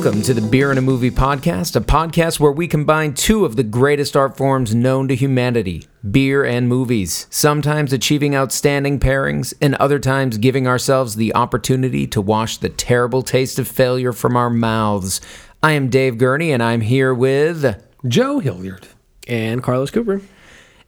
Welcome 0.00 0.22
to 0.22 0.32
the 0.32 0.40
Beer 0.40 0.70
and 0.70 0.78
a 0.78 0.82
Movie 0.82 1.10
podcast, 1.10 1.76
a 1.76 1.80
podcast 1.82 2.40
where 2.40 2.50
we 2.50 2.66
combine 2.66 3.12
two 3.12 3.44
of 3.44 3.56
the 3.56 3.62
greatest 3.62 4.16
art 4.16 4.34
forms 4.34 4.74
known 4.74 5.08
to 5.08 5.14
humanity 5.14 5.86
beer 6.10 6.42
and 6.42 6.66
movies, 6.66 7.26
sometimes 7.28 7.92
achieving 7.92 8.34
outstanding 8.34 8.98
pairings, 8.98 9.52
and 9.60 9.74
other 9.74 9.98
times 9.98 10.38
giving 10.38 10.66
ourselves 10.66 11.16
the 11.16 11.34
opportunity 11.34 12.06
to 12.06 12.22
wash 12.22 12.56
the 12.56 12.70
terrible 12.70 13.20
taste 13.20 13.58
of 13.58 13.68
failure 13.68 14.14
from 14.14 14.38
our 14.38 14.48
mouths. 14.48 15.20
I 15.62 15.72
am 15.72 15.90
Dave 15.90 16.16
Gurney, 16.16 16.50
and 16.50 16.62
I'm 16.62 16.80
here 16.80 17.12
with. 17.12 17.86
Joe 18.08 18.38
Hilliard. 18.38 18.88
and 19.28 19.62
Carlos 19.62 19.90
Cooper. 19.90 20.22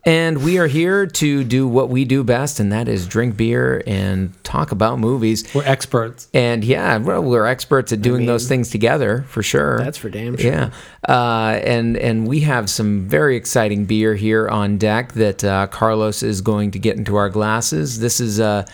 And 0.05 0.43
we 0.45 0.59
are 0.59 0.67
here 0.67 1.07
to 1.07 1.45
do 1.45 1.69
what 1.69 1.89
we 1.89 2.05
do 2.05 2.25
best, 2.25 2.59
and 2.59 2.73
that 2.73 2.89
is 2.89 3.07
drink 3.07 3.37
beer 3.37 3.85
and 3.87 4.33
talk 4.43 4.73
about 4.73 4.99
movies. 4.99 5.45
We're 5.55 5.65
experts. 5.65 6.29
And 6.35 6.65
yeah, 6.65 6.97
well, 6.97 7.23
we're 7.23 7.47
experts 7.47 7.93
at 7.93 8.03
doing 8.03 8.27
those 8.27 8.49
things 8.49 8.71
together 8.71 9.25
for 9.29 9.45
sure. 9.45 9.79
That's 9.79 9.99
for 9.99 10.11
damn 10.11 10.37
sure. 10.37 10.51
Yeah, 10.51 10.71
uh, 11.09 11.61
and 11.63 11.97
and 11.97 12.27
we 12.27 12.41
have 12.41 12.69
some 12.69 13.07
very 13.09 13.37
exciting 13.37 13.85
beer 13.85 14.17
here 14.17 14.49
on 14.49 14.77
deck 14.77 15.13
that 15.13 15.45
uh, 15.45 15.69
Carlos 15.69 16.25
is 16.25 16.41
going 16.41 16.73
to 16.73 16.81
get 16.81 16.97
into 16.97 17.15
our 17.15 17.31
glasses. 17.31 18.01
This 18.01 18.21
is 18.21 18.41
a. 18.41 18.45
Uh, 18.45 18.65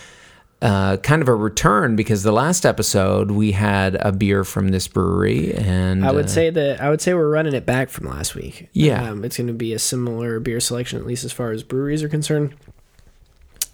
kind 0.60 1.22
of 1.22 1.28
a 1.28 1.34
return 1.34 1.96
because 1.96 2.22
the 2.22 2.32
last 2.32 2.66
episode 2.66 3.30
we 3.30 3.52
had 3.52 3.94
a 3.96 4.12
beer 4.12 4.44
from 4.44 4.68
this 4.68 4.88
brewery 4.88 5.54
and 5.54 6.04
I 6.04 6.12
would 6.12 6.26
uh, 6.26 6.28
say 6.28 6.50
that 6.50 6.80
I 6.80 6.90
would 6.90 7.00
say 7.00 7.14
we're 7.14 7.30
running 7.30 7.54
it 7.54 7.64
back 7.64 7.88
from 7.90 8.06
last 8.06 8.34
week. 8.34 8.68
Yeah. 8.72 9.10
um, 9.10 9.24
it's 9.24 9.36
going 9.36 9.46
to 9.46 9.52
be 9.52 9.72
a 9.72 9.78
similar 9.78 10.40
beer 10.40 10.60
selection, 10.60 10.98
at 10.98 11.06
least 11.06 11.24
as 11.24 11.32
far 11.32 11.52
as 11.52 11.62
breweries 11.62 12.02
are 12.02 12.08
concerned. 12.08 12.54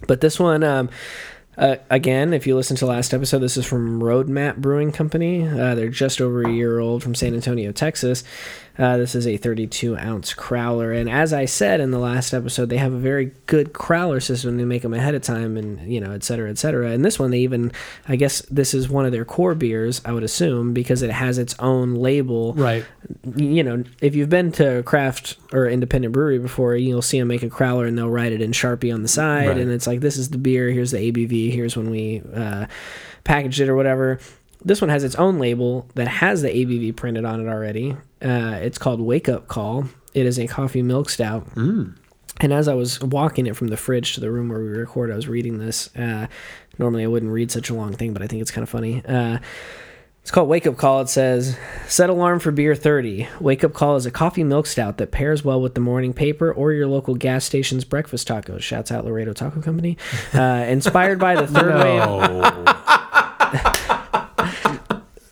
But 0.07 0.21
this 0.21 0.39
one, 0.39 0.63
um, 0.63 0.91
uh, 1.57 1.77
again, 1.89 2.35
if 2.35 2.47
you 2.47 2.57
listen 2.57 2.77
to 2.79 2.87
last 2.87 3.15
episode, 3.15 3.39
this 3.39 3.57
is 3.57 3.65
from 3.65 4.01
Roadmap 4.01 4.57
Brewing 4.57 4.93
Company. 4.93 5.47
Uh, 5.47 5.75
they're 5.75 5.89
just 5.89 6.21
over 6.21 6.43
a 6.43 6.51
year 6.51 6.79
old 6.79 7.03
from 7.03 7.15
San 7.15 7.35
Antonio, 7.35 7.73
Texas. 7.73 8.25
Uh, 8.77 8.97
this 8.97 9.15
is 9.15 9.25
a 9.25 9.37
32 9.37 9.97
ounce 9.97 10.35
crowler, 10.35 10.99
and 11.01 11.09
as 11.09 11.33
I 11.33 11.45
said 11.45 11.81
in 11.81 11.93
the 11.93 11.99
last 12.01 12.35
episode, 12.35 12.71
they 12.71 12.77
have 12.79 12.93
a 12.93 12.99
very 12.99 13.31
good 13.47 13.73
crowler 13.73 14.21
system. 14.21 14.57
They 14.57 14.65
make 14.65 14.83
them 14.83 14.93
ahead 14.93 15.15
of 15.15 15.23
time, 15.23 15.57
and 15.57 15.81
you 15.89 16.01
know, 16.01 16.11
et 16.11 16.25
cetera, 16.25 16.51
et 16.51 16.59
cetera. 16.59 16.91
And 16.91 17.05
this 17.05 17.17
one, 17.17 17.31
they 17.31 17.39
even, 17.39 17.71
I 18.09 18.17
guess, 18.17 18.43
this 18.51 18.75
is 18.75 18.89
one 18.89 19.07
of 19.07 19.13
their 19.13 19.25
core 19.25 19.55
beers. 19.55 20.01
I 20.05 20.11
would 20.11 20.25
assume 20.25 20.73
because 20.75 21.03
it 21.03 21.11
has 21.13 21.39
its 21.39 21.55
own 21.61 21.95
label 21.95 22.53
Right. 22.55 22.85
you 23.37 23.63
know, 23.63 23.85
if 24.01 24.17
you've 24.17 24.29
been 24.29 24.51
to 24.53 24.79
a 24.79 24.83
craft 24.83 25.37
or 25.53 25.69
independent 25.69 26.13
brewery 26.13 26.41
before, 26.41 26.75
you'll 26.75 27.01
see 27.01 27.21
them 27.21 27.29
make 27.29 27.45
a 27.45 27.49
crowler 27.49 27.87
and 27.87 27.97
they'll 27.97 28.11
write 28.11 28.33
it 28.33 28.41
in 28.43 28.51
Sharpie 28.51 28.93
on 28.93 29.03
the 29.03 29.09
side, 29.09 29.49
Right. 29.49 29.59
and 29.59 29.71
it's 29.71 29.87
like 29.87 30.01
this 30.01 30.17
is 30.17 30.31
the 30.31 30.39
beer, 30.39 30.71
here's 30.71 30.91
the 30.91 30.99
ABV, 30.99 31.53
here's 31.53 31.77
when 31.77 31.91
we 31.91 32.23
uh, 32.35 32.67
packaged 33.23 33.61
it 33.61 33.69
or 33.69 33.77
whatever. 33.77 34.19
This 34.65 34.81
one 34.81 34.91
has 34.91 35.05
its 35.05 35.15
own 35.17 35.39
label 35.39 35.87
that 35.95 36.09
has 36.09 36.43
the 36.43 36.49
ABV 36.49 36.97
printed 36.97 37.25
on 37.25 37.47
it 37.47 37.51
already. 37.51 37.93
Uh, 38.23 38.59
it's 38.63 38.79
called 38.79 39.01
Wake 39.01 39.29
Up 39.29 39.47
Call. 39.47 39.85
It 40.15 40.27
is 40.27 40.39
a 40.39 40.47
coffee 40.47 40.83
milk 40.83 41.11
stout. 41.11 41.47
And 41.57 42.53
as 42.53 42.67
I 42.67 42.75
was 42.75 43.01
walking 43.01 43.47
it 43.47 43.57
from 43.57 43.69
the 43.69 43.77
fridge 43.77 44.15
to 44.15 44.21
the 44.21 44.31
room 44.31 44.49
where 44.49 44.61
we 44.61 44.69
record, 44.69 45.11
I 45.11 45.17
was 45.17 45.29
reading 45.29 45.59
this. 45.59 45.95
Uh, 45.95 46.27
normally, 46.79 47.05
I 47.05 47.07
wouldn't 47.07 47.31
read 47.31 47.51
such 47.51 47.71
a 47.71 47.75
long 47.75 47.93
thing, 47.93 48.13
but 48.13 48.23
I 48.23 48.27
think 48.27 48.43
it's 48.43 48.51
kind 48.51 48.63
of 48.63 48.69
funny. 48.69 49.05
Uh, 49.05 49.39
it's 50.23 50.31
called 50.31 50.49
Wake 50.49 50.67
Up 50.67 50.79
Call. 50.79 51.03
It 51.03 51.11
says, 51.11 51.59
Set 51.87 52.09
alarm 52.09 52.41
for 52.41 52.51
beer 52.51 52.75
30. 52.75 53.29
Wake 53.41 53.63
Up 53.63 53.75
Call 53.75 53.97
is 53.97 54.07
a 54.07 54.11
coffee 54.11 54.43
milk 54.43 54.67
stout 54.67 54.97
that 54.97 55.11
pairs 55.11 55.45
well 55.45 55.61
with 55.61 55.75
the 55.75 55.83
morning 55.83 56.15
paper 56.15 56.51
or 56.51 56.73
your 56.73 56.87
local 56.87 57.15
gas 57.15 57.45
station's 57.45 57.85
breakfast 57.85 58.27
tacos. 58.27 58.63
Shouts 58.63 58.91
out 58.91 59.05
Laredo 59.05 59.35
Taco 59.35 59.61
Company. 59.61 59.99
Uh, 60.33 60.65
inspired 60.67 61.19
by 61.19 61.35
the 61.35 61.47
third 61.55 61.75
wave. 61.75 63.85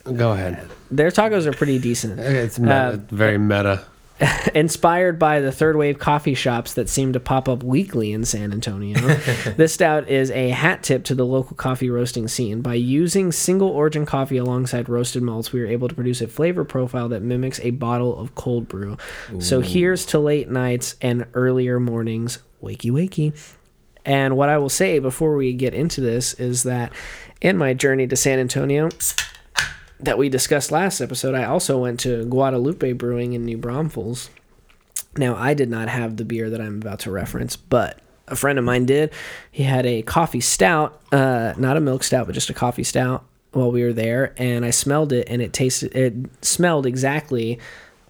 Go 0.03 0.31
ahead. 0.33 0.69
Their 0.91 1.11
tacos 1.11 1.45
are 1.45 1.53
pretty 1.53 1.79
decent. 1.79 2.19
It's 2.19 2.59
meta, 2.59 2.73
Uh, 2.73 2.97
very 3.15 3.37
meta. 3.37 3.85
Inspired 4.53 5.17
by 5.17 5.39
the 5.39 5.51
third 5.51 5.75
wave 5.75 5.97
coffee 5.97 6.35
shops 6.35 6.75
that 6.75 6.87
seem 6.87 7.13
to 7.13 7.19
pop 7.19 7.49
up 7.49 7.63
weekly 7.63 8.11
in 8.13 8.23
San 8.25 8.51
Antonio, 8.53 8.99
this 9.57 9.73
stout 9.73 10.07
is 10.07 10.29
a 10.31 10.49
hat 10.49 10.83
tip 10.83 11.03
to 11.05 11.15
the 11.15 11.25
local 11.25 11.55
coffee 11.57 11.89
roasting 11.89 12.27
scene. 12.27 12.61
By 12.61 12.75
using 12.75 13.31
single 13.31 13.69
origin 13.69 14.05
coffee 14.05 14.37
alongside 14.37 14.87
roasted 14.87 15.23
malts, 15.23 15.51
we 15.51 15.61
are 15.61 15.67
able 15.67 15.87
to 15.87 15.95
produce 15.95 16.21
a 16.21 16.27
flavor 16.27 16.63
profile 16.63 17.09
that 17.09 17.21
mimics 17.21 17.59
a 17.61 17.71
bottle 17.71 18.17
of 18.17 18.35
cold 18.35 18.67
brew. 18.67 18.97
So 19.39 19.61
here's 19.61 20.05
to 20.07 20.19
late 20.19 20.49
nights 20.49 20.95
and 21.01 21.25
earlier 21.33 21.79
mornings. 21.79 22.39
Wakey, 22.61 22.91
wakey. 22.91 23.33
And 24.05 24.37
what 24.37 24.49
I 24.49 24.57
will 24.57 24.69
say 24.69 24.99
before 24.99 25.35
we 25.35 25.53
get 25.53 25.73
into 25.73 26.01
this 26.01 26.33
is 26.35 26.63
that 26.63 26.91
in 27.41 27.57
my 27.57 27.73
journey 27.73 28.05
to 28.07 28.15
San 28.15 28.37
Antonio, 28.39 28.89
that 30.03 30.17
we 30.17 30.29
discussed 30.29 30.71
last 30.71 31.01
episode, 31.01 31.35
I 31.35 31.45
also 31.45 31.77
went 31.77 31.99
to 32.01 32.25
Guadalupe 32.25 32.93
Brewing 32.93 33.33
in 33.33 33.45
New 33.45 33.57
Braunfels. 33.57 34.29
Now, 35.17 35.35
I 35.35 35.53
did 35.53 35.69
not 35.69 35.89
have 35.89 36.17
the 36.17 36.25
beer 36.25 36.49
that 36.49 36.61
I'm 36.61 36.81
about 36.81 36.99
to 37.01 37.11
reference, 37.11 37.55
but 37.55 37.99
a 38.27 38.35
friend 38.35 38.57
of 38.57 38.65
mine 38.65 38.85
did. 38.85 39.11
He 39.51 39.63
had 39.63 39.85
a 39.85 40.01
coffee 40.01 40.41
stout, 40.41 41.01
uh, 41.11 41.53
not 41.57 41.77
a 41.77 41.81
milk 41.81 42.03
stout, 42.03 42.25
but 42.25 42.33
just 42.33 42.49
a 42.49 42.53
coffee 42.53 42.83
stout 42.83 43.23
while 43.51 43.71
we 43.71 43.83
were 43.83 43.93
there, 43.93 44.33
and 44.37 44.65
I 44.65 44.71
smelled 44.71 45.13
it, 45.13 45.27
and 45.29 45.41
it 45.41 45.53
tasted, 45.53 45.95
it 45.95 46.13
smelled 46.43 46.85
exactly 46.85 47.59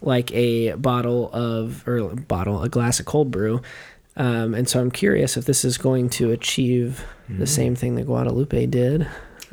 like 0.02 0.32
a 0.34 0.74
bottle 0.76 1.30
of, 1.34 1.86
or 1.88 1.98
a 1.98 2.16
bottle, 2.16 2.64
a 2.64 2.70
glass 2.70 3.00
of 3.00 3.06
cold 3.06 3.32
brew. 3.32 3.62
Um, 4.16 4.54
and 4.54 4.70
so 4.70 4.80
I'm 4.80 4.92
curious 4.92 5.36
if 5.38 5.46
this 5.46 5.66
is 5.66 5.78
going 5.78 6.10
to 6.12 6.32
achieve 6.32 7.04
the 7.30 7.48
same 7.48 7.76
thing 7.76 7.96
that 7.96 8.06
Guadalupe 8.06 8.68
did, 8.68 9.08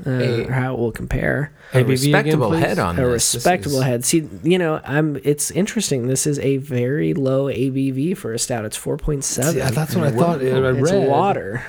uh, 0.07 0.11
A- 0.11 0.45
how 0.51 0.75
it 0.75 0.79
will 0.79 0.93
compare 0.93 1.53
a 1.73 1.79
ABV 1.85 1.89
respectable 1.89 2.49
please? 2.49 2.61
head 2.61 2.79
on 2.79 2.99
a 2.99 3.03
this. 3.09 3.33
This 3.33 3.35
respectable 3.37 3.79
is- 3.79 3.85
head. 3.85 4.05
See, 4.05 4.29
you 4.43 4.59
know, 4.59 4.81
I'm. 4.85 5.19
It's 5.25 5.51
interesting. 5.51 6.07
This 6.09 6.27
is 6.27 6.39
a 6.41 6.57
very 6.59 7.15
low 7.15 7.47
ABV 7.47 8.17
for 8.17 8.33
a 8.33 8.39
stout. 8.39 8.65
It's 8.65 8.77
four 8.77 8.97
point 8.97 9.25
seven. 9.25 9.57
Yeah, 9.57 9.71
that's 9.71 9.95
what 9.95 10.05
I 10.07 10.11
thought. 10.11 10.41
I 10.41 10.45
It's 10.45 10.91
water. 10.93 11.63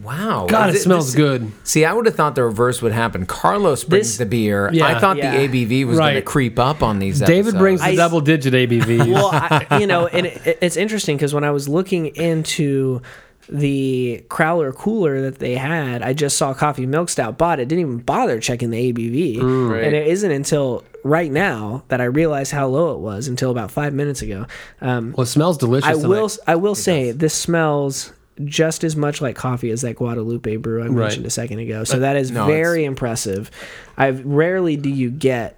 Wow, 0.00 0.46
God, 0.48 0.68
it 0.70 0.72
This- 0.74 0.84
smells 0.84 1.06
this- 1.06 1.16
good. 1.16 1.50
See, 1.64 1.84
I 1.84 1.92
would 1.92 2.06
have 2.06 2.14
thought 2.14 2.36
the 2.36 2.44
reverse 2.44 2.80
would 2.82 2.92
happen. 2.92 3.26
Carlos 3.26 3.82
brings 3.82 4.06
This- 4.10 4.16
the 4.18 4.26
beer. 4.26 4.70
Yeah. 4.72 4.86
I 4.86 5.00
thought 5.00 5.16
Yeah. 5.16 5.32
the 5.32 5.38
ABV 5.48 5.84
was 5.84 5.98
going 5.98 6.14
to 6.14 6.22
creep 6.22 6.56
up 6.56 6.84
on 6.84 7.00
these. 7.00 7.18
David 7.18 7.38
episodes. 7.40 7.58
brings 7.58 7.80
the 7.80 7.86
I- 7.88 7.96
double 7.96 8.20
digit 8.20 8.54
ABV. 8.54 8.98
Well, 9.12 9.30
I, 9.32 9.78
you 9.80 9.88
know, 9.88 10.06
and 10.12 10.26
it, 10.26 10.58
it's 10.60 10.76
interesting 10.76 11.16
because 11.16 11.34
when 11.34 11.42
I 11.42 11.50
was 11.50 11.68
looking 11.68 12.06
into 12.14 13.02
the 13.48 14.24
Crowler 14.28 14.74
cooler 14.74 15.22
that 15.22 15.38
they 15.38 15.54
had, 15.56 16.02
I 16.02 16.12
just 16.12 16.36
saw 16.36 16.54
coffee 16.54 16.86
milk 16.86 17.08
stout 17.08 17.38
bought 17.38 17.60
it. 17.60 17.68
Didn't 17.68 17.80
even 17.80 17.98
bother 17.98 18.40
checking 18.40 18.70
the 18.70 18.92
ABV, 18.92 19.70
right. 19.70 19.84
and 19.84 19.94
it 19.94 20.06
isn't 20.08 20.30
until 20.30 20.84
right 21.04 21.30
now 21.30 21.84
that 21.88 22.00
I 22.00 22.04
realized 22.04 22.52
how 22.52 22.66
low 22.66 22.94
it 22.94 22.98
was. 22.98 23.28
Until 23.28 23.50
about 23.50 23.70
five 23.70 23.94
minutes 23.94 24.22
ago. 24.22 24.46
Um, 24.80 25.12
well, 25.16 25.24
it 25.24 25.26
smells 25.28 25.58
delicious. 25.58 25.88
I 25.88 25.92
and 25.92 26.08
will. 26.08 26.30
I 26.46 26.56
will 26.56 26.74
say 26.74 27.12
this 27.12 27.34
smells 27.34 28.12
just 28.44 28.84
as 28.84 28.94
much 28.96 29.20
like 29.20 29.34
coffee 29.36 29.70
as 29.70 29.82
that 29.82 29.96
Guadalupe 29.96 30.56
brew 30.56 30.82
I 30.82 30.86
Right. 30.86 30.92
mentioned 30.92 31.26
a 31.26 31.30
second 31.30 31.58
ago. 31.58 31.84
So 31.84 31.98
that 32.00 32.16
is 32.16 32.30
no, 32.30 32.46
very 32.46 32.84
impressive. 32.84 33.50
I've 33.96 34.24
rarely 34.24 34.76
do 34.76 34.90
you 34.90 35.10
get 35.10 35.56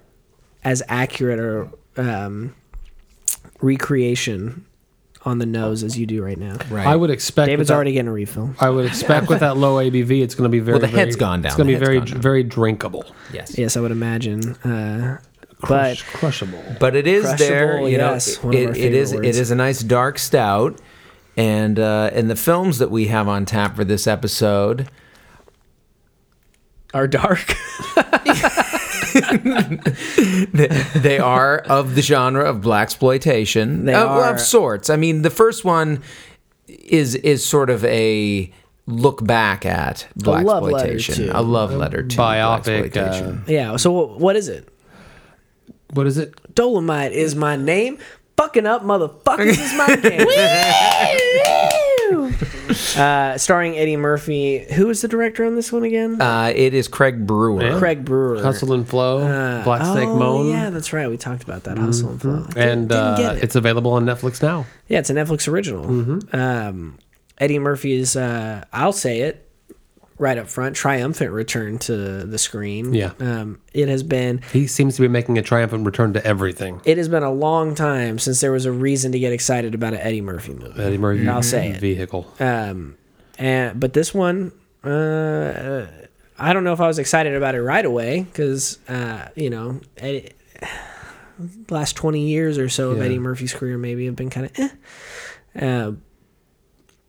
as 0.63 0.81
accurate 0.87 1.39
or 1.39 1.69
um, 1.97 2.55
recreation 3.61 4.65
on 5.23 5.37
the 5.37 5.45
nose 5.45 5.83
as 5.83 5.97
you 5.97 6.05
do 6.07 6.23
right 6.23 6.37
now. 6.37 6.57
Right. 6.69 6.87
I 6.87 6.95
would 6.95 7.09
expect. 7.11 7.45
David's 7.47 7.59
with 7.59 7.67
that- 7.69 7.73
already 7.75 7.91
getting 7.93 8.07
a 8.09 8.11
refill. 8.11 8.55
I 8.59 8.69
would 8.69 8.85
expect 8.85 9.29
with 9.29 9.41
that 9.41 9.55
low 9.57 9.75
ABV, 9.77 10.21
it's 10.23 10.33
going 10.35 10.49
to 10.49 10.51
be 10.51 10.59
very. 10.59 10.73
Well, 10.75 10.81
the 10.81 10.87
very- 10.87 10.99
head's 10.99 11.15
gone 11.15 11.41
down. 11.41 11.49
It's 11.51 11.55
going 11.57 11.67
The 11.67 11.73
to 11.73 11.79
be 11.79 11.85
head's 11.85 11.87
very, 11.87 11.99
gone 11.99 12.07
down. 12.07 12.21
very 12.21 12.43
drinkable. 12.43 13.05
yes. 13.33 13.57
Yes, 13.57 13.77
I 13.77 13.81
would 13.81 13.91
imagine. 13.91 14.55
Uh, 14.63 15.17
Crush, 15.61 16.03
but 16.03 16.17
crushable. 16.19 16.63
but 16.79 16.95
it 16.95 17.05
is 17.05 17.23
Crushable, 17.23 17.37
there. 17.45 17.87
You 17.87 17.97
know, 17.99 18.13
yes, 18.13 18.29
it, 18.37 18.43
one 18.43 18.55
of 18.55 18.65
our 18.65 18.71
it- 18.71 18.77
it 18.77 18.93
is 18.95 19.11
favorite 19.11 19.25
it 19.25 19.27
words. 19.27 19.37
is 19.39 19.51
a 19.51 19.55
nice 19.55 19.83
dark 19.83 20.17
stout, 20.17 20.79
and 21.37 21.77
uh, 21.77 22.09
and 22.13 22.31
the 22.31 22.35
films 22.35 22.79
that 22.79 22.89
we 22.89 23.07
have 23.07 23.27
on 23.27 23.45
tap 23.45 23.75
for 23.75 23.83
this 23.85 24.07
episode. 24.07 24.89
are 26.95 27.07
dark. 27.07 27.53
they, 30.53 30.67
they 30.95 31.19
are 31.19 31.59
of 31.59 31.95
the 31.95 32.01
genre 32.01 32.43
of 32.43 32.61
black 32.61 32.83
exploitation 32.83 33.87
uh, 33.89 33.93
of, 33.93 34.35
of 34.35 34.39
sorts. 34.41 34.89
I 34.89 34.95
mean, 34.95 35.21
the 35.21 35.29
first 35.29 35.63
one 35.65 36.01
is 36.67 37.15
is 37.15 37.45
sort 37.45 37.69
of 37.69 37.83
a 37.85 38.51
look 38.87 39.25
back 39.25 39.65
at 39.65 40.07
black 40.15 40.41
exploitation, 40.45 41.29
a 41.29 41.41
love 41.41 41.73
letter 41.73 42.03
to 42.03 42.17
biopic, 42.17 42.95
uh, 42.97 43.11
blaxploitation. 43.11 43.47
yeah. 43.47 43.75
So 43.77 43.91
what 43.91 44.35
is 44.35 44.47
it? 44.47 44.67
What 45.93 46.07
is 46.07 46.17
it? 46.17 46.55
Dolomite 46.55 47.11
is 47.11 47.35
my 47.35 47.55
name. 47.55 47.97
Fucking 48.37 48.65
up, 48.65 48.81
motherfuckers 48.83 49.49
is 49.49 49.73
my 49.75 49.95
game. 50.01 50.25
Uh, 52.97 53.37
starring 53.37 53.77
Eddie 53.77 53.97
Murphy. 53.97 54.65
Who 54.73 54.89
is 54.89 55.01
the 55.01 55.07
director 55.07 55.45
on 55.45 55.55
this 55.55 55.71
one 55.71 55.83
again? 55.83 56.21
Uh, 56.21 56.51
it 56.55 56.73
is 56.73 56.87
Craig 56.87 57.25
Brewer. 57.27 57.63
Yeah. 57.63 57.79
Craig 57.79 58.03
Brewer. 58.05 58.41
Hustle 58.41 58.73
and 58.73 58.87
Flow, 58.87 59.19
Uh, 59.19 59.63
Black 59.63 59.81
Snake 59.83 60.07
oh, 60.07 60.17
Moan, 60.17 60.47
Yeah, 60.49 60.69
that's 60.69 60.93
right. 60.93 61.09
We 61.09 61.17
talked 61.17 61.43
about 61.43 61.63
that. 61.65 61.77
Hustle 61.77 62.11
and 62.11 62.21
Flow. 62.21 62.45
and 62.55 62.89
Didn't 62.89 62.91
uh, 62.91 63.17
get 63.17 63.37
it. 63.37 63.43
it's 63.43 63.55
available 63.55 63.91
on 63.93 64.05
Netflix 64.05 64.41
now. 64.41 64.65
yeah, 64.87 64.99
it's 64.99 65.09
a 65.09 65.13
Netflix 65.13 65.47
original. 65.47 65.85
Um, 66.33 66.97
Eddie 67.37 67.59
Murphy's. 67.59 68.15
Uh, 68.15 68.63
I'll 68.71 68.93
say 68.93 69.21
it 69.21 69.47
right 70.21 70.37
up 70.37 70.47
front, 70.47 70.75
triumphant 70.75 71.31
return 71.31 71.79
to 71.79 72.23
the 72.25 72.37
screen. 72.37 72.93
Yeah. 72.93 73.13
Um, 73.19 73.59
it 73.73 73.87
has 73.89 74.03
been 74.03 74.41
He 74.53 74.67
seems 74.67 74.95
to 74.97 75.01
be 75.01 75.07
making 75.07 75.37
a 75.37 75.41
triumphant 75.41 75.85
return 75.85 76.13
to 76.13 76.23
everything. 76.25 76.79
it 76.85 76.97
has 76.97 77.09
been 77.09 77.23
a 77.23 77.31
long 77.31 77.73
time 77.75 78.19
since 78.19 78.39
there 78.39 78.51
was 78.51 78.65
a 78.65 78.71
reason 78.71 79.11
to 79.13 79.19
get 79.19 79.33
excited 79.33 79.73
about 79.73 79.93
an 79.93 79.99
Eddie 79.99 80.21
Murphy 80.21 80.53
movie. 80.53 80.79
Eddie 80.81 80.97
Murphy 80.99 81.27
I'll 81.27 81.41
say 81.43 81.69
it. 81.71 81.79
vehicle. 81.81 82.31
Um, 82.39 82.97
and 83.39 83.79
but 83.79 83.93
this 83.93 84.13
one, 84.13 84.51
uh, 84.83 85.87
I 86.37 86.53
don't 86.53 86.63
know 86.63 86.73
if 86.73 86.79
I 86.81 86.87
was 86.87 86.99
excited 86.99 87.33
about 87.35 87.55
it 87.55 87.61
right 87.63 87.83
away 87.85 88.21
because 88.21 88.77
uh, 88.87 89.27
you 89.35 89.49
know, 89.49 89.81
Eddie, 89.97 90.29
last 91.69 91.95
twenty 91.95 92.27
years 92.29 92.57
or 92.59 92.69
so 92.69 92.91
of 92.91 92.97
Yeah. 92.99 93.05
Eddie 93.05 93.19
Murphy's 93.19 93.53
career 93.53 93.77
maybe 93.77 94.05
have 94.05 94.15
been 94.15 94.29
kind 94.29 94.45
of. 94.45 94.59
Eh. 94.59 94.69
Uh, 95.65 95.91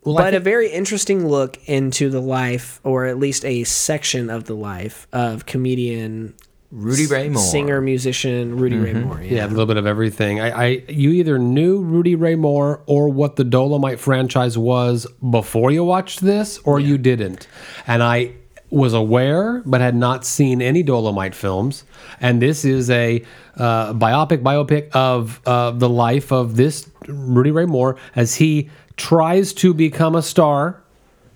Well, 0.05 0.17
I 0.17 0.23
but 0.23 0.33
a 0.33 0.39
very 0.39 0.69
interesting 0.69 1.27
look 1.27 1.57
into 1.67 2.09
the 2.09 2.19
life, 2.21 2.79
or 2.83 3.05
at 3.05 3.17
least 3.17 3.45
a 3.45 3.63
section 3.63 4.29
of 4.29 4.45
the 4.45 4.53
life 4.53 5.07
of 5.13 5.45
comedian, 5.45 6.33
Rudy 6.71 7.05
Ray 7.05 7.29
Moore. 7.29 7.41
singer, 7.41 7.81
musician 7.81 8.57
Rudy 8.57 8.77
Ray 8.77 8.93
Moore. 8.93 9.21
Yeah, 9.21 9.45
a 9.45 9.47
little 9.47 9.65
bit 9.65 9.77
of 9.77 9.85
everything. 9.85 10.41
I, 10.41 10.49
I 10.49 10.65
you 10.89 11.11
either 11.11 11.37
knew 11.37 11.79
Rudy 11.81 12.15
Ray 12.15 12.35
Moore 12.35 12.81
or 12.87 13.09
what 13.09 13.35
the 13.35 13.43
Dolomite 13.43 13.99
franchise 13.99 14.57
was 14.57 15.05
before 15.29 15.71
you 15.71 15.83
watched 15.83 16.21
this, 16.21 16.57
or 16.59 16.79
you 16.79 16.97
didn't. 16.97 17.47
And 17.85 18.01
I 18.01 18.33
was 18.73 18.93
aware, 18.95 19.61
but 19.65 19.81
had 19.81 19.95
not 19.95 20.25
seen 20.25 20.61
any 20.61 20.81
Dolomite 20.81 21.35
films. 21.35 21.83
And 22.19 22.41
this 22.41 22.65
is 22.65 22.89
a 22.89 23.23
uh, 23.55 23.93
biopic, 23.93 24.41
biopic 24.41 24.89
of 24.93 25.39
uh, 25.45 25.71
the 25.71 25.87
life 25.87 26.31
of 26.31 26.55
this 26.55 26.89
Rudy 27.07 27.51
Ray 27.51 27.65
Moore 27.65 27.97
as 28.15 28.33
he 28.35 28.71
tries 28.97 29.53
to 29.53 29.73
become 29.73 30.15
a 30.15 30.21
star 30.21 30.79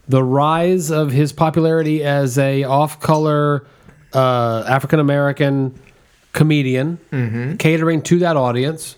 the 0.10 0.24
rise 0.24 0.90
of 0.90 1.12
his 1.12 1.34
popularity 1.34 2.02
as 2.02 2.38
a 2.38 2.64
off-color 2.64 3.66
uh, 4.14 4.64
African 4.66 5.00
American 5.02 5.78
comedian, 6.32 7.58
catering 7.60 8.02
to 8.04 8.20
that 8.20 8.38
audience, 8.38 8.96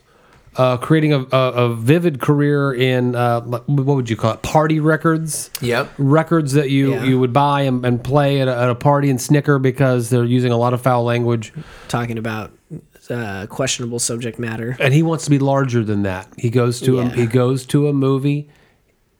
uh, 0.55 0.77
creating 0.77 1.13
a, 1.13 1.21
a, 1.31 1.51
a 1.51 1.75
vivid 1.75 2.19
career 2.19 2.71
in 2.73 3.15
uh, 3.15 3.41
what 3.41 3.67
would 3.95 4.09
you 4.09 4.15
call 4.17 4.33
it? 4.33 4.41
Party 4.43 4.79
records. 4.79 5.49
Yep. 5.61 5.89
Records 5.97 6.53
that 6.53 6.69
you, 6.69 6.91
Yeah. 6.93 7.03
you 7.05 7.19
would 7.19 7.33
buy 7.33 7.61
and, 7.61 7.83
and 7.85 8.03
play 8.03 8.41
at 8.41 8.47
a, 8.47 8.55
at 8.55 8.69
a 8.69 8.75
party 8.75 9.09
and 9.09 9.19
snicker 9.19 9.57
because 9.57 10.09
they're 10.11 10.23
using 10.25 10.51
a 10.51 10.57
lot 10.57 10.73
of 10.75 10.81
foul 10.81 11.03
language. 11.05 11.53
talking 11.87 12.17
about 12.19 12.51
uh, 13.09 13.47
questionable 13.47 13.99
subject 13.99 14.39
matter. 14.39 14.75
and 14.79 14.93
he 14.93 15.03
wants 15.03 15.23
to 15.25 15.29
be 15.29 15.39
larger 15.39 15.83
than 15.83 16.03
that. 16.03 16.27
He 16.37 16.49
goes 16.49 16.79
to 16.81 16.99
a, 16.99 17.09
he 17.09 17.25
goes 17.25 17.65
to 17.67 17.87
a 17.87 17.93
movie. 17.93 18.49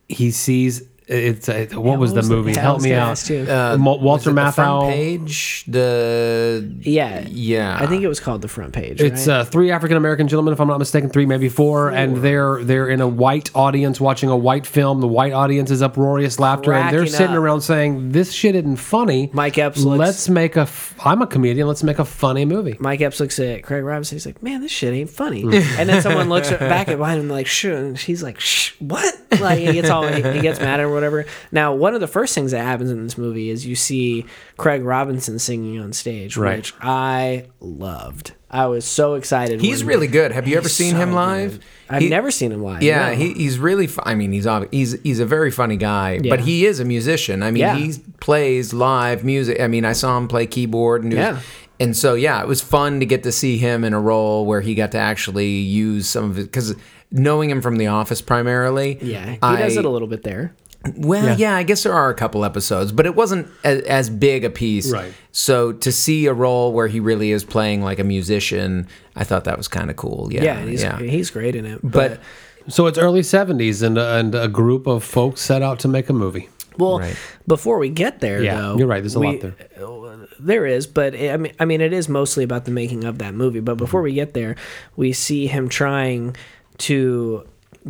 He 0.08 0.32
sees 0.32 0.89
it's 1.10 1.50
a, 1.50 1.66
what 1.78 1.98
was 2.00 2.14
the 2.14 2.22
movie? 2.24 2.52
yeah, 2.52 2.60
I 2.60 2.62
Help 2.62 2.82
me 2.82 2.94
out. 2.94 3.10
ask. 3.10 3.32
Uh, 3.32 3.78
Walter 3.80 4.30
it 4.30 4.34
the 4.36 4.52
front 4.52 4.84
Matthau. 4.84 4.90
page. 4.90 5.66
The 5.68 6.74
Yeah, 6.82 7.26
yeah. 7.30 7.78
I 7.80 7.88
think 7.88 8.04
it 8.04 8.08
was 8.08 8.20
called 8.20 8.42
the 8.42 8.48
front 8.48 8.74
page. 8.74 9.02
It's 9.02 9.28
right? 9.28 9.38
uh, 9.40 9.44
three 9.44 9.72
African 9.72 9.98
American 9.98 10.28
gentlemen, 10.28 10.54
if 10.54 10.60
I'm 10.62 10.68
not 10.68 10.78
mistaken, 10.80 11.10
three 11.10 11.26
maybe 11.26 11.50
four, 11.50 11.90
and 11.90 12.18
they're 12.18 12.64
they're 12.64 12.88
in 12.88 13.02
a 13.02 13.08
white 13.08 13.50
audience 13.56 14.00
watching 14.00 14.30
a 14.30 14.38
white 14.38 14.66
film. 14.68 15.02
The 15.02 15.08
white 15.08 15.34
audience 15.34 15.72
is 15.72 15.82
uproarious 15.82 16.40
laughter, 16.40 16.74
and 16.74 16.94
they're 16.96 17.08
sitting 17.08 17.36
up. 17.36 17.42
around 17.42 17.62
saying, 17.62 18.12
"This 18.12 18.32
shit 18.32 18.56
isn't 18.56 18.78
funny." 18.78 19.30
Mike 19.34 19.58
Epps 19.58 19.80
looks- 19.82 20.00
Let's 20.00 20.30
make 20.30 20.56
a. 20.58 20.62
F- 20.62 20.96
I'm 21.04 21.22
a 21.22 21.28
comedian. 21.28 21.68
Let's 21.68 21.84
make 21.84 22.00
a 22.00 22.06
funny 22.06 22.46
movie. 22.46 22.76
Mike 22.80 23.02
Epps 23.02 23.20
looks 23.20 23.40
at 23.40 23.64
Craig 23.64 23.84
Robinson. 23.84 24.16
He's 24.16 24.26
like, 24.26 24.42
"Man, 24.44 24.62
this 24.62 24.72
shit 24.72 24.94
ain't 24.94 25.10
funny." 25.10 25.42
Hmm. 25.42 25.54
and 25.80 25.90
then 25.90 26.02
someone 26.02 26.30
looks 26.30 26.50
back 26.60 26.88
at 26.88 26.98
behind 26.98 27.20
him 27.22 27.30
like, 27.30 27.48
"Shh," 27.48 27.66
and 27.66 27.98
he's 27.98 28.22
like, 28.22 28.40
"Shh, 28.40 28.74
what?" 28.80 29.16
Like 29.40 29.60
he 29.60 29.74
gets 29.74 29.90
all 29.90 30.06
he, 30.08 30.22
he 30.22 30.42
gets 30.42 30.60
mad 30.60 30.80
or 30.80 30.90
whatever. 31.00 31.26
Now, 31.52 31.74
one 31.74 31.94
of 31.96 32.02
the 32.02 32.08
first 32.08 32.36
things 32.36 32.52
that 32.52 32.62
happens 32.64 32.90
in 32.92 33.04
this 33.04 33.18
movie 33.18 33.50
is 33.50 33.66
you 33.66 33.76
see 33.76 34.26
Craig 34.58 34.84
Robinson 34.84 35.40
singing 35.40 35.80
on 35.80 35.94
stage, 35.94 36.38
Right. 36.38 36.58
which 36.58 36.74
I 36.82 37.46
loved. 37.60 38.34
I 38.52 38.66
was 38.66 38.84
so 38.84 39.14
excited. 39.14 39.62
he's 39.62 39.84
really 39.84 40.08
good. 40.08 40.32
Have 40.32 40.48
you 40.48 40.58
ever 40.58 40.70
seen 40.70 40.96
him 40.96 41.14
live? 41.14 41.52
good. 41.60 41.64
I've 41.92 42.02
He- 42.02 42.10
never 42.10 42.32
seen 42.32 42.52
him 42.52 42.64
live. 42.64 42.82
Yeah, 42.84 43.10
no. 43.10 43.16
he, 43.16 43.34
he's 43.34 43.60
really. 43.60 43.86
fu- 43.88 44.02
I 44.06 44.16
mean, 44.16 44.32
he's 44.32 44.48
he's 44.72 45.00
he's 45.04 45.20
a 45.20 45.26
very 45.26 45.52
funny 45.52 45.78
guy, 45.78 46.20
Yeah. 46.24 46.30
but 46.32 46.40
he 46.42 46.66
is 46.66 46.80
a 46.80 46.86
musician. 46.86 47.44
I 47.44 47.52
mean, 47.52 47.62
Yeah. 47.62 47.76
he 47.76 47.94
plays 48.20 48.74
live 48.74 49.24
music. 49.24 49.60
I 49.60 49.68
mean, 49.68 49.86
I 49.86 49.94
saw 49.94 50.18
him 50.18 50.28
play 50.28 50.46
keyboard 50.48 51.04
and 51.04 51.14
he 51.14 51.18
was- 51.20 51.26
Yeah. 51.36 51.40
and 51.80 51.96
so 51.96 52.16
yeah, 52.16 52.42
it 52.42 52.48
was 52.48 52.60
fun 52.62 53.00
to 53.02 53.06
get 53.06 53.22
to 53.24 53.32
see 53.32 53.58
him 53.58 53.84
in 53.84 53.94
a 53.94 54.00
role 54.00 54.46
where 54.48 54.62
he 54.62 54.74
got 54.76 54.92
to 54.94 54.98
actually 54.98 55.50
use 55.50 56.08
some 56.08 56.26
of 56.32 56.40
it 56.40 56.44
because 56.44 56.76
knowing 57.12 57.50
him 57.52 57.62
from 57.62 57.78
The 57.78 57.88
Office 57.88 58.22
primarily. 58.22 58.98
yeah, 59.02 59.32
he 59.32 59.38
I- 59.44 59.58
does 59.62 59.78
it 59.78 59.86
a 59.86 59.90
little 59.90 60.08
bit 60.08 60.24
there. 60.24 60.54
Well, 60.96 61.26
Yeah. 61.26 61.36
yeah. 61.38 61.56
I 61.56 61.64
guess 61.64 61.84
there 61.84 61.94
are 61.94 62.10
a 62.10 62.14
couple 62.16 62.46
episodes, 62.46 62.92
but 62.94 63.06
it 63.06 63.16
wasn't 63.16 63.48
as, 63.64 63.82
as 63.82 64.10
big 64.10 64.46
a 64.46 64.50
piece. 64.50 64.92
Right. 64.92 65.14
So 65.32 65.74
to 65.74 65.92
see 65.92 66.26
a 66.26 66.34
role 66.34 66.72
where 66.72 66.88
he 66.88 67.00
really 67.00 67.32
is 67.32 67.44
playing 67.44 67.82
like 67.84 68.00
a 68.00 68.04
musician, 68.04 68.88
I 69.16 69.24
thought 69.26 69.44
that 69.44 69.58
was 69.58 69.68
kind 69.68 69.90
of 69.90 69.96
cool. 69.98 70.30
Yeah, 70.32 70.44
Yeah, 70.44 70.66
he's 70.66 70.82
yeah. 70.84 70.98
he's 71.00 71.30
great 71.32 71.56
in 71.56 71.66
it. 71.66 71.80
But 71.84 72.20
So 72.70 72.88
it's 72.88 72.98
early 72.98 73.22
'70s, 73.22 73.82
and 73.82 73.98
and 73.98 74.34
a 74.36 74.48
group 74.48 74.88
of 74.88 75.04
folks 75.04 75.42
set 75.42 75.62
out 75.62 75.80
to 75.80 75.88
make 75.88 76.10
a 76.10 76.14
movie. 76.14 76.48
Well, 76.78 77.00
Right. 77.00 77.16
before 77.46 77.78
we 77.78 77.90
get 77.90 78.22
there, 78.22 78.42
Yeah, 78.42 78.62
though, 78.62 78.78
you're 78.78 78.88
right, 78.88 79.02
there's 79.02 79.16
a 79.16 79.20
lot 79.20 79.42
there. 79.42 79.56
There 80.40 80.66
is, 80.66 80.88
but 80.88 81.14
it, 81.14 81.34
I 81.34 81.38
mean, 81.38 81.52
I 81.60 81.66
mean, 81.66 81.82
it 81.82 81.92
is 81.92 82.08
mostly 82.08 82.46
about 82.46 82.64
the 82.64 82.72
making 82.72 83.04
of 83.04 83.18
that 83.18 83.34
movie. 83.34 83.60
But 83.60 83.76
before 83.76 84.02
we 84.02 84.14
get 84.14 84.34
there, 84.34 84.56
we 84.96 85.12
see 85.12 85.48
him 85.48 85.68
trying 85.68 86.38
to 86.80 87.44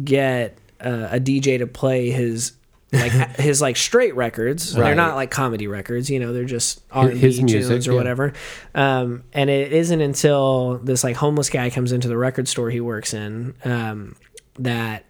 get 0.04 0.58
uh, 0.84 1.10
a 1.12 1.20
DJ 1.20 1.60
to 1.60 1.68
play 1.68 2.10
his. 2.10 2.54
Like 2.92 3.12
his 3.38 3.62
like 3.62 3.78
straight 3.78 4.16
records 4.16 4.74
they're 4.74 4.96
not 4.96 5.16
like 5.16 5.32
comedy 5.32 5.68
records 5.68 6.10
you 6.10 6.20
know 6.20 6.34
they're 6.34 6.46
just 6.46 6.82
r&b 6.92 7.18
his 7.18 7.38
tunes 7.38 7.54
music, 7.54 7.88
or 7.88 7.92
yeah. 7.92 7.98
whatever 7.98 8.34
um, 8.76 9.24
and 9.34 9.50
it 9.50 9.72
isn't 9.74 10.02
until 10.02 10.80
this 10.80 11.04
like 11.04 11.16
homeless 11.16 11.50
guy 11.50 11.70
comes 11.70 11.92
into 11.92 12.08
the 12.08 12.18
record 12.18 12.48
store 12.48 12.70
he 12.70 12.82
works 12.82 13.14
in 13.14 13.54
um, 13.64 14.16
that 14.58 15.06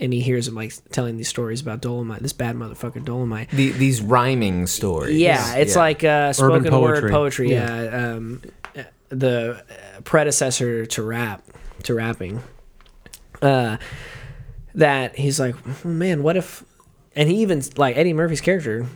and 0.00 0.12
he 0.12 0.20
hears 0.20 0.48
him 0.48 0.56
like 0.56 0.72
telling 0.90 1.16
these 1.16 1.28
stories 1.28 1.60
about 1.60 1.80
dolomite 1.80 2.20
this 2.22 2.32
bad 2.32 2.56
motherfucker 2.56 3.04
dolomite 3.04 3.48
The, 3.50 3.70
these 3.70 4.00
rhyming 4.00 4.66
stories. 4.66 5.16
yeah, 5.16 5.54
it's 5.54 5.76
like 5.76 6.02
uh, 6.02 6.32
spoken 6.32 6.64
poetry. 6.64 7.02
word 7.02 7.12
poetry. 7.12 7.50
Yeah. 7.52 7.82
Yeah, 7.82 8.14
um, 8.16 8.42
the 9.12 9.62
predecessor 10.04 10.86
to 10.86 11.02
rap, 11.02 11.44
to 11.84 11.94
rapping. 11.94 12.42
Uh, 13.40 13.76
that 14.74 15.16
he's 15.16 15.38
like, 15.38 15.54
"Oh, 15.84 15.88
man, 15.88 16.22
what 16.22 16.36
if? 16.36 16.64
And 17.14 17.28
he 17.28 17.36
even 17.42 17.62
like 17.76 17.96
Eddie 17.96 18.12
Murphy's 18.14 18.40
character, 18.40 18.86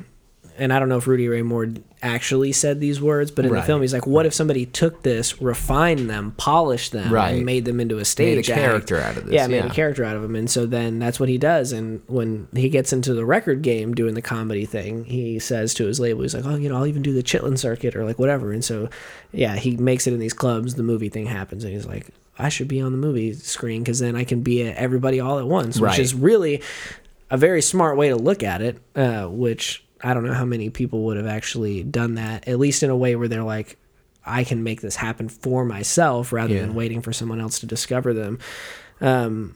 and 0.58 0.72
I 0.72 0.78
don't 0.78 0.88
know 0.88 0.96
if 0.96 1.06
Rudy 1.06 1.28
Ray 1.28 1.42
Moore 1.42 1.68
actually 2.02 2.50
said 2.52 2.80
these 2.80 2.98
words, 2.98 3.30
but 3.30 3.44
in 3.44 3.50
Right. 3.52 3.60
the 3.60 3.66
film, 3.66 3.82
he's 3.82 3.92
like, 3.92 4.06
what 4.06 4.24
if 4.24 4.32
somebody 4.32 4.64
took 4.64 5.02
this, 5.02 5.42
refined 5.42 6.08
them, 6.08 6.32
polished 6.38 6.92
them, 6.92 7.12
Right. 7.12 7.34
and 7.34 7.44
made 7.44 7.66
them 7.66 7.78
into 7.78 7.98
a 7.98 8.06
stage 8.06 8.48
act? 8.48 8.58
character 8.58 8.98
out 8.98 9.18
of 9.18 9.26
this, 9.26 9.34
Yeah, 9.34 9.46
made 9.48 9.66
a 9.66 9.70
character 9.70 10.02
out 10.02 10.16
of 10.16 10.24
him, 10.24 10.34
and 10.34 10.48
so 10.48 10.64
then 10.64 10.98
that's 10.98 11.20
what 11.20 11.28
he 11.28 11.36
does. 11.36 11.72
And 11.72 12.00
when 12.06 12.48
he 12.54 12.70
gets 12.70 12.90
into 12.90 13.12
the 13.12 13.26
record 13.26 13.60
game 13.60 13.92
doing 13.92 14.14
the 14.14 14.22
comedy 14.22 14.64
thing, 14.64 15.04
he 15.04 15.38
says 15.38 15.74
to 15.74 15.84
his 15.84 16.00
label, 16.00 16.22
he's 16.22 16.34
like, 16.34 16.46
"Oh, 16.46 16.56
you 16.56 16.70
know, 16.70 16.76
I'll 16.76 16.86
even 16.86 17.02
do 17.02 17.12
the 17.12 17.22
Chitlin 17.22 17.58
circuit 17.58 17.94
or 17.94 18.04
like 18.06 18.18
whatever." 18.18 18.50
And 18.50 18.64
so, 18.64 18.88
yeah, 19.32 19.56
he 19.56 19.76
makes 19.76 20.06
it 20.06 20.14
in 20.14 20.20
these 20.20 20.32
clubs. 20.34 20.76
The 20.76 20.82
movie 20.82 21.10
thing 21.10 21.26
happens, 21.26 21.64
and 21.64 21.72
he's 21.74 21.86
like, 21.86 22.06
"I 22.38 22.48
should 22.48 22.68
be 22.68 22.80
on 22.80 22.92
the 22.92 22.98
movie 22.98 23.34
screen 23.34 23.82
because 23.82 23.98
then 23.98 24.16
I 24.16 24.24
can 24.24 24.40
be 24.40 24.62
at 24.62 24.76
everybody 24.76 25.20
all 25.20 25.38
at 25.38 25.46
once," 25.46 25.78
which 25.78 25.88
Right. 25.90 25.98
is 25.98 26.14
really 26.14 26.62
a 27.30 27.36
very 27.36 27.62
smart 27.62 27.96
way 27.96 28.08
to 28.10 28.16
look 28.16 28.42
at 28.42 28.62
it. 28.62 28.78
Uh, 28.94 29.26
which 29.26 29.84
I 30.02 30.14
don't 30.14 30.24
know 30.24 30.34
how 30.34 30.44
many 30.44 30.70
people 30.70 31.04
would 31.06 31.16
have 31.16 31.26
actually 31.26 31.82
done 31.82 32.14
that, 32.14 32.46
at 32.48 32.58
least 32.58 32.82
in 32.82 32.90
a 32.90 32.96
way 32.96 33.16
where 33.16 33.28
they're 33.28 33.42
like. 33.42 33.78
I 34.28 34.42
can 34.42 34.64
make 34.64 34.80
this 34.80 34.96
happen 34.96 35.28
for 35.28 35.64
myself 35.64 36.32
rather 36.32 36.52
Yeah. 36.54 36.62
than 36.62 36.74
waiting 36.74 37.00
for 37.00 37.12
someone 37.12 37.40
else 37.40 37.60
to 37.60 37.66
discover 37.66 38.12
them. 38.12 38.40
Um, 39.00 39.54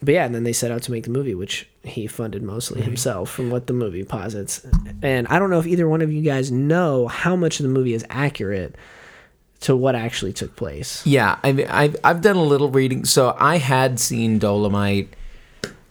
but 0.00 0.14
yeah, 0.14 0.24
and 0.24 0.32
then 0.32 0.44
they 0.44 0.52
set 0.52 0.70
out 0.70 0.82
to 0.84 0.92
make 0.92 1.02
the 1.02 1.10
movie, 1.10 1.34
which 1.34 1.68
he 1.82 2.06
funded 2.06 2.40
mostly 2.42 2.80
himself, 2.80 3.28
from 3.28 3.50
what 3.50 3.66
the 3.66 3.72
movie 3.72 4.04
posits. 4.04 4.64
And 5.02 5.26
I 5.26 5.40
don't 5.40 5.50
know 5.50 5.58
if 5.58 5.66
either 5.66 5.88
one 5.88 6.00
of 6.00 6.12
you 6.12 6.22
guys 6.22 6.52
know 6.52 7.08
how 7.08 7.34
much 7.34 7.58
of 7.58 7.64
the 7.64 7.70
movie 7.70 7.92
is 7.92 8.04
accurate 8.08 8.76
to 9.62 9.74
what 9.74 9.96
actually 9.96 10.32
took 10.32 10.54
place. 10.54 11.04
Yeah, 11.04 11.38
I've, 11.42 11.58
I've 11.68 11.96
I've 12.04 12.20
done 12.20 12.36
a 12.36 12.42
little 12.44 12.70
reading. 12.70 13.04
So 13.04 13.34
I 13.38 13.56
had 13.58 13.98
seen 13.98 14.38
Dolomite. 14.38 15.12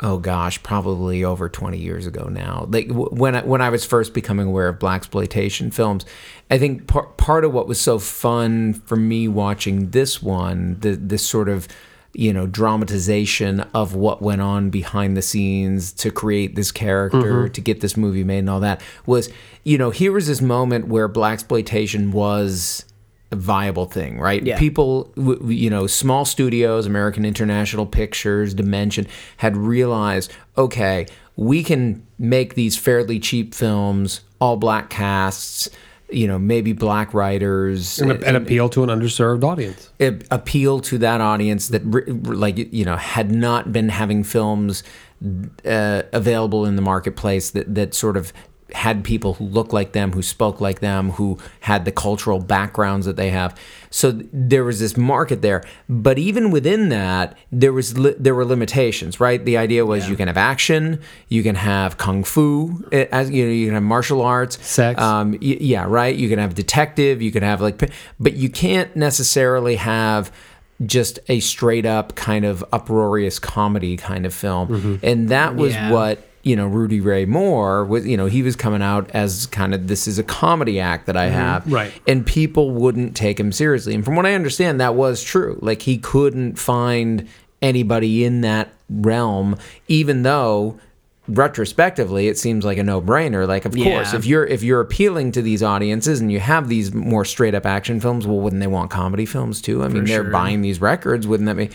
Oh 0.03 0.17
gosh, 0.17 0.61
probably 0.63 1.23
over 1.23 1.47
twenty 1.47 1.79
years 1.79 2.05
ago 2.05 2.27
now. 2.29 2.67
Like 2.69 2.89
when 2.91 3.35
I, 3.35 3.41
when 3.41 3.61
I 3.61 3.69
was 3.69 3.85
first 3.85 4.13
becoming 4.13 4.47
aware 4.47 4.67
of 4.67 4.77
black 4.77 4.97
exploitation 4.97 5.71
films, 5.71 6.05
I 6.51 6.57
think 6.57 6.87
par- 6.87 7.07
part 7.17 7.45
of 7.45 7.53
what 7.53 7.67
was 7.67 7.79
so 7.79 7.99
fun 7.99 8.73
for 8.73 8.97
me 8.97 9.29
watching 9.29 9.91
this 9.91 10.21
one, 10.21 10.77
the 10.81 10.97
this 10.97 11.25
sort 11.25 11.47
of 11.47 11.69
you 12.13 12.31
know 12.33 12.45
dramatization 12.45 13.61
of 13.73 13.95
what 13.95 14.21
went 14.21 14.41
on 14.41 14.69
behind 14.69 15.17
the 15.17 15.21
scenes 15.21 15.91
to 15.93 16.11
create 16.11 16.55
this 16.55 16.71
character 16.71 17.17
mm-hmm. 17.45 17.51
to 17.51 17.61
get 17.61 17.81
this 17.81 17.97
movie 17.97 18.23
made 18.23 18.39
and 18.39 18.49
all 18.49 18.59
that 18.59 18.81
was 19.07 19.31
you 19.63 19.79
know 19.79 19.89
here 19.89 20.11
was 20.11 20.27
this 20.27 20.39
moment 20.39 20.87
where 20.87 21.07
black 21.07 21.33
exploitation 21.33 22.11
was 22.11 22.85
viable 23.35 23.85
thing, 23.85 24.19
right? 24.19 24.43
Yeah. 24.43 24.57
People, 24.59 25.05
w- 25.15 25.37
w- 25.39 25.57
you 25.57 25.69
know, 25.69 25.87
small 25.87 26.25
studios, 26.25 26.85
American 26.85 27.25
International 27.25 27.85
Pictures, 27.85 28.53
Dimension, 28.53 29.07
had 29.37 29.55
realized, 29.57 30.31
okay, 30.57 31.07
we 31.35 31.63
can 31.63 32.05
make 32.19 32.55
these 32.55 32.77
fairly 32.77 33.19
cheap 33.19 33.53
films, 33.55 34.21
all 34.39 34.55
black 34.57 34.89
casts, 34.89 35.69
you 36.11 36.27
know, 36.27 36.37
maybe 36.37 36.73
black 36.73 37.13
writers, 37.13 37.97
and, 37.99 38.11
and 38.23 38.37
appeal 38.37 38.69
to 38.69 38.83
an 38.83 38.89
underserved 38.89 39.43
audience. 39.43 39.89
a- 39.99 40.19
appeal 40.29 40.79
to 40.81 40.99
that 40.99 41.21
audience 41.21 41.69
that 41.69 41.81
r- 41.91 42.03
r- 42.07 42.35
like 42.35 42.71
you 42.71 42.85
know 42.85 42.97
had 42.97 43.31
not 43.31 43.71
been 43.73 43.89
having 43.89 44.23
films 44.23 44.83
uh, 45.65 46.03
available 46.11 46.65
in 46.65 46.75
the 46.75 46.81
marketplace 46.83 47.51
that 47.51 47.73
that 47.73 47.93
sort 47.95 48.15
of 48.17 48.31
had 48.73 49.03
people 49.03 49.35
who 49.35 49.45
looked 49.45 49.71
like 49.73 49.91
them, 49.93 50.11
who 50.11 50.21
spoke 50.21 50.59
like 50.59 50.79
them, 50.79 51.11
who 51.11 51.37
had 51.61 51.85
the 51.85 51.91
cultural 51.91 52.39
backgrounds 52.39 53.05
that 53.05 53.15
they 53.15 53.29
have. 53.29 53.57
So 53.89 54.11
there 54.33 54.63
was 54.63 54.79
this 54.79 54.97
market 54.97 55.41
there, 55.43 55.63
but 55.87 56.17
even 56.17 56.49
within 56.49 56.89
that, 56.89 57.37
there 57.51 57.71
was 57.71 57.97
li- 57.97 58.15
there 58.17 58.33
were 58.33 58.45
limitations, 58.45 59.19
right? 59.19 59.43
The 59.43 59.57
idea 59.57 59.85
was 59.85 60.09
you 60.09 60.15
can 60.15 60.27
have 60.27 60.37
action, 60.37 60.99
you 61.29 61.43
can 61.43 61.55
have 61.55 61.97
kung 61.97 62.23
fu, 62.23 62.83
eh, 62.91 63.05
as 63.11 63.29
you 63.29 63.45
know, 63.45 63.51
you 63.51 63.65
can 63.67 63.75
have 63.75 63.83
martial 63.83 64.21
arts, 64.21 64.57
Sex. 64.65 64.99
um, 65.01 65.33
y- 65.33 65.57
yeah, 65.61 65.85
right. 65.87 66.15
You 66.15 66.27
can 66.29 66.39
have 66.39 66.55
detective. 66.55 67.21
You 67.21 67.31
can 67.31 67.43
have 67.43 67.61
like, 67.61 67.77
but 68.19 68.33
you 68.33 68.49
can't 68.49 68.95
necessarily 68.95 69.75
have 69.75 70.31
just 70.85 71.19
a 71.29 71.39
straight 71.39 71.85
up 71.85 72.15
kind 72.15 72.43
of 72.45 72.65
uproarious 72.73 73.37
comedy 73.39 73.95
kind 73.95 74.25
of 74.25 74.33
film. 74.33 74.99
And 75.03 75.29
that 75.29 75.55
was 75.55 75.73
Yeah. 75.73 75.91
what 75.91 76.27
you 76.43 76.55
know 76.55 76.67
Rudy 76.67 76.99
Ray 76.99 77.25
Moore 77.25 77.85
was. 77.85 78.05
You 78.05 78.17
know, 78.17 78.27
he 78.27 78.43
was 78.43 78.55
coming 78.55 78.81
out 78.81 79.09
as 79.11 79.47
kind 79.47 79.73
of 79.73 79.87
this 79.87 80.07
is 80.07 80.19
a 80.19 80.23
comedy 80.23 80.79
act 80.79 81.07
that 81.07 81.17
I 81.17 81.27
mm-hmm. 81.27 81.35
have, 81.35 81.71
Right. 81.71 81.93
And 82.07 82.25
people 82.25 82.71
wouldn't 82.71 83.15
take 83.15 83.39
him 83.39 83.51
seriously. 83.51 83.95
And 83.95 84.03
from 84.05 84.15
what 84.15 84.25
I 84.25 84.33
understand, 84.33 84.79
that 84.79 84.95
was 84.95 85.23
true. 85.23 85.57
Like 85.61 85.81
he 85.81 85.97
couldn't 85.97 86.59
find 86.59 87.27
anybody 87.61 88.25
in 88.25 88.41
that 88.41 88.73
realm, 88.89 89.57
even 89.87 90.23
though 90.23 90.79
retrospectively 91.27 92.27
it 92.27 92.37
seems 92.37 92.65
like 92.65 92.77
a 92.77 92.83
no-brainer 92.83 93.47
like 93.47 93.63
of 93.63 93.77
Yeah. 93.77 93.93
course 93.93 94.13
if 94.13 94.25
you're 94.25 94.45
if 94.45 94.61
you're 94.61 94.81
appealing 94.81 95.31
to 95.31 95.41
these 95.41 95.63
audiences 95.63 96.19
and 96.19 96.29
you 96.29 96.41
have 96.41 96.67
these 96.67 96.93
more 96.93 97.23
straight 97.23 97.55
up 97.55 97.65
action 97.65 98.01
films 98.01 98.27
well 98.27 98.41
wouldn't 98.41 98.59
they 98.59 98.67
want 98.67 98.91
comedy 98.91 99.25
films 99.25 99.61
too 99.61 99.83
i 99.83 99.87
mean 99.87 100.03
they're 100.03 100.23
sure. 100.23 100.31
buying 100.31 100.61
these 100.61 100.81
records 100.81 101.25
wouldn't 101.25 101.47
that 101.47 101.55
be 101.55 101.69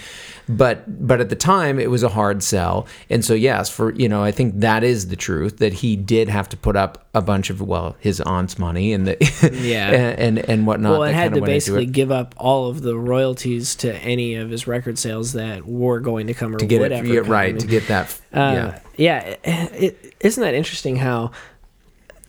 but 0.48 1.06
but 1.06 1.20
at 1.20 1.28
the 1.28 1.36
time 1.36 1.78
it 1.78 1.90
was 1.90 2.02
a 2.02 2.08
hard 2.08 2.42
sell. 2.42 2.86
And 3.10 3.24
so 3.24 3.34
yes 3.34 3.68
for 3.68 3.92
you 3.94 4.08
know 4.08 4.22
i 4.22 4.30
think 4.30 4.60
that 4.60 4.82
is 4.82 5.08
the 5.08 5.16
truth 5.16 5.58
that 5.58 5.72
he 5.72 5.96
did 5.96 6.28
have 6.28 6.48
to 6.48 6.56
put 6.56 6.76
up 6.76 7.06
a 7.14 7.20
bunch 7.20 7.50
of 7.50 7.60
well 7.60 7.96
his 8.00 8.20
aunt's 8.22 8.58
money 8.58 8.92
and 8.92 9.06
the 9.06 9.16
Yeah. 9.62 9.90
and, 9.92 10.38
and 10.38 10.48
and 10.50 10.66
whatnot 10.66 10.92
well, 10.92 11.02
it 11.04 11.14
had 11.14 11.34
to 11.34 11.40
basically 11.40 11.86
give 11.86 12.10
up 12.10 12.34
all 12.38 12.68
of 12.68 12.82
the 12.82 12.96
royalties 12.96 13.74
to 13.76 13.94
any 13.96 14.34
of 14.34 14.50
his 14.50 14.66
record 14.66 14.98
sales 14.98 15.32
that 15.32 15.66
were 15.66 16.00
going 16.00 16.26
to 16.28 16.34
come 16.34 16.54
or 16.54 16.58
to 16.58 16.66
get 16.66 16.80
it 16.90 17.04
yeah, 17.04 17.20
right 17.26 17.58
to 17.58 17.66
get 17.66 17.86
that 17.88 18.18
Uh, 18.32 18.38
yeah. 18.38 18.80
yeah, 18.96 19.36
it, 19.44 20.14
isn't 20.20 20.42
that 20.42 20.54
interesting 20.54 20.96
how 20.96 21.30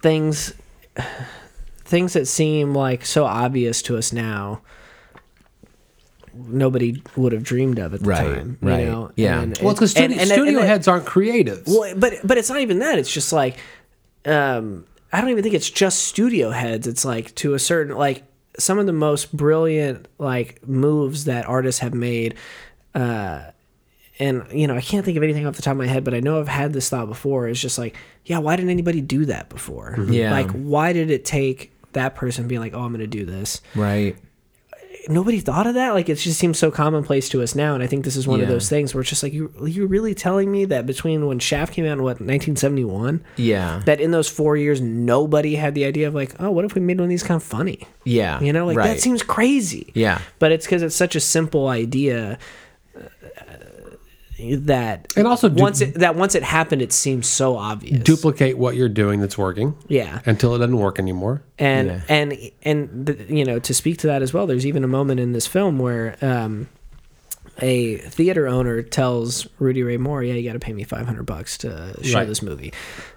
things 0.01 0.53
things 1.85 2.13
that 2.13 2.27
seem 2.27 2.73
like 2.73 3.05
so 3.05 3.25
obvious 3.25 3.81
to 3.81 3.97
us 3.97 4.13
now 4.13 4.61
nobody 6.47 7.01
would 7.15 7.31
have 7.31 7.43
dreamed 7.43 7.79
of 7.79 7.93
at 7.93 7.99
the 8.01 8.05
Right, 8.07 8.17
time 8.35 8.57
you 8.61 8.67
right, 8.69 8.85
know? 8.87 9.11
yeah. 9.15 9.41
And- 9.41 9.57
Well, 9.61 9.73
because 9.73 9.93
and- 9.95 10.11
studio, 10.11 10.19
and- 10.21 10.29
studio 10.31 10.59
and- 10.59 10.67
heads 10.67 10.87
aren't 10.87 11.05
creatives. 11.05 11.63
well, 11.67 11.93
but 11.95 12.13
but 12.23 12.37
it's 12.37 12.49
not 12.49 12.59
even 12.61 12.79
that. 12.79 12.97
It's 12.99 13.11
just 13.11 13.31
like 13.33 13.57
um, 14.25 14.85
I 15.11 15.21
don't 15.21 15.29
even 15.31 15.43
think 15.43 15.55
it's 15.55 15.69
just 15.69 15.99
studio 16.03 16.51
heads. 16.51 16.87
It's 16.87 17.05
like 17.05 17.33
to 17.35 17.53
a 17.53 17.59
certain 17.59 17.95
like 17.97 18.23
some 18.57 18.77
of 18.79 18.85
the 18.85 18.93
most 18.93 19.35
brilliant 19.35 20.07
like 20.17 20.67
moves 20.67 21.25
that 21.25 21.45
artists 21.47 21.79
have 21.81 21.93
made. 21.93 22.35
Uh, 22.93 23.41
and 24.19 24.43
you 24.51 24.67
know, 24.67 24.75
I 24.75 24.81
can't 24.81 25.05
think 25.05 25.15
of 25.17 25.23
anything 25.23 25.47
off 25.47 25.55
the 25.55 25.61
top 25.61 25.71
of 25.71 25.77
my 25.77 25.87
head, 25.87 26.03
but 26.03 26.13
I 26.13 26.19
know 26.19 26.39
I've 26.39 26.47
had 26.49 26.73
this 26.73 26.89
thought 26.89 27.07
before. 27.07 27.47
It's 27.47 27.59
just 27.61 27.77
like, 27.77 27.95
yeah, 28.25 28.39
why 28.39 28.55
didn't 28.57 28.71
anybody 28.71 28.99
do 29.01 29.25
that 29.25 29.47
before? 29.49 29.97
Yeah. 30.09 30.31
like 30.31 30.51
why 30.51 30.91
did 30.93 31.09
it 31.09 31.23
take 31.23 31.71
that 31.93 32.15
person 32.15 32.47
being 32.47 32.59
like, 32.61 32.73
oh, 32.73 32.81
I'm 32.81 32.89
going 32.91 32.99
to 32.99 33.07
do 33.07 33.25
this? 33.25 33.61
right 33.75 34.15
nobody 35.09 35.39
thought 35.39 35.67
of 35.67 35.73
that. 35.73 35.93
Like 35.93 36.07
it 36.07 36.15
just 36.15 36.39
seems 36.39 36.57
so 36.57 36.71
commonplace 36.71 37.27
to 37.29 37.41
us 37.41 37.55
now, 37.55 37.73
and 37.73 37.83
I 37.83 37.87
think 37.87 38.05
this 38.05 38.15
is 38.15 38.27
one 38.27 38.39
of 38.41 38.47
those 38.47 38.69
things 38.69 38.93
where 38.93 39.01
it's 39.01 39.09
just 39.09 39.23
like 39.23 39.33
you 39.33 39.51
you're 39.65 39.87
really 39.87 40.13
telling 40.13 40.51
me 40.51 40.65
that 40.65 40.85
between 40.85 41.25
when 41.25 41.39
Shaft 41.39 41.73
came 41.73 41.85
out 41.85 41.93
in 41.93 42.03
what 42.03 42.21
1971, 42.21 43.23
yeah 43.35 43.81
that 43.85 43.99
in 43.99 44.11
those 44.11 44.29
four 44.29 44.55
years 44.55 44.79
nobody 44.79 45.55
had 45.55 45.75
the 45.75 45.85
idea 45.85 46.07
of 46.07 46.15
like, 46.15 46.39
oh, 46.39 46.51
what 46.51 46.65
if 46.65 46.75
we 46.75 46.81
made 46.81 46.97
one 46.97 47.05
of 47.05 47.09
these 47.09 47.23
kind 47.23 47.35
of 47.41 47.43
funny? 47.43 47.87
yeah 48.05 48.39
You 48.39 48.53
know, 48.53 48.65
like 48.65 48.77
right. 48.77 48.87
that 48.93 49.01
seems 49.01 49.23
crazy. 49.23 49.91
yeah 49.93 50.21
But 50.39 50.51
it's 50.51 50.65
because 50.65 50.83
it's 50.83 50.95
such 50.95 51.15
a 51.15 51.19
simple 51.19 51.67
idea. 51.67 52.37
That 54.41 55.11
And 55.17 55.27
also 55.27 55.49
du- 55.49 55.61
once 55.61 55.81
it 55.81 55.95
that 55.95 56.15
once 56.15 56.33
it 56.35 56.43
happened, 56.43 56.81
it 56.81 56.93
seems 56.93 57.27
so 57.27 57.57
obvious. 57.57 58.01
Duplicate 58.03 58.57
what 58.57 58.75
you're 58.75 58.87
doing 58.87 59.19
that's 59.19 59.37
working 59.37 59.75
yeah, 59.87 60.21
until 60.25 60.55
it 60.55 60.59
doesn't 60.59 60.77
work 60.77 60.97
anymore. 60.99 61.41
and 61.57 61.87
Yeah. 61.87 62.01
and 62.07 62.37
and 62.63 63.05
the, 63.05 63.25
you 63.35 63.43
know 63.45 63.59
to 63.59 63.73
speak 63.73 63.97
to 63.99 64.07
that 64.07 64.21
as 64.21 64.33
well 64.33 64.47
there's 64.47 64.65
even 64.65 64.83
a 64.83 64.87
moment 64.87 65.19
in 65.19 65.33
this 65.33 65.45
film 65.47 65.77
where 65.79 66.15
um, 66.21 66.67
a 67.61 67.97
theater 67.97 68.47
owner 68.47 68.81
tells 68.81 69.45
rudy 69.59 69.83
ray 69.83 69.97
moore 69.97 70.23
yeah 70.23 70.33
you 70.33 70.47
got 70.47 70.53
to 70.53 70.59
pay 70.59 70.71
me 70.71 70.83
500 70.83 71.23
bucks 71.23 71.57
to 71.59 71.93
show 72.01 72.19
Right. 72.19 72.27
this 72.27 72.41
movie 72.41 72.65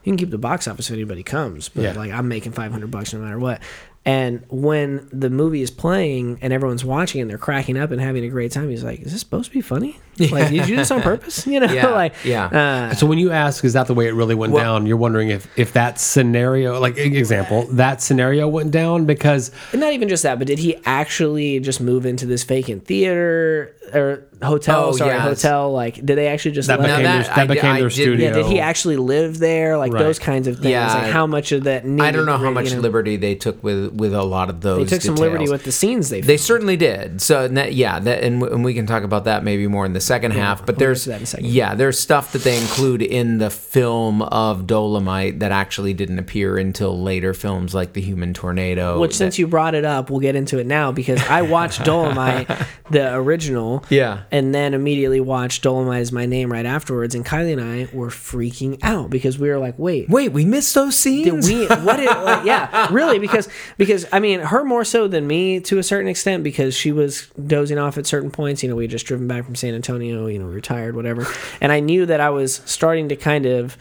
you 0.02 0.10
can 0.10 0.16
keep 0.16 0.30
the 0.30 0.38
box 0.38 0.66
office 0.66 0.88
if 0.90 0.94
anybody 0.94 1.22
comes 1.22 1.68
but 1.68 1.82
Yeah. 1.84 1.92
like 1.92 2.10
i'm 2.10 2.26
making 2.26 2.50
500 2.52 2.90
bucks 2.90 3.12
no 3.14 3.20
matter 3.20 3.38
what 3.38 3.62
and 4.04 4.42
when 4.48 5.08
the 5.12 5.30
movie 5.30 5.62
is 5.62 5.70
playing 5.70 6.38
and 6.42 6.52
everyone's 6.52 6.84
watching 6.84 7.20
and 7.20 7.30
they're 7.30 7.38
cracking 7.38 7.78
up 7.78 7.92
and 7.92 8.00
having 8.00 8.24
a 8.24 8.28
great 8.28 8.50
time 8.50 8.68
he's 8.68 8.82
like 8.82 8.98
is 9.00 9.12
this 9.12 9.20
supposed 9.20 9.50
to 9.50 9.54
be 9.54 9.60
funny 9.60 10.00
like 10.30 10.48
did 10.50 10.52
you 10.52 10.64
do 10.66 10.76
this 10.76 10.90
on 10.90 11.00
purpose 11.02 11.46
you 11.52 11.58
know 11.58 11.72
Yeah, 11.72 11.88
like 11.88 12.14
yeah. 12.24 12.46
uh, 12.90 12.94
So 12.94 13.06
when 13.06 13.18
you 13.18 13.30
ask, 13.30 13.64
is 13.64 13.72
that 13.72 13.86
the 13.86 13.94
way 13.94 14.06
it 14.08 14.12
really 14.14 14.34
went 14.34 14.54
down? 14.54 14.84
You're 14.86 14.96
wondering 14.98 15.30
if 15.30 15.46
if 15.58 15.72
that 15.72 15.98
scenario, 16.00 16.78
like 16.80 16.98
example, 16.98 17.66
that 17.72 18.02
scenario 18.02 18.46
went 18.48 18.70
down 18.72 19.06
because 19.06 19.50
And 19.72 19.80
not 19.80 19.92
even 19.92 20.08
just 20.08 20.22
that, 20.24 20.38
but 20.38 20.46
did 20.46 20.58
he 20.58 20.76
actually 20.84 21.60
just 21.60 21.80
move 21.80 22.04
into 22.06 22.26
this 22.26 22.44
vacant 22.44 22.84
theater 22.86 23.74
or 23.94 24.24
hotel? 24.42 24.86
Oh, 24.88 24.92
sorry, 24.92 25.10
yes. 25.12 25.22
hotel. 25.22 25.72
Like, 25.72 25.94
did 26.04 26.16
they 26.16 26.28
actually 26.28 26.52
just 26.52 26.68
that 26.68 26.80
let 26.80 26.86
became 26.88 27.04
that- 27.04 27.12
their, 27.14 27.22
that 27.34 27.38
I 27.38 27.46
did- 27.46 27.54
became 27.54 27.72
I 27.72 27.78
their 27.80 27.88
did- 27.88 27.94
studio. 27.94 28.26
Yeah, 28.28 28.34
did 28.34 28.46
he 28.46 28.60
actually 28.60 28.96
live 28.96 29.38
there? 29.38 29.76
Like 29.78 29.92
Right. 29.92 30.02
those 30.02 30.18
kinds 30.18 30.46
of 30.46 30.56
things. 30.56 30.70
Yeah. 30.72 30.92
like 30.92 31.10
how 31.12 31.26
much 31.26 31.52
of 31.52 31.64
that? 31.64 31.84
I 31.84 32.10
don't 32.10 32.26
know 32.26 32.36
how 32.38 32.50
much 32.50 32.70
you 32.70 32.76
know? 32.76 32.82
liberty 32.82 33.16
they 33.16 33.34
took 33.34 33.62
with 33.64 33.92
with 33.92 34.12
a 34.14 34.22
lot 34.22 34.50
of 34.50 34.60
those. 34.60 34.78
They 34.90 34.96
took 34.96 35.02
some 35.02 35.14
liberty 35.16 35.48
with 35.50 35.64
the 35.64 35.72
scenes 35.72 36.10
they. 36.10 36.20
They 36.20 36.36
certainly 36.36 36.76
did. 36.76 37.20
So 37.22 37.48
that, 37.48 37.72
yeah, 37.74 37.98
that, 38.00 38.22
and, 38.24 38.40
w- 38.40 38.54
and 38.54 38.64
we 38.64 38.74
can 38.74 38.86
talk 38.86 39.02
about 39.04 39.24
that 39.24 39.42
maybe 39.44 39.66
more 39.66 39.86
in 39.86 39.92
the 39.92 40.00
second 40.02 40.32
half. 40.32 40.66
But 40.66 40.78
there's 40.78 41.04
that 41.06 41.16
in 41.16 41.22
a 41.22 41.26
second. 41.26 41.46
yeah, 41.46 41.74
there's 41.74 41.98
stuff 41.98 42.32
that 42.32 42.42
they 42.42 42.60
include 42.60 43.00
in 43.02 43.38
the 43.38 43.50
film 43.50 44.20
of 44.22 44.66
Dolomite 44.66 45.38
that 45.40 45.52
actually 45.52 45.94
didn't 45.94 46.18
appear 46.18 46.58
until 46.58 47.00
later 47.02 47.32
films 47.34 47.74
like 47.74 47.92
The 47.94 48.00
Human 48.00 48.34
Tornado. 48.34 49.00
Which, 49.00 49.14
since 49.14 49.38
you 49.38 49.46
brought 49.46 49.74
it 49.74 49.84
up, 49.84 50.10
we'll 50.10 50.20
get 50.20 50.36
into 50.36 50.58
it 50.58 50.66
now 50.66 50.92
because 50.92 51.22
I 51.28 51.42
watched 51.42 51.84
Dolomite, 51.84 52.50
the 52.90 53.14
original, 53.14 53.84
Yeah. 53.88 54.22
and 54.30 54.54
then 54.54 54.74
immediately 54.74 55.20
watched 55.20 55.62
Dolomite 55.62 56.02
is 56.02 56.12
my 56.12 56.26
name 56.26 56.52
right 56.52 56.66
afterwards, 56.66 57.14
and 57.14 57.24
Kylie 57.24 57.52
and 57.52 57.60
I 57.60 57.88
were 57.96 58.08
freaking 58.08 58.78
out 58.82 59.10
because 59.10 59.38
we 59.38 59.48
were 59.48 59.58
like, 59.58 59.78
"Wait, 59.78 60.08
wait, 60.08 60.32
we 60.32 60.44
missed 60.44 60.74
those 60.74 60.94
did 61.02 61.42
scenes. 61.44 61.48
we 61.48 61.66
what 61.84 61.96
did 61.96 62.06
like, 62.06 62.44
yeah 62.44 62.88
really 62.92 63.18
because 63.18 63.48
because 63.78 64.06
i 64.12 64.18
mean 64.20 64.40
her 64.40 64.64
more 64.64 64.84
so 64.84 65.06
than 65.08 65.26
me 65.26 65.60
to 65.60 65.78
a 65.78 65.82
certain 65.82 66.08
extent 66.08 66.42
because 66.44 66.74
she 66.74 66.92
was 66.92 67.28
dozing 67.46 67.78
off 67.78 67.96
at 67.98 68.06
certain 68.06 68.30
points 68.30 68.62
you 68.62 68.68
know 68.68 68.74
we 68.76 68.84
had 68.84 68.90
just 68.90 69.06
driven 69.06 69.26
back 69.28 69.44
from 69.44 69.54
san 69.54 69.74
antonio 69.74 69.91
you 70.00 70.38
know 70.38 70.46
retired, 70.46 70.96
whatever 70.96 71.26
and 71.60 71.72
i 71.72 71.80
knew 71.80 72.06
that 72.06 72.20
i 72.20 72.30
was 72.30 72.62
starting 72.64 73.08
to 73.08 73.16
kind 73.16 73.46
of 73.46 73.76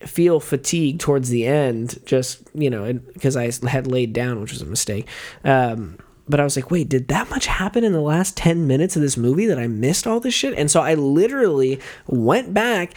feel 0.00 0.40
fatigued 0.40 1.00
towards 1.00 1.28
the 1.28 1.46
end 1.46 2.00
just 2.04 2.42
you 2.54 2.68
know 2.68 2.92
because 2.92 3.36
i 3.36 3.50
had 3.68 3.86
laid 3.86 4.12
down 4.12 4.40
which 4.40 4.52
was 4.52 4.62
a 4.62 4.66
mistake 4.66 5.06
um 5.44 5.96
but 6.28 6.40
I 6.40 6.44
was 6.44 6.56
like, 6.56 6.70
wait, 6.70 6.88
did 6.88 7.08
that 7.08 7.28
much 7.30 7.46
happen 7.46 7.84
in 7.84 7.92
the 7.92 8.00
last 8.00 8.36
10 8.36 8.66
minutes 8.66 8.96
of 8.96 9.02
this 9.02 9.16
movie 9.16 9.46
that 9.46 9.58
I 9.58 9.66
missed 9.66 10.06
all 10.06 10.20
this 10.20 10.32
shit? 10.32 10.54
And 10.56 10.70
so 10.70 10.80
I 10.80 10.94
literally 10.94 11.80
went 12.06 12.54
back, 12.54 12.94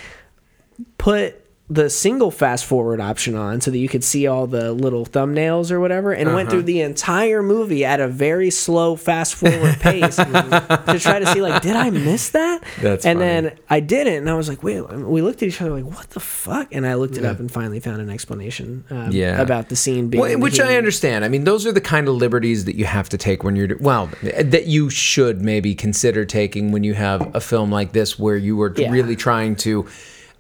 put 0.98 1.45
the 1.68 1.90
single 1.90 2.30
fast 2.30 2.64
forward 2.64 3.02
option 3.02 3.34
on 3.34 3.60
so 3.60 3.72
that 3.72 3.80
you 3.80 3.90
could 3.90 4.04
see 4.04 4.28
all 4.28 4.46
the 4.46 4.72
little 4.72 5.04
thumbnails 5.04 5.72
or 5.72 5.80
whatever 5.80 6.12
and 6.14 6.28
Uh-huh. 6.28 6.36
went 6.36 6.50
through 6.52 6.62
the 6.62 6.80
entire 6.82 7.42
movie 7.42 7.84
at 7.84 8.00
a 8.00 8.08
very 8.08 8.52
slow 8.52 8.96
fast 8.96 9.34
forward 9.34 9.76
pace 9.80 10.16
to 10.18 10.98
try 11.00 11.18
to 11.18 11.26
see 11.26 11.42
like 11.42 11.64
did 11.64 11.76
I 11.76 11.90
miss 11.90 12.30
that? 12.30 12.64
That's 12.82 13.04
and 13.04 13.18
funny. 13.18 13.30
then 13.32 13.58
I 13.68 13.80
didn't 13.80 14.14
and 14.18 14.30
I 14.30 14.36
was 14.36 14.48
like 14.48 14.62
wait 14.62 14.82
we 14.94 15.24
looked 15.24 15.42
at 15.42 15.48
each 15.50 15.60
other 15.60 15.72
like 15.72 15.86
what 15.92 16.08
the 16.12 16.20
fuck 16.20 16.68
and 16.72 16.86
I 16.86 16.94
looked 16.94 17.18
it 17.18 17.26
up 17.26 17.40
and 17.40 17.52
finally 17.52 17.80
found 17.80 18.00
an 18.00 18.12
explanation 18.12 18.84
um, 18.92 19.12
Yeah. 19.12 19.42
about 19.42 19.70
the 19.70 19.76
scene 19.76 20.10
being 20.10 20.22
Well, 20.22 20.38
which 20.40 20.60
I 20.60 20.78
understand. 20.78 21.26
I 21.26 21.30
mean, 21.30 21.46
those 21.46 21.66
are 21.66 21.72
the 21.72 21.82
kind 21.82 22.08
of 22.08 22.14
liberties 22.14 22.66
that 22.66 22.76
you 22.76 22.86
have 22.86 23.10
to 23.10 23.18
take 23.18 23.44
when 23.44 23.56
you're 23.56 23.76
well, 23.80 24.12
that 24.22 24.68
you 24.68 24.92
should 24.92 25.42
maybe 25.42 25.74
consider 25.74 26.26
taking 26.26 26.72
when 26.72 26.84
you 26.84 26.94
have 26.94 27.36
a 27.36 27.42
film 27.42 27.72
like 27.72 27.92
this 27.94 28.20
where 28.20 28.38
you 28.38 28.56
were 28.56 28.72
Yeah. 28.76 28.92
really 28.92 29.16
trying 29.16 29.56
to. 29.58 29.88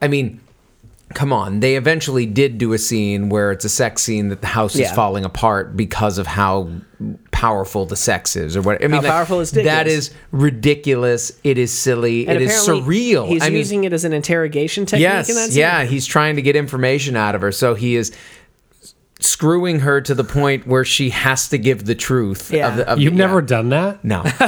I 0.02 0.08
mean, 0.08 0.40
come 1.16 1.34
on. 1.34 1.62
They 1.62 1.76
eventually 1.78 2.28
did 2.28 2.60
do 2.60 2.74
a 2.74 2.78
scene 2.78 3.30
where 3.30 3.52
it's 3.52 3.66
a 3.66 3.70
sex 3.70 4.04
scene 4.04 4.30
that 4.30 4.42
the 4.42 4.48
house 4.48 4.76
is 4.76 4.92
falling 4.92 5.26
apart 5.26 5.76
because 5.76 6.20
of 6.20 6.28
how 6.28 6.70
powerful 7.32 7.86
the 7.86 7.96
sex 7.96 8.36
is, 8.36 8.56
or 8.56 8.62
what. 8.62 8.84
I 8.84 8.88
mean, 8.88 9.02
like, 9.02 9.10
powerful 9.10 9.44
dick 9.44 9.66
that 9.66 9.88
is. 9.88 10.10
is 10.10 10.14
ridiculous. 10.32 11.32
It 11.44 11.58
is 11.58 11.74
silly. 11.74 12.28
And 12.28 12.36
it 12.36 12.44
is 12.44 12.52
surreal. 12.52 13.28
He's 13.28 13.42
I 13.42 13.50
mean, 13.50 13.58
using 13.58 13.84
it 13.86 13.94
as 13.94 14.04
an 14.04 14.14
interrogation 14.14 14.86
technique. 14.86 15.02
yes, 15.02 15.30
in 15.30 15.36
that 15.36 15.50
scene. 15.50 15.60
yeah. 15.60 15.86
He's 15.86 16.06
trying 16.06 16.36
to 16.36 16.42
get 16.42 16.56
information 16.56 17.16
out 17.16 17.34
of 17.34 17.42
her, 17.42 17.52
so 17.52 17.74
he 17.74 17.96
is 17.96 18.12
screwing 19.26 19.80
her 19.80 20.02
to 20.02 20.14
the 20.16 20.24
point 20.24 20.68
where 20.68 20.86
she 20.86 21.10
has 21.10 21.50
to 21.50 21.58
give 21.58 21.86
the 21.86 21.96
truth. 21.96 22.52
Yeah. 22.52 22.70
Of 22.70 22.78
the, 22.78 22.90
of 22.90 23.00
You've 23.00 23.14
the- 23.14 23.18
never 23.20 23.40
yeah. 23.40 23.46
done 23.48 23.70
that? 23.70 24.04
No, 24.04 24.22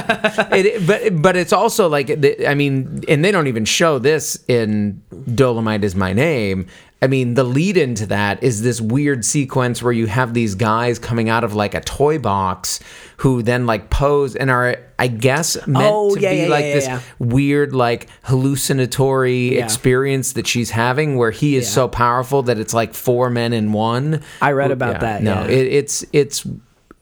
it, 0.52 0.86
but 0.86 1.20
but 1.22 1.36
it's 1.36 1.52
also 1.52 1.88
like 1.88 2.10
I 2.46 2.54
mean, 2.54 3.04
and 3.08 3.24
they 3.24 3.30
don't 3.30 3.46
even 3.46 3.64
show 3.64 3.98
this 3.98 4.42
in 4.48 5.02
Dolomite 5.34 5.84
is 5.84 5.94
my 5.94 6.12
name. 6.12 6.66
I 7.00 7.06
mean, 7.06 7.34
the 7.34 7.44
lead 7.44 7.76
into 7.76 8.06
that 8.06 8.42
is 8.42 8.62
this 8.62 8.80
weird 8.80 9.24
sequence 9.24 9.80
where 9.82 9.92
you 9.92 10.06
have 10.08 10.34
these 10.34 10.56
guys 10.56 10.98
coming 10.98 11.28
out 11.28 11.44
of 11.44 11.54
like 11.54 11.74
a 11.74 11.80
toy 11.80 12.18
box 12.18 12.80
who 13.18 13.40
then 13.40 13.66
like 13.66 13.88
pose 13.88 14.34
and 14.34 14.50
are, 14.50 14.76
I 14.98 15.06
guess, 15.06 15.54
meant 15.68 15.86
Oh, 15.88 16.16
to 16.16 16.20
yeah, 16.20 16.30
be 16.32 16.36
yeah, 16.38 16.48
like 16.48 16.64
yeah, 16.64 16.74
this 16.74 16.86
yeah. 16.86 17.00
weird, 17.20 17.72
like 17.72 18.08
hallucinatory 18.24 19.54
Yeah. 19.56 19.64
experience 19.64 20.32
that 20.32 20.46
she's 20.46 20.70
having 20.70 21.16
where 21.16 21.30
he 21.30 21.56
is 21.56 21.64
Yeah. 21.66 21.70
so 21.70 21.88
powerful 21.88 22.42
that 22.44 22.58
it's 22.58 22.74
like 22.74 22.94
four 22.94 23.30
men 23.30 23.52
in 23.52 23.72
one. 23.72 24.20
I 24.42 24.52
read 24.52 24.70
about 24.72 25.00
that, 25.00 25.22
No, 25.22 25.34
yeah. 25.34 25.46
it, 25.46 25.66
it's 25.72 26.04
it's 26.12 26.46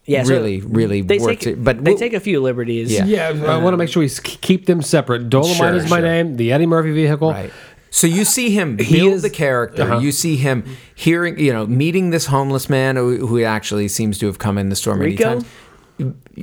Yeah, 0.05 0.23
so 0.25 0.35
really 0.35 0.61
really 0.61 1.01
They 1.03 1.19
worth 1.19 1.41
take, 1.41 1.47
it. 1.47 1.65
But 1.65 1.83
they 1.85 1.93
we'll- 1.93 1.99
take 1.99 2.13
a 2.13 2.21
few 2.21 2.41
liberties. 2.43 2.93
Yeah. 2.93 3.07
Yeah, 3.07 3.29
I 3.51 3.59
want 3.59 3.73
to 3.73 3.79
make 3.79 3.89
sure 3.89 4.01
we 4.03 4.09
keep 4.11 4.67
them 4.67 4.83
separate. 4.83 5.31
Dolomite 5.31 5.57
Sure, 5.57 5.75
is 5.75 5.89
my 5.91 5.99
sure. 6.01 6.07
name. 6.07 6.37
The 6.37 6.53
Eddie 6.53 6.67
Murphy 6.67 6.93
vehicle. 6.93 7.31
Right. 7.33 7.51
So 7.91 8.07
you 8.07 8.25
see 8.25 8.51
him 8.51 8.77
build 8.77 9.15
is- 9.15 9.23
the 9.23 9.31
character. 9.31 9.83
Uh-huh. 9.83 9.99
You 10.01 10.13
see 10.13 10.37
him 10.37 10.65
hearing, 10.95 11.39
you 11.39 11.53
know, 11.53 11.67
meeting 11.67 12.11
this 12.11 12.27
homeless 12.27 12.69
man 12.69 12.97
who, 12.97 13.27
who 13.27 13.43
actually 13.43 13.89
seems 13.89 14.19
to 14.19 14.27
have 14.27 14.39
come 14.39 14.59
in 14.59 14.69
the 14.69 14.77
store 14.77 14.97
many 14.97 15.13
Rico? 15.13 15.25
times. 15.25 15.45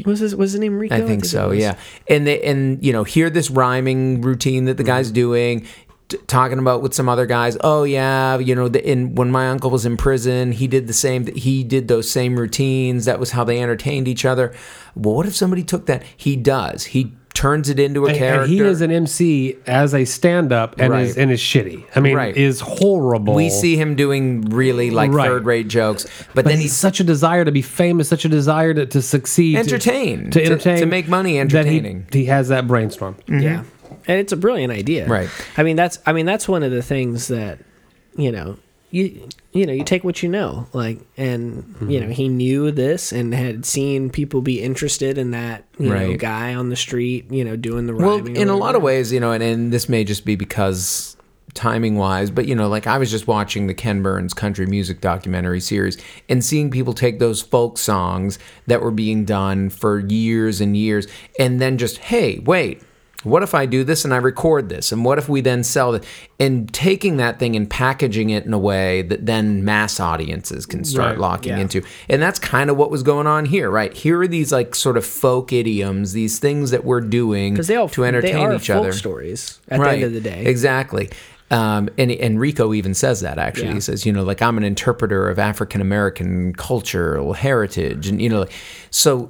Was 0.06 0.20
his 0.20 0.36
was 0.36 0.54
his 0.54 0.60
name 0.62 0.80
Rico? 0.80 0.96
I 0.96 1.02
think 1.02 1.24
it 1.26 1.28
so. 1.28 1.52
Yeah, 1.52 1.76
and 2.08 2.26
they 2.26 2.42
and 2.42 2.84
you 2.84 2.92
know 2.92 3.04
hear 3.04 3.30
this 3.30 3.52
rhyming 3.52 4.22
routine 4.22 4.66
that 4.66 4.78
the 4.78 4.84
guy's 4.84 5.08
Mm-hmm. 5.10 5.14
doing. 5.14 5.68
Talking 6.28 6.60
about 6.60 6.84
with 6.84 6.94
some 6.94 7.08
other 7.10 7.26
guys, 7.26 7.58
oh 7.62 7.84
yeah, 7.86 8.38
you 8.38 8.54
know, 8.54 8.68
the, 8.68 8.88
in 8.88 9.16
when 9.16 9.32
my 9.32 9.50
uncle 9.50 9.72
was 9.72 9.84
in 9.86 9.96
prison, 9.98 10.52
he 10.52 10.68
did 10.68 10.86
the 10.86 10.94
same. 10.94 11.26
He 11.36 11.64
did 11.64 11.88
those 11.88 12.10
same 12.10 12.38
routines. 12.40 13.06
That 13.06 13.20
was 13.20 13.32
how 13.32 13.44
they 13.44 13.62
entertained 13.64 14.08
each 14.08 14.26
other. 14.26 14.54
Well, 14.96 15.16
what 15.16 15.26
if 15.26 15.36
somebody 15.36 15.64
took 15.64 15.86
that? 15.88 16.04
He 16.18 16.36
does. 16.36 16.86
He 16.86 17.14
turns 17.34 17.68
it 17.70 17.80
into 17.80 18.06
a 18.06 18.10
And, 18.10 18.18
character. 18.18 18.44
and 18.44 18.52
he 18.52 18.60
is 18.60 18.82
an 18.82 18.92
MC 18.92 19.56
as 19.66 19.94
a 19.96 20.06
stand-up 20.06 20.76
and 20.80 20.94
is 20.94 21.10
Right. 21.16 21.18
and 21.24 21.32
is 21.32 21.40
shitty. 21.40 21.84
I 21.96 22.00
mean, 22.00 22.16
Right. 22.16 22.36
is 22.38 22.60
horrible. 22.60 23.34
we 23.34 23.50
see 23.50 23.76
him 23.76 23.96
doing 23.96 24.42
really 24.50 24.92
like 24.92 25.12
Right. 25.12 25.28
third 25.28 25.46
rate 25.46 25.68
jokes, 25.68 26.04
but, 26.28 26.36
but 26.36 26.46
then 26.46 26.54
he's 26.56 26.64
he's 26.64 26.74
such 26.74 27.00
a 27.00 27.04
desire 27.04 27.44
to 27.44 27.52
be 27.52 27.62
famous, 27.62 28.08
such 28.08 28.24
a 28.26 28.30
desire 28.30 28.74
to, 28.74 28.86
to 28.86 29.02
succeed, 29.02 29.58
Entertain. 29.58 30.26
to, 30.26 30.40
To- 30.40 30.44
entertain, 30.46 30.80
to 30.80 30.86
make 30.86 31.08
money 31.08 31.34
that 31.40 31.50
he- 31.52 31.58
entertaining. 31.58 32.06
He, 32.12 32.26
has 32.26 32.50
that 32.50 32.68
brainstorm. 32.68 33.16
Mm-hmm. 33.28 33.40
Yeah, 33.42 33.64
and 34.08 34.20
it's 34.20 34.32
a 34.32 34.38
brilliant 34.38 34.72
idea. 34.72 35.08
Right. 35.08 35.30
I 35.58 35.64
mean, 35.64 35.76
that's 35.76 36.00
I 36.06 36.14
mean 36.14 36.26
that's 36.26 36.48
one 36.48 36.62
of 36.64 36.72
the 36.72 36.82
things 36.84 37.28
that 37.30 37.60
you 38.16 38.32
know 38.32 38.58
you 38.94 39.28
you 39.52 39.66
know 39.66 39.74
you 39.74 39.84
take 39.84 40.04
what 40.04 40.22
you 40.22 40.30
know 40.30 40.68
like 40.72 41.00
and 41.18 41.56
you 41.56 41.64
Mm-hmm. 42.00 42.08
know 42.08 42.14
he 42.14 42.30
knew 42.30 42.70
this 42.72 43.12
and 43.12 43.34
had 43.34 43.66
seen 43.66 44.10
people 44.12 44.42
be 44.42 44.62
interested 44.62 45.18
in 45.18 45.32
that 45.32 45.66
you 45.80 45.90
know 45.90 46.16
guy 46.16 46.54
on 46.54 46.70
the 46.70 46.76
street 46.76 47.30
you 47.32 47.44
know 47.44 47.56
doing 47.56 47.88
the 47.88 47.96
well, 47.96 48.26
in 48.26 48.50
a 48.50 48.56
lot 48.56 48.76
of 48.76 48.82
ways, 48.84 49.12
you 49.12 49.20
know, 49.20 49.32
and, 49.32 49.44
and 49.44 49.74
this 49.74 49.90
may 49.90 50.04
just 50.04 50.26
be 50.26 50.36
because 50.36 51.18
timing 51.56 51.98
wise, 51.98 52.32
but 52.32 52.48
you 52.48 52.56
know, 52.56 52.68
like 52.68 52.88
I 52.88 52.98
was 52.98 53.10
just 53.12 53.28
watching 53.28 53.68
the 53.68 53.74
Ken 53.74 54.02
Burns 54.02 54.34
country 54.34 54.66
music 54.66 55.02
documentary 55.02 55.60
series 55.60 55.98
and 56.30 56.44
seeing 56.46 56.72
people 56.72 56.94
take 56.94 57.20
those 57.20 57.42
folk 57.42 57.78
songs 57.78 58.40
that 58.68 58.82
were 58.82 58.92
being 58.92 59.26
done 59.26 59.70
for 59.70 60.00
years 60.00 60.62
and 60.62 60.76
years 60.78 61.08
and 61.40 61.60
then 61.62 61.78
just, 61.78 61.98
hey, 61.98 62.40
wait. 62.40 62.82
What 63.24 63.44
if 63.44 63.54
I 63.54 63.66
do 63.66 63.84
this 63.84 64.06
and 64.06 64.14
I 64.14 64.18
record 64.18 64.70
this? 64.70 64.92
And 64.92 65.04
what 65.06 65.18
if 65.18 65.30
we 65.30 65.42
then 65.42 65.64
sell 65.64 65.94
it? 65.96 66.06
And 66.40 66.72
taking 66.74 67.18
that 67.18 67.40
thing 67.40 67.56
and 67.56 67.70
packaging 67.70 68.30
it 68.30 68.46
in 68.46 68.54
a 68.54 68.60
way 68.60 69.02
that 69.04 69.26
then 69.26 69.64
mass 69.64 70.00
audiences 70.00 70.66
can 70.66 70.84
start 70.84 71.12
Right, 71.12 71.20
locking 71.20 71.54
yeah. 71.54 71.60
into. 71.60 71.84
And 72.10 72.22
that's 72.22 72.40
kind 72.40 72.70
of 72.70 72.78
what 72.78 72.92
was 72.92 73.04
going 73.04 73.28
on 73.28 73.46
here, 73.46 73.70
right? 73.70 73.94
Here 73.94 74.20
are 74.22 74.28
these 74.28 74.52
like 74.52 74.76
sort 74.76 74.98
of 74.98 75.06
folk 75.06 75.52
idioms, 75.52 76.14
these 76.14 76.40
things 76.40 76.72
that 76.72 76.86
we're 76.86 77.02
doing 77.02 77.56
they 77.56 77.76
all 77.76 77.90
to 77.90 78.04
entertain 78.04 78.34
they 78.36 78.44
are 78.44 78.56
each 78.56 78.68
folk 78.68 78.78
other. 78.78 78.94
stories 78.94 79.60
at 79.70 79.80
the 79.80 79.90
end 79.90 80.04
of 80.04 80.14
the 80.14 80.22
day. 80.22 80.46
Exactly. 80.46 81.10
Um, 81.52 81.90
and, 81.98 82.10
and 82.12 82.40
Rico 82.40 82.74
even 82.74 82.94
says 82.94 83.22
that 83.22 83.38
actually. 83.38 83.68
Yeah. 83.68 83.74
He 83.76 83.80
says, 83.80 84.06
you 84.06 84.12
know, 84.12 84.24
like 84.24 84.42
I'm 84.42 84.58
an 84.58 84.64
interpreter 84.64 85.30
of 85.30 85.38
African 85.40 85.82
American 85.82 86.54
cultural 86.54 87.34
heritage. 87.34 88.08
And, 88.08 88.22
you 88.22 88.30
know, 88.30 88.42
like, 88.42 88.52
so 88.90 89.30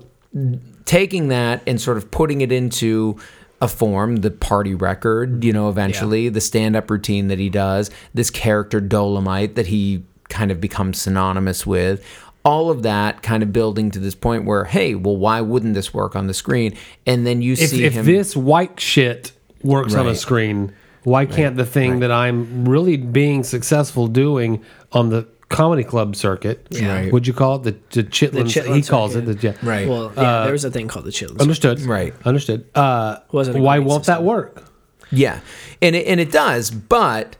taking 0.86 1.28
that 1.30 1.62
and 1.68 1.82
sort 1.82 1.98
of 1.98 2.12
putting 2.12 2.42
it 2.42 2.52
into 2.52 3.18
a 3.64 3.68
form, 3.70 4.18
the 4.18 4.30
party 4.30 4.76
record, 4.76 5.42
you 5.44 5.54
know, 5.54 5.70
eventually, 5.70 6.28
the 6.28 6.42
stand 6.42 6.76
up 6.76 6.92
routine 6.92 7.30
that 7.30 7.40
he 7.40 7.50
does, 7.50 7.90
this 8.14 8.30
character 8.30 8.82
Dolomite 8.82 9.56
that 9.56 9.68
he 9.68 10.04
kind 10.28 10.52
of 10.52 10.60
becomes 10.60 11.02
synonymous 11.02 11.66
with. 11.66 12.06
All 12.44 12.70
of 12.70 12.84
that 12.84 13.24
kind 13.24 13.42
of 13.42 13.54
building 13.54 13.90
to 13.92 14.00
this 14.00 14.16
point 14.16 14.44
where, 14.44 14.66
hey, 14.66 14.96
well, 14.96 15.16
why 15.16 15.40
wouldn't 15.40 15.76
this 15.76 15.94
work 15.94 16.14
on 16.14 16.28
the 16.28 16.34
screen? 16.34 16.76
And 17.06 17.26
then 17.26 17.42
you 17.42 17.54
If, 17.54 17.70
see 17.70 17.86
if 17.86 17.94
him. 17.94 18.06
this 18.06 18.36
white 18.36 18.82
shit 18.82 19.32
works 19.64 19.96
on 19.96 20.08
a 20.08 20.16
screen, 20.16 20.74
why 21.04 21.26
can't 21.26 21.56
the 21.56 21.66
thing 21.66 22.00
that 22.00 22.12
I'm 22.12 22.68
really 22.68 22.98
being 22.98 23.46
successful 23.46 24.08
doing 24.08 24.62
on 24.92 25.08
the 25.10 25.26
comedy 25.50 25.84
club 25.84 26.16
circuit? 26.16 26.66
Yeah. 26.70 26.94
Right. 26.94 27.14
Would 27.14 27.28
you 27.28 27.34
call 27.34 27.56
it 27.58 27.64
the, 27.64 28.02
the 28.02 28.08
Chitlin? 28.10 28.44
Chitlin 28.46 28.76
he 28.76 28.82
calls 28.82 29.14
circuit. 29.14 29.30
it 29.30 29.42
the 29.42 29.48
yeah. 29.48 29.54
Right. 29.62 29.88
Well, 29.88 30.12
yeah, 30.16 30.44
there 30.44 30.52
was 30.54 30.66
a 30.66 30.72
thing 30.72 30.88
called 30.88 31.06
the 31.06 31.12
Chitlins. 31.12 31.40
Understood. 31.42 31.82
Right. 31.82 32.14
Understood. 32.26 32.66
Uh, 32.76 33.18
Wasn't 33.32 33.60
why 33.60 33.80
won't 33.80 34.06
system. 34.06 34.22
that 34.22 34.24
work? 34.28 34.64
Yeah, 35.12 35.42
and 35.82 35.96
it, 35.96 36.08
and 36.08 36.20
it 36.20 36.32
does, 36.32 36.72
but 36.72 37.36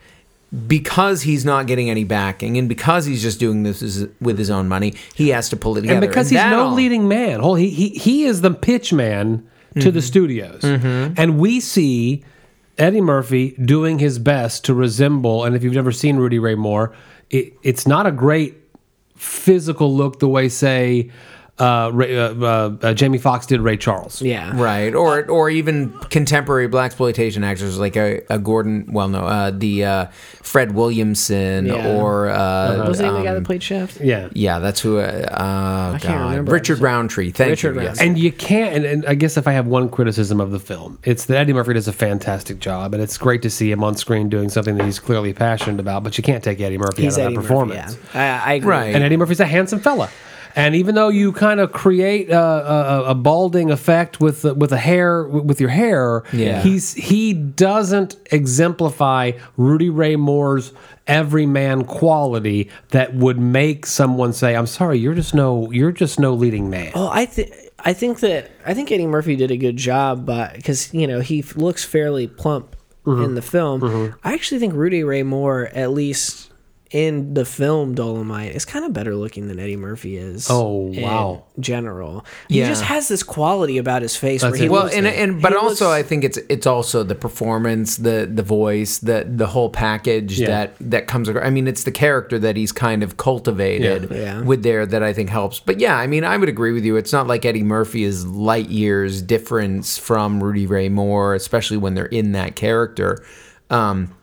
because 0.68 1.24
he's 1.24 1.44
not 1.44 1.66
getting 1.66 1.90
any 1.90 2.04
backing, 2.04 2.58
and 2.58 2.70
because 2.70 3.06
he's 3.06 3.22
just 3.24 3.40
doing 3.40 3.64
this 3.64 4.06
with 4.22 4.38
his 4.38 4.52
own 4.52 4.68
money, 4.68 4.94
he 5.16 5.30
has 5.30 5.50
to 5.50 5.58
pull 5.58 5.76
it 5.78 5.82
together. 5.82 5.98
And 6.00 6.08
because 6.08 6.30
he's 6.30 6.40
no 6.40 6.66
all- 6.68 6.74
leading 6.74 7.08
man, 7.08 7.40
Hold- 7.40 7.58
he 7.60 7.70
he 7.72 7.90
he 7.90 8.26
is 8.26 8.42
the 8.42 8.52
pitch 8.52 8.94
man 8.94 9.48
to 9.76 9.80
Mm-hmm. 9.80 9.90
the 9.90 10.02
studios, 10.04 10.64
and 10.64 11.40
we 11.40 11.60
see 11.60 12.24
Eddie 12.78 13.02
Murphy 13.02 13.56
doing 13.66 13.98
his 13.98 14.20
best 14.20 14.66
to 14.66 14.74
resemble. 14.76 15.44
And 15.44 15.56
if 15.56 15.64
you've 15.64 15.74
never 15.74 15.92
seen 15.92 16.18
Rudy 16.18 16.38
Ray 16.38 16.54
Moore, 16.54 16.94
it, 17.34 17.54
it's 17.64 17.88
not 17.88 18.06
a 18.06 18.12
great 18.12 18.56
physical 19.16 19.96
look 19.96 20.20
the 20.20 20.28
way 20.28 20.50
say 20.50 21.10
uh, 21.60 21.92
Ray, 21.94 22.18
uh, 22.18 22.34
uh, 22.34 22.76
uh, 22.82 22.94
Jamie 22.96 23.18
Foxx 23.20 23.46
did 23.46 23.62
Ray 23.62 23.78
Charles. 23.78 24.22
yeah, 24.22 24.52
right, 24.60 24.94
or 24.96 25.26
or 25.30 25.50
even 25.50 25.92
contemporary 26.10 26.68
black 26.68 26.88
exploitation 26.88 27.44
actors 27.44 27.78
like 27.78 27.96
a, 27.96 28.22
a 28.30 28.40
Gordon, 28.40 28.88
well, 28.92 29.08
no, 29.08 29.20
uh, 29.20 29.52
the 29.52 29.86
uh, 29.86 30.06
Fred 30.42 30.74
Williamson, 30.74 31.68
Yeah. 31.68 31.96
or 31.96 32.30
uh, 32.30 32.78
What 32.78 32.88
was 32.90 32.98
the 32.98 33.04
name 33.06 33.14
the 33.14 33.22
guy 33.24 33.30
um, 33.30 33.36
that 33.36 33.46
played 33.46 33.62
Shaft? 33.64 34.02
Yeah. 34.02 34.30
yeah, 34.34 34.60
that's 34.60 34.80
who. 34.82 34.98
Uh, 35.00 35.92
oh, 35.96 35.98
can't 36.00 36.04
God. 36.04 36.30
remember. 36.32 36.52
Richard 36.52 36.80
Roundtree. 36.80 37.32
Thank 37.32 37.50
Richard 37.52 37.76
you. 37.76 37.82
Yes. 37.84 38.02
And 38.02 38.18
you 38.18 38.32
can't, 38.32 38.76
and, 38.76 38.86
and 38.86 39.06
I 39.06 39.14
guess 39.16 39.38
if 39.38 39.48
I 39.48 39.52
have 39.54 39.68
one 39.68 39.90
criticism 39.90 40.42
of 40.42 40.52
the 40.52 40.60
film, 40.60 40.98
it's 41.04 41.26
that 41.26 41.38
Eddie 41.38 41.54
Murphy 41.54 41.74
does 41.74 41.88
a 41.88 41.94
fantastic 41.94 42.60
job, 42.60 42.94
and 42.94 43.02
it's 43.04 43.18
great 43.18 43.42
to 43.44 43.50
see 43.50 43.72
him 43.72 43.84
on 43.84 43.96
screen 43.96 44.28
doing 44.30 44.50
something 44.50 44.76
that 44.78 44.86
he's 44.86 45.00
clearly 45.00 45.34
passionate 45.34 45.80
about. 45.80 46.04
But 46.04 46.18
you 46.18 46.24
can't 46.24 46.44
take 46.44 46.60
Eddie 46.62 46.78
Murphy 46.78 47.04
He's 47.04 47.18
out 47.18 47.22
of 47.22 47.26
Eddie 47.28 47.36
that 47.36 47.42
Murphy. 47.42 47.48
performance. 47.48 47.98
Yeah, 48.16 48.42
I, 48.44 48.52
I 48.52 48.54
agree. 48.56 48.70
Right. 48.72 48.96
And 48.96 49.04
Eddie 49.04 49.18
Murphy's 49.18 49.40
a 49.40 49.46
handsome 49.46 49.80
fella. 49.80 50.10
And 50.56 50.76
even 50.76 50.94
though 50.96 51.10
you 51.10 51.32
kind 51.32 51.60
of 51.60 51.72
create 51.72 52.30
a, 52.30 52.40
a, 52.40 53.04
a 53.12 53.16
balding 53.16 53.72
effect 53.72 54.20
with 54.20 54.44
with 54.44 54.72
a 54.72 54.78
hair 54.78 55.24
with 55.28 55.60
your 55.60 55.70
hair, 55.72 56.24
Yeah. 56.32 56.62
he's 56.62 56.94
he 56.94 57.34
doesn't 57.34 58.16
exemplify 58.32 59.32
Rudy 59.58 59.90
Ray 59.90 60.16
Moore's 60.16 60.72
everyman 61.08 61.84
quality 61.86 62.70
that 62.90 63.14
would 63.16 63.40
make 63.40 63.86
someone 63.86 64.32
say, 64.34 64.56
"I'm 64.56 64.68
sorry, 64.68 65.00
you're 65.00 65.16
just 65.16 65.34
no 65.34 65.72
you're 65.72 65.92
just 65.92 66.20
no 66.20 66.34
leading 66.34 66.70
man." 66.70 66.92
Oh, 66.96 67.10
I 67.12 67.26
think 67.26 67.52
I 67.80 67.94
think 67.94 68.20
that 68.22 68.52
I 68.66 68.74
think 68.74 68.92
Eddie 68.92 69.08
Murphy 69.08 69.36
did 69.36 69.50
a 69.52 69.58
good 69.58 69.78
job, 69.78 70.26
but 70.26 70.54
because 70.56 70.94
you 70.94 71.08
know 71.08 71.20
he 71.20 71.40
f- 71.40 71.56
looks 71.58 71.84
fairly 71.84 72.28
plump 72.28 72.76
Mm-hmm. 73.06 73.22
in 73.22 73.36
the 73.36 73.42
film, 73.42 74.16
I 74.24 74.34
actually 74.34 74.60
think 74.60 74.74
Rudy 74.76 75.04
Ray 75.04 75.24
Moore, 75.24 75.70
at 75.74 75.92
least 75.92 76.53
in 76.94 77.34
the 77.34 77.44
film 77.44 77.96
Dolomite, 77.96 78.54
is 78.56 78.66
kind 78.66 78.86
of 78.86 78.94
better 78.94 79.16
looking 79.16 79.48
than 79.48 79.60
Eddie 79.60 79.76
Murphy 79.76 80.16
is. 80.16 80.48
Oh, 80.50 80.92
in 80.94 81.02
wow. 81.02 81.44
General, 81.60 82.24
he 82.48 82.60
just 82.60 82.84
has 82.84 83.08
this 83.08 83.24
quality 83.24 83.80
about 83.80 84.04
his 84.04 84.16
face 84.16 84.42
That's 84.44 84.52
where 84.52 84.60
he 84.60 84.66
it. 84.68 84.72
well, 84.72 84.84
looks, 84.84 84.96
and 84.96 85.08
and 85.08 85.42
but 85.42 85.52
he 85.54 85.58
also 85.58 85.86
looks- 85.86 85.96
I 86.00 86.04
think 86.04 86.24
it's 86.24 86.38
it's 86.50 86.68
also 86.68 87.02
the 87.04 87.16
performance, 87.16 87.98
the 87.98 88.30
the 88.32 88.44
voice, 88.44 89.00
the 89.00 89.26
the 89.28 89.48
whole 89.48 89.70
package 89.72 90.40
Yeah. 90.40 90.48
that 90.48 90.76
that 90.92 91.08
comes. 91.08 91.28
across. 91.28 91.46
I 91.46 91.50
mean, 91.50 91.68
it's 91.68 91.84
the 91.84 91.92
character 91.92 92.38
that 92.40 92.56
he's 92.56 92.72
kind 92.72 93.02
of 93.02 93.18
cultivated 93.18 94.10
Yeah. 94.12 94.18
Yeah. 94.18 94.42
with 94.42 94.62
there 94.62 94.86
that 94.86 95.02
I 95.02 95.14
think 95.14 95.30
helps. 95.32 95.60
But 95.60 95.80
yeah, 95.80 95.98
I 95.98 96.06
mean, 96.06 96.24
I 96.24 96.38
would 96.38 96.50
agree 96.50 96.74
with 96.74 96.86
you. 96.86 96.96
It's 96.96 97.12
not 97.12 97.26
like 97.28 97.44
Eddie 97.44 97.64
Murphy 97.64 98.04
is 98.04 98.26
light 98.28 98.70
years 98.70 99.22
difference 99.24 99.98
from 99.98 100.44
Rudy 100.44 100.68
Ray 100.68 100.90
Moore, 100.90 101.34
especially 101.34 101.78
when 101.78 101.96
they're 101.96 102.06
in 102.06 102.34
that 102.34 102.56
character. 102.56 103.24
Um, 103.72 104.14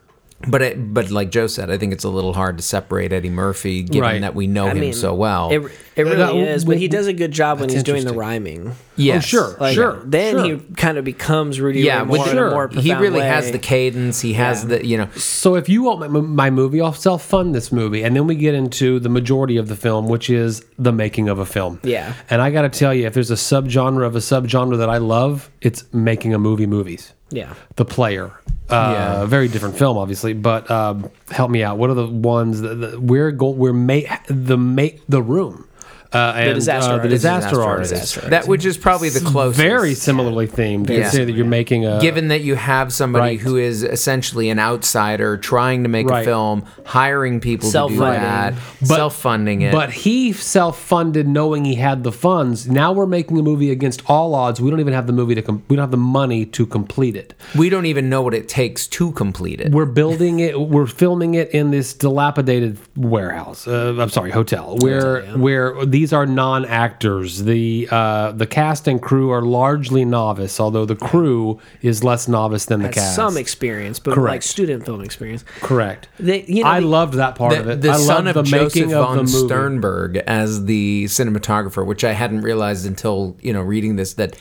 but 0.47 0.61
it, 0.61 0.93
but 0.93 1.11
like 1.11 1.29
Joe 1.31 1.47
said, 1.47 1.69
I 1.69 1.77
think 1.77 1.93
it's 1.93 2.03
a 2.03 2.09
little 2.09 2.33
hard 2.33 2.57
to 2.57 2.63
separate 2.63 3.11
Eddie 3.13 3.29
Murphy, 3.29 3.83
given 3.83 4.01
Right. 4.01 4.21
that 4.21 4.35
we 4.35 4.47
know 4.47 4.67
I 4.67 4.71
him 4.71 4.79
mean, 4.79 4.93
so 4.93 5.13
well. 5.13 5.49
It, 5.51 5.61
it 5.95 6.03
really 6.03 6.15
that- 6.17 6.35
is, 6.35 6.65
but 6.65 6.77
he 6.77 6.87
does 6.87 7.07
a 7.07 7.13
good 7.13 7.31
job 7.31 7.59
when 7.59 7.69
he's 7.69 7.83
doing 7.83 8.03
the 8.05 8.09
interesting. 8.13 8.17
rhyming. 8.19 8.67
Oh, 8.69 8.75
yes. 8.95 9.23
Oh, 9.23 9.27
sure, 9.27 9.55
Like, 9.59 9.73
sure. 9.75 10.01
Then 10.05 10.35
sure. 10.35 10.45
he 10.45 10.57
kind 10.75 10.97
of 10.97 11.05
becomes 11.05 11.59
Rudy 11.59 11.81
Yeah, 11.81 12.01
Ray 12.03 12.07
with 12.07 12.17
Moore 12.19 12.27
in 12.29 12.33
sure. 12.35 12.47
a 12.47 12.51
more 12.51 12.67
he 12.67 12.73
profound 12.75 13.01
really 13.01 13.19
way. 13.19 13.25
has 13.27 13.51
the 13.51 13.59
cadence. 13.59 14.21
He 14.21 14.33
has 14.33 14.63
Yeah. 14.63 14.77
the 14.77 14.85
you 14.85 14.97
know. 14.97 15.07
So 15.15 15.55
if 15.55 15.69
you 15.69 15.83
want 15.83 16.11
my, 16.11 16.19
my 16.21 16.49
movie, 16.49 16.81
I'll 16.81 16.93
self 16.93 17.23
fund 17.23 17.55
this 17.55 17.71
movie, 17.71 18.03
and 18.03 18.15
then 18.15 18.27
we 18.27 18.35
get 18.35 18.53
into 18.55 18.99
the 18.99 19.09
majority 19.09 19.57
of 19.57 19.67
the 19.67 19.75
film, 19.75 20.07
which 20.07 20.29
is 20.29 20.63
the 20.77 20.91
making 20.91 21.29
of 21.29 21.39
a 21.39 21.45
film. 21.45 21.79
Yeah. 21.83 22.13
And 22.29 22.41
I 22.41 22.51
got 22.51 22.61
to 22.63 22.69
tell 22.69 22.93
you, 22.93 23.05
if 23.07 23.13
there's 23.13 23.31
a 23.31 23.35
subgenre 23.35 24.05
of 24.05 24.15
a 24.15 24.19
subgenre 24.19 24.77
that 24.77 24.89
I 24.89 24.97
love, 24.97 25.49
it's 25.61 25.83
making 25.93 26.33
a 26.33 26.39
movie 26.39 26.67
movies. 26.67 27.13
Yeah. 27.31 27.53
The 27.77 27.85
Player. 27.85 28.31
Uh, 28.71 28.91
Yeah. 28.93 29.25
Very 29.25 29.47
different 29.47 29.77
film, 29.77 29.97
obviously, 29.97 30.33
but 30.33 30.69
um, 30.71 31.09
help 31.29 31.51
me 31.51 31.63
out. 31.63 31.77
What 31.77 31.89
are 31.89 31.93
the 31.95 32.07
ones 32.07 32.61
that, 32.61 32.75
that 32.75 33.01
we're 33.01 33.31
go, 33.31 33.49
we're 33.49 33.73
ma- 33.73 34.17
the 34.27 34.57
make 34.57 35.01
the 35.07 35.21
room, 35.21 35.67
uh, 36.13 36.33
and 36.35 36.55
Disaster 36.55 36.93
uh, 36.93 36.97
the 36.97 37.07
disaster, 37.09 37.49
Disaster 37.49 37.63
artist. 37.63 37.91
Disaster 37.93 38.29
That 38.29 38.47
which 38.47 38.65
is 38.65 38.77
probably 38.77 39.09
the 39.09 39.21
closest. 39.21 39.59
Very 39.61 39.93
similarly 39.93 40.47
themed. 40.47 40.89
You 40.89 40.97
Yeah. 40.97 41.09
say 41.09 41.23
that 41.25 41.31
you're 41.31 41.45
making 41.45 41.85
a 41.85 41.99
Given 42.01 42.27
that 42.29 42.41
you 42.41 42.55
have 42.55 42.91
somebody 42.91 43.37
Right. 43.37 43.39
who 43.39 43.55
is 43.57 43.83
essentially 43.83 44.49
an 44.49 44.59
outsider 44.59 45.37
trying 45.37 45.83
to 45.83 45.89
make 45.89 46.07
Right. 46.09 46.21
a 46.21 46.25
film, 46.25 46.63
hiring 46.85 47.39
people 47.39 47.61
to 47.69 47.71
do 47.71 47.71
Self-funding. 47.71 48.21
that, 48.21 48.53
But- 48.81 48.87
self-funding 48.87 49.61
it. 49.61 49.71
But 49.71 49.91
he 49.91 50.33
self-funded, 50.33 51.27
knowing 51.27 51.65
he 51.65 51.75
had 51.75 52.03
the 52.03 52.11
funds. 52.11 52.67
Now 52.69 52.91
we're 52.91 53.05
making 53.05 53.39
a 53.39 53.43
movie 53.43 53.71
against 53.71 54.01
all 54.07 54.35
odds. 54.35 54.59
We 54.59 54.69
don't 54.69 54.79
even 54.81 54.93
have 54.93 55.07
the 55.07 55.13
movie 55.13 55.35
to. 55.35 55.41
Com- 55.41 55.63
we 55.69 55.75
don't 55.75 55.83
have 55.83 55.91
the 55.91 55.97
money 55.97 56.45
to 56.45 56.65
complete 56.65 57.15
it. 57.15 57.33
we 57.55 57.69
don't 57.69 57.85
even 57.85 58.09
know 58.09 58.21
what 58.21 58.33
it 58.33 58.47
takes 58.49 58.85
to 58.87 59.11
complete 59.11 59.61
it. 59.61 59.71
We're 59.71 59.85
building 59.85 60.39
it. 60.39 60.59
We're 60.59 60.87
filming 60.87 61.35
it 61.35 61.49
in 61.51 61.71
this 61.71 61.93
dilapidated 61.93 62.77
warehouse. 62.97 63.67
Uh, 63.67 63.95
I'm 63.99 64.09
sorry, 64.09 64.31
hotel. 64.31 64.77
Where 64.81 65.21
where 65.37 65.73
these 66.01 66.13
are 66.13 66.25
non-actors. 66.25 67.43
The 67.43 67.87
uh, 67.91 68.31
the 68.31 68.47
cast 68.47 68.87
and 68.87 68.99
crew 69.01 69.29
are 69.29 69.41
largely 69.43 70.03
novice, 70.03 70.59
although 70.59 70.85
the 70.85 70.95
crew 70.95 71.59
is 71.83 72.03
less 72.03 72.27
novice 72.27 72.65
than 72.65 72.79
the 72.81 72.87
Has 72.87 72.95
cast. 72.95 73.15
some 73.15 73.37
experience, 73.37 73.99
but 73.99 74.11
like 74.11 74.15
Correct. 74.17 74.43
student 74.45 74.85
film 74.85 75.01
experience. 75.01 75.45
Correct. 75.59 76.07
They, 76.19 76.43
you 76.45 76.63
know, 76.63 76.69
I 76.69 76.79
the- 76.79 76.87
loved 76.87 77.13
that 77.15 77.35
part 77.35 77.53
of 77.57 77.67
it. 77.69 77.81
the 77.81 77.91
I 77.91 77.97
son 77.97 78.25
loved 78.25 78.37
of 78.37 78.45
the 78.45 78.51
Josef 78.51 78.75
making 78.75 78.93
of 78.93 79.05
von 79.05 79.17
the 79.17 79.23
movie. 79.23 79.47
Sternberg 79.47 80.17
as 80.27 80.65
the 80.65 81.05
cinematographer, 81.05 81.85
which 81.85 82.03
I 82.03 82.13
hadn't 82.13 82.41
realized 82.41 82.85
until 82.87 83.37
you 83.41 83.53
know 83.53 83.61
reading 83.61 83.95
this 83.95 84.13
that. 84.15 84.35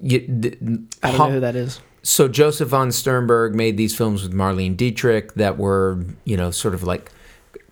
You, 0.00 0.20
d- 0.20 0.56
I 1.02 1.10
don't 1.10 1.18
know 1.18 1.30
who 1.34 1.40
that 1.40 1.56
is. 1.56 1.80
so 2.02 2.26
Josef 2.28 2.68
von 2.68 2.90
Sternberg 2.90 3.54
made 3.54 3.76
these 3.76 3.94
films 3.94 4.22
with 4.22 4.32
Marlene 4.32 4.74
Dietrich 4.76 5.34
that 5.34 5.58
were, 5.58 6.02
you 6.24 6.36
know, 6.38 6.50
sort 6.50 6.72
of 6.74 6.82
like 6.82 7.10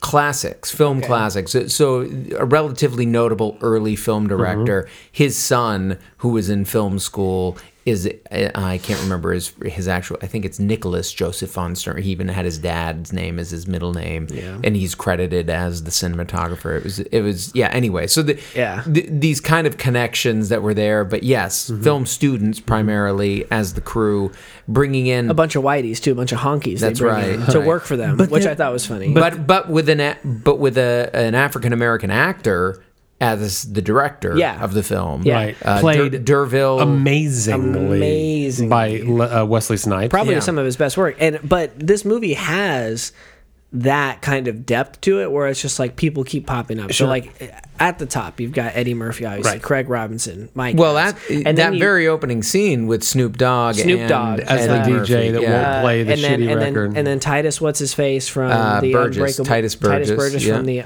classics, 0.03 0.71
film 0.71 1.01
classics. 1.01 1.53
So- 1.53 1.69
So 1.69 2.01
a 2.37 2.45
relatively 2.45 3.07
notable 3.07 3.57
early 3.63 3.97
film 3.97 4.29
mm-hmm. 4.29 4.37
director. 4.37 4.89
His 5.11 5.37
son, 5.39 5.97
who 6.19 6.31
was 6.31 6.51
in 6.51 6.65
film 6.67 6.99
school, 6.99 7.57
is 7.85 8.07
uh, 8.31 8.51
I 8.55 8.79
can't 8.79 9.01
remember 9.03 9.33
his 9.33 9.53
his 9.65 9.89
actual. 9.89 10.17
I 10.23 10.27
think 10.27 10.45
it's 10.45 10.59
Nicholas 10.59 11.13
Josef 11.13 11.51
von 11.53 11.75
Stern. 11.75 12.01
He 12.03 12.11
even 12.11 12.29
had 12.29 12.45
his 12.45 12.59
dad's 12.59 13.13
name 13.13 13.39
as 13.39 13.51
his 13.51 13.67
middle 13.67 13.93
name, 13.93 14.29
Yeah. 14.31 14.59
and 14.63 14.77
he's 14.77 14.95
credited 14.95 15.51
as 15.51 15.83
the 15.85 15.91
cinematographer. 15.91 16.77
It 16.79 16.85
was 16.85 16.99
it 17.01 17.21
was 17.23 17.51
yeah. 17.55 17.69
Anyway, 17.69 18.07
so 18.07 18.23
the, 18.23 18.39
Yeah. 18.55 18.83
th- 18.83 19.09
these 19.11 19.41
kind 19.41 19.67
of 19.67 19.79
connections 19.79 20.49
that 20.51 20.63
were 20.63 20.75
there, 20.75 21.05
but 21.05 21.23
yes, 21.23 21.71
Mm-hmm. 21.71 21.83
film 21.83 22.07
students 22.07 22.61
primarily 22.61 23.45
as 23.51 23.75
the 23.75 23.81
crew, 23.81 24.31
bringing 24.69 25.07
in 25.07 25.29
A 25.31 25.35
bunch 25.35 25.57
of 25.57 25.63
whiteys 25.65 26.01
too, 26.01 26.13
a 26.13 26.15
bunch 26.15 26.33
of 26.33 26.39
honkies. 26.39 26.81
That's 26.81 26.99
they 27.01 27.05
bring 27.07 27.25
in 27.35 27.41
right. 27.41 27.51
to 27.51 27.59
Right. 27.59 27.67
work 27.67 27.85
for 27.85 27.97
them, 27.97 28.17
But 28.17 28.31
which 28.31 28.45
then- 28.45 28.53
I 28.53 28.55
thought 28.55 28.73
was 28.73 28.87
funny. 28.87 29.13
but 29.13 29.47
but 29.47 29.69
with 29.69 29.89
an 29.89 30.17
but 30.25 30.59
with 30.59 30.79
a 30.79 31.11
an 31.15 31.35
African 31.35 31.73
American 31.73 32.11
actor 32.11 32.83
as 33.23 33.73
the 33.73 33.81
director 33.83 34.35
Yeah. 34.37 34.63
of 34.63 34.75
the 34.75 34.83
film, 34.83 35.23
Yeah. 35.23 35.35
Right. 35.35 35.57
Uh, 35.65 35.81
Played 35.81 36.13
Dur- 36.13 36.19
D'Urville. 36.19 36.81
amazingly, 36.81 37.97
Amazingly. 37.97 38.69
by 38.69 39.01
uh, 39.41 39.45
Wesley 39.45 39.77
Snipes. 39.77 40.11
probably 40.11 40.35
Yeah. 40.35 40.41
some 40.41 40.59
of 40.59 40.65
his 40.65 40.77
best 40.77 40.97
work. 40.97 41.17
And 41.19 41.39
but 41.49 41.71
this 41.79 42.05
movie 42.05 42.35
has 42.35 43.13
that 43.75 44.21
kind 44.21 44.49
of 44.49 44.67
depth 44.67 45.01
to 45.03 45.21
it 45.23 45.31
where 45.33 45.47
it's 45.49 45.63
just 45.63 45.79
like 45.79 45.97
people 45.97 46.25
keep 46.25 46.47
popping 46.47 46.79
up. 46.79 46.93
So 46.93 47.07
like 47.07 47.33
at 47.83 47.99
the 47.99 48.07
top 48.07 48.39
you've 48.41 48.53
got 48.53 48.77
Eddie 48.77 48.95
Murphy, 48.95 49.25
obviously, 49.27 49.53
Right. 49.53 49.63
Craig 49.63 49.89
Robinson, 49.89 50.49
Mike. 50.55 50.77
well, 50.79 50.97
Epps. 50.97 51.27
that 51.29 51.43
and 51.47 51.59
that 51.59 51.75
you- 51.75 51.81
very 51.81 52.07
opening 52.07 52.43
scene 52.43 52.87
with 52.87 53.03
Snoop 53.03 53.37
Dogg, 53.37 53.75
Snoop 53.75 54.01
and 54.01 54.09
Dogg 54.09 54.41
as 54.41 54.67
the 54.69 54.73
Eddie 54.75 54.93
DJ 54.93 54.99
Murphy, 54.99 55.31
that 55.33 55.43
yeah. 55.43 55.73
won't 55.73 55.83
play 55.85 56.03
the 56.05 56.13
and 56.13 56.23
then, 56.23 56.41
shitty 56.41 56.51
and 56.53 56.61
record. 56.61 56.91
Then, 56.93 56.97
and 56.99 57.07
then 57.07 57.21
Tituss, 57.21 57.61
what's 57.61 57.79
his 57.81 57.93
face 57.93 58.29
from 58.29 58.51
Uh, 58.53 58.81
the 58.81 58.93
Burgess, 58.93 59.39
Unbreakable 59.39 59.45
Tituss 59.69 59.81
Burgess, 59.81 60.45
yeah. 60.45 60.57
from 60.57 60.67
the 60.67 60.81
uh, 60.81 60.85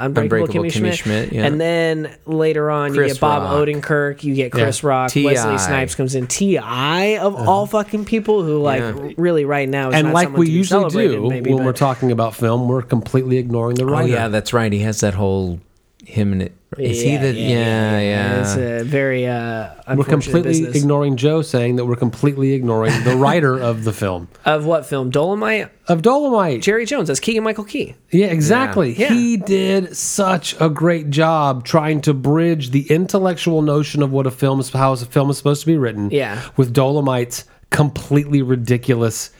Unbreakable, 0.00 0.44
Unbreakable 0.44 0.64
Kimmy, 0.64 0.66
Kimmy 0.68 0.72
Schmidt. 0.72 0.94
Schmidt, 0.96 1.32
yeah. 1.32 1.46
And 1.46 1.58
then 1.60 2.10
later 2.26 2.70
on, 2.70 2.94
you 2.94 3.06
get 3.06 3.18
Bob 3.18 3.42
Rock. 3.44 3.66
Odenkirk, 3.66 4.22
you 4.22 4.34
get 4.34 4.52
Chris 4.52 4.82
Yeah. 4.82 4.88
Rock, 4.88 5.10
T.I. 5.10 5.24
Wesley 5.32 5.56
Snipes 5.58 5.94
comes 5.94 6.14
in. 6.14 6.26
T.I. 6.26 7.16
of 7.18 7.34
all 7.34 7.66
fucking 7.66 8.04
people 8.04 8.42
who 8.42 8.58
like 8.60 8.80
Yeah. 8.80 9.12
really 9.16 9.44
right 9.46 9.68
now 9.68 9.88
is 9.88 9.94
and 9.94 10.08
not 10.08 10.14
like 10.14 10.36
we 10.36 10.50
usually 10.50 10.90
do 10.90 11.28
maybe, 11.30 11.48
when 11.50 11.58
but- 11.60 11.66
we're 11.66 11.72
talking 11.72 12.12
about 12.12 12.34
film, 12.34 12.68
we're 12.68 12.82
completely 12.82 13.38
ignoring 13.38 13.76
the 13.76 13.86
writer. 13.86 14.02
Oh 14.04 14.06
yeah, 14.06 14.28
that's 14.28 14.52
right. 14.52 14.70
He 14.70 14.80
has 14.80 15.00
that 15.00 15.14
whole 15.14 15.58
him 16.06 16.32
and 16.32 16.42
it. 16.42 16.52
Is 16.78 17.00
he 17.00 17.16
the? 17.16 17.32
Yeah, 17.32 18.00
yeah. 18.00 18.40
It's 18.40 18.56
a 18.56 18.82
very 18.84 19.28
uh, 19.28 19.74
we're 19.94 20.04
completely 20.04 20.50
business. 20.50 20.76
ignoring 20.76 21.16
Joe 21.16 21.40
saying 21.42 21.76
that 21.76 21.84
we're 21.84 21.94
completely 21.94 22.52
ignoring 22.52 22.92
the 23.04 23.14
writer 23.16 23.56
of 23.58 23.84
the 23.84 23.92
film 23.92 24.26
of 24.44 24.64
what 24.66 24.84
film? 24.84 25.10
Dolomite. 25.10 25.70
of 25.86 26.02
Dolomite. 26.02 26.62
Jerry 26.62 26.84
Jones. 26.84 27.06
That's 27.06 27.20
Keegan 27.20 27.44
Michael 27.44 27.62
Key. 27.64 27.94
Yeah, 28.10 28.26
exactly. 28.26 28.92
Yeah. 28.94 29.10
He 29.10 29.36
did 29.36 29.96
such 29.96 30.56
a 30.60 30.68
great 30.68 31.10
job 31.10 31.64
trying 31.64 32.00
to 32.02 32.14
bridge 32.14 32.70
the 32.70 32.90
intellectual 32.90 33.62
notion 33.62 34.02
of 34.02 34.10
what 34.10 34.26
a 34.26 34.32
film 34.32 34.58
is, 34.58 34.70
how 34.70 34.92
a 34.92 34.96
film 34.96 35.30
is 35.30 35.38
supposed 35.38 35.60
to 35.60 35.66
be 35.68 35.76
written, 35.76 36.10
Yeah. 36.10 36.42
with 36.56 36.72
Dolomite's 36.74 37.44
completely 37.70 38.42
ridiculous 38.42 39.30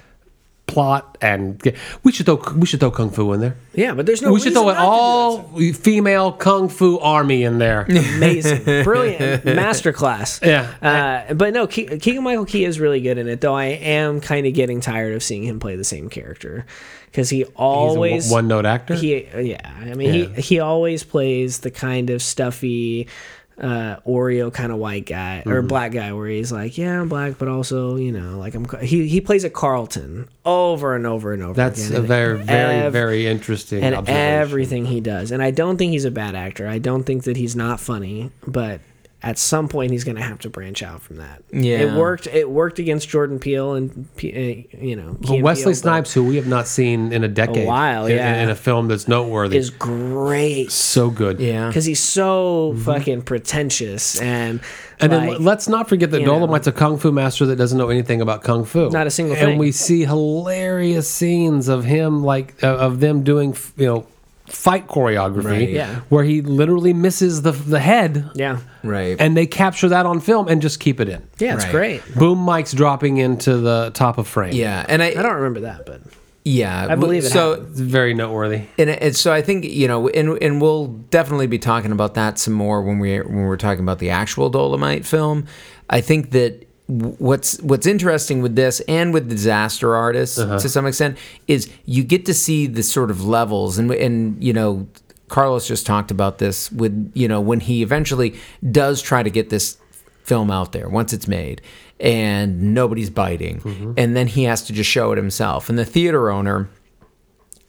plot. 0.75 1.17
And 1.21 1.63
we 2.03 2.13
should 2.13 2.27
throw 2.27 2.43
we 2.57 2.67
should 2.67 2.81
throw 2.81 2.91
kung 2.91 3.11
fu 3.11 3.33
in 3.33 3.41
there. 3.41 3.57
Yeah, 3.75 3.95
but 3.95 4.07
there's 4.07 4.21
no. 4.21 4.33
we 4.33 4.41
should 4.41 4.53
throw 4.53 4.69
an 4.69 4.75
not 4.75 4.81
to 4.81 5.43
do 5.43 5.53
that 5.57 5.63
all 5.63 5.73
female 5.73 6.33
kung 6.33 6.69
fu 6.69 6.99
army 6.99 7.45
in 7.45 7.59
there. 7.59 7.83
amazing, 7.89 8.65
brilliant 8.85 9.45
masterclass. 9.45 10.45
Yeah. 10.45 11.25
Uh, 11.31 11.35
but 11.35 11.55
no, 11.55 11.67
Ke- 11.67 11.99
Keegan 12.01 12.23
Michael 12.23 12.45
Key 12.45 12.65
is 12.65 12.79
really 12.81 13.01
good 13.01 13.17
in 13.19 13.29
it. 13.29 13.41
Though 13.41 13.55
I 13.55 13.67
am 13.67 14.21
kind 14.21 14.47
of 14.47 14.53
getting 14.55 14.81
tired 14.81 15.15
of 15.15 15.23
seeing 15.23 15.45
him 15.45 15.61
play 15.61 15.77
the 15.77 15.85
same 15.85 16.09
character 16.09 16.67
because 17.07 17.31
he 17.31 17.45
always 17.57 18.31
one 18.31 18.49
note 18.49 18.67
actor. 18.67 18.95
He 18.95 19.25
yeah, 19.27 19.73
I 19.81 19.95
mean 19.95 20.15
Yeah. 20.15 20.35
he 20.35 20.43
he 20.43 20.61
always 20.61 21.05
plays 21.05 21.61
the 21.61 21.71
kind 21.71 22.11
of 22.11 22.21
stuffy. 22.21 23.09
Uh, 23.57 23.97
Oreo 24.05 24.53
kind 24.53 24.73
of 24.73 24.79
white 24.79 25.07
guy 25.07 25.45
or 25.47 25.59
Mm-hmm. 25.59 25.69
black 25.69 25.93
guy 25.93 26.13
where 26.13 26.27
he's 26.27 26.51
like, 26.51 26.77
yeah, 26.77 27.01
I'm 27.01 27.09
black, 27.09 27.39
but 27.39 27.47
also, 27.47 27.95
you 27.95 28.11
know, 28.11 28.37
like 28.37 28.57
I'm. 28.57 28.67
He 28.83 29.07
he 29.07 29.21
plays 29.21 29.45
a 29.45 29.51
Carlton 29.51 30.29
over 30.45 30.97
and 30.97 31.07
over 31.07 31.33
and 31.33 31.41
over. 31.41 31.55
That's 31.55 31.87
again. 31.89 32.01
a 32.01 32.03
very 32.05 32.39
very 32.43 32.75
ev- 32.81 32.93
very 32.93 33.27
interesting 33.29 33.85
and 33.85 34.09
everything 34.09 34.87
he 34.87 35.01
does. 35.01 35.31
And 35.31 35.41
I 35.41 35.53
don't 35.53 35.77
think 35.77 35.93
he's 35.93 36.05
a 36.05 36.11
bad 36.11 36.35
actor. 36.35 36.67
I 36.67 36.79
don't 36.79 37.05
think 37.05 37.23
that 37.25 37.37
he's 37.37 37.55
not 37.55 37.79
funny, 37.79 38.33
but 38.45 38.81
at 39.25 39.39
some 39.39 39.69
point 39.69 39.91
he's 39.91 40.05
going 40.05 40.17
to 40.17 40.23
have 40.23 40.39
to 40.41 40.51
branch 40.51 40.83
out 40.83 41.01
from 41.01 41.17
that. 41.17 41.43
Yeah. 41.51 41.79
it 41.79 41.99
worked. 41.99 42.27
It 42.27 42.51
worked 42.51 42.79
against 42.79 43.09
Jordan 43.09 43.39
Peele 43.39 43.75
and 43.75 44.07
uh, 44.17 44.27
you 44.27 44.97
know, 44.97 45.15
Key 45.15 45.29
Well, 45.29 45.35
and 45.35 45.43
Wesley 45.43 45.65
Peele, 45.65 45.73
but 45.73 45.77
Snipes, 45.79 46.13
who 46.13 46.25
we 46.25 46.37
have 46.37 46.47
not 46.47 46.67
seen 46.67 47.13
in 47.13 47.25
a 47.25 47.29
decade, 47.29 47.65
a 47.65 47.67
while, 47.67 48.07
in- 48.07 48.17
yeah. 48.17 48.43
in, 48.43 48.51
a 48.51 48.55
film 48.55 48.89
that's 48.89 49.09
noteworthy, 49.09 49.57
is 49.57 49.71
great 49.71 50.71
so 50.71 51.11
good. 51.11 51.41
yeah. 51.41 51.69
because 51.69 51.85
he's 51.87 52.01
so 52.03 52.77
fucking 52.85 53.23
pretentious 53.23 54.21
and 54.21 54.61
And 55.01 55.13
like, 55.13 55.31
then 55.31 55.45
let's 55.45 55.69
not 55.69 55.89
forget 55.89 56.11
that 56.11 56.21
you 56.21 56.27
know. 56.27 56.39
Dolomite's 56.39 56.67
a 56.67 56.73
kung 56.73 56.99
fu 56.99 57.11
master 57.11 57.47
that 57.47 57.57
doesn't 57.57 57.79
know 57.79 57.89
anything 57.89 58.21
about 58.21 58.43
kung 58.43 58.65
fu. 58.65 58.91
Not 58.91 59.07
a 59.07 59.11
single 59.11 59.35
And 59.35 59.41
thing. 59.41 59.51
And 59.53 59.61
we 59.61 59.73
see 59.73 60.05
hilarious 60.05 61.09
scenes 61.09 61.69
of 61.69 61.85
him, 61.85 62.23
like 62.23 62.63
uh, 62.63 62.69
of 62.77 63.01
them 63.01 63.23
doing, 63.25 63.57
you 63.77 63.87
know, 63.87 64.07
fight 64.47 64.87
choreography, 64.89 65.45
Right. 65.45 65.71
Yeah. 65.71 66.01
where 66.11 66.25
he 66.25 66.43
literally 66.43 66.93
misses 66.93 67.43
the 67.43 67.53
the 67.53 67.81
head, 67.81 68.29
yeah, 68.35 68.59
Right. 68.83 69.17
and 69.19 69.37
they 69.37 69.47
capture 69.47 69.89
that 69.89 70.05
on 70.07 70.21
film 70.21 70.49
and 70.49 70.61
just 70.61 70.81
keep 70.81 71.01
it 71.01 71.09
in. 71.09 71.23
yeah, 71.39 71.55
it's 71.55 71.65
Right. 71.65 71.73
great. 71.73 72.15
Boom 72.15 72.45
mics 72.45 72.75
dropping 72.75 73.17
into 73.19 73.57
the 73.59 73.91
top 73.95 74.19
of 74.19 74.27
frame. 74.29 74.53
yeah, 74.53 74.85
and 74.89 75.03
I, 75.03 75.07
I 75.09 75.23
don't 75.23 75.35
remember 75.37 75.61
that, 75.61 75.87
but 75.87 76.03
yeah, 76.45 76.87
I 76.91 76.95
believe 76.95 77.25
it 77.25 77.31
So 77.31 77.53
happened. 77.53 77.69
It's 77.71 77.81
very 77.81 78.13
noteworthy. 78.13 78.63
and, 78.77 78.91
uh, 78.91 78.97
and 79.01 79.17
so 79.17 79.33
I 79.33 79.41
think 79.41 79.65
you 79.65 79.89
know, 79.89 80.09
and 80.09 80.37
and 80.43 80.61
we'll 80.61 80.89
definitely 81.11 81.47
be 81.47 81.59
talking 81.59 81.91
about 81.91 82.13
that 82.15 82.39
some 82.39 82.53
more 82.55 82.83
when 82.83 82.99
we 82.99 83.17
when 83.21 83.45
we're 83.47 83.57
talking 83.57 83.83
about 83.83 83.99
the 83.99 84.11
actual 84.11 84.51
Dolomite 84.51 85.07
film. 85.07 85.47
I 85.89 86.03
think 86.03 86.33
that 86.33 86.51
w- 86.51 86.67
what's 86.87 87.61
what's 87.61 87.87
interesting 87.87 88.43
with 88.43 88.57
this 88.57 88.81
and 88.81 89.15
with 89.15 89.29
Disaster 89.29 89.97
Artist 89.97 90.39
uh-huh. 90.39 90.59
to 90.59 90.69
some 90.69 90.87
extent 90.87 91.17
is 91.49 91.71
you 91.87 92.05
get 92.05 92.27
to 92.27 92.35
see 92.35 92.67
the 92.67 92.83
sort 92.83 93.11
of 93.11 93.25
levels. 93.25 93.79
And 93.79 93.91
and 93.93 94.43
you 94.43 94.53
know. 94.53 94.87
Carlos 95.27 95.67
just 95.67 95.87
talked 95.87 96.11
about 96.11 96.39
this 96.39 96.71
with 96.71 97.11
you 97.15 97.27
know 97.27 97.41
when 97.41 97.59
he 97.59 97.83
eventually 97.83 98.39
does 98.71 99.01
try 99.01 99.23
to 99.23 99.31
get 99.31 99.49
this 99.49 99.79
film 100.23 100.51
out 100.51 100.73
there 100.73 100.89
once 100.89 101.13
it's 101.15 101.27
made 101.27 101.63
and 102.01 102.75
nobody's 102.75 103.11
biting. 103.11 103.61
Mm-hmm. 103.61 103.93
And 103.97 104.17
then 104.17 104.27
he 104.27 104.45
has 104.45 104.63
to 104.65 104.73
just 104.73 104.91
show 104.91 105.13
it 105.13 105.17
himself. 105.17 105.69
And 105.69 105.79
the 105.79 105.85
theater 105.85 106.31
owner 106.31 106.69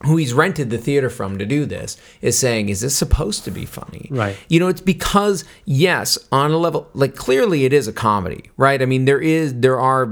who 0.06 0.18
he's 0.18 0.34
rented 0.34 0.70
the 0.70 0.78
theater 0.78 1.10
from 1.10 1.38
to 1.38 1.46
do 1.46 1.66
this 1.66 1.98
is 2.22 2.38
saying 2.38 2.70
is 2.70 2.82
this 2.82 2.96
supposed 2.96 3.44
to 3.46 3.52
be 3.52 3.66
funny 3.66 4.08
Right. 4.12 4.38
you 4.50 4.60
know 4.60 4.68
it's 4.68 4.82
because 4.82 5.44
yes 5.66 6.18
on 6.32 6.52
a 6.52 6.58
level 6.58 6.88
like 6.94 7.16
clearly 7.16 7.66
it 7.66 7.74
is 7.74 7.88
a 7.88 7.94
comedy 7.94 8.50
right 8.58 8.82
i 8.82 8.86
mean 8.86 9.06
there 9.06 9.20
is 9.22 9.54
there 9.60 9.80
are 9.80 10.10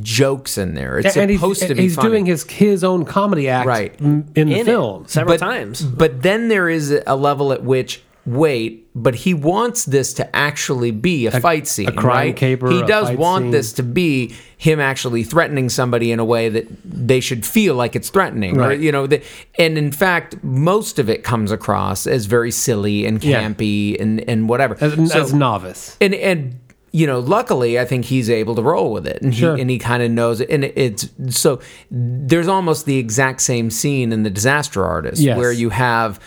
jokes 0.00 0.56
in 0.58 0.74
there 0.74 0.98
it's 0.98 1.16
and 1.16 1.30
he's, 1.30 1.38
supposed 1.40 1.62
to 1.66 1.74
be 1.74 1.82
he's 1.82 1.94
funny. 1.96 2.08
doing 2.08 2.26
his 2.26 2.44
his 2.50 2.82
own 2.82 3.04
comedy 3.04 3.48
act 3.48 3.66
Right. 3.66 3.94
in 4.00 4.26
the 4.34 4.40
In 4.40 4.48
it, 4.50 4.64
film. 4.64 5.06
several 5.06 5.34
but, 5.34 5.40
times. 5.40 5.82
But 5.82 6.22
then 6.22 6.48
there 6.48 6.68
is 6.68 6.90
a 7.06 7.16
level 7.16 7.52
at 7.52 7.62
which 7.62 8.02
wait, 8.26 8.86
but 8.94 9.14
he 9.14 9.34
wants 9.34 9.84
this 9.84 10.14
to 10.14 10.34
actually 10.36 10.90
be 10.90 11.26
a, 11.26 11.40
fight 11.40 11.66
scene, 11.66 11.94
crime 11.94 12.28
right? 12.28 12.36
caper, 12.36 12.70
he 12.70 12.80
a 12.80 12.86
does 12.86 13.10
want 13.16 13.44
scene. 13.44 13.50
this 13.50 13.72
to 13.74 13.82
be 13.82 14.34
him 14.56 14.80
actually 14.80 15.22
threatening 15.24 15.68
somebody 15.68 16.10
in 16.10 16.18
a 16.18 16.24
way 16.24 16.48
that 16.48 16.66
they 16.84 17.20
should 17.20 17.44
feel 17.44 17.74
like 17.74 17.94
it's 17.94 18.08
threatening, 18.08 18.56
or 18.56 18.68
Right. 18.68 18.80
you 18.80 18.90
know. 18.92 19.06
The, 19.06 19.22
and 19.58 19.76
in 19.76 19.92
fact, 19.92 20.42
most 20.42 20.98
of 20.98 21.10
it 21.10 21.22
comes 21.22 21.52
across 21.52 22.06
as 22.06 22.26
very 22.26 22.50
silly 22.50 23.04
and 23.04 23.22
Yeah. 23.22 23.42
campy 23.42 24.00
and 24.00 24.20
and 24.28 24.48
whatever. 24.48 24.76
as, 24.80 24.94
So- 25.12 25.20
as 25.22 25.34
novice. 25.34 25.96
and 26.00 26.14
and 26.14 26.54
you 26.92 27.08
know 27.08 27.18
luckily 27.18 27.76
i 27.76 27.84
think 27.84 28.04
he's 28.04 28.30
able 28.30 28.54
to 28.54 28.62
roll 28.62 28.92
with 28.92 29.04
it 29.04 29.20
and 29.20 29.34
Sure. 29.34 29.56
he 29.56 29.60
and 29.62 29.68
he 29.68 29.80
kind 29.80 30.00
of 30.00 30.12
knows 30.12 30.40
it 30.40 30.48
and 30.48 30.62
it's 30.64 31.08
so 31.28 31.58
there's 31.90 32.46
almost 32.46 32.86
the 32.86 32.98
exact 32.98 33.40
same 33.42 33.68
scene 33.68 34.12
in 34.12 34.22
the 34.22 34.30
disaster 34.30 34.84
artist 34.84 35.20
Yes. 35.20 35.36
where 35.36 35.50
you 35.50 35.70
have 35.70 36.20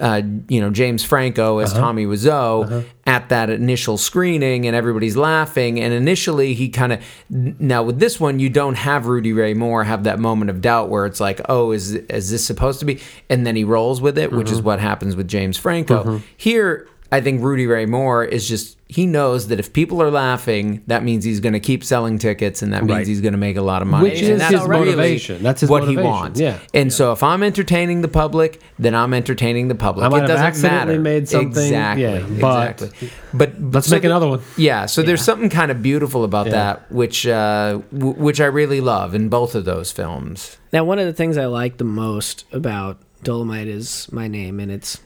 uh, 0.00 0.22
you 0.48 0.60
know 0.60 0.70
James 0.70 1.04
Franco 1.04 1.58
as 1.58 1.72
uh-huh. 1.72 1.80
Tommy 1.80 2.06
Wiseau 2.06 2.64
uh-huh. 2.64 2.82
at 3.06 3.28
that 3.28 3.50
initial 3.50 3.98
screening, 3.98 4.66
and 4.66 4.74
everybody's 4.74 5.16
laughing. 5.16 5.78
And 5.78 5.92
initially, 5.92 6.54
he 6.54 6.68
kind 6.68 6.92
of 6.92 7.04
now 7.28 7.82
with 7.82 7.98
this 7.98 8.18
one, 8.18 8.38
you 8.38 8.48
don't 8.48 8.76
have 8.76 9.06
Rudy 9.06 9.32
Ray 9.32 9.54
Moore 9.54 9.84
have 9.84 10.04
that 10.04 10.18
moment 10.18 10.50
of 10.50 10.60
doubt 10.60 10.88
where 10.88 11.04
it's 11.04 11.20
like, 11.20 11.40
oh, 11.48 11.72
is 11.72 11.94
is 11.94 12.30
this 12.30 12.46
supposed 12.46 12.80
to 12.80 12.86
be? 12.86 13.00
And 13.28 13.46
then 13.46 13.56
he 13.56 13.64
rolls 13.64 14.00
with 14.00 14.16
it, 14.16 14.32
which 14.32 14.50
is 14.50 14.58
mm-hmm. 14.58 14.66
what 14.66 14.80
happens 14.80 15.16
with 15.16 15.28
James 15.28 15.58
Franco. 15.58 16.04
Mm-hmm. 16.04 16.24
Here, 16.36 16.88
I 17.10 17.22
think 17.22 17.42
Rudy 17.42 17.66
Ray 17.66 17.86
Moore 17.86 18.22
is 18.24 18.46
just 18.46 18.76
he 18.90 19.06
knows 19.06 19.48
that 19.48 19.58
if 19.60 19.72
people 19.74 20.00
are 20.02 20.10
laughing, 20.10 20.82
that 20.86 21.04
means 21.04 21.22
he's 21.22 21.40
going 21.40 21.52
to 21.52 21.60
keep 21.60 21.84
selling 21.84 22.18
tickets, 22.18 22.62
and 22.62 22.72
that 22.72 22.84
means 22.84 22.90
Right. 22.98 23.06
he's 23.06 23.20
going 23.20 23.32
to 23.32 23.38
make 23.38 23.56
a 23.58 23.62
lot 23.62 23.82
of 23.82 23.88
money. 23.88 24.08
Which 24.10 24.20
And 24.22 24.32
is 24.32 24.38
that's 24.40 24.52
his 24.54 24.62
really 24.66 24.84
motivation. 24.86 25.42
That's 25.42 25.60
his 25.60 25.68
what 25.70 25.86
he 25.88 25.96
wants. 25.96 26.40
Yeah. 26.40 26.58
And 26.72 26.90
so 26.92 27.12
if 27.12 27.22
I'm 27.22 27.42
entertaining 27.42 28.00
the 28.00 28.08
public, 28.08 28.60
then 28.78 28.94
I'm 28.94 29.12
entertaining 29.12 29.68
the 29.68 29.74
public. 29.74 30.06
I 30.06 30.08
might 30.08 30.24
it 30.24 30.26
doesn't 30.28 30.44
accidentally 30.46 30.98
matter. 30.98 31.00
made 31.00 31.28
something- 31.28 31.64
Exactly. 31.64 32.02
yeah, 32.02 32.20
but- 32.40 32.70
exactly. 32.82 33.10
But 33.34 33.52
Let's 33.60 33.90
make 33.90 34.04
another 34.04 34.26
one. 34.28 34.40
Yeah. 34.56 34.86
So 34.86 35.02
there's 35.02 35.22
something 35.22 35.50
kind 35.50 35.70
of 35.70 35.82
beautiful 35.82 36.24
about 36.24 36.46
Yeah. 36.46 36.52
that, 36.52 36.92
which 36.92 37.26
uh, 37.26 37.80
w- 37.92 38.14
which 38.14 38.40
I 38.40 38.46
really 38.46 38.80
love 38.80 39.14
in 39.14 39.28
both 39.28 39.54
of 39.54 39.66
those 39.66 39.92
films. 39.92 40.56
Now, 40.72 40.84
one 40.84 40.98
of 40.98 41.04
the 41.06 41.12
things 41.12 41.36
I 41.36 41.44
like 41.46 41.76
the 41.76 41.84
most 41.84 42.44
about 42.52 42.98
Dolomite 43.22 43.68
is 43.68 44.08
my 44.12 44.28
name, 44.28 44.60
and 44.60 44.70
it's 44.72 44.98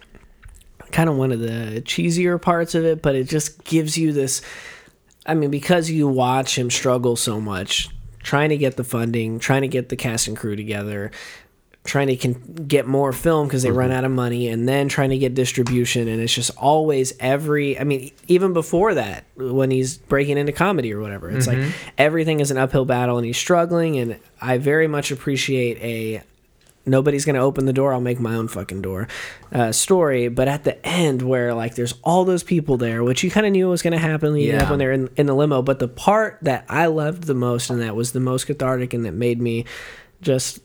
kind 0.92 1.09
of 1.09 1.16
one 1.16 1.33
of 1.33 1.40
the 1.40 1.83
cheesier 1.85 2.40
parts 2.40 2.74
of 2.74 2.85
it, 2.85 3.02
but 3.02 3.14
it 3.14 3.28
just 3.28 3.64
gives 3.64 3.96
you 3.98 4.12
this. 4.12 4.42
I 5.26 5.35
mean, 5.35 5.50
because 5.50 5.90
you 5.90 6.09
watch 6.09 6.57
him 6.57 6.70
struggle 6.70 7.16
so 7.16 7.40
much, 7.40 7.88
trying 8.22 8.50
to 8.50 8.57
get 8.57 8.76
the 8.76 8.85
funding, 8.85 9.38
trying 9.38 9.62
to 9.62 9.68
get 9.68 9.88
the 9.88 9.96
cast 9.96 10.28
and 10.28 10.37
crew 10.37 10.57
together, 10.57 11.11
trying 11.85 12.07
to 12.09 12.16
con- 12.16 12.66
get 12.68 12.87
more 12.87 13.12
film 13.12 13.48
because 13.48 13.62
they 13.62 13.68
mm-hmm. 13.68 13.78
run 13.78 13.90
out 13.90 14.05
of 14.05 14.11
money, 14.11 14.48
and 14.48 14.68
then 14.68 14.88
trying 14.88 15.11
to 15.11 15.18
get 15.18 15.35
distribution, 15.35 16.09
and 16.09 16.20
it's 16.20 16.35
just 16.35 16.50
always 16.57 17.12
every. 17.20 17.78
I 17.78 17.85
mean, 17.85 18.12
even 18.28 18.52
before 18.52 18.94
that, 18.94 19.24
when 19.37 19.70
he's 19.70 19.98
breaking 19.98 20.38
into 20.38 20.52
comedy 20.52 20.92
or 20.92 21.00
whatever, 21.00 21.31
it's 21.31 21.46
like 21.46 21.59
mm-hmm. 21.59 21.88
everything 21.98 22.40
is 22.40 22.50
an 22.50 22.59
uphill 22.59 22.85
battle, 22.85 23.16
and 23.16 23.26
he's 23.26 23.38
struggling. 23.38 23.98
And 23.98 24.18
I 24.40 24.59
very 24.59 24.87
much 24.87 25.11
appreciate 25.11 25.78
a 25.83 26.22
nobody's 26.85 27.25
gonna 27.25 27.38
open 27.40 27.64
the 27.66 27.73
door 27.73 27.92
i'll 27.92 28.01
make 28.01 28.18
my 28.18 28.35
own 28.35 28.49
fucking 28.49 28.83
door 28.83 29.07
uh, 29.53 29.71
story 29.71 30.29
but 30.29 30.49
at 30.49 30.64
the 30.64 30.85
end 30.87 31.23
where 31.23 31.55
like 31.55 31.75
there's 31.77 31.95
all 32.03 32.25
those 32.25 32.42
people 32.42 32.77
there 32.77 33.05
which 33.05 33.23
you 33.23 33.31
kind 33.31 33.47
of 33.47 33.53
knew 33.53 33.68
was 33.68 33.83
gonna 33.83 33.99
happen 33.99 34.35
Yeah. 34.37 34.64
up 34.64 34.71
when 34.71 34.79
they're 34.79 34.92
in, 34.92 35.09
in 35.16 35.27
the 35.27 35.35
limo 35.35 35.62
but 35.62 35.79
the 35.79 35.88
part 35.88 36.38
that 36.42 36.64
i 36.68 36.87
loved 36.87 37.25
the 37.25 37.35
most 37.35 37.71
and 37.71 37.81
that 37.83 37.95
was 37.95 38.12
the 38.12 38.21
most 38.21 38.47
cathartic 38.47 38.92
and 38.95 39.05
that 39.05 39.12
made 39.12 39.40
me 39.40 39.64
just 40.21 40.61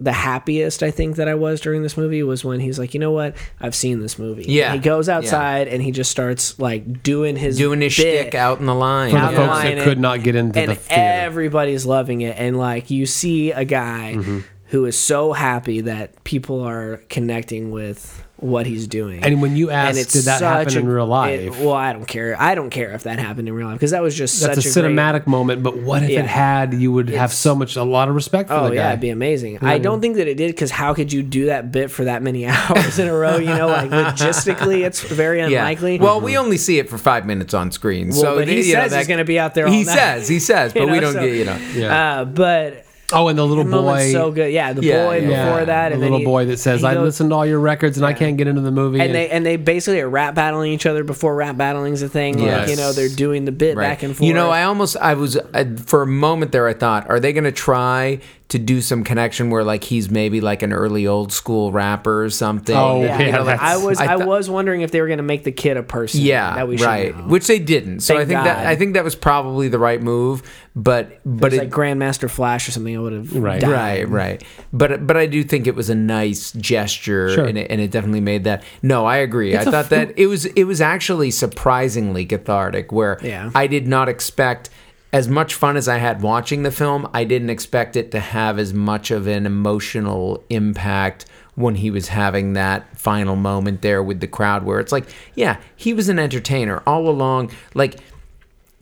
the 0.00 0.12
happiest 0.12 0.82
I 0.82 0.90
think 0.90 1.16
that 1.16 1.28
I 1.28 1.36
was 1.36 1.60
during 1.60 1.82
this 1.84 1.96
movie 1.96 2.24
was 2.24 2.44
when 2.44 2.58
he's 2.58 2.80
like, 2.80 2.94
you 2.94 3.00
know 3.00 3.12
what, 3.12 3.36
I've 3.60 3.76
seen 3.76 4.00
this 4.00 4.18
movie. 4.18 4.44
Yeah. 4.48 4.72
he 4.72 4.80
goes 4.80 5.06
Yeah. 5.06 5.16
outside 5.18 5.68
and 5.68 5.80
he 5.80 5.92
just 5.92 6.10
starts 6.10 6.58
like 6.58 7.04
doing 7.04 7.36
his 7.36 7.56
Doing 7.56 7.80
his 7.80 7.96
bit 7.96 8.24
shtick 8.24 8.34
out 8.34 8.58
in 8.58 8.66
the 8.66 8.74
line. 8.74 9.12
For 9.12 9.18
the 9.20 9.30
Yeah. 9.30 9.36
folks 9.36 9.48
line 9.64 9.76
that 9.76 9.84
could 9.84 10.00
not 10.00 10.24
get 10.24 10.34
into 10.34 10.58
and 10.58 10.72
the 10.72 10.74
theater. 10.74 11.00
everybody's 11.00 11.86
loving 11.86 12.22
it 12.22 12.36
and 12.36 12.58
like 12.58 12.90
you 12.90 13.06
see 13.06 13.52
a 13.52 13.64
guy 13.64 14.14
Mm-hmm. 14.16 14.38
Who 14.74 14.84
is 14.86 14.98
so 14.98 15.32
happy 15.32 15.80
that 15.82 16.24
people 16.24 16.60
are 16.60 16.96
connecting 17.08 17.70
with 17.70 18.20
what 18.36 18.66
he's 18.66 18.88
doing 18.88 19.22
And 19.24 19.40
when 19.40 19.56
you 19.56 19.70
asked, 19.70 20.12
did 20.12 20.24
that 20.24 20.42
happen 20.42 20.68
such 20.70 20.76
in 20.82 20.86
real 20.88 21.04
it- 21.04 21.08
life? 21.08 21.60
well 21.60 21.72
i 21.72 21.92
don't 21.92 22.04
care 22.06 22.36
i 22.38 22.54
don't 22.56 22.68
care 22.70 22.90
if 22.90 23.04
that 23.04 23.18
happened 23.20 23.46
in 23.48 23.54
real 23.54 23.68
life 23.68 23.76
because 23.78 23.92
that 23.92 24.02
was 24.02 24.14
just 24.14 24.42
That's 24.42 24.58
a, 24.58 24.62
such 24.62 24.76
a, 24.76 24.80
great- 24.82 24.92
cinematic 24.96 25.26
moment, 25.28 25.62
but 25.62 25.78
what 25.78 26.02
if 26.02 26.10
Yeah. 26.10 26.20
it 26.20 26.26
had? 26.26 26.74
You 26.74 26.90
would 26.92 27.08
have 27.10 27.32
so 27.32 27.54
much, 27.54 27.76
a 27.76 27.84
lot 27.84 28.08
of 28.08 28.14
respect 28.16 28.48
for 28.48 28.56
Oh 28.56 28.68
the 28.68 28.74
yeah, 28.74 28.82
guy. 28.82 28.88
it'd 28.90 29.00
be 29.00 29.10
amazing. 29.10 29.58
I 29.62 29.78
don't 29.78 30.00
think 30.00 30.16
that 30.16 30.26
it 30.26 30.34
did 30.36 30.48
because 30.50 30.70
how 30.72 30.92
could 30.92 31.12
you 31.12 31.22
do 31.22 31.46
that 31.46 31.70
bit 31.72 31.90
for 31.90 32.04
that 32.04 32.22
many 32.22 32.44
hours 32.54 32.98
in 32.98 33.06
a 33.08 33.14
row? 33.14 33.36
You 33.38 33.54
know, 33.54 33.68
like 33.68 33.90
logistically, 33.90 34.84
it's 34.84 35.00
very 35.00 35.38
Yeah. 35.40 35.46
unlikely. 35.46 35.98
Well, 35.98 36.20
we 36.20 36.36
only 36.36 36.58
see 36.58 36.78
it 36.78 36.88
for 36.90 36.98
five 36.98 37.26
minutes 37.26 37.54
on 37.54 37.70
screen. 37.70 38.12
so 38.12 38.36
but 38.36 38.48
he 38.48 38.56
you 38.68 38.74
know, 38.74 38.80
says 38.82 38.90
that- 38.92 38.98
he's 38.98 39.08
gonna 39.08 39.24
be 39.24 39.38
out 39.38 39.54
there 39.54 39.66
all 39.66 39.72
He 39.72 39.84
night. 39.84 39.94
says, 39.94 40.28
he 40.28 40.40
says, 40.40 40.72
but 40.74 40.82
You 40.82 40.90
we 40.90 41.00
don't 41.00 41.12
so- 41.14 41.20
get, 41.20 41.34
you 41.36 41.44
know. 41.44 41.58
Yeah. 41.74 42.20
uh, 42.20 42.24
but 42.24 42.83
oh, 43.12 43.28
and 43.28 43.38
the 43.38 43.46
little 43.46 43.64
the 43.64 43.70
boy, 43.70 44.10
so 44.12 44.30
good. 44.30 44.52
Yeah, 44.52 44.72
the 44.72 44.82
Yeah, 44.82 45.04
boy 45.06 45.16
yeah, 45.18 45.20
before 45.44 45.58
yeah. 45.60 45.64
that, 45.66 45.88
the 45.88 45.94
and 45.94 46.02
then 46.02 46.10
little 46.10 46.18
he- 46.18 46.24
boy 46.24 46.44
that 46.46 46.58
says, 46.58 46.80
he 46.80 46.86
"I 46.86 46.94
goes- 46.94 47.04
listened 47.04 47.30
to 47.30 47.36
all 47.36 47.46
your 47.46 47.60
records 47.60 47.96
and 47.96 48.06
I 48.06 48.12
can't 48.12 48.36
get 48.36 48.46
into 48.46 48.60
the 48.62 48.70
movie." 48.70 49.00
and 49.00 49.14
they 49.14 49.28
and 49.30 49.44
they 49.44 49.56
basically 49.56 50.00
are 50.00 50.08
rap 50.08 50.34
battling 50.34 50.72
each 50.72 50.86
other 50.86 51.04
before 51.04 51.34
rap 51.34 51.56
battling's 51.56 52.02
a 52.02 52.08
thing. 52.08 52.38
Like 52.38 52.68
you 52.68 52.76
know, 52.76 52.92
they're 52.92 53.08
doing 53.08 53.44
the 53.44 53.52
bit 53.52 53.76
Right. 53.76 53.88
back 53.88 54.02
and 54.02 54.16
forth. 54.16 54.26
You 54.26 54.34
know, 54.34 54.50
I 54.50 54.64
almost, 54.64 54.96
I 54.98 55.14
was, 55.14 55.36
I, 55.52 55.64
for 55.76 56.02
a 56.02 56.06
moment 56.06 56.52
there, 56.52 56.66
I 56.68 56.72
thought, 56.74 57.08
are 57.10 57.20
they 57.20 57.32
going 57.32 57.44
to 57.44 57.52
try 57.52 58.20
to 58.48 58.58
do 58.58 58.80
some 58.80 59.02
connection 59.04 59.50
where, 59.50 59.64
like, 59.64 59.84
he's 59.84 60.10
maybe 60.10 60.40
like 60.40 60.62
an 60.62 60.72
early 60.72 61.06
old 61.06 61.32
school 61.32 61.72
rapper 61.72 62.24
or 62.24 62.30
something? 62.30 62.76
Oh, 62.76 63.02
yeah, 63.02 63.18
yeah, 63.18 63.26
you 63.26 63.32
know, 63.32 63.42
like, 63.42 63.60
I 63.60 63.76
was 63.78 63.98
I 63.98 64.12
I, 64.12 64.16
was 64.16 64.50
wondering 64.50 64.82
if 64.82 64.90
they 64.90 65.00
were 65.00 65.06
going 65.06 65.16
to 65.16 65.22
make 65.24 65.44
the 65.44 65.52
kid 65.52 65.76
a 65.76 65.82
person. 65.82 66.20
Yeah, 66.20 66.54
that 66.56 66.68
we 66.68 66.76
right. 66.76 67.16
know. 67.16 67.24
Which 67.24 67.46
they 67.46 67.58
didn't. 67.58 68.00
So 68.00 68.14
I 68.14 68.18
Thank 68.18 68.28
think 68.28 68.44
that 68.44 68.66
I 68.66 68.76
think 68.76 68.94
that 68.94 69.02
was 69.04 69.16
probably 69.16 69.68
the 69.68 69.78
right 69.78 70.00
move. 70.00 70.42
But 70.76 71.20
but 71.24 71.52
It's 71.52 71.62
it, 71.62 71.64
like 71.66 71.70
Grandmaster 71.70 72.28
Flash 72.28 72.68
or 72.68 72.72
something. 72.72 72.96
I 72.96 73.00
would 73.00 73.12
have 73.12 73.32
Right. 73.34 73.60
died. 73.60 73.70
Right, 73.70 74.08
right. 74.08 74.44
But 74.72 75.06
but 75.06 75.16
I 75.16 75.26
do 75.26 75.42
think 75.44 75.66
it 75.66 75.74
was 75.74 75.88
a 75.88 75.94
nice 75.94 76.50
gesture, 76.52 77.30
Sure. 77.30 77.44
and, 77.46 77.56
it, 77.56 77.70
and 77.70 77.80
it 77.80 77.90
definitely 77.92 78.20
made 78.20 78.44
that. 78.44 78.64
No, 78.82 79.06
I 79.06 79.18
agree. 79.18 79.52
It's 79.54 79.66
I 79.66 79.70
thought 79.70 79.90
that 79.90 80.18
it 80.18 80.26
was 80.26 80.46
it 80.46 80.64
was 80.64 80.80
actually 80.80 81.30
surprisingly 81.30 82.26
cathartic. 82.26 82.92
Where 82.92 83.18
Yeah. 83.22 83.50
I 83.54 83.68
did 83.68 83.86
not 83.86 84.08
expect 84.08 84.68
as 85.14 85.28
much 85.28 85.54
fun 85.54 85.76
as 85.76 85.86
I 85.88 85.98
had 85.98 86.20
watching 86.22 86.64
the 86.64 86.70
film. 86.72 87.08
I 87.14 87.22
didn't 87.24 87.48
expect 87.50 87.94
it 87.96 88.10
to 88.10 88.20
have 88.20 88.58
as 88.58 88.74
much 88.74 89.10
of 89.10 89.26
an 89.28 89.46
emotional 89.46 90.42
impact 90.50 91.24
when 91.54 91.76
he 91.76 91.88
was 91.90 92.08
having 92.08 92.54
that 92.54 92.98
final 92.98 93.36
moment 93.36 93.80
there 93.80 94.02
with 94.02 94.18
the 94.20 94.26
crowd, 94.26 94.64
where 94.64 94.80
it's 94.80 94.90
like, 94.90 95.06
yeah, 95.36 95.58
he 95.76 95.94
was 95.94 96.08
an 96.08 96.18
entertainer 96.18 96.82
all 96.84 97.08
along. 97.08 97.52
Like 97.74 98.00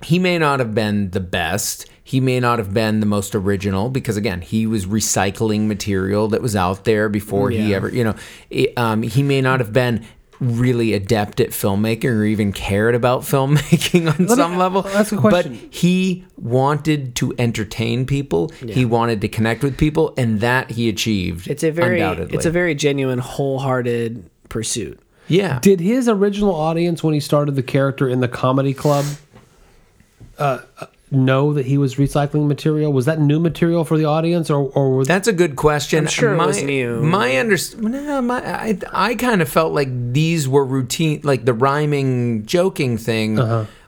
he 0.02 0.18
may 0.18 0.38
not 0.38 0.58
have 0.58 0.74
been 0.74 1.10
the 1.10 1.20
best. 1.20 1.88
He 2.02 2.18
may 2.18 2.40
not 2.40 2.58
have 2.58 2.72
been 2.72 3.00
the 3.00 3.06
most 3.06 3.34
original 3.34 3.90
because 3.90 4.16
again, 4.16 4.40
he 4.40 4.66
was 4.66 4.86
recycling 4.86 5.66
material 5.66 6.28
that 6.28 6.40
was 6.40 6.56
out 6.56 6.84
there 6.84 7.10
before 7.10 7.50
he 7.50 7.74
ever, 7.74 7.88
you 7.90 8.04
know, 8.04 8.14
it- 8.48 8.72
um, 8.78 9.02
he 9.02 9.22
may 9.22 9.42
not 9.42 9.60
have 9.60 9.72
been 9.74 10.04
really 10.42 10.92
adept 10.92 11.40
at 11.40 11.50
filmmaking 11.50 12.10
or 12.10 12.24
even 12.24 12.52
cared 12.52 12.94
about 12.94 13.20
filmmaking 13.32 14.12
on 14.12 14.26
me- 14.26 14.34
some 14.34 14.56
level. 14.58 14.82
that's 14.82 15.12
a 15.12 15.16
question. 15.16 15.52
But 15.54 15.74
he 15.74 16.24
wanted 16.36 17.14
to 17.16 17.32
entertain 17.38 18.04
people. 18.06 18.50
He 18.66 18.84
wanted 18.84 19.20
to 19.20 19.28
connect 19.28 19.62
with 19.62 19.78
people, 19.78 20.12
and 20.16 20.40
that 20.40 20.70
he 20.72 20.88
achieved. 20.88 21.48
It's 21.48 21.62
a 21.62 21.70
very 21.70 22.00
undoubtedly. 22.00 22.34
it's 22.36 22.46
a 22.46 22.50
very 22.50 22.74
genuine, 22.74 23.18
wholehearted 23.20 24.28
pursuit. 24.48 24.98
yeah. 25.28 25.58
Did 25.60 25.80
his 25.80 26.08
original 26.08 26.54
audience, 26.54 27.02
when 27.02 27.14
he 27.14 27.20
started 27.20 27.54
the 27.54 27.62
character 27.62 28.08
in 28.08 28.20
the 28.20 28.28
comedy 28.28 28.74
club, 28.74 29.04
uh, 30.38 30.58
uh, 30.80 30.86
know 31.12 31.52
that 31.52 31.66
he 31.66 31.78
was 31.78 31.96
recycling 31.96 32.46
material? 32.48 32.92
Was 32.92 33.04
that 33.06 33.20
new 33.20 33.38
material 33.38 33.84
for 33.84 33.96
the 33.98 34.04
audience, 34.06 34.50
or 34.50 34.70
or 34.74 34.96
was 34.96 35.08
That's 35.08 35.28
a 35.28 35.32
good 35.32 35.56
question. 35.56 36.00
I'm 36.00 36.06
sure 36.06 36.32
it 36.34 36.36
my, 36.38 36.46
was 36.46 36.62
new. 36.62 37.00
My 37.02 37.30
underst- 37.30 37.78
no, 37.78 38.20
my 38.22 38.42
I, 38.44 38.78
I 38.92 39.14
kind 39.14 39.42
of 39.42 39.48
felt 39.48 39.72
like 39.72 39.88
these 40.12 40.48
were 40.48 40.64
routine, 40.64 41.20
like 41.22 41.44
the 41.44 41.54
rhyming, 41.54 42.46
joking 42.46 42.98
thing 42.98 43.38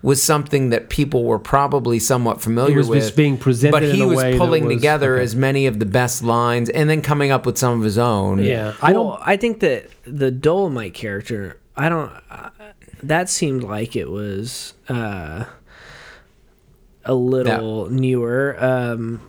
was 0.02 0.22
something 0.22 0.68
that 0.68 0.90
people 0.90 1.24
were 1.24 1.38
probably 1.38 1.98
somewhat 1.98 2.42
familiar 2.42 2.72
Uh-huh. 2.72 2.78
was 2.78 2.88
with. 2.90 3.00
just 3.00 3.16
being 3.16 3.38
presented 3.38 3.72
but 3.72 3.82
he 3.82 3.94
in 3.94 4.02
a 4.02 4.06
was 4.06 4.18
way 4.18 4.36
pulling 4.36 4.66
was- 4.66 4.76
together 4.76 5.14
okay. 5.14 5.24
as 5.24 5.34
many 5.34 5.64
of 5.66 5.78
the 5.78 5.86
best 5.86 6.22
lines 6.22 6.68
and 6.68 6.90
then 6.90 7.00
coming 7.00 7.30
up 7.30 7.46
with 7.46 7.56
some 7.56 7.78
of 7.78 7.82
his 7.84 7.96
own. 7.96 8.38
yeah? 8.44 8.74
I 8.82 8.92
well, 8.92 9.12
don't. 9.12 9.20
I 9.24 9.38
think 9.38 9.60
that 9.60 9.88
the 10.04 10.30
Dolomite 10.30 10.92
character, 10.92 11.58
I 11.74 11.88
don't. 11.88 12.12
Uh, 12.30 12.50
that 13.02 13.28
seemed 13.30 13.62
like 13.62 13.96
it 13.96 14.10
was 14.10 14.74
uh, 14.90 15.44
a 17.04 17.14
little 17.14 17.88
newer. 17.90 18.56
Um, 18.58 19.20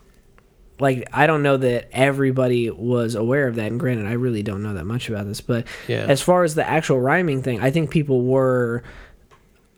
like 0.79 1.07
I 1.13 1.25
don't 1.27 1.41
know 1.43 1.55
that 1.57 1.87
everybody 1.93 2.69
was 2.69 3.15
aware 3.15 3.47
of 3.47 3.55
that. 3.55 3.67
And 3.71 3.79
granted, 3.79 4.07
I 4.07 4.13
really 4.13 4.43
don't 4.43 4.61
know 4.61 4.73
that 4.73 4.85
much 4.85 5.07
about 5.09 5.25
this, 5.25 5.39
but 5.41 5.65
Yeah. 5.87 6.05
as 6.07 6.21
far 6.21 6.43
as 6.43 6.55
the 6.55 6.67
actual 6.67 6.99
rhyming 6.99 7.41
thing, 7.41 7.61
I 7.61 7.71
think 7.71 7.89
people 7.91 8.23
were 8.23 8.83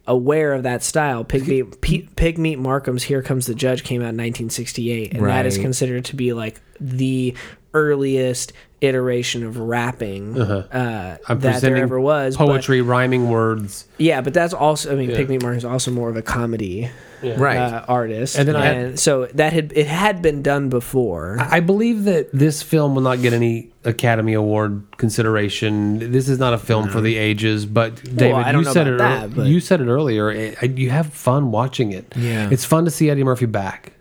aware 0.07 0.53
of 0.53 0.63
that 0.63 0.81
style. 0.83 1.23
Pigmeat, 1.25 1.81
P- 1.81 2.09
Pigmeat 2.15 2.57
Markham's 2.57 3.03
"Here 3.03 3.21
Comes 3.21 3.45
the 3.45 3.53
Judge" 3.55 3.83
came 3.83 4.01
out 4.01 4.09
in 4.09 4.17
1968, 4.17 5.13
and 5.13 5.25
that 5.25 5.45
is 5.45 5.57
considered 5.57 6.05
to 6.05 6.15
be 6.15 6.33
like 6.33 6.61
the 6.79 7.35
earliest 7.73 8.53
iteration 8.81 9.43
of 9.43 9.57
rapping 9.57 10.39
uh, 10.39 10.67
Uh-huh. 10.71 11.17
I'm 11.27 11.39
that 11.41 11.61
there 11.61 11.75
ever 11.77 11.99
was. 11.99 12.37
but- 12.37 12.47
Poetry, 12.47 12.81
rhyming 12.81 13.29
words. 13.29 13.85
yeah, 13.97 14.21
but 14.21 14.33
that's 14.33 14.53
also. 14.53 14.91
I 14.91 14.95
mean, 14.95 15.09
Yeah. 15.11 15.17
Pigmeat 15.17 15.41
Markham's 15.43 15.65
also 15.65 15.91
more 15.91 16.09
of 16.09 16.15
a 16.15 16.21
comedy 16.21 16.89
Right. 17.23 17.57
uh, 17.57 17.83
artist, 17.87 18.37
And 18.37 18.47
then 18.47 18.55
I 18.55 18.65
had- 18.65 18.99
so 18.99 19.27
that 19.33 19.51
had 19.53 19.73
it 19.75 19.87
had 19.87 20.21
been 20.21 20.41
done 20.43 20.69
before. 20.69 21.37
I 21.39 21.59
believe 21.59 22.03
that 22.03 22.29
this 22.31 22.61
film 22.61 22.93
will 22.95 23.01
not 23.01 23.21
get 23.21 23.33
any 23.33 23.69
Academy 23.83 24.33
Award 24.33 24.83
consideration. 24.97 26.11
This 26.11 26.29
is 26.29 26.39
not 26.39 26.53
a 26.53 26.57
film 26.57 26.89
for 26.89 27.01
the 27.01 27.17
ages. 27.17 27.65
But 27.65 27.95
David, 28.15 28.45
don't 28.51 28.63
you 28.63 28.71
said 28.71 28.87
it. 28.87 28.97
that, 28.99 29.35
You 29.35 29.59
said 29.59 29.81
it 29.81 29.87
earlier. 29.87 30.29
It- 30.31 30.77
you 30.77 30.89
have 30.89 31.07
fun 31.13 31.51
watching 31.51 31.91
it. 31.91 32.13
Yeah. 32.15 32.49
it's 32.51 32.65
fun 32.65 32.85
to 32.85 32.91
see 32.91 33.09
Eddie 33.09 33.23
Murphy 33.23 33.45
back. 33.45 33.93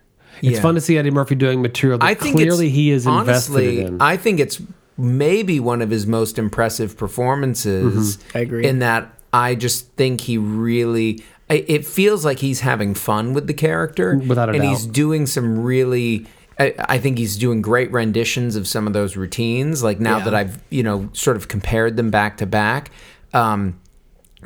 It's 0.43 0.57
Yeah. 0.57 0.61
fun 0.61 0.75
to 0.75 0.81
see 0.83 0.99
Eddie 0.99 1.11
Murphy 1.11 1.35
doing 1.35 1.63
material 1.63 1.99
that 1.99 2.05
I 2.07 2.13
think 2.15 2.37
clearly 2.37 2.69
he 2.69 2.91
is 2.91 3.07
invested 3.07 3.53
honestly, 3.55 3.81
in. 3.81 3.97
I 4.03 4.19
think 4.19 4.39
it's 4.41 4.61
maybe 4.99 5.59
one 5.61 5.81
of 5.81 5.89
his 5.91 6.07
most 6.07 6.39
impressive 6.39 6.97
performances. 6.99 8.19
I 8.35 8.41
agree. 8.41 8.67
In 8.67 8.81
that, 8.81 9.13
I 9.33 9.55
just 9.55 9.93
think 9.97 10.23
he 10.23 10.37
really. 10.39 11.23
I- 11.49 11.65
It 11.69 11.87
feels 11.87 12.25
like 12.25 12.41
he's 12.41 12.61
having 12.61 12.95
fun 12.95 13.33
with 13.35 13.47
the 13.47 13.55
character, 13.55 14.17
Without 14.27 14.49
a 14.49 14.53
and 14.53 14.63
doubt. 14.63 14.69
he's 14.71 14.87
doing 14.87 15.27
some 15.27 15.61
really. 15.63 16.27
I, 16.59 16.73
I 16.79 16.99
think 16.99 17.19
he's 17.19 17.37
doing 17.37 17.61
great 17.61 17.93
renditions 17.93 18.57
of 18.57 18.67
some 18.67 18.87
of 18.87 18.95
those 18.95 19.15
routines. 19.15 19.83
Like 19.83 20.01
now 20.01 20.19
Yeah. 20.19 20.25
that 20.25 20.35
I've 20.35 20.59
you 20.71 20.83
know 20.83 21.11
sort 21.13 21.37
of 21.37 21.49
compared 21.49 21.97
them 21.97 22.11
back 22.11 22.39
to 22.39 22.47
back, 22.47 22.91
um, 23.35 23.79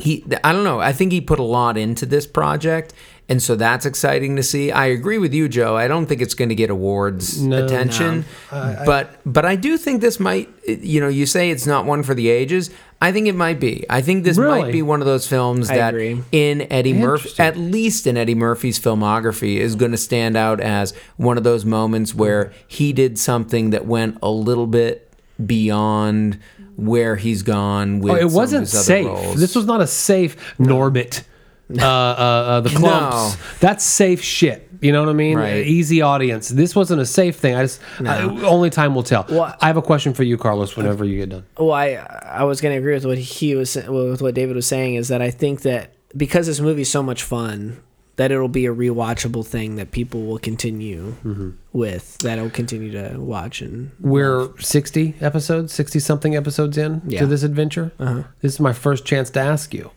he 0.01 0.25
I 0.43 0.53
don't 0.53 0.65
know. 0.65 0.81
I 0.81 0.93
think 0.93 1.13
he 1.13 1.21
put 1.21 1.39
a 1.39 1.45
lot 1.45 1.77
into 1.79 2.07
this 2.07 2.27
project. 2.27 2.93
And 3.29 3.41
so 3.41 3.55
that's 3.55 3.87
exciting 3.87 4.35
to 4.35 4.43
see. 4.43 4.73
I 4.73 4.87
agree 4.87 5.17
with 5.19 5.33
you, 5.33 5.49
Joe. 5.49 5.77
I 5.77 5.87
don't 5.87 6.07
think 6.07 6.21
it's 6.21 6.35
going 6.35 6.49
to 6.49 6.55
get 6.57 6.69
awards 6.69 7.41
No. 7.41 7.65
attention, 7.65 8.25
but 8.51 9.21
but 9.25 9.45
I 9.45 9.55
do 9.55 9.79
think 9.79 10.01
this 10.01 10.19
might. 10.19 10.49
You 10.67 11.01
know, 11.01 11.07
you 11.07 11.27
say 11.27 11.51
it's 11.51 11.65
not 11.67 11.87
one 11.87 12.03
for 12.03 12.13
the 12.13 12.29
ages. 12.29 12.71
I 13.03 13.13
think 13.13 13.27
it 13.29 13.35
might 13.35 13.59
be. 13.59 13.87
I 13.89 14.03
think 14.03 14.25
this 14.25 14.37
Really? 14.37 14.61
might 14.63 14.73
be 14.73 14.83
one 14.83 15.01
of 15.01 15.07
those 15.07 15.27
films 15.27 15.71
I 15.71 15.77
that, 15.77 15.95
agree. 15.95 16.23
in 16.33 16.71
Eddie 16.71 16.93
Murphy, 16.93 17.31
at 17.39 17.57
least 17.57 18.07
in 18.07 18.17
Eddie 18.19 18.35
Murphy's 18.35 18.79
filmography, 18.79 19.57
is 19.57 19.75
going 19.75 19.93
to 19.93 19.97
stand 19.97 20.37
out 20.37 20.61
as 20.61 20.93
one 21.17 21.39
of 21.39 21.45
those 21.45 21.65
moments 21.65 22.15
where 22.15 22.53
he 22.69 22.93
did 22.93 23.19
something 23.19 23.71
that 23.71 23.87
went 23.87 24.19
a 24.23 24.31
little 24.31 24.67
bit 24.67 25.11
beyond 25.45 26.39
where 26.77 27.17
he's 27.17 27.43
gone 27.43 28.01
with. 28.01 28.13
Oh, 28.13 28.17
it 28.17 28.31
wasn't 28.31 28.69
safe. 28.69 29.07
roles. 29.07 29.41
This 29.41 29.55
was 29.55 29.65
not 29.67 29.81
a 29.81 29.87
safe 29.87 30.37
Norbit. 30.59 31.23
Uh, 31.71 31.83
uh, 31.83 31.85
uh, 31.87 32.61
the 32.61 32.69
clumps. 32.77 33.37
No. 33.37 33.43
That's 33.61 33.85
safe 33.85 34.23
shit. 34.23 34.70
You 34.81 34.93
know 34.93 35.01
what 35.01 35.11
I 35.11 35.15
mean? 35.15 35.37
Right. 35.37 35.67
Easy 35.67 36.01
audience. 36.03 36.49
This 36.49 36.75
wasn't 36.75 37.01
a 37.03 37.07
safe 37.07 37.37
thing. 37.37 37.55
I 37.55 37.63
just 37.65 37.81
I- 38.05 38.23
only 38.45 38.71
time 38.71 38.95
will 38.95 39.03
tell. 39.03 39.27
Well- 39.29 39.55
I 39.61 39.67
have 39.67 39.77
a 39.77 39.83
question 39.83 40.15
for 40.15 40.23
you, 40.23 40.37
Carlos. 40.39 40.77
Whenever 40.77 41.05
you 41.05 41.19
get 41.19 41.29
done. 41.31 41.45
Well, 41.59 41.73
I 41.73 41.89
I 42.25 42.45
was 42.45 42.61
going 42.61 42.75
to 42.75 42.79
agree 42.79 42.95
with 42.95 43.05
what 43.05 43.19
he 43.19 43.55
was 43.55 43.75
with 43.77 44.23
what 44.23 44.35
David 44.35 44.57
was 44.57 44.67
saying 44.67 44.95
is 44.95 45.09
that 45.09 45.21
I 45.23 45.31
think 45.31 45.63
that 45.63 45.93
because 46.17 46.47
this 46.47 46.61
movie's 46.61 46.91
so 46.91 47.03
much 47.03 47.23
fun 47.23 47.83
that 48.17 48.31
it'll 48.31 48.49
be 48.49 48.67
a 48.67 48.75
rewatchable 48.75 49.47
thing 49.47 49.77
that 49.77 49.93
people 49.93 50.23
will 50.27 50.39
continue 50.39 51.15
Mm-hmm. 51.25 51.51
with 51.73 52.19
that 52.19 52.39
will 52.39 52.51
continue 52.51 52.91
to 52.93 53.19
watch 53.19 53.63
and 53.63 53.93
We're 54.01 54.49
sixty 54.59 55.15
episodes, 55.21 55.73
sixty 55.73 55.99
something 56.01 56.35
episodes 56.37 56.77
in 56.79 57.01
Yeah. 57.07 57.21
to 57.21 57.27
this 57.27 57.43
adventure. 57.43 57.93
Uh-huh. 57.99 58.23
This 58.41 58.55
is 58.55 58.61
my 58.61 58.73
first 58.73 59.05
chance 59.07 59.31
to 59.31 59.41
ask 59.41 59.73
you. 59.73 59.91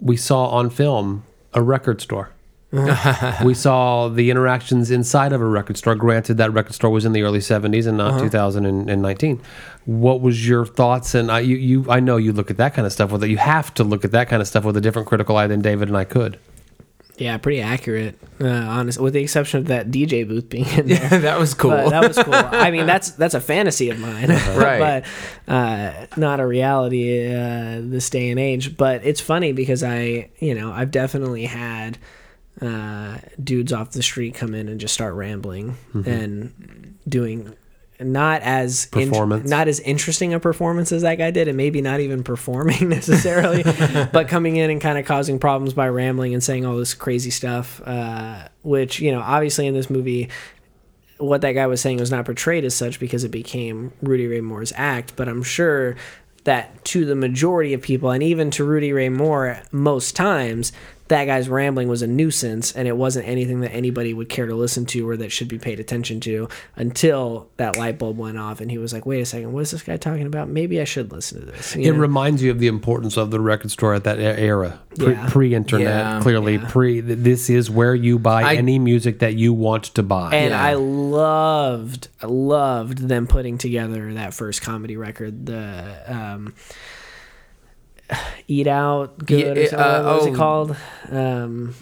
We 0.00 0.16
saw 0.16 0.46
on 0.48 0.70
film 0.70 1.24
a 1.54 1.62
record 1.62 2.00
store. 2.00 2.30
we 3.44 3.54
saw 3.54 4.08
the 4.08 4.30
interactions 4.30 4.90
inside 4.90 5.32
of 5.32 5.40
a 5.40 5.44
record 5.46 5.76
store. 5.76 5.94
Granted, 5.94 6.36
that 6.38 6.52
record 6.52 6.74
store 6.74 6.90
was 6.90 7.04
in 7.04 7.12
the 7.12 7.22
early 7.22 7.38
'70s 7.38 7.86
and 7.86 7.96
not 7.96 8.14
Uh-huh. 8.14 8.22
2019. 8.24 9.40
What 9.84 10.20
was 10.20 10.46
your 10.48 10.66
thoughts? 10.66 11.14
And 11.14 11.30
I, 11.30 11.40
you, 11.40 11.56
you, 11.56 11.86
I 11.90 12.00
know 12.00 12.16
you 12.16 12.32
look 12.32 12.50
at 12.50 12.56
that 12.56 12.74
kind 12.74 12.84
of 12.84 12.92
stuff 12.92 13.12
with 13.12 13.22
it. 13.22 13.30
You 13.30 13.38
have 13.38 13.72
to 13.74 13.84
look 13.84 14.04
at 14.04 14.10
that 14.12 14.28
kind 14.28 14.42
of 14.42 14.48
stuff 14.48 14.64
with 14.64 14.76
a 14.76 14.80
different 14.80 15.06
critical 15.08 15.36
eye 15.36 15.46
than 15.46 15.60
David 15.62 15.88
and 15.88 15.96
I 15.96 16.02
could. 16.04 16.38
yeah, 17.18 17.38
pretty 17.38 17.60
accurate. 17.62 18.18
Uh, 18.40 18.48
honest, 18.48 19.00
with 19.00 19.14
the 19.14 19.22
exception 19.22 19.60
of 19.60 19.66
that 19.68 19.90
DJ 19.92 20.26
booth 20.28 20.48
being 20.50 20.66
in 20.66 20.88
there. 20.88 20.98
Yeah, 21.10 21.18
that 21.18 21.38
was 21.38 21.54
cool. 21.54 21.70
But 21.70 21.90
that 21.90 22.06
was 22.08 22.18
cool. 22.18 22.34
I 22.34 22.70
mean, 22.72 22.84
that's 22.92 23.10
that's 23.12 23.34
a 23.34 23.40
fantasy 23.40 23.90
of 23.90 23.98
mine, 24.00 24.28
Right. 24.28 25.04
but 25.46 25.50
uh, 25.52 26.06
not 26.16 26.40
a 26.40 26.46
reality 26.46 27.32
uh, 27.32 27.80
this 27.80 28.10
day 28.10 28.28
and 28.30 28.40
age. 28.40 28.76
But 28.76 29.04
it's 29.06 29.20
funny 29.20 29.52
because 29.52 29.84
I, 29.84 30.30
you 30.40 30.54
know, 30.54 30.72
I've 30.72 30.90
definitely 30.90 31.44
had 31.44 31.96
uh, 32.60 33.18
dudes 33.42 33.72
off 33.72 33.90
the 33.90 34.02
street 34.02 34.34
come 34.34 34.54
in 34.54 34.68
and 34.68 34.80
just 34.80 34.94
start 34.94 35.14
rambling 35.14 35.76
and 35.92 36.98
doing 37.08 37.54
not 38.00 38.42
as 38.42 38.88
in- 38.94 39.10
not 39.44 39.68
as 39.68 39.80
interesting 39.80 40.34
a 40.34 40.40
performance 40.40 40.92
as 40.92 41.02
that 41.02 41.16
guy 41.16 41.30
did, 41.30 41.48
and 41.48 41.56
maybe 41.56 41.80
not 41.80 42.00
even 42.00 42.22
performing 42.24 42.88
necessarily, 42.88 43.62
but 44.12 44.28
coming 44.28 44.56
in 44.56 44.70
and 44.70 44.80
kind 44.80 44.98
of 44.98 45.06
causing 45.06 45.38
problems 45.38 45.74
by 45.74 45.88
rambling 45.88 46.34
and 46.34 46.42
saying 46.42 46.66
all 46.66 46.76
this 46.76 46.94
crazy 46.94 47.30
stuff. 47.30 47.80
Uh, 47.84 48.48
which 48.62 49.00
you 49.00 49.12
know, 49.12 49.20
obviously 49.20 49.66
in 49.66 49.74
this 49.74 49.88
movie, 49.88 50.28
what 51.18 51.40
that 51.40 51.52
guy 51.52 51.66
was 51.66 51.80
saying 51.80 51.98
was 51.98 52.10
not 52.10 52.24
portrayed 52.24 52.64
as 52.64 52.74
such 52.74 53.00
because 53.00 53.24
it 53.24 53.30
became 53.30 53.92
Rudy 54.02 54.26
Ray 54.26 54.40
Moore's 54.40 54.72
act. 54.76 55.14
But 55.16 55.28
I'm 55.28 55.42
sure 55.42 55.96
that 56.44 56.84
to 56.86 57.04
the 57.04 57.16
majority 57.16 57.72
of 57.72 57.82
people, 57.82 58.10
and 58.10 58.22
even 58.22 58.50
to 58.52 58.64
Rudy 58.64 58.92
Ray 58.92 59.08
Moore, 59.08 59.60
most 59.72 60.14
times 60.14 60.72
that 61.08 61.26
guy's 61.26 61.48
rambling 61.48 61.86
was 61.88 62.02
a 62.02 62.06
nuisance 62.06 62.72
and 62.74 62.88
it 62.88 62.96
wasn't 62.96 63.26
anything 63.28 63.60
that 63.60 63.72
anybody 63.72 64.12
would 64.12 64.28
care 64.28 64.46
to 64.46 64.54
listen 64.56 64.84
to 64.86 65.08
or 65.08 65.16
that 65.16 65.30
should 65.30 65.46
be 65.46 65.58
paid 65.58 65.78
attention 65.78 66.18
to 66.20 66.48
until 66.74 67.48
that 67.58 67.76
light 67.76 67.96
bulb 67.98 68.18
went 68.18 68.36
off 68.36 68.60
and 68.60 68.70
he 68.72 68.78
was 68.78 68.92
like, 68.92 69.06
wait 69.06 69.20
a 69.20 69.24
second, 69.24 69.52
what 69.52 69.60
is 69.60 69.70
this 69.70 69.82
guy 69.82 69.96
talking 69.96 70.26
about? 70.26 70.48
Maybe 70.48 70.80
I 70.80 70.84
should 70.84 71.12
listen 71.12 71.40
to 71.40 71.46
this. 71.46 71.76
You 71.76 71.90
It 71.90 71.92
know? 71.94 72.00
reminds 72.00 72.42
you 72.42 72.50
of 72.50 72.58
the 72.58 72.66
importance 72.66 73.16
of 73.16 73.30
the 73.30 73.38
record 73.38 73.70
store 73.70 73.94
at 73.94 74.02
that 74.04 74.18
era, 74.18 74.80
pre, 74.98 75.12
Yeah. 75.12 75.28
pre-internet. 75.28 75.86
Yeah. 75.86 76.20
clearly, 76.22 76.54
Yeah. 76.54 76.68
pre 76.68 77.00
this 77.00 77.48
is 77.50 77.70
where 77.70 77.94
you 77.94 78.18
buy 78.18 78.42
I- 78.42 78.54
any 78.56 78.78
music 78.80 79.20
that 79.20 79.34
you 79.36 79.52
want 79.52 79.84
to 79.94 80.02
buy. 80.02 80.34
and 80.34 80.50
Yeah. 80.50 80.60
I 80.64 80.74
loved, 80.74 82.08
I 82.22 82.26
loved 82.26 82.98
them 83.08 83.26
putting 83.28 83.58
together 83.58 84.12
that 84.14 84.34
first 84.34 84.60
comedy 84.62 84.96
record, 84.96 85.46
the 85.46 85.84
um, 86.08 86.54
Eat 88.48 88.66
Out 88.66 89.18
Good. 89.18 89.56
Yeah, 89.56 89.62
or 89.62 89.66
something. 89.66 89.78
uh, 89.78 90.02
what 90.04 90.14
was 90.16 90.26
oh. 90.26 90.32
it 90.32 90.36
called? 90.36 90.76
Um, 91.10 91.74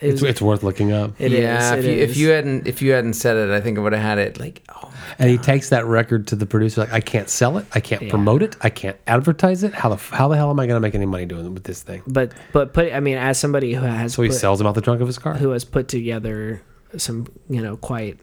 it 0.00 0.08
it's, 0.10 0.20
was- 0.22 0.30
it's 0.30 0.42
worth 0.42 0.62
looking 0.62 0.92
up. 0.92 1.12
it 1.18 1.32
yeah, 1.32 1.74
is, 1.74 1.78
if 1.78 1.84
it 1.84 1.96
you, 1.96 2.02
if 2.02 2.16
you 2.16 2.28
hadn't 2.30 2.66
if 2.66 2.82
you 2.82 2.92
hadn't 2.92 3.14
said 3.14 3.36
it, 3.36 3.50
I 3.50 3.60
think 3.60 3.78
I 3.78 3.80
would 3.80 3.92
have 3.92 4.02
had 4.02 4.18
it 4.18 4.38
like 4.38 4.62
oh 4.74 4.92
And 5.18 5.30
he 5.30 5.38
takes 5.38 5.68
that 5.70 5.86
record 5.86 6.26
to 6.28 6.36
the 6.36 6.46
producer, 6.46 6.80
like, 6.82 6.92
I 6.92 7.00
can't 7.00 7.28
sell 7.30 7.56
it, 7.58 7.66
I 7.72 7.80
can't 7.80 8.02
Yeah. 8.02 8.10
promote 8.10 8.42
it, 8.42 8.56
I 8.60 8.70
can't 8.70 8.96
advertise 9.06 9.62
it. 9.62 9.72
How 9.72 9.88
the 9.88 9.96
how 9.96 10.28
the 10.28 10.36
hell 10.36 10.50
am 10.50 10.58
I 10.60 10.66
going 10.66 10.76
to 10.76 10.80
make 10.80 10.94
any 10.94 11.06
money 11.06 11.26
doing 11.26 11.46
it 11.46 11.50
with 11.50 11.64
this 11.64 11.82
thing? 11.82 12.02
but 12.06 12.32
but 12.52 12.72
put 12.74 12.92
I 12.92 13.00
mean 13.00 13.16
as 13.16 13.38
somebody 13.38 13.72
who 13.72 13.82
has 13.84 14.14
So 14.14 14.22
he 14.22 14.28
put, 14.28 14.36
sells 14.38 14.58
them 14.58 14.66
out 14.66 14.74
the 14.74 14.80
trunk 14.82 15.00
of 15.00 15.06
his 15.06 15.18
car. 15.18 15.34
who 15.34 15.50
has 15.50 15.64
put 15.64 15.88
together 15.88 16.62
some 16.96 17.26
you 17.48 17.62
know 17.62 17.76
quite 17.76 18.18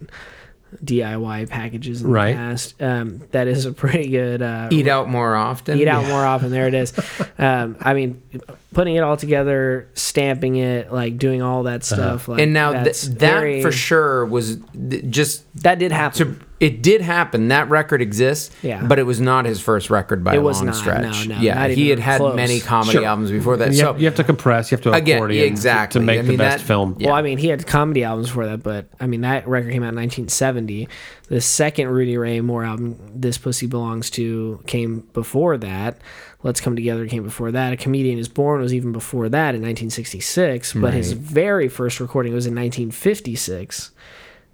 DIY 0.84 1.50
packages 1.50 2.02
in 2.02 2.10
Right. 2.10 2.32
the 2.32 2.38
past. 2.38 2.82
Um, 2.82 3.22
that 3.32 3.48
is 3.48 3.66
a 3.66 3.72
pretty 3.74 4.10
good 4.10 4.42
uh, 4.42 4.70
eat 4.72 4.88
out 4.88 5.10
more 5.10 5.36
often. 5.36 5.78
eat 5.80 5.88
out 5.88 6.06
more 6.08 6.26
often. 6.26 6.52
There 6.52 6.68
it 6.68 6.74
is. 6.74 6.94
Um, 7.38 7.76
I 7.82 7.94
mean, 7.94 8.22
putting 8.74 8.96
it 8.96 9.02
all 9.02 9.18
together, 9.18 9.88
stamping 9.94 10.56
it, 10.56 10.92
like 10.94 11.18
doing 11.18 11.42
all 11.42 11.64
that 11.64 11.84
stuff. 11.84 12.28
Like, 12.28 12.42
and 12.42 12.54
now 12.54 12.84
th- 12.84 13.02
that 13.04 13.18
very- 13.20 13.62
for 13.62 13.72
sure 13.72 14.26
was 14.26 14.58
th- 14.90 15.06
just 15.10 15.44
that 15.64 15.78
did 15.80 15.92
happen. 15.92 16.18
to 16.40 16.46
it 16.62 16.82
did 16.82 17.02
happen. 17.02 17.48
That 17.50 17.70
record 17.70 18.02
exists. 18.02 18.56
Yeah. 18.62 18.84
but 18.86 19.00
it 19.00 19.04
was 19.04 19.20
not 19.20 19.46
his 19.46 19.60
first 19.60 19.90
record 19.90 20.24
by 20.24 20.36
It 20.36 20.38
a 20.38 20.42
was 20.42 20.58
long 20.58 20.68
not, 20.68 20.76
stretch. 20.76 21.28
no, 21.28 21.36
no, 21.36 21.42
yeah, 21.42 21.56
not 21.56 21.72
he 21.72 21.90
had 21.90 21.94
even 21.98 22.04
had 22.04 22.18
close. 22.20 22.36
many 22.36 22.60
comedy 22.60 22.92
Sure. 23.00 23.06
albums 23.06 23.32
before 23.32 23.58
that. 23.58 23.72
you, 23.72 23.78
so 23.78 23.88
have, 23.94 24.00
you 24.00 24.06
have 24.06 24.16
to 24.16 24.24
compress, 24.24 24.72
you 24.72 24.78
have 24.78 24.84
to 24.84 24.92
Again, 24.94 25.18
accordion 25.18 25.42
to- 25.44 25.48
exactly. 25.48 26.00
to 26.00 26.06
make 26.06 26.20
I 26.20 26.22
the 26.22 26.38
best 26.38 26.60
that- 26.60 26.68
film. 26.68 26.96
yeah. 27.00 27.08
Well, 27.08 27.16
I 27.16 27.22
mean, 27.24 27.40
he 27.40 27.48
had 27.48 27.66
comedy 27.68 28.04
albums 28.04 28.28
before 28.28 28.46
that, 28.46 28.62
but 28.64 28.86
I 29.00 29.08
mean, 29.08 29.22
that 29.22 29.48
record 29.48 29.72
came 29.72 29.82
out 29.84 29.90
in 29.90 29.96
1970. 29.96 30.88
The 31.30 31.42
second 31.42 31.88
Rudy 31.88 32.18
Ray 32.18 32.42
Moore 32.42 32.64
album, 32.66 32.98
"This 33.16 33.38
Pussy 33.38 33.66
Belongs 33.66 34.10
to," 34.12 34.60
came 34.68 35.04
before 35.14 35.58
that. 35.58 35.98
"Let's 36.44 36.60
Come 36.62 36.76
Together" 36.76 37.08
came 37.08 37.24
before 37.24 37.52
that. 37.52 37.72
"A 37.74 37.78
Comedian 37.78 38.20
Is 38.20 38.28
Born" 38.28 38.62
was 38.62 38.74
even 38.74 38.92
before 38.92 39.30
that 39.30 39.56
in 39.56 39.62
1966. 39.62 40.74
But 40.74 40.94
his 40.94 41.14
very 41.14 41.70
first 41.70 42.00
recording 42.02 42.34
was 42.34 42.46
in 42.46 42.54
1956. 42.54 43.92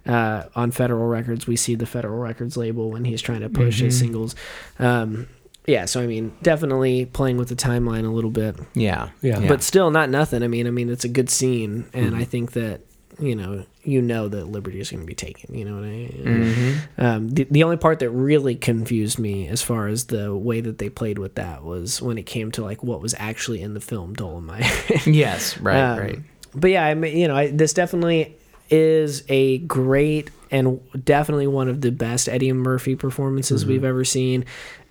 Uh, 0.08 0.48
on 0.56 0.70
Federal 0.70 1.06
Records, 1.06 1.46
we 1.46 1.54
see 1.56 1.74
the 1.74 1.84
Federal 1.86 2.18
Records 2.18 2.56
label 2.56 2.90
when 2.90 3.04
he's 3.04 3.20
trying 3.22 3.40
to 3.42 3.48
push 3.50 3.78
his 3.80 3.98
singles. 3.98 4.34
Um, 4.78 5.28
yeah, 5.66 5.84
so 5.84 6.00
I 6.00 6.06
mean, 6.06 6.34
definitely 6.42 7.04
playing 7.04 7.36
with 7.36 7.50
the 7.50 7.54
timeline 7.54 8.06
a 8.06 8.10
little 8.10 8.30
bit 8.30 8.56
yeah, 8.74 9.10
Yeah. 9.20 9.46
but 9.46 9.62
still 9.62 9.90
not 9.90 10.08
nothing. 10.08 10.42
I 10.42 10.48
mean, 10.48 10.66
I 10.66 10.70
mean, 10.70 10.88
it's 10.88 11.04
a 11.04 11.08
good 11.10 11.28
scene, 11.28 11.84
and 11.92 12.06
Mm-hmm. 12.12 12.20
I 12.20 12.24
think 12.24 12.52
that 12.52 12.80
you 13.20 13.34
know 13.34 13.66
you 13.82 14.00
know 14.00 14.28
that 14.28 14.46
liberty 14.46 14.80
is 14.80 14.90
going 14.90 15.00
to 15.02 15.06
be 15.06 15.14
taken. 15.14 15.54
You 15.54 15.64
know 15.66 15.74
what 15.74 15.84
I 15.84 15.88
mean? 15.90 16.78
Um, 16.96 17.28
the 17.28 17.44
the 17.50 17.64
only 17.64 17.76
part 17.76 17.98
that 17.98 18.08
really 18.10 18.54
confused 18.54 19.18
me 19.18 19.46
as 19.48 19.60
far 19.60 19.88
as 19.88 20.04
the 20.06 20.34
way 20.34 20.62
that 20.62 20.78
they 20.78 20.88
played 20.88 21.18
with 21.18 21.34
that 21.34 21.64
was 21.64 22.00
when 22.00 22.16
it 22.16 22.24
came 22.24 22.50
to 22.52 22.64
like 22.64 22.82
what 22.82 23.02
was 23.02 23.14
actually 23.18 23.60
in 23.60 23.74
the 23.74 23.80
film 23.80 24.14
Dolomite. 24.14 25.06
Yes, 25.06 25.58
right, 25.58 25.80
Um, 25.92 25.98
right. 25.98 26.18
But 26.54 26.70
yeah, 26.70 26.86
I 26.86 26.94
mean, 26.94 27.14
you 27.14 27.28
know, 27.28 27.36
I, 27.36 27.50
this 27.50 27.74
definitely 27.74 28.37
is 28.70 29.24
a 29.28 29.58
great 29.58 30.30
and 30.50 30.80
definitely 31.04 31.46
one 31.46 31.68
of 31.68 31.80
the 31.80 31.92
best 31.92 32.28
Eddie 32.28 32.52
Murphy 32.52 32.96
performances 32.96 33.66
we've 33.66 33.84
ever 33.84 34.04
seen. 34.04 34.44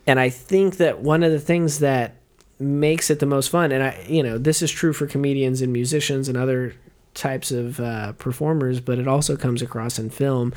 And 0.06 0.20
I 0.20 0.30
think 0.30 0.78
that 0.78 1.00
one 1.02 1.24
of 1.24 1.32
the 1.32 1.40
things 1.40 1.80
that 1.80 2.16
makes 2.60 3.10
it 3.10 3.20
the 3.20 3.26
most 3.26 3.50
fun, 3.50 3.72
and 3.72 3.84
I, 3.84 4.06
you 4.08 4.24
know, 4.24 4.38
this 4.38 4.62
is 4.62 4.72
true 4.72 4.94
for 4.94 5.08
comedians 5.08 5.62
and 5.62 5.72
musicians 5.74 6.30
and 6.30 6.38
other 6.38 6.74
types 7.14 7.52
of 7.52 7.80
uh, 7.80 8.14
performers, 8.14 8.80
but 8.80 9.00
it 9.00 9.08
also 9.08 9.36
comes 9.36 9.62
across 9.62 10.00
in 10.00 10.10
film 10.10 10.54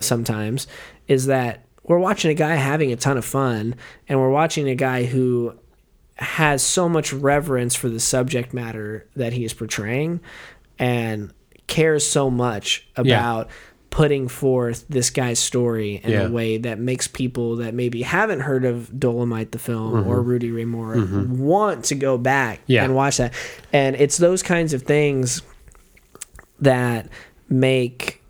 sometimes, 0.00 0.66
is 1.06 1.26
that 1.26 1.64
we're 1.82 1.98
watching 1.98 2.30
a 2.30 2.34
guy 2.34 2.54
having 2.54 2.92
a 2.92 2.96
ton 2.96 3.16
of 3.16 3.24
fun, 3.24 3.74
and 4.08 4.20
we're 4.20 4.30
watching 4.30 4.68
a 4.68 4.74
guy 4.74 5.04
who 5.04 5.58
has 6.16 6.62
so 6.62 6.88
much 6.88 7.12
reverence 7.12 7.74
for 7.74 7.88
the 7.88 8.00
subject 8.00 8.52
matter 8.52 9.06
that 9.16 9.32
he 9.32 9.44
is 9.44 9.54
portraying 9.54 10.20
and 10.78 11.32
cares 11.68 12.04
so 12.08 12.30
much 12.30 12.86
about 12.96 13.48
putting 13.90 14.28
forth 14.28 14.84
this 14.88 15.08
guy's 15.10 15.38
story 15.38 16.00
in 16.04 16.10
Yeah. 16.10 16.22
a 16.26 16.30
way 16.30 16.58
that 16.58 16.78
makes 16.78 17.08
people 17.08 17.56
that 17.56 17.72
maybe 17.72 18.02
haven't 18.02 18.40
heard 18.40 18.64
of 18.64 18.98
Dolomite 19.00 19.52
the 19.52 19.58
film 19.58 19.92
mm-hmm. 19.94 20.08
or 20.08 20.20
Rudy 20.20 20.50
Ray 20.50 20.66
Moore 20.66 20.96
mm-hmm. 20.96 21.38
want 21.38 21.86
to 21.86 21.94
go 21.94 22.18
back 22.18 22.60
Yeah. 22.66 22.84
and 22.84 22.94
watch 22.94 23.16
that. 23.16 23.32
And 23.72 23.96
it's 23.96 24.18
those 24.18 24.42
kinds 24.42 24.74
of 24.74 24.82
things 24.82 25.40
that 26.60 27.08
make 27.48 28.22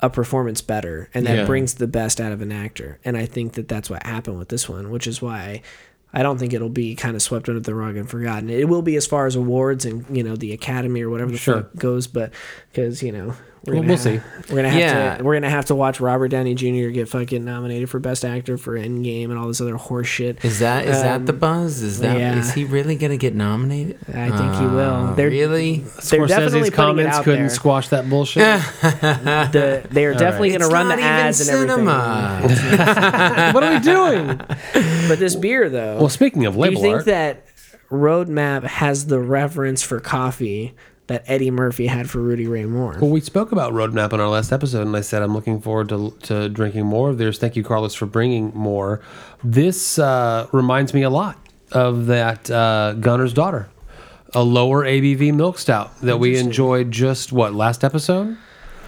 a 0.00 0.10
performance 0.10 0.60
better 0.60 1.08
and 1.14 1.26
that 1.26 1.38
Yeah. 1.38 1.46
brings 1.46 1.74
the 1.74 1.86
best 1.86 2.20
out 2.20 2.32
of 2.32 2.42
an 2.42 2.52
actor. 2.52 2.98
And 3.04 3.16
I 3.16 3.24
think 3.24 3.54
that 3.54 3.68
that's 3.68 3.88
what 3.88 4.04
happened 4.04 4.38
with 4.38 4.50
this 4.50 4.68
one, 4.68 4.90
which 4.90 5.06
is 5.06 5.22
why 5.22 5.62
I 6.14 6.22
don't 6.22 6.38
think 6.38 6.52
it'll 6.54 6.68
be 6.68 6.94
kind 6.94 7.16
of 7.16 7.22
swept 7.22 7.48
under 7.48 7.60
the 7.60 7.74
rug 7.74 7.96
and 7.96 8.08
forgotten. 8.08 8.48
It 8.48 8.68
will 8.68 8.82
be 8.82 8.96
as 8.96 9.06
far 9.06 9.26
as 9.26 9.34
awards 9.36 9.84
and 9.84 10.04
you 10.16 10.22
know 10.22 10.36
the 10.36 10.52
Academy 10.52 11.02
or 11.02 11.10
whatever 11.10 11.32
the 11.32 11.36
Sure. 11.38 11.62
fuck 11.62 11.74
goes, 11.76 12.06
but 12.06 12.30
because 12.70 13.02
you 13.02 13.10
know 13.12 13.34
we're 13.66 13.74
Well, 13.74 13.82
gonna 13.82 13.88
we'll 13.94 13.96
ha- 13.96 14.02
see. 14.02 14.20
We're 14.50 14.56
gonna 14.56 14.70
have 14.70 14.78
Yeah. 14.80 15.16
to 15.18 15.24
we're 15.24 15.34
gonna 15.34 15.50
have 15.50 15.64
to 15.66 15.74
watch 15.74 15.98
Robert 16.00 16.28
Downey 16.28 16.54
Jr. 16.54 16.90
get 16.90 17.08
fucking 17.08 17.44
nominated 17.44 17.88
for 17.88 17.98
Best 17.98 18.24
Actor 18.24 18.58
for 18.58 18.78
Endgame 18.78 19.24
and 19.30 19.38
all 19.38 19.48
this 19.48 19.60
other 19.60 19.76
horse 19.76 20.06
shit. 20.06 20.44
Is 20.44 20.58
that 20.58 20.84
is 20.86 21.00
that 21.02 21.16
Um, 21.16 21.26
the 21.26 21.32
buzz? 21.32 21.80
Is 21.82 22.00
that 22.00 22.16
is 22.16 22.48
yeah. 22.48 22.54
he 22.54 22.64
really 22.64 22.96
gonna 22.96 23.16
get 23.16 23.34
nominated? 23.34 23.98
I 24.08 24.28
think 24.36 24.54
he 24.56 24.66
will. 24.66 24.80
Uh, 24.80 25.14
They're- 25.14 25.30
really? 25.30 25.84
They're 26.10 26.26
definitely 26.26 26.28
Scorsese's 26.28 26.50
putting 26.52 26.64
it 26.66 26.72
comments 26.74 27.18
couldn't 27.20 27.40
there. 27.40 27.48
squash 27.50 27.88
that 27.88 28.08
bullshit. 28.10 28.42
The, 29.54 29.82
they 29.90 30.04
are 30.04 30.14
definitely 30.14 30.50
It's 30.50 30.58
going 30.58 30.70
to 30.70 30.74
run 30.74 30.88
the 30.88 30.96
not 30.96 30.98
even 30.98 31.10
ads 31.10 31.40
and 31.40 31.50
everything. 31.50 31.76
cinema. 31.76 33.50
what 33.54 33.62
are 33.64 33.72
we 33.72 33.78
doing? 33.80 34.36
But 35.08 35.18
this 35.18 35.34
beer, 35.36 35.68
though, 35.68 35.98
Well, 35.98 36.08
speaking 36.08 36.44
of 36.46 36.54
do 36.54 36.60
you 36.70 36.76
think 36.76 36.94
art, 36.96 37.04
that 37.06 37.46
Roadmap 37.90 38.64
has 38.64 39.06
the 39.06 39.20
reverence 39.20 39.82
for 39.82 40.00
coffee 40.00 40.74
that 41.06 41.24
Eddie 41.26 41.50
Murphy 41.50 41.86
had 41.86 42.08
for 42.08 42.18
Rudy 42.20 42.46
Ray 42.46 42.64
Moore? 42.64 42.96
well, 43.00 43.10
we 43.10 43.20
spoke 43.20 43.52
about 43.52 43.72
Roadmap 43.72 44.12
in 44.12 44.20
our 44.20 44.28
last 44.28 44.52
episode, 44.52 44.86
and 44.86 44.96
I 44.96 45.00
said 45.02 45.22
I'm 45.22 45.34
looking 45.34 45.60
forward 45.60 45.88
to, 45.90 46.16
to 46.22 46.48
drinking 46.48 46.86
more 46.86 47.10
of 47.10 47.18
theirs. 47.18 47.38
Thank 47.38 47.56
you, 47.56 47.62
Carlos, 47.62 47.94
for 47.94 48.06
bringing 48.06 48.52
more. 48.54 49.00
This 49.42 49.98
uh, 49.98 50.46
reminds 50.52 50.94
me 50.94 51.02
a 51.02 51.10
lot 51.10 51.36
of 51.72 52.06
that 52.06 52.50
uh, 52.50 52.94
Gunner's 52.94 53.32
Daughter, 53.34 53.68
a 54.32 54.42
lower 54.42 54.84
ABV 54.84 55.34
milk 55.34 55.58
stout 55.58 56.00
that 56.00 56.18
we 56.18 56.38
enjoyed 56.38 56.90
just 56.90 57.32
what 57.32 57.54
last 57.54 57.84
episode. 57.84 58.36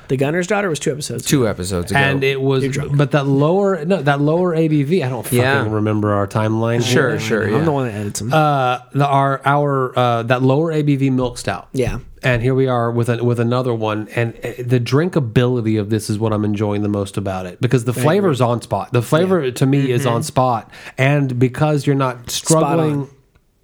The 0.09 0.17
Gunner's 0.17 0.47
Daughter 0.47 0.69
was 0.69 0.79
two 0.79 0.93
episodes. 0.93 1.23
ago. 1.25 1.29
Two 1.31 1.49
episodes 1.49 1.91
ago. 1.91 1.99
and 2.01 2.23
it 2.25 2.41
was 2.41 2.63
You're 2.65 2.73
drunk. 2.73 2.97
but 2.97 3.11
that 3.13 3.27
lower 3.27 3.85
no 3.85 4.01
that 4.03 4.21
lower 4.21 4.55
abv 4.57 5.05
i 5.05 5.09
don't 5.09 5.23
fucking 5.25 5.39
Yeah. 5.39 5.69
remember 5.71 6.13
our 6.13 6.27
timeline 6.27 6.83
Sure, 6.85 7.11
here. 7.11 7.19
sure. 7.21 7.47
I'm 7.47 7.53
yeah. 7.53 7.65
the 7.65 7.73
one 7.73 7.87
that 7.89 7.95
edits 7.95 8.21
them. 8.21 8.33
uh 8.33 8.79
the, 8.93 9.07
our 9.07 9.41
our 9.45 9.99
uh 9.99 10.23
that 10.25 10.43
lower 10.43 10.73
abv 10.73 11.11
milk 11.13 11.39
stout 11.39 11.69
yeah. 11.73 11.99
and 12.23 12.43
here 12.43 12.55
we 12.55 12.67
are 12.69 12.91
with 12.91 13.09
a, 13.09 13.23
with 13.25 13.41
another 13.41 13.75
one 13.75 14.09
and 14.15 14.35
uh, 14.45 14.53
the 14.65 14.79
drinkability 14.81 15.79
of 15.81 15.91
this 15.91 16.09
is 16.11 16.19
what 16.19 16.33
i'm 16.33 16.45
enjoying 16.45 16.83
the 16.83 16.89
most 16.89 17.17
about 17.17 17.47
it 17.47 17.61
because 17.61 17.85
the 17.85 17.93
flavor 17.93 18.31
is 18.31 18.41
on 18.41 18.63
spot 18.63 18.93
the 18.93 19.03
flavor 19.03 19.51
to 19.51 19.67
me 19.67 19.91
is 19.91 20.07
on 20.07 20.23
spot 20.23 20.71
and 20.99 21.39
because 21.39 21.87
you're 21.87 21.97
not 21.97 22.31
struggling 22.31 23.09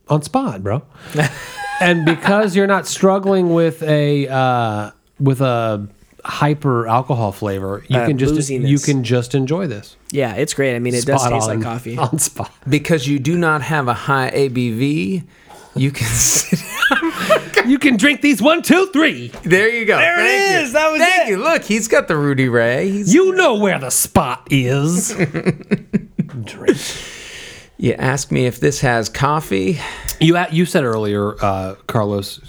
on. 0.08 0.22
spot 0.22 0.62
bro 0.62 0.82
and 1.80 2.04
because 2.04 2.54
you're 2.56 2.66
not 2.66 2.86
struggling 2.86 3.52
with 3.54 3.82
a 3.82 4.28
uh 4.28 4.90
with 5.20 5.40
a 5.40 5.86
hyper 6.24 6.86
alcohol 6.86 7.32
flavor 7.32 7.82
you 7.88 7.98
Uh, 7.98 8.06
can 8.06 8.16
just 8.18 8.34
booziness. 8.34 8.68
you 8.68 8.78
can 8.78 9.02
just 9.04 9.34
enjoy 9.34 9.66
this 9.66 9.96
Yeah, 10.12 10.34
it's 10.34 10.54
great. 10.54 10.76
I 10.76 10.78
mean, 10.78 10.94
it 10.94 11.04
does 11.04 11.22
taste 11.26 11.48
on, 11.48 11.56
like 11.60 11.62
coffee. 11.62 11.96
on 12.06 12.18
spot 12.18 12.50
because 12.68 13.06
you 13.08 13.18
do 13.18 13.36
not 13.36 13.62
have 13.62 13.88
a 13.88 13.94
high 13.94 14.30
ABV, 14.30 15.24
you 15.74 15.90
can 15.90 16.06
sit 16.08 16.58
you 17.66 17.78
can 17.78 17.96
drink 17.96 18.20
these 18.20 18.40
one 18.42 18.62
two 18.62 18.86
three 18.92 19.28
There 19.44 19.68
you 19.68 19.84
go. 19.84 19.96
There 19.96 20.20
it 20.20 20.26
Thank 20.28 20.66
you. 20.66 20.72
That 20.72 20.90
was 20.92 21.00
Thank 21.00 21.28
it. 21.28 21.30
you. 21.30 21.36
Look, 21.38 21.62
he's 21.64 21.88
got 21.88 22.08
the 22.08 22.16
Rudy 22.16 22.48
Ray. 22.48 22.90
He's, 22.90 23.14
you 23.14 23.34
know 23.34 23.54
where 23.58 23.78
the 23.78 23.90
spot 23.90 24.46
is 24.50 25.14
drink 26.44 26.78
you 27.78 27.94
ask 27.94 28.30
me 28.30 28.46
if 28.46 28.60
this 28.60 28.80
has 28.80 29.08
coffee. 29.08 29.80
You 30.20 30.38
you 30.52 30.66
said 30.66 30.84
earlier, 30.84 31.34
uh, 31.44 31.74
Carlos. 31.88 32.40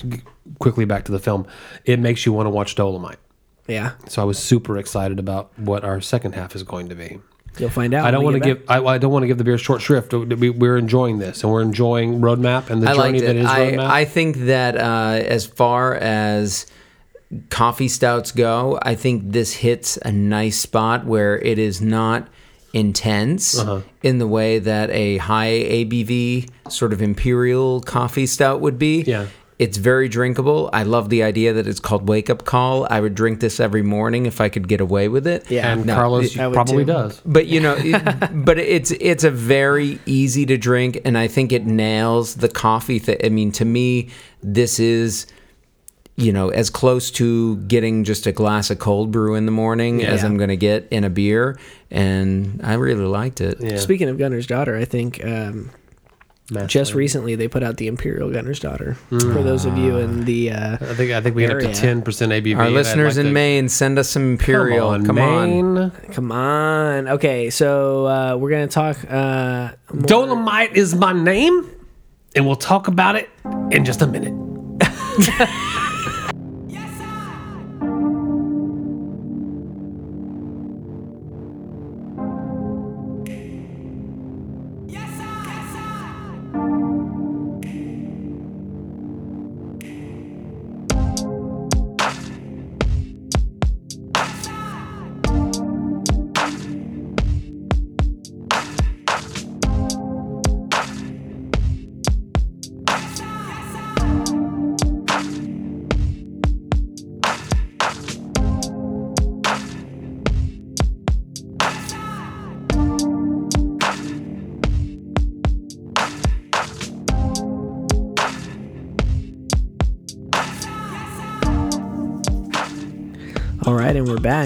Quickly 0.60 0.86
back 0.86 1.06
to 1.06 1.12
the 1.12 1.18
film. 1.20 1.48
It 1.86 2.00
makes 2.00 2.24
you 2.26 2.32
want 2.34 2.46
to 2.46 2.52
watch 2.52 2.76
Dolomite. 2.76 3.18
Yeah, 3.68 3.92
So 4.08 4.22
I 4.22 4.26
was 4.26 4.38
super 4.38 4.78
excited 4.78 5.20
about 5.20 5.58
what 5.58 5.84
our 5.86 6.02
second 6.02 6.34
half 6.36 6.56
is 6.56 6.64
going 6.64 6.90
to 6.90 6.96
be. 6.96 7.20
you'll 7.58 7.70
find 7.70 7.94
out. 7.94 8.06
I 8.06 8.12
don't 8.12 8.24
want 8.24 8.34
to 8.36 8.40
give 8.42 8.64
I, 8.68 8.80
I 8.84 8.98
don't 8.98 9.12
want 9.12 9.24
to 9.24 9.28
give 9.28 9.38
the 9.38 9.44
beer 9.46 9.58
short 9.58 9.82
shrift. 9.82 10.12
We, 10.14 10.50
we're 10.50 10.76
enjoying 10.78 11.20
this, 11.20 11.44
and 11.44 11.52
we're 11.52 11.62
enjoying 11.62 12.20
Roadmap 12.20 12.70
and 12.70 12.82
the 12.84 12.90
I 12.90 12.96
journey 12.96 13.22
that 13.22 13.36
is 13.36 13.46
is 13.46 13.50
I, 13.52 13.60
Roadmap. 13.72 13.90
I 13.90 14.06
think 14.06 14.38
that 14.48 14.76
uh, 14.78 15.24
as 15.26 15.46
far 15.46 15.96
as 15.96 16.66
coffee 17.50 17.88
stouts 17.88 18.32
go, 18.32 18.80
I 18.82 18.96
think 18.96 19.32
this 19.32 19.54
hits 19.54 19.98
a 19.98 20.12
nice 20.12 20.60
spot 20.60 21.06
where 21.06 21.38
it 21.40 21.58
is 21.58 21.80
not 21.82 22.28
intense 22.74 23.58
Uh-huh. 23.60 23.82
in 24.02 24.18
the 24.18 24.28
way 24.28 24.60
that 24.60 24.90
a 24.90 25.18
high 25.18 25.52
ABV 25.52 26.50
sort 26.70 26.92
of 26.92 27.02
imperial 27.02 27.82
coffee 27.82 28.26
stout 28.26 28.62
would 28.62 28.78
be. 28.80 29.04
Yeah. 29.04 29.28
It's 29.64 29.78
very 29.78 30.10
drinkable. 30.10 30.70
I 30.74 30.84
love 30.84 31.10
the 31.10 31.24
idea 31.24 31.54
that 31.54 31.66
it's 31.68 31.80
called 31.80 32.08
Wake 32.10 32.30
Up 32.30 32.44
Call. 32.46 32.86
I 32.90 33.00
would 33.00 33.16
drink 33.16 33.40
this 33.40 33.60
every 33.60 33.82
morning 33.82 34.26
if 34.26 34.42
I 34.42 34.50
could 34.50 34.68
get 34.68 34.82
away 34.82 35.08
with 35.08 35.26
it. 35.26 35.50
Yeah. 35.50 35.72
and 35.72 35.86
No, 35.86 35.96
Carlos 35.96 36.38
I 36.38 36.48
would 36.48 36.54
probably 36.54 36.84
too. 36.86 36.92
does. 36.94 37.22
but 37.26 37.46
you 37.48 37.60
know 37.62 37.76
it, 37.80 38.30
but 38.46 38.58
it's 38.60 38.92
it's 39.00 39.24
a 39.24 39.32
very 39.32 40.00
easy 40.06 40.46
to 40.48 40.58
drink 40.58 41.00
and 41.06 41.18
i 41.18 41.28
think 41.28 41.52
it 41.52 41.66
nails 41.66 42.36
the 42.36 42.50
coffee 42.50 43.00
thing 43.00 43.18
i 43.24 43.30
mean 43.30 43.52
to 43.54 43.66
me 43.66 44.10
this 44.42 44.80
is 44.80 45.28
you 46.16 46.32
know 46.32 46.50
as 46.50 46.70
close 46.70 47.10
to 47.12 47.56
getting 47.74 48.04
just 48.04 48.28
a 48.28 48.32
glass 48.32 48.70
of 48.70 48.80
cold 48.80 49.12
brew 49.12 49.36
in 49.36 49.46
the 49.46 49.52
morning 49.52 50.04
as 50.04 50.24
i'm 50.24 50.38
going 50.38 50.50
to 50.50 50.58
get 50.72 50.88
in 50.92 51.04
a 51.04 51.10
beer 51.10 51.58
and 51.90 52.60
i 52.64 52.74
really 52.74 53.06
liked 53.06 53.40
it 53.42 53.58
Yeah. 53.62 53.78
Speaking 53.78 54.10
of 54.10 54.18
Gunner's 54.18 54.48
Daughter, 54.48 54.76
I 54.76 54.86
think 54.86 55.24
um, 55.26 55.72
Matt 56.52 56.68
just 56.68 56.90
Slater. 56.92 56.98
recently 57.00 57.36
they 57.36 57.48
put 57.48 57.64
out 57.64 57.78
the 57.78 57.88
Imperial 57.88 58.30
Gunner's 58.30 58.60
Daughter. 58.60 58.96
For 59.10 59.18
those 59.42 59.66
of 59.66 59.78
you 59.78 59.98
in 59.98 60.26
the 60.26 60.52
uh, 60.52 60.74
I 60.74 60.94
think 60.94 61.12
I 61.12 61.22
think 61.22 61.36
we 61.36 61.44
get 61.48 61.52
up 61.56 61.60
to 61.62 61.74
ten 61.74 62.02
percent 62.02 62.32
ABV. 62.34 62.58
our 62.58 62.70
listeners 62.70 63.16
like 63.18 63.22
in 63.22 63.28
to- 63.28 63.34
maine 63.34 63.70
send 63.70 63.98
us 63.98 64.10
some 64.10 64.34
imperial 64.34 64.92
Come 64.92 64.94
on, 65.02 65.06
come 65.06 65.20
on, 65.20 65.74
Maine. 65.76 65.92
come 66.12 66.32
on, 66.34 67.08
okay, 67.08 67.50
so 67.50 68.06
uh, 68.08 68.36
we're 68.38 68.50
gonna 68.52 68.68
talk. 68.68 68.98
Uh, 69.10 69.72
more- 69.94 70.04
Dolomite 70.06 70.76
is 70.76 70.94
my 70.96 71.14
name, 71.14 71.70
and 72.36 72.46
we'll 72.46 72.56
talk 72.58 72.88
about 72.90 73.16
it 73.16 73.30
in 73.72 73.86
just 73.86 74.02
a 74.02 74.08
minute. 74.08 74.34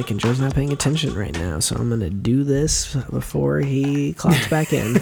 back, 0.01 0.11
and 0.11 0.19
Joe's 0.19 0.39
not 0.39 0.53
paying 0.53 0.71
attention 0.71 1.15
right 1.15 1.33
now, 1.33 1.59
so 1.59 1.75
I'm 1.75 1.89
gonna 1.89 2.09
do 2.09 2.43
this 2.43 2.95
before 3.09 3.59
he 3.59 4.13
clocks 4.13 4.47
back 4.47 4.71
in. 4.73 4.97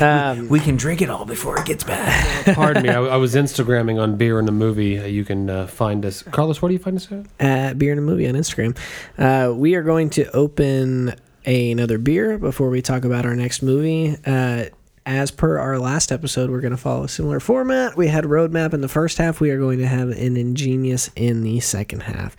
um, 0.02 0.48
We 0.48 0.58
can 0.58 0.76
drink 0.76 1.00
it 1.00 1.10
all 1.10 1.24
before 1.24 1.58
it 1.58 1.66
gets 1.66 1.84
bad. 1.84 2.54
Pardon 2.56 2.82
me, 2.82 2.88
I, 2.88 3.00
I 3.00 3.16
was 3.16 3.34
Instagramming 3.34 4.00
on 4.00 4.16
beer 4.16 4.38
in 4.38 4.46
the 4.46 4.52
movie. 4.52 4.98
Uh, 4.98 5.04
you 5.04 5.24
can 5.24 5.48
uh, 5.48 5.66
find 5.66 6.04
us. 6.04 6.22
Carlos, 6.22 6.60
where 6.60 6.68
do 6.68 6.72
you 6.72 6.78
find 6.78 6.96
us 6.96 7.08
at? 7.12 7.26
at 7.38 7.78
Beer 7.78 7.92
and 7.92 8.00
a 8.00 8.02
Movie 8.02 8.28
on 8.28 8.34
Instagram. 8.34 8.76
Uh, 9.16 9.54
we 9.54 9.74
are 9.74 9.82
going 9.82 10.10
to 10.10 10.28
open 10.32 11.14
another 11.46 11.98
beer 11.98 12.38
before 12.38 12.68
we 12.68 12.82
talk 12.82 13.04
about 13.04 13.24
our 13.24 13.36
next 13.36 13.62
movie. 13.62 14.16
Uh, 14.26 14.64
as 15.06 15.30
per 15.30 15.58
our 15.58 15.78
last 15.78 16.12
episode, 16.12 16.50
we're 16.50 16.60
going 16.60 16.72
to 16.72 16.76
follow 16.76 17.04
a 17.04 17.08
similar 17.08 17.40
format. 17.40 17.96
We 17.96 18.08
had 18.08 18.24
Roadmap 18.24 18.74
in 18.74 18.80
the 18.80 18.88
first 18.88 19.18
half. 19.18 19.40
We 19.40 19.50
are 19.50 19.58
going 19.58 19.78
to 19.78 19.86
have 19.86 20.10
an 20.10 20.36
Ingenious 20.36 21.10
in 21.16 21.42
the 21.42 21.60
second 21.60 22.02
half. 22.02 22.36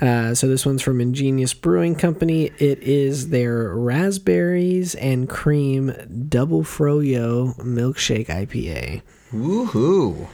Uh, 0.00 0.34
so 0.34 0.48
this 0.48 0.64
one's 0.64 0.80
from 0.82 0.98
Ingenious 1.00 1.52
Brewing 1.52 1.94
Company. 1.94 2.46
It 2.58 2.78
is 2.82 3.28
their 3.28 3.74
raspberries 3.76 4.94
and 4.94 5.28
cream 5.28 5.92
double 6.28 6.62
froyo 6.62 7.54
milkshake 7.58 8.28
IPA. 8.28 9.02
Woohoo! 9.30 10.26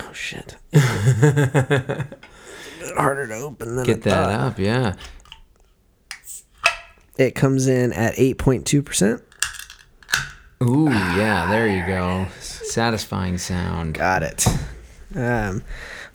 Oh 0.00 0.12
shit! 0.12 0.56
Harder 2.96 3.26
to 3.26 3.34
open 3.34 3.76
than 3.76 3.84
Get 3.84 4.02
that 4.02 4.30
thought. 4.30 4.40
up, 4.52 4.58
yeah. 4.58 4.94
It 7.18 7.34
comes 7.34 7.66
in 7.66 7.92
at 7.92 8.14
8.2%. 8.14 9.20
Ooh, 10.62 10.88
yeah, 10.88 11.50
there 11.50 11.68
you 11.68 11.84
go. 11.86 12.26
Satisfying 12.40 13.38
sound. 13.38 13.94
Got 13.94 14.22
it. 14.22 14.46
Um, 15.14 15.62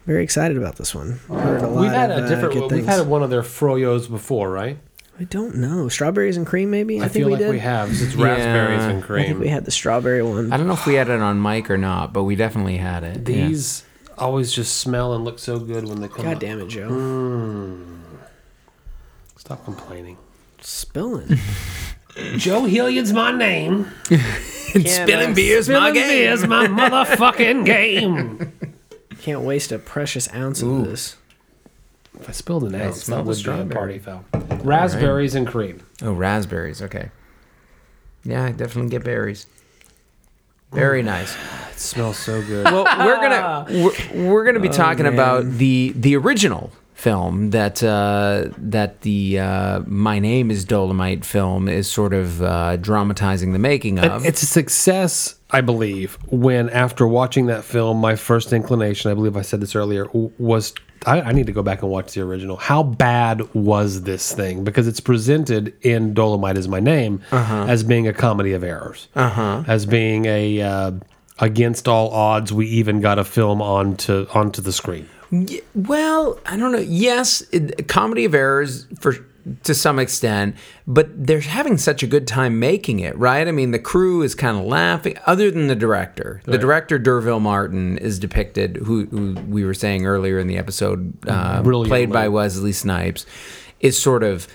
very 0.05 0.23
excited 0.23 0.57
about 0.57 0.75
this 0.75 0.93
one. 0.93 1.19
Heard 1.29 1.61
a 1.61 1.67
lot 1.67 1.81
We've 1.81 1.91
had 1.91 2.11
of, 2.11 2.17
a 2.19 2.25
uh, 2.25 2.29
different. 2.29 2.53
good 2.53 2.61
we've 2.63 2.69
things. 2.71 2.85
had 2.87 3.07
one 3.07 3.23
of 3.23 3.29
their 3.29 3.41
froyos 3.41 4.09
before, 4.09 4.49
right? 4.51 4.77
I 5.19 5.25
don't 5.25 5.55
know. 5.57 5.89
Strawberries 5.89 6.37
and 6.37 6.45
cream, 6.47 6.71
maybe? 6.71 6.99
I, 6.99 7.05
I, 7.05 7.07
think 7.07 7.13
feel 7.13 7.25
we 7.27 7.33
like 7.33 7.39
did. 7.41 7.49
we 7.51 7.59
have. 7.59 7.89
It's 7.91 8.15
Yeah. 8.15 8.25
raspberries 8.25 8.81
and 8.83 8.89
I 8.89 8.93
think 8.93 9.05
cream. 9.05 9.39
we 9.39 9.47
had 9.47 9.63
the 9.65 9.71
strawberry 9.71 10.23
one. 10.23 10.51
I 10.51 10.57
don't 10.57 10.65
know 10.67 10.73
if 10.73 10.85
we 10.87 10.95
had 10.95 11.07
it 11.09 11.21
on 11.21 11.41
mic 11.41 11.69
or 11.69 11.77
not, 11.77 12.13
but 12.13 12.23
we 12.23 12.35
definitely 12.35 12.77
had 12.77 13.03
it. 13.03 13.17
yeah. 13.29 13.47
These 13.47 13.83
always 14.17 14.51
just 14.51 14.77
smell 14.77 15.13
and 15.13 15.23
look 15.23 15.37
so 15.39 15.59
good 15.59 15.87
when 15.87 16.01
they 16.01 16.07
come. 16.07 16.25
God 16.25 16.35
out. 16.35 16.39
damn 16.41 16.59
it, 16.61 16.67
Joe. 16.67 16.89
Mm. 16.89 17.99
Stop 19.37 19.63
complaining. 19.65 20.17
Spilling. 20.61 21.37
Joe 22.37 22.65
Hilliard's 22.65 23.11
my 23.13 23.31
name. 23.31 23.91
spilling 24.85 25.33
beers, 25.33 25.67
my 25.69 25.91
game. 25.91 26.07
beer's 26.07 26.45
my 26.47 26.67
motherfucking 26.67 27.65
game. 27.65 28.51
Can't 29.23 29.39
waste 29.39 29.71
a 29.71 29.79
precious 29.79 30.27
ounce 30.33 30.61
of 30.61 30.83
this. 30.83 31.15
If 32.19 32.27
I 32.27 32.33
spilled 32.33 32.65
an 32.65 32.75
ounce, 32.75 33.03
smell 33.03 33.19
that 33.19 33.23
the 33.23 33.27
would 33.29 33.35
be 33.35 33.39
a 33.39 33.41
strawberry. 33.41 33.73
party 33.73 33.99
foul. 33.99 34.25
Raspberries 34.65 35.33
and 35.33 35.47
cream. 35.47 35.81
Oh, 36.01 36.11
raspberries. 36.11 36.81
Okay. 36.81 37.09
Yeah, 38.25 38.43
I 38.43 38.51
definitely 38.51 38.91
get 38.91 39.05
berries. 39.05 39.45
Very 40.73 41.03
nice. 41.03 41.33
It 41.71 41.79
smells 41.79 42.17
so 42.19 42.41
good. 42.43 42.65
Well, 42.65 42.83
we're 42.83 43.15
gonna 43.21 43.65
we're, 44.13 44.29
we're 44.29 44.43
gonna 44.45 44.59
be 44.59 44.67
talking 44.69 45.03
man. 45.05 45.13
about 45.13 45.45
the 45.45 45.93
the 45.95 46.17
original 46.17 46.71
film 46.93 47.49
that 47.51 47.81
uh, 47.81 48.49
that 48.57 49.01
the 49.01 49.39
uh, 49.39 49.79
My 49.87 50.19
Name 50.19 50.51
Is 50.51 50.65
Dolomite 50.65 51.23
film 51.25 51.67
is 51.69 51.89
sort 51.89 52.13
of 52.13 52.43
uh, 52.43 52.75
dramatizing 52.77 53.53
the 53.53 53.59
making 53.59 53.99
of. 53.99 54.25
It's 54.25 54.43
a 54.43 54.45
success, 54.45 55.35
I 55.53 55.61
believe, 55.61 56.17
when 56.27 56.69
after 56.69 57.07
watching 57.07 57.45
that 57.45 57.63
film, 57.63 57.97
my 57.97 58.15
first 58.15 58.51
inclination, 58.51 59.11
I 59.11 59.13
believe 59.13 59.37
I 59.37 59.43
said 59.43 59.61
this 59.61 59.75
earlier, 59.75 60.07
was 60.11 60.73
I, 61.05 61.21
I 61.21 61.31
need 61.31 61.45
to 61.45 61.53
go 61.53 61.63
back 61.63 61.81
and 61.83 61.91
watch 61.91 62.13
the 62.13 62.21
original. 62.21 62.57
How 62.57 62.83
bad 62.83 63.53
was 63.53 64.01
this 64.01 64.33
thing? 64.33 64.63
Because 64.63 64.87
it's 64.87 64.99
presented 64.99 65.73
in 65.81 66.13
Dolomite 66.13 66.57
is 66.57 66.67
My 66.67 66.79
Name 66.79 67.21
as 67.31 67.83
being 67.83 68.07
a 68.07 68.13
comedy 68.13 68.53
of 68.53 68.63
errors, 68.63 69.07
uh-huh. 69.15 69.63
as 69.67 69.85
being 69.85 70.25
a. 70.25 70.61
Uh, 70.61 70.91
Against 71.39 71.87
all 71.87 72.11
odds, 72.11 72.53
we 72.53 72.67
even 72.67 73.01
got 73.01 73.17
a 73.17 73.23
film 73.23 73.59
onto 73.59 74.27
onto 74.35 74.61
the 74.61 74.71
screen. 74.71 75.09
Well, 75.73 76.39
I 76.45 76.55
don't 76.57 76.71
know. 76.71 76.77
Yes, 76.77 77.41
it, 77.51 77.87
comedy 77.87 78.25
of 78.25 78.35
errors 78.35 78.85
for 78.99 79.15
to 79.63 79.73
some 79.73 79.99
extent, 79.99 80.55
but 80.87 81.07
they're 81.27 81.41
having 81.41 81.77
such 81.77 82.03
a 82.03 82.07
good 82.07 82.27
time 82.27 82.59
making 82.59 82.99
it, 82.99 83.17
right? 83.17 83.47
I 83.47 83.51
mean, 83.51 83.71
the 83.71 83.79
crew 83.79 84.21
is 84.21 84.35
kind 84.35 84.57
of 84.57 84.65
laughing. 84.65 85.17
Other 85.25 85.51
than 85.51 85.67
the 85.67 85.75
director, 85.75 86.41
the 86.45 86.57
director 86.57 86.97
D'Urville 86.97 87.39
Martin 87.39 87.97
is 87.97 88.19
depicted, 88.19 88.77
who, 88.77 89.05
who 89.07 89.33
we 89.47 89.65
were 89.65 89.73
saying 89.73 90.05
earlier 90.05 90.39
in 90.39 90.47
the 90.47 90.57
episode, 90.57 91.13
uh, 91.27 91.61
played 91.61 92.11
by 92.11 92.27
Wesley 92.29 92.71
Snipes, 92.71 93.25
is 93.79 94.01
sort 94.01 94.23
of 94.23 94.47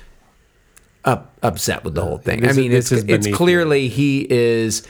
up 1.05 1.33
upset 1.43 1.85
with 1.85 1.95
the 1.95 2.03
whole 2.03 2.19
thing. 2.19 2.41
This 2.41 2.57
I 2.57 2.61
mean, 2.61 2.73
it's 2.73 2.93
it's 2.93 3.29
clearly 3.35 3.89
he 3.89 4.27
is 4.29 4.87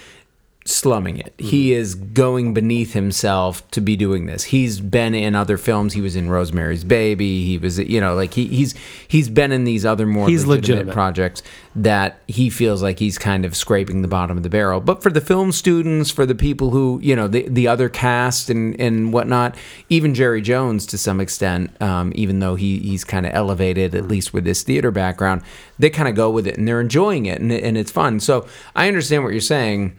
slumming 0.69 1.19
it. 1.19 1.33
He 1.39 1.73
is 1.73 1.95
going 1.95 2.55
beneath 2.55 2.93
himself 2.93 3.69
to 3.71 3.81
be 3.81 3.97
doing 3.97 4.27
this. 4.27 4.45
He's 4.45 4.81
been 4.81 5.15
in 5.15 5.35
other 5.35 5.57
films. 5.57 5.95
He 5.95 6.01
was 6.01 6.15
in 6.15 6.29
Rosemary's 6.29 6.85
Baby. 6.85 7.45
He 7.45 7.59
was, 7.59 7.79
you 7.79 8.01
know, 8.01 8.15
like 8.15 8.35
he, 8.35 8.47
he's 8.47 8.75
he's 9.09 9.29
been 9.29 9.53
in 9.53 9.65
these 9.65 9.85
other 9.85 10.07
more 10.07 10.29
He's 10.29 10.45
legitimate, 10.45 10.87
legitimate. 10.87 10.93
projects 10.93 11.43
that 11.75 12.21
he 12.27 12.51
feels 12.51 12.83
like 12.83 12.99
he's 12.99 13.19
kind 13.19 13.45
of 13.45 13.57
scraping 13.57 14.03
the 14.03 14.09
bottom 14.09 14.37
of 14.37 14.43
the 14.43 14.51
barrel. 14.51 14.81
But 14.81 15.03
for 15.03 15.11
the 15.11 15.21
film 15.21 15.53
students, 15.53 16.11
for 16.11 16.27
the 16.27 16.35
people 16.35 16.71
who, 16.71 17.01
you 17.03 17.17
know, 17.17 17.29
the 17.29 17.49
the 17.49 17.67
other 17.69 17.89
cast 17.89 18.51
and 18.51 18.79
and 18.81 19.13
whatnot, 19.13 19.57
even 19.89 20.15
Jerry 20.15 20.43
Jones 20.43 20.87
to 20.87 20.99
some 20.99 21.21
extent, 21.21 21.81
um, 21.81 22.13
even 22.15 22.41
though 22.41 22.55
he 22.55 22.79
he's 22.81 23.05
kind 23.05 23.27
of 23.27 23.35
elevated 23.35 23.95
at 23.95 24.07
least 24.09 24.35
with 24.35 24.45
this 24.45 24.63
theater 24.63 24.91
background, 24.91 25.43
they 25.79 25.91
kind 25.91 26.09
of 26.09 26.15
go 26.15 26.31
with 26.31 26.47
it 26.47 26.59
and 26.59 26.67
they're 26.69 26.81
enjoying 26.81 27.27
it 27.27 27.41
and 27.41 27.51
and 27.53 27.79
it's 27.79 27.91
fun. 27.91 28.21
So 28.21 28.47
I 28.77 28.89
understand 28.89 29.25
what 29.25 29.33
you're 29.33 29.41
saying 29.41 29.99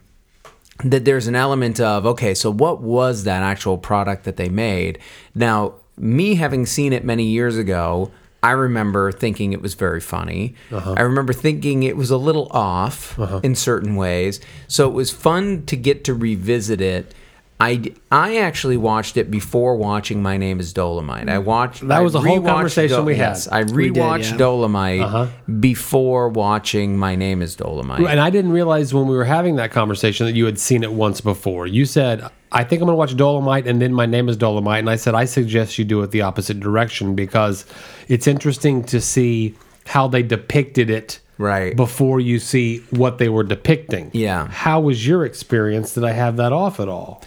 that 0.84 1.06
there's 1.06 1.28
an 1.28 1.36
element 1.36 1.80
of 1.80 2.06
okay 2.06 2.34
so 2.34 2.52
what 2.52 2.82
was 2.82 3.24
that 3.26 3.44
actual 3.44 3.78
product 3.78 4.24
that 4.24 4.38
they 4.38 4.50
made? 4.50 5.00
Now 5.36 5.76
me 5.98 6.36
having 6.36 6.66
seen 6.66 6.94
it 6.94 7.04
many 7.04 7.26
years 7.26 7.58
ago 7.58 8.12
i 8.42 8.52
remember 8.52 9.12
thinking 9.12 9.54
it 9.54 9.62
was 9.62 9.74
very 9.74 10.00
funny. 10.00 10.56
Uh-huh. 10.72 10.96
I 10.98 11.02
remember 11.02 11.34
thinking 11.34 11.84
it 11.84 11.98
was 11.98 12.10
a 12.10 12.18
little 12.18 12.48
off 12.52 13.20
uh-huh. 13.20 13.42
in 13.44 13.56
certain 13.56 13.96
ways. 13.96 14.40
So 14.68 14.88
it 14.88 14.94
was 14.94 15.12
fun 15.12 15.66
to 15.66 15.76
get 15.76 16.04
to 16.06 16.14
revisit 16.14 16.80
it 16.80 17.14
I, 17.62 17.94
I 18.10 18.38
actually 18.38 18.78
watched 18.78 19.18
it 19.18 19.30
before 19.30 19.76
watching 19.76 20.22
My 20.22 20.38
Name 20.38 20.62
Is 20.62 20.72
Dolomite. 20.72 21.28
I 21.28 21.40
watched 21.40 21.86
That 21.88 22.00
was 22.00 22.16
a 22.16 22.22
whole 22.22 22.42
conversation 22.42 23.04
we 23.04 23.16
had. 23.18 23.32
yes, 23.32 23.48
I 23.50 23.64
We 23.64 23.90
did, 23.90 23.96
rewatched 23.96 24.32
yeah. 24.32 24.38
Dolomite 24.38 25.02
Uh-huh. 25.02 25.28
before 25.60 26.30
watching 26.30 26.98
My 26.98 27.16
Name 27.16 27.42
Is 27.42 27.56
Dolomite. 27.58 28.00
And 28.08 28.20
I 28.20 28.30
didn't 28.30 28.52
realize 28.54 28.94
when 28.94 29.08
we 29.08 29.16
were 29.18 29.26
having 29.26 29.58
that 29.58 29.72
conversation 29.72 30.26
that 30.26 30.36
you 30.36 30.46
had 30.46 30.58
seen 30.58 30.84
it 30.84 30.94
once 30.94 31.20
before. 31.20 31.68
You 31.68 31.86
said, 31.86 32.24
I 32.52 32.64
think 32.64 32.82
I'm 32.82 32.86
going 32.88 32.94
to 32.94 32.98
watch 32.98 33.18
Dolomite, 33.18 33.68
and 33.68 33.82
then 33.82 33.94
my 33.94 34.06
name 34.06 34.30
is 34.30 34.38
Dolomite. 34.38 34.80
And 34.80 34.90
I 34.90 34.96
said, 34.96 35.14
I 35.14 35.26
suggest 35.26 35.78
you 35.78 35.84
do 35.84 36.02
it 36.02 36.12
the 36.12 36.22
opposite 36.22 36.62
direction 36.62 37.14
because 37.14 37.66
it's 38.08 38.26
interesting 38.26 38.86
to 38.86 39.02
see 39.02 39.56
how 39.86 40.08
they 40.08 40.24
depicted 40.24 40.90
it 40.90 41.20
Right. 41.38 41.76
before 41.76 42.20
you 42.22 42.40
see 42.40 42.80
what 42.90 43.18
they 43.18 43.28
were 43.30 43.44
depicting. 43.44 44.12
Yeah. 44.14 44.48
How 44.48 44.80
was 44.82 45.06
your 45.08 45.26
experience? 45.26 45.94
Did 45.94 46.04
I 46.06 46.12
have 46.12 46.38
that 46.38 46.52
off 46.54 46.80
at 46.80 46.88
all? 46.90 47.22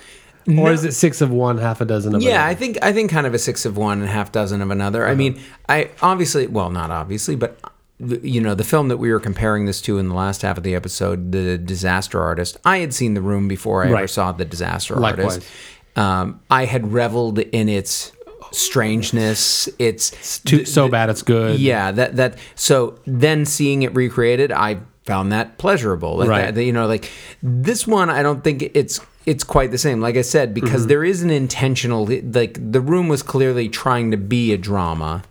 Or 0.59 0.73
is 0.73 0.85
it 0.85 0.93
six 0.93 1.21
of 1.21 1.31
one, 1.31 1.59
half 1.59 1.81
a 1.81 1.85
dozen 1.85 2.15
of 2.15 2.23
Yeah, 2.23 2.31
another? 2.37 2.49
I 2.51 2.55
think 2.55 2.79
I 2.83 2.93
think 2.93 3.11
kind 3.11 3.27
of 3.27 3.35
a 3.35 3.39
six 3.39 3.65
of 3.65 3.77
one 3.77 4.01
and 4.01 4.09
a 4.09 4.13
half 4.13 4.33
dozen 4.33 4.61
of 4.63 4.71
another. 4.71 5.07
I 5.07 5.15
mean, 5.15 5.41
I 5.69 5.91
obviously, 6.03 6.47
well, 6.47 6.71
not 6.71 6.91
obviously, 6.91 7.37
but 7.37 7.59
you 8.01 8.41
know, 8.41 8.55
the 8.55 8.65
film 8.65 8.89
that 8.89 8.97
we 8.97 9.13
were 9.13 9.21
comparing 9.21 9.67
this 9.67 9.81
to 9.83 9.99
in 9.99 10.09
the 10.09 10.15
last 10.15 10.43
half 10.43 10.57
of 10.59 10.65
the 10.65 10.75
episode, 10.75 11.31
The 11.31 11.57
Disaster 11.57 12.21
Artist. 12.21 12.57
I 12.65 12.79
had 12.79 12.93
seen 12.93 13.15
The 13.15 13.21
Room 13.23 13.47
before 13.47 13.85
I 13.85 13.93
ever 13.93 14.09
saw 14.09 14.33
The 14.33 14.45
Disaster 14.45 14.97
Likewise. 14.97 15.35
Artist. 15.35 15.51
Um, 15.95 16.41
I 16.51 16.65
had 16.65 16.93
reveled 16.93 17.39
in 17.39 17.69
its 17.69 18.11
strangeness. 18.51 19.69
Its 19.79 20.39
Too, 20.41 20.65
so 20.65 20.89
bad 20.89 21.11
it's 21.11 21.23
good. 21.23 21.61
yeah, 21.61 21.93
that 21.93 22.17
that 22.17 22.39
so 22.55 22.99
then 23.07 23.45
seeing 23.45 23.83
it 23.83 23.95
recreated, 23.95 24.51
I 24.53 24.81
found 25.05 25.33
that 25.33 25.59
pleasurable. 25.59 26.17
Like 26.17 26.29
Right. 26.29 26.55
that- 26.55 26.65
you 26.65 26.73
know, 26.73 26.87
like 26.87 27.11
this 27.43 27.87
one, 27.87 28.09
I 28.11 28.23
don't 28.23 28.43
think 28.43 28.71
it's 28.75 29.01
it's 29.27 29.45
quite 29.45 29.71
the 29.71 29.79
same. 29.79 30.01
Like 30.01 30.17
I 30.17 30.23
said, 30.23 30.49
Mm-hmm. 30.51 30.55
because 30.65 30.87
there 30.87 31.05
is 31.05 31.23
an 31.23 31.31
intentional 31.31 32.07
like 32.07 32.59
the 32.73 32.81
room 32.81 33.09
was 33.09 33.23
clearly 33.23 33.69
trying 33.69 34.11
to 34.11 34.17
be 34.17 34.53
a 34.53 34.59
drama, 34.59 35.23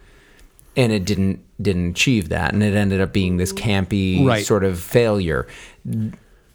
and 0.78 0.92
it 0.92 1.06
didn't 1.06 1.40
didn't 1.62 1.90
achieve 1.92 2.30
that, 2.30 2.54
and 2.54 2.64
it 2.64 2.74
ended 2.74 3.00
up 3.02 3.14
being 3.14 3.38
this 3.38 3.54
campy 3.54 4.26
Right. 4.26 4.46
sort 4.46 4.64
of 4.64 4.80
failure. 4.80 5.46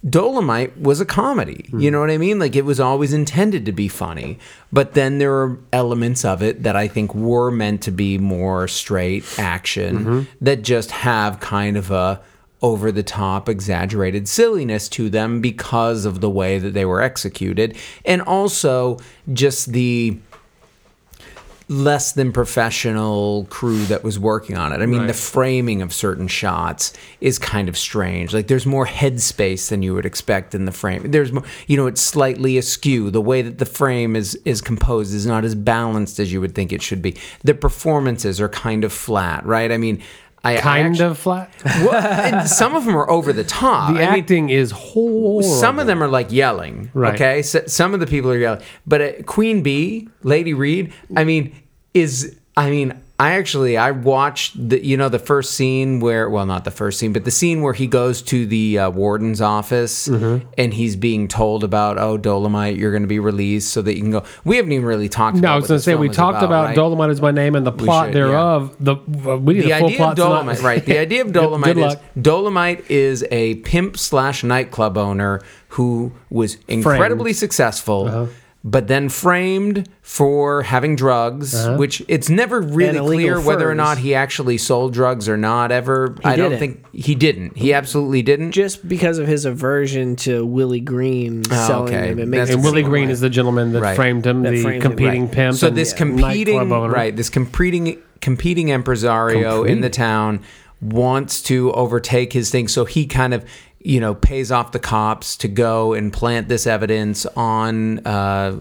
Dolomite 0.08 0.78
was 0.80 1.00
a 1.00 1.04
comedy. 1.04 1.66
Hmm. 1.70 1.80
You 1.80 1.90
know 1.90 1.98
what 2.00 2.10
I 2.10 2.18
mean? 2.18 2.38
Like 2.38 2.54
it 2.54 2.64
was 2.64 2.78
always 2.78 3.12
intended 3.12 3.66
to 3.66 3.72
be 3.72 3.88
funny, 3.88 4.38
but 4.72 4.94
then 4.94 5.18
there 5.18 5.34
are 5.34 5.58
elements 5.72 6.24
of 6.24 6.42
it 6.42 6.62
that 6.62 6.76
I 6.76 6.86
think 6.86 7.12
were 7.14 7.50
meant 7.50 7.82
to 7.82 7.90
be 7.90 8.16
more 8.18 8.68
straight 8.68 9.24
action 9.38 9.98
Mm-hmm. 9.98 10.20
that 10.44 10.62
just 10.62 10.90
have 10.92 11.40
kind 11.40 11.76
of 11.76 11.90
a 11.90 12.20
over 12.62 12.90
the 12.90 13.02
top 13.02 13.48
exaggerated 13.48 14.26
silliness 14.26 14.88
to 14.88 15.10
them 15.10 15.40
because 15.40 16.04
of 16.04 16.20
the 16.20 16.30
way 16.30 16.58
that 16.58 16.72
they 16.72 16.84
were 16.84 17.02
executed 17.02 17.76
and 18.04 18.22
also 18.22 18.98
just 19.32 19.72
the 19.72 20.18
less 21.68 22.12
than 22.12 22.30
professional 22.30 23.44
crew 23.50 23.84
that 23.86 24.04
was 24.04 24.20
working 24.20 24.56
on 24.56 24.72
it. 24.72 24.80
I 24.80 24.86
mean, 24.86 25.08
the 25.08 25.14
framing 25.14 25.82
of 25.82 25.92
certain 25.92 26.28
shots 26.28 26.92
is 27.20 27.40
kind 27.40 27.68
of 27.68 27.76
strange. 27.76 28.32
Like 28.32 28.46
there's 28.46 28.66
more 28.66 28.86
headspace 28.86 29.68
than 29.68 29.82
you 29.82 29.92
would 29.94 30.06
expect 30.06 30.54
in 30.54 30.64
the 30.64 30.70
frame. 30.70 31.10
There's 31.10 31.32
more, 31.32 31.42
you 31.66 31.76
know, 31.76 31.88
it's 31.88 32.00
slightly 32.00 32.56
askew. 32.56 33.10
The 33.10 33.20
way 33.20 33.42
that 33.42 33.58
the 33.58 33.66
frame 33.66 34.14
is 34.14 34.36
is 34.44 34.60
composed 34.60 35.12
is 35.12 35.26
not 35.26 35.44
as 35.44 35.56
balanced 35.56 36.20
as 36.20 36.32
you 36.32 36.40
would 36.40 36.54
think 36.54 36.72
it 36.72 36.82
should 36.82 37.02
be. 37.02 37.16
The 37.42 37.54
performances 37.54 38.40
are 38.40 38.48
kind 38.48 38.84
of 38.84 38.92
flat, 38.92 39.44
right? 39.44 39.72
I 39.72 39.76
mean, 39.76 40.00
I 40.46 40.56
I 40.58 40.60
Kind 40.60 41.00
of 41.00 41.18
flat. 41.18 41.50
well, 41.64 41.94
and 41.94 42.48
some 42.48 42.74
of 42.74 42.84
them 42.84 42.96
are 42.96 43.08
over 43.10 43.32
the 43.32 43.44
top. 43.44 43.92
The 43.94 44.00
I 44.02 44.10
mean, 44.10 44.20
acting 44.20 44.50
is 44.50 44.70
horrible. 44.70 45.42
some 45.42 45.78
of 45.78 45.86
them 45.86 46.02
are 46.02 46.08
like 46.08 46.30
yelling. 46.32 46.90
Right. 46.94 47.14
Okay. 47.14 47.42
So, 47.42 47.62
some 47.66 47.94
of 47.94 48.00
the 48.00 48.06
people 48.06 48.30
are 48.30 48.38
yelling. 48.38 48.62
But 48.86 49.00
uh, 49.00 49.12
Queen 49.24 49.62
Bee, 49.62 50.08
Lady 50.22 50.54
Reed, 50.54 50.92
I 51.16 51.24
mean, 51.24 51.54
is, 51.94 52.38
I 52.56 52.70
mean, 52.70 53.00
I 53.18 53.32
actually, 53.38 53.78
I 53.78 53.92
watched 53.92 54.68
the, 54.68 54.84
you 54.84 54.98
know, 54.98 55.08
the 55.08 55.18
first 55.18 55.54
scene 55.54 56.00
where, 56.00 56.28
well, 56.28 56.44
not 56.44 56.64
the 56.64 56.70
first 56.70 56.98
scene, 56.98 57.14
but 57.14 57.24
the 57.24 57.30
scene 57.30 57.62
where 57.62 57.72
he 57.72 57.86
goes 57.86 58.20
to 58.22 58.44
the 58.46 58.78
uh, 58.78 58.90
warden's 58.90 59.40
office 59.40 60.06
Mm-hmm. 60.06 60.46
and 60.58 60.74
he's 60.74 60.96
being 60.96 61.26
told 61.26 61.64
about, 61.64 61.96
oh, 61.96 62.18
Dolomite, 62.18 62.76
you're 62.76 62.90
going 62.90 63.04
to 63.04 63.08
be 63.08 63.18
released 63.18 63.72
so 63.72 63.80
that 63.80 63.94
you 63.94 64.02
can 64.02 64.10
go. 64.10 64.24
We 64.44 64.56
haven't 64.56 64.72
even 64.72 64.84
really 64.84 65.08
talked 65.08 65.36
No, 65.36 65.40
about 65.40 65.52
I 65.52 65.56
was 65.56 65.68
going 65.68 65.78
to 65.78 65.82
say 65.82 65.94
we 65.94 66.10
talked 66.10 66.42
about, 66.42 66.66
right? 66.66 66.76
Dolomite 66.76 67.08
is 67.10 67.22
my 67.22 67.30
name 67.30 67.54
and 67.54 67.66
the 67.66 67.72
plot 67.72 68.08
should, 68.08 68.14
yeah. 68.16 68.20
thereof. 68.26 68.76
The 68.80 68.96
uh, 68.96 69.36
we 69.38 69.54
need 69.54 69.62
the 69.64 69.70
a 69.70 69.78
full 69.78 69.86
idea 69.86 69.96
plot 69.96 70.10
of 70.10 70.16
Dolomite, 70.16 70.60
right? 70.62 70.84
The 70.84 70.98
idea 70.98 71.22
of 71.22 71.32
Dolomite 71.40 71.78
is. 71.78 71.96
Dolomite 72.20 72.90
is 72.90 73.24
a 73.30 73.54
pimp 73.56 73.96
slash 73.96 74.44
nightclub 74.44 74.98
owner 74.98 75.40
who 75.68 76.12
was 76.28 76.58
incredibly 76.68 77.32
successful, 77.32 78.06
Uh-huh. 78.08 78.26
But 78.68 78.88
then 78.88 79.08
framed 79.08 79.88
for 80.02 80.62
having 80.62 80.96
drugs, 80.96 81.54
Uh-huh. 81.54 81.76
which 81.76 82.02
it's 82.08 82.28
never 82.28 82.60
really 82.60 82.98
illegal 82.98 83.34
clear 83.36 83.40
whether 83.40 83.70
or 83.70 83.76
not 83.76 83.98
he 83.98 84.12
actually 84.12 84.58
sold 84.58 84.92
drugs 84.92 85.28
or 85.28 85.36
not. 85.36 85.70
Ever, 85.70 86.16
I 86.24 86.34
don't 86.34 86.50
didn't. 86.50 86.58
think 86.58 86.84
he 86.92 87.14
didn't. 87.14 87.56
He 87.56 87.72
absolutely 87.72 88.22
didn't. 88.22 88.50
Just 88.50 88.88
because 88.88 89.18
of 89.18 89.28
his 89.28 89.44
aversion 89.44 90.16
to 90.16 90.44
Willie 90.44 90.80
Green 90.80 91.44
selling 91.44 91.94
Oh, 91.94 91.96
okay. 91.96 92.08
them, 92.10 92.18
it 92.18 92.26
makes 92.28 92.50
And 92.50 92.64
Willie 92.64 92.82
Green 92.82 93.04
like- 93.04 93.12
is 93.12 93.20
the 93.20 93.30
gentleman 93.30 93.72
that 93.72 93.82
Right. 93.82 93.94
framed 93.96 94.26
him, 94.26 94.42
That 94.42 94.50
the 94.50 94.62
framed 94.62 94.82
him, 94.82 94.90
competing 94.90 95.22
right. 95.26 95.32
pimp. 95.32 95.56
So 95.56 95.70
this 95.70 95.92
nightclub 95.92 96.18
competing 96.20 96.72
owner. 96.72 96.92
right, 96.92 97.14
this 97.16 97.30
competing 97.30 97.98
competing 98.20 98.68
empresario 98.68 99.64
in 99.64 99.80
the 99.80 99.90
town 99.90 100.40
wants 100.80 101.40
to 101.42 101.70
overtake 101.72 102.32
his 102.32 102.50
thing, 102.50 102.66
so 102.68 102.84
he 102.84 103.06
kind 103.06 103.32
of 103.32 103.44
you 103.86 104.00
know 104.00 104.14
pays 104.14 104.50
off 104.50 104.72
the 104.72 104.78
cops 104.80 105.36
to 105.36 105.48
go 105.48 105.92
and 105.94 106.12
plant 106.12 106.48
this 106.48 106.66
evidence 106.66 107.24
on 107.36 108.00
uh, 108.06 108.58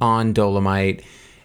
on 0.00 0.32
Dolomite. 0.32 1.02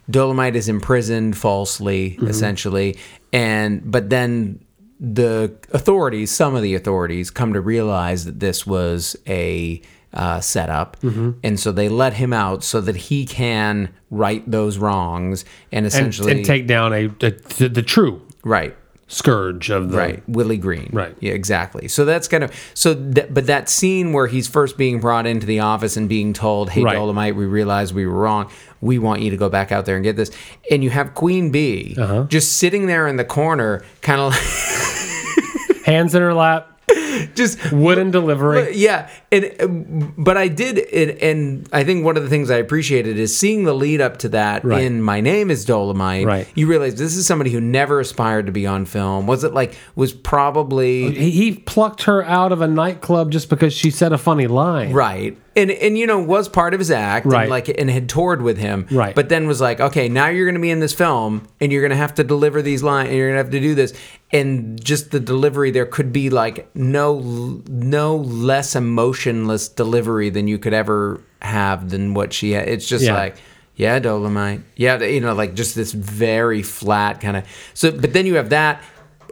Dolomite 0.09 0.55
is 0.55 0.67
imprisoned 0.67 1.37
falsely, 1.37 2.11
Mm-hmm. 2.11 2.27
essentially, 2.27 2.97
and 3.31 3.89
but 3.89 4.09
then 4.09 4.59
the 4.99 5.53
authorities, 5.71 6.31
some 6.31 6.55
of 6.55 6.61
the 6.63 6.73
authorities, 6.75 7.29
come 7.29 7.53
to 7.53 7.61
realize 7.61 8.25
that 8.25 8.39
this 8.39 8.65
was 8.67 9.15
a 9.27 9.81
uh, 10.13 10.39
setup, 10.39 10.97
Mm-hmm. 11.01 11.31
and 11.43 11.59
so 11.59 11.71
they 11.71 11.87
let 11.87 12.13
him 12.13 12.33
out 12.33 12.63
so 12.63 12.81
that 12.81 12.95
he 12.95 13.25
can 13.27 13.89
right 14.09 14.43
those 14.49 14.79
wrongs 14.79 15.45
and 15.71 15.85
and, 15.85 15.85
essentially 15.85 16.31
and 16.31 16.43
take 16.43 16.65
down 16.65 16.93
a, 16.93 17.05
a 17.05 17.29
the, 17.59 17.69
the 17.71 17.83
true 17.83 18.19
right. 18.43 18.75
Scourge 19.11 19.69
of 19.69 19.89
the 19.91 19.97
Right, 19.97 20.23
Willie 20.29 20.55
Green. 20.57 20.89
Right. 20.93 21.15
Yeah, 21.19 21.33
exactly. 21.33 21.87
So 21.89 22.05
that's 22.05 22.27
kind 22.29 22.43
of 22.45 22.51
so. 22.73 22.93
That, 22.93 23.33
but 23.33 23.47
that 23.47 23.67
scene 23.67 24.13
where 24.13 24.27
he's 24.27 24.47
first 24.47 24.77
being 24.77 25.01
brought 25.01 25.25
into 25.27 25.45
the 25.45 25.59
office 25.59 25.97
and 25.97 26.07
being 26.07 26.31
told, 26.31 26.69
"Hey, 26.69 26.83
Right. 26.83 26.93
Dolomite, 26.95 27.35
we 27.35 27.45
realize 27.45 27.93
we 27.93 28.05
were 28.05 28.13
wrong. 28.13 28.49
We 28.81 28.97
want 28.99 29.21
you 29.21 29.31
to 29.31 29.37
go 29.37 29.49
back 29.49 29.71
out 29.73 29.85
there 29.85 29.95
and 29.95 30.03
get 30.03 30.15
this." 30.15 30.31
And 30.71 30.83
you 30.83 30.89
have 30.91 31.13
Queen 31.15 31.51
Bee 31.51 31.95
Uh-huh. 31.97 32.23
just 32.29 32.57
sitting 32.57 32.85
there 32.87 33.07
in 33.07 33.17
the 33.17 33.25
corner, 33.25 33.81
kind 34.01 34.21
of 34.21 34.31
like 34.33 35.85
hands 35.85 36.13
in 36.15 36.21
her 36.21 36.33
lap, 36.33 36.78
just 37.35 37.71
wooden 37.71 38.11
delivery. 38.11 38.75
yeah 38.75 39.09
and 39.31 40.13
but 40.17 40.37
i 40.37 40.47
did 40.47 40.77
and, 40.77 41.11
and 41.21 41.69
i 41.73 41.83
think 41.83 42.03
one 42.05 42.17
of 42.17 42.23
the 42.23 42.29
things 42.29 42.49
i 42.49 42.57
appreciated 42.57 43.17
is 43.19 43.35
seeing 43.37 43.63
the 43.63 43.73
lead 43.73 44.01
up 44.01 44.17
to 44.17 44.29
that 44.29 44.63
Right. 44.63 44.83
in 44.83 45.01
my 45.01 45.21
name 45.21 45.51
is 45.51 45.65
dolomite 45.65 46.25
Right. 46.25 46.47
you 46.55 46.67
realize 46.67 46.95
this 46.95 47.15
is 47.15 47.25
somebody 47.25 47.51
who 47.51 47.61
never 47.61 47.99
aspired 47.99 48.45
to 48.47 48.51
be 48.51 48.65
on 48.67 48.85
film 48.85 49.27
was 49.27 49.43
it 49.43 49.53
like 49.53 49.75
was 49.95 50.13
probably 50.13 51.11
He, 51.11 51.31
he 51.31 51.51
plucked 51.55 52.03
her 52.03 52.23
out 52.23 52.51
of 52.51 52.61
a 52.61 52.67
nightclub 52.67 53.31
just 53.31 53.49
because 53.49 53.73
she 53.73 53.91
said 53.91 54.11
a 54.13 54.17
funny 54.17 54.47
line. 54.47 54.91
right 54.93 55.37
and 55.55 55.71
and 55.71 55.97
you 55.97 56.07
know 56.07 56.19
was 56.21 56.47
part 56.47 56.73
of 56.73 56.79
his 56.79 56.89
act 56.91 57.25
Right. 57.25 57.41
and 57.41 57.49
like 57.49 57.67
and 57.69 57.89
had 57.89 58.07
toured 58.07 58.41
with 58.41 58.57
him 58.57 58.87
Right. 58.91 59.13
but 59.15 59.29
then 59.29 59.47
was 59.47 59.59
like 59.61 59.79
okay 59.79 60.07
now 60.09 60.27
you're 60.27 60.45
gonna 60.47 60.59
be 60.59 60.71
in 60.71 60.79
this 60.79 60.93
film 60.93 61.47
and 61.59 61.71
you're 61.71 61.81
gonna 61.81 61.95
have 61.95 62.15
to 62.15 62.23
deliver 62.23 62.61
these 62.61 62.81
lines 62.83 63.09
and 63.09 63.17
you're 63.17 63.29
gonna 63.29 63.43
have 63.43 63.51
to 63.51 63.59
do 63.59 63.75
this 63.75 63.93
and 64.31 64.83
just 64.83 65.11
the 65.11 65.19
delivery 65.19 65.71
there 65.71 65.85
could 65.85 66.11
be 66.13 66.29
like 66.29 66.69
no 66.75 67.19
no 67.67 68.15
less 68.17 68.75
emotionless 68.75 69.67
delivery 69.69 70.29
than 70.29 70.47
you 70.47 70.57
could 70.57 70.73
ever 70.73 71.21
have 71.41 71.89
than 71.89 72.13
what 72.13 72.31
she 72.33 72.51
had 72.51 72.67
it's 72.67 72.87
just 72.87 73.03
Yeah. 73.05 73.13
like 73.15 73.35
yeah 73.75 73.97
dolomite 73.99 74.61
yeah 74.75 75.01
you 75.01 75.21
know 75.21 75.33
like 75.33 75.55
just 75.55 75.73
this 75.75 75.91
very 75.93 76.61
flat 76.61 77.21
kind 77.21 77.37
of 77.37 77.45
so 77.73 77.91
but 77.91 78.13
then 78.13 78.25
you 78.25 78.35
have 78.35 78.49
that 78.49 78.83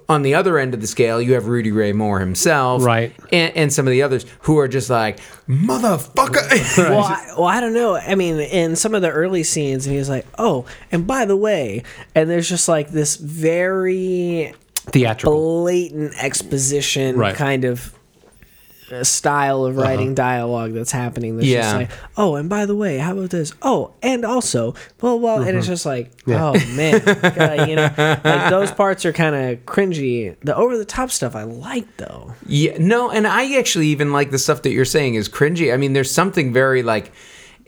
on 0.09 0.21
the 0.21 0.35
other 0.35 0.57
end 0.57 0.73
of 0.73 0.79
the 0.79 0.87
scale, 0.87 1.21
you 1.21 1.33
have 1.33 1.47
Rudy 1.47 1.69
Ray 1.73 1.91
Moore 1.91 2.21
himself, 2.21 2.81
Right. 2.81 3.13
and, 3.29 3.53
and 3.57 3.73
some 3.73 3.85
of 3.87 3.91
the 3.91 4.03
others 4.03 4.25
who 4.43 4.57
are 4.57 4.69
just 4.69 4.89
like 4.89 5.19
motherfucker. 5.49 6.47
Well, 6.89 7.03
I, 7.03 7.27
well, 7.37 7.43
I 7.47 7.59
don't 7.59 7.73
know. 7.73 7.97
I 7.97 8.15
mean, 8.15 8.39
in 8.39 8.77
some 8.77 8.95
of 8.95 9.01
the 9.01 9.09
early 9.11 9.43
scenes, 9.43 9.85
and 9.85 9.93
he's 9.93 10.07
like, 10.09 10.25
"Oh, 10.37 10.65
and 10.93 11.05
by 11.05 11.25
the 11.25 11.35
way," 11.35 11.83
and 12.15 12.29
there's 12.29 12.47
just 12.47 12.69
like 12.69 12.91
this 12.91 13.17
very 13.17 14.53
Theatrical. 14.91 15.61
blatant 15.63 16.13
exposition 16.23 17.17
Right. 17.17 17.35
kind 17.35 17.65
of 17.65 17.93
uh, 18.89 19.03
style 19.03 19.65
of 19.65 19.75
writing 19.75 20.15
dialogue 20.15 20.71
that's 20.73 20.93
happening. 20.93 21.35
That's 21.35 21.49
just 21.49 21.75
like, 21.75 21.91
"Oh, 22.15 22.35
and 22.35 22.47
by 22.49 22.65
the 22.65 22.73
way, 22.75 22.97
how 22.99 23.11
about 23.17 23.31
this? 23.31 23.51
Oh, 23.61 23.91
and 24.01 24.23
also, 24.23 24.75
blah 24.97 25.17
blah," 25.17 25.41
and 25.41 25.57
it's 25.57 25.67
just 25.67 25.85
like, 25.85 26.09
"Oh 26.27 26.53
man," 26.73 27.01
you 27.67 27.75
know, 27.75 27.89
like 28.23 28.49
those 28.49 28.71
parts 28.71 29.03
are 29.05 29.11
kind 29.11 29.35
of 29.35 29.65
cringy. 29.65 30.37
The 30.41 30.55
over 30.55 30.77
the 30.77 30.85
top 30.85 31.11
stuff 31.11 31.35
I 31.35 31.43
like 31.43 31.97
though. 31.97 32.33
Yeah, 32.45 32.77
no, 32.79 33.09
and 33.11 33.27
I 33.27 33.57
actually 33.57 33.87
even 33.87 34.13
like 34.13 34.31
the 34.31 34.39
stuff 34.39 34.61
that 34.61 34.71
you're 34.71 34.85
saying 34.85 35.15
is 35.15 35.27
cringy. 35.27 35.73
I 35.73 35.75
mean, 35.75 35.91
there's 35.91 36.09
something 36.11 36.53
very 36.53 36.81
like 36.81 37.11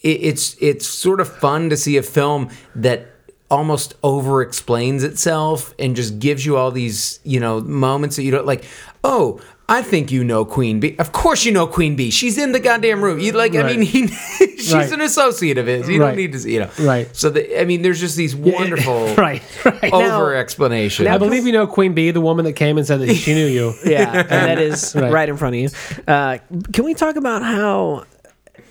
it, 0.01 0.22
it's 0.22 0.55
it's 0.61 0.88
sort 0.88 1.20
of 1.20 1.28
fun 1.28 1.70
to 1.70 1.76
see 1.76 1.97
a 1.97 2.03
film 2.03 2.47
that 2.76 3.07
almost 3.50 3.95
over 4.04 4.41
explains 4.41 5.04
itself 5.04 5.74
and 5.80 5.95
just 5.95 6.20
gives 6.20 6.45
you 6.45 6.56
all 6.58 6.72
these 6.72 7.20
you 7.24 7.39
know 7.39 7.60
moments 7.62 8.16
that 8.16 8.24
you 8.24 8.32
don't 8.32 8.45
like. 8.45 8.64
Oh. 9.04 9.39
I 9.72 9.84
think 9.84 10.12
you 10.12 10.24
know 10.24 10.45
Queen 10.45 10.80
Bee. 10.80 10.97
Of 10.97 11.12
course 11.12 11.45
you 11.45 11.52
know 11.52 11.68
Queen 11.68 11.95
Bee. 11.95 12.10
She's 12.10 12.39
in 12.39 12.54
the 12.54 12.60
goddamn 12.60 13.04
room. 13.04 13.20
You 13.20 13.34
like? 13.34 13.54
I 13.56 13.62
mean, 13.62 13.84
he, 13.84 14.08
she's 14.58 14.74
Right. 14.74 14.91
an 14.91 15.00
associate 15.02 15.60
of 15.60 15.68
his. 15.68 15.88
You 15.88 16.02
Right. 16.02 16.08
don't 16.08 16.18
need 16.18 16.34
to, 16.34 16.50
you 16.52 16.62
know. 16.62 16.70
Right. 16.80 17.08
So 17.16 17.30
the, 17.30 17.62
I 17.62 17.66
mean, 17.66 17.84
there's 17.84 18.00
just 18.00 18.18
these 18.18 18.36
wonderful, 18.56 19.14
right, 19.14 19.43
right. 19.64 19.93
over 19.93 20.34
explanations. 20.34 21.08
I 21.08 21.20
believe 21.20 21.45
you 21.45 21.52
know 21.52 21.68
Queen 21.68 21.93
Bee, 21.93 22.10
the 22.10 22.20
woman 22.20 22.45
that 22.45 22.54
came 22.54 22.80
and 22.80 22.88
said 22.88 23.00
that 23.02 23.14
she 23.14 23.36
knew 23.36 23.45
you. 23.45 23.76
Yeah, 23.86 24.12
and 24.12 24.28
that 24.28 24.58
is 24.58 24.95
Right. 24.95 25.12
right. 25.14 25.30
in 25.30 25.38
front 25.38 25.54
of 25.56 25.62
you. 25.62 25.70
Uh, 26.08 26.39
can 26.74 26.84
we 26.84 26.95
talk 26.95 27.16
about 27.16 27.43
how 27.43 28.06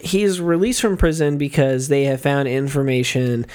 he's 0.01 0.41
released 0.41 0.81
from 0.81 0.97
prison 0.97 1.39
because 1.39 1.87
they 1.87 2.05
have 2.07 2.20
found 2.20 2.49
information 2.49 3.47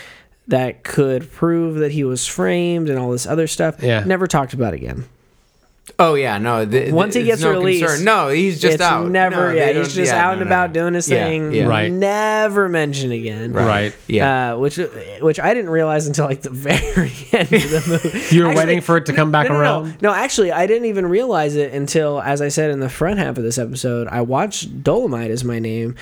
that 0.47 0.83
could 0.83 1.31
prove 1.31 1.75
that 1.75 1.91
he 1.91 2.03
was 2.03 2.25
framed 2.27 2.89
and 2.89 2.99
all 2.99 3.11
this 3.11 3.25
other 3.27 3.47
stuff? 3.47 3.81
Yeah. 3.81 4.03
Never 4.03 4.27
talked 4.27 4.53
about 4.53 4.73
again. 4.73 5.05
Oh 5.99 6.13
yeah, 6.15 6.37
no. 6.37 6.65
th- 6.65 6.93
Once 6.93 7.13
he 7.13 7.23
gets 7.23 7.41
no 7.41 7.51
released, 7.51 7.83
concern. 7.85 8.05
no, 8.05 8.29
he's 8.29 8.59
just 8.61 8.75
it's 8.75 8.81
out. 8.81 9.09
Never, 9.11 9.49
No, 9.49 9.53
yeah, 9.59 9.73
he's 9.73 9.93
just 9.93 10.13
yeah, 10.13 10.25
out 10.27 10.35
no, 10.37 10.41
and 10.41 10.49
no, 10.49 10.55
about 10.55 10.69
no. 10.69 10.73
doing 10.75 10.93
his 10.93 11.09
Yeah, 11.09 11.25
thing. 11.25 11.51
yeah. 11.51 11.65
Right. 11.65 11.91
Never 11.91 12.69
mentioned 12.69 13.11
again. 13.11 13.51
Right. 13.51 13.93
Yeah. 14.07 14.53
Uh, 14.53 14.57
which 14.59 14.77
which 15.21 15.41
I 15.41 15.53
didn't 15.53 15.69
realize 15.71 16.07
until 16.07 16.23
like 16.25 16.41
the 16.41 16.49
very 16.51 17.11
end 17.33 17.51
of 17.51 17.69
the 17.71 17.99
movie. 18.03 18.35
You 18.35 18.43
were 18.43 18.49
Actually- 18.51 18.65
waiting 18.65 18.81
for 18.81 18.95
it 18.95 19.07
to 19.07 19.13
come 19.13 19.31
back 19.31 19.49
no, 19.49 19.55
no, 19.55 19.59
around. 19.59 19.85
No. 20.01 20.09
no, 20.09 20.15
actually, 20.15 20.53
I 20.53 20.67
didn't 20.67 20.85
even 20.87 21.05
realize 21.05 21.57
it 21.57 21.73
until, 21.73 22.21
as 22.21 22.41
I 22.41 22.47
said 22.47 22.71
in 22.71 22.79
the 22.79 22.89
front 22.89 23.19
half 23.19 23.37
of 23.37 23.43
this 23.43 23.57
episode, 23.57 24.07
I 24.07 24.21
watched 24.21 24.83
Dolomite 24.83 25.31
as 25.31 25.43
my 25.43 25.59
name. 25.59 25.95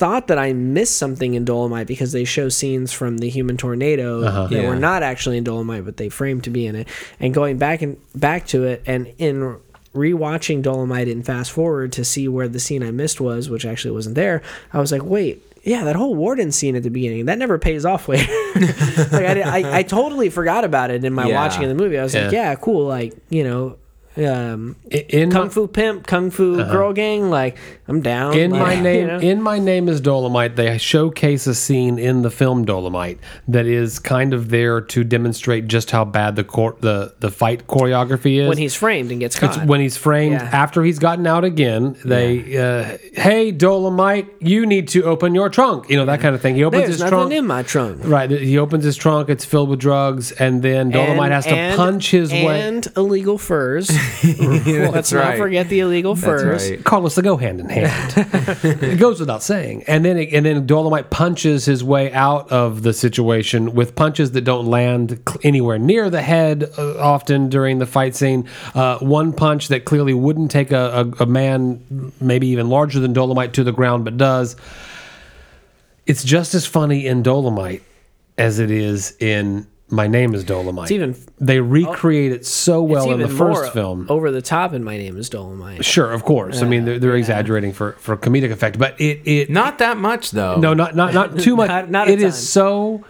Thought 0.00 0.28
that 0.28 0.38
I 0.38 0.54
missed 0.54 0.96
something 0.96 1.34
in 1.34 1.44
Dolomite 1.44 1.86
because 1.86 2.12
they 2.12 2.24
show 2.24 2.48
scenes 2.48 2.90
from 2.90 3.18
the 3.18 3.28
Human 3.28 3.58
Tornado 3.58 4.22
that 4.22 4.50
Yeah. 4.50 4.66
were 4.68 4.74
not 4.76 5.02
actually 5.02 5.36
in 5.36 5.44
Dolomite, 5.44 5.84
but 5.84 5.98
they 5.98 6.08
framed 6.08 6.44
to 6.44 6.50
be 6.50 6.66
in 6.66 6.74
it. 6.74 6.88
And 7.20 7.34
going 7.34 7.58
back 7.58 7.82
and 7.82 7.98
back 8.14 8.46
to 8.48 8.64
it, 8.64 8.82
and 8.86 9.12
in 9.18 9.56
rewatching 9.94 10.62
Dolomite 10.62 11.08
and 11.08 11.24
fast 11.26 11.50
forward 11.52 11.92
to 11.92 12.04
see 12.04 12.28
where 12.28 12.48
the 12.48 12.60
scene 12.60 12.82
I 12.82 12.90
missed 12.92 13.20
was, 13.20 13.50
which 13.50 13.66
actually 13.66 13.90
wasn't 13.90 14.14
there, 14.14 14.40
I 14.72 14.80
was 14.80 14.90
like, 14.90 15.04
wait. 15.04 15.42
Yeah, 15.62 15.84
that 15.84 15.96
whole 15.96 16.14
warden 16.14 16.50
scene 16.52 16.74
at 16.76 16.82
the 16.84 16.88
beginning 16.88 17.26
that 17.26 17.36
never 17.36 17.58
pays 17.58 17.84
off 17.84 18.08
later. 18.08 18.32
like 18.56 19.12
I, 19.26 19.34
did- 19.34 19.46
I, 19.46 19.78
I 19.80 19.82
totally 19.82 20.30
forgot 20.30 20.64
about 20.64 20.90
it 20.90 21.04
in 21.04 21.12
my 21.12 21.26
Yeah. 21.28 21.34
watching 21.34 21.62
of 21.64 21.68
the 21.68 21.74
movie. 21.74 21.98
I 21.98 22.02
was 22.02 22.14
like, 22.14 22.32
Yeah. 22.32 22.50
yeah, 22.50 22.54
cool. 22.54 22.86
Like 22.86 23.12
you 23.28 23.44
know, 23.44 23.76
um, 24.16 24.76
In 24.90 25.30
kung 25.30 25.50
fu 25.50 25.66
pimp, 25.66 26.06
kung 26.06 26.30
fu 26.30 26.58
Uh-huh. 26.60 26.72
girl 26.72 26.92
gang. 26.94 27.28
Like 27.28 27.58
I'm 27.90 28.00
down. 28.02 28.36
In 28.38 28.50
like, 28.52 28.60
my 28.62 28.74
you 28.74 28.82
name, 28.82 29.06
know? 29.08 29.18
in 29.18 29.42
my 29.42 29.58
name 29.58 29.88
is 29.88 30.00
Dolomite. 30.00 30.56
They 30.56 30.78
showcase 30.78 31.46
a 31.46 31.54
scene 31.54 31.98
in 31.98 32.22
the 32.22 32.30
film 32.30 32.64
Dolomite 32.64 33.18
that 33.48 33.66
is 33.66 33.98
kind 33.98 34.32
of 34.32 34.48
there 34.48 34.80
to 34.80 35.04
demonstrate 35.04 35.66
just 35.66 35.90
how 35.90 36.04
bad 36.04 36.36
the 36.36 36.44
cor- 36.44 36.76
the 36.80 37.14
the 37.20 37.30
fight 37.30 37.66
choreography 37.66 38.40
is. 38.40 38.48
when 38.48 38.58
he's 38.58 38.74
framed 38.74 39.10
and 39.10 39.18
gets 39.20 39.36
It's 39.42 39.56
caught. 39.56 39.66
when 39.66 39.80
he's 39.80 39.96
framed 39.96 40.34
Yeah. 40.34 40.50
after 40.52 40.82
he's 40.84 40.98
gotten 41.00 41.26
out 41.26 41.44
again. 41.44 41.96
They, 42.04 42.56
uh, 42.56 42.98
hey 43.20 43.50
Dolomite, 43.50 44.28
you 44.40 44.66
need 44.66 44.88
to 44.88 45.02
open 45.04 45.34
your 45.34 45.48
trunk. 45.48 45.90
You 45.90 45.96
know 45.96 46.06
that 46.06 46.20
kind 46.20 46.34
of 46.34 46.40
thing. 46.40 46.54
He 46.54 46.62
opens 46.64 46.82
There's 46.82 46.92
his 46.94 47.00
nothing 47.00 47.18
trunk. 47.18 47.32
in 47.32 47.46
my 47.46 47.62
trunk. 47.64 48.00
Right, 48.04 48.30
he 48.30 48.56
opens 48.58 48.84
his 48.84 48.96
trunk. 48.96 49.28
It's 49.28 49.44
filled 49.44 49.68
with 49.68 49.80
drugs, 49.80 50.30
and 50.32 50.62
then 50.62 50.90
Dolomite 50.90 51.24
And- 51.26 51.34
has 51.34 51.44
to 51.46 51.50
and- 51.56 51.76
punch 51.76 52.10
his 52.12 52.30
way. 52.30 52.60
and 52.60 52.86
illegal 52.96 53.36
furs. 53.36 53.90
Let's 54.24 54.92
That's 54.92 55.12
not 55.12 55.36
forget 55.36 55.68
the 55.68 55.80
illegal 55.80 56.14
furs. 56.14 56.70
right. 56.70 56.84
Carlos, 56.84 57.14
they 57.14 57.22
go 57.22 57.36
hand 57.36 57.58
in 57.60 57.68
hand. 57.68 57.79
It 57.84 58.98
goes 58.98 59.20
without 59.20 59.42
saying. 59.42 59.84
And 59.86 60.04
then 60.04 60.18
and 60.18 60.44
then 60.46 60.66
Dolomite 60.66 61.10
punches 61.10 61.64
his 61.64 61.82
way 61.82 62.12
out 62.12 62.50
of 62.50 62.82
the 62.82 62.92
situation 62.92 63.74
with 63.74 63.94
punches 63.94 64.32
that 64.32 64.42
don't 64.42 64.66
land 64.66 65.22
anywhere 65.42 65.78
near 65.78 66.10
the 66.10 66.22
head. 66.22 66.70
Uh, 66.76 66.98
often 66.98 67.48
during 67.48 67.78
the 67.78 67.86
fight 67.86 68.14
scene, 68.14 68.48
uh, 68.74 68.98
one 68.98 69.32
punch 69.32 69.68
that 69.68 69.84
clearly 69.84 70.14
wouldn't 70.14 70.50
take 70.50 70.72
a, 70.72 71.12
a, 71.18 71.24
a 71.24 71.26
man, 71.26 72.12
maybe 72.20 72.48
even 72.48 72.68
larger 72.68 73.00
than 73.00 73.12
Dolomite, 73.12 73.52
to 73.54 73.64
the 73.64 73.72
ground, 73.72 74.04
but 74.04 74.16
does. 74.16 74.56
It's 76.06 76.24
just 76.24 76.54
as 76.54 76.66
funny 76.66 77.06
in 77.06 77.22
Dolomite 77.22 77.82
as 78.36 78.58
it 78.58 78.70
is 78.70 79.16
in 79.20 79.66
My 79.90 80.06
Name 80.06 80.34
Is 80.34 80.44
Dolomite. 80.44 80.84
It's 80.84 80.92
even 80.92 81.16
they 81.38 81.60
recreate 81.60 82.32
it 82.32 82.46
so 82.46 82.84
it's 82.84 82.92
well 82.92 83.10
in 83.12 83.20
the 83.20 83.28
first 83.28 83.38
more 83.62 83.70
film. 83.70 84.06
over 84.08 84.30
the 84.30 84.40
top. 84.42 84.72
And 84.72 84.84
my 84.84 84.96
name 84.96 85.16
is 85.16 85.28
Dolomite. 85.28 85.84
Sure, 85.84 86.12
of 86.12 86.24
course. 86.24 86.62
I 86.62 86.66
mean, 86.66 86.84
they're, 86.84 86.98
they're 86.98 87.16
exaggerating 87.16 87.72
for 87.72 87.92
for 87.92 88.16
comedic 88.16 88.50
effect, 88.52 88.78
but 88.78 89.00
it 89.00 89.20
it 89.24 89.50
Not 89.50 89.78
that 89.78 89.96
much 89.96 90.30
though. 90.30 90.56
no, 90.56 90.74
not 90.74 90.94
not 90.94 91.12
not 91.14 91.38
too 91.38 91.56
much. 91.60 91.68
Not- 91.68 91.90
not 91.90 92.08
a 92.08 92.12
It 92.12 92.22
is 92.22 92.34
ton. 92.34 92.42
so. 92.42 93.04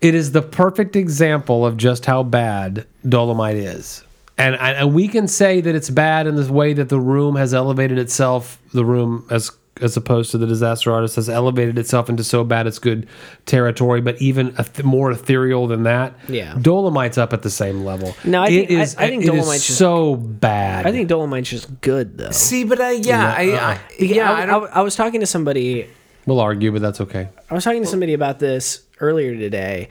It 0.00 0.14
is 0.14 0.32
the 0.32 0.42
perfect 0.42 0.96
example 0.96 1.64
of 1.64 1.76
just 1.78 2.04
how 2.04 2.22
bad 2.24 2.86
Dolomite 3.08 3.56
is, 3.56 4.04
and 4.36 4.54
and 4.54 4.76
and 4.76 4.94
we 4.94 5.08
can 5.08 5.26
say 5.28 5.62
that 5.62 5.74
it's 5.74 5.88
bad 5.88 6.26
in 6.26 6.36
this 6.36 6.48
way 6.50 6.74
that 6.74 6.90
the 6.90 7.00
room 7.00 7.36
has 7.36 7.54
elevated 7.54 7.98
itself. 7.98 8.58
The 8.74 8.84
room 8.84 9.26
as 9.30 9.50
as 9.80 9.96
opposed 9.96 10.30
to 10.30 10.38
the 10.38 10.46
disaster 10.46 10.92
artist 10.92 11.16
has 11.16 11.28
elevated 11.28 11.78
itself 11.78 12.08
into 12.08 12.22
so 12.22 12.44
bad 12.44 12.66
it's 12.66 12.78
good 12.78 13.08
territory, 13.44 14.00
but 14.00 14.20
even 14.22 14.54
a 14.56 14.62
th- 14.64 14.84
more 14.84 15.10
ethereal 15.10 15.66
than 15.66 15.82
that. 15.82 16.14
Yeah. 16.28 16.54
Dolomite's 16.60 17.18
up 17.18 17.32
at 17.32 17.42
the 17.42 17.50
same 17.50 17.84
level. 17.84 18.14
No, 18.24 18.42
I 18.42 18.46
It 18.46 18.68
think- 18.68 18.70
I- 18.70 18.82
is- 18.82 18.96
I 18.96 19.08
think 19.08 19.22
it 19.22 19.26
is 19.26 19.30
Dolomite's 19.30 19.66
just- 19.66 19.78
so 19.78 20.14
bad. 20.16 20.86
I 20.86 20.92
think 20.92 21.08
Dolomite's 21.08 21.50
just 21.50 21.80
good 21.80 22.18
though. 22.18 22.30
See, 22.30 22.62
but 22.64 22.80
I 22.80 22.92
yeah, 22.92 23.34
I, 23.36 23.42
I 23.42 23.80
yeah, 23.98 24.30
I, 24.32 24.42
I 24.42 24.46
don't. 24.46 24.64
I, 24.70 24.76
I 24.76 24.80
was 24.82 24.94
talking 24.94 25.18
to 25.20 25.26
somebody 25.26 25.88
we'll 26.26 26.40
argue, 26.40 26.70
but 26.70 26.80
that's 26.80 27.00
okay. 27.00 27.28
I 27.50 27.54
was 27.54 27.64
talking 27.64 27.82
to 27.82 27.88
somebody 27.88 28.12
about 28.14 28.38
this 28.38 28.82
earlier 29.00 29.36
today, 29.36 29.88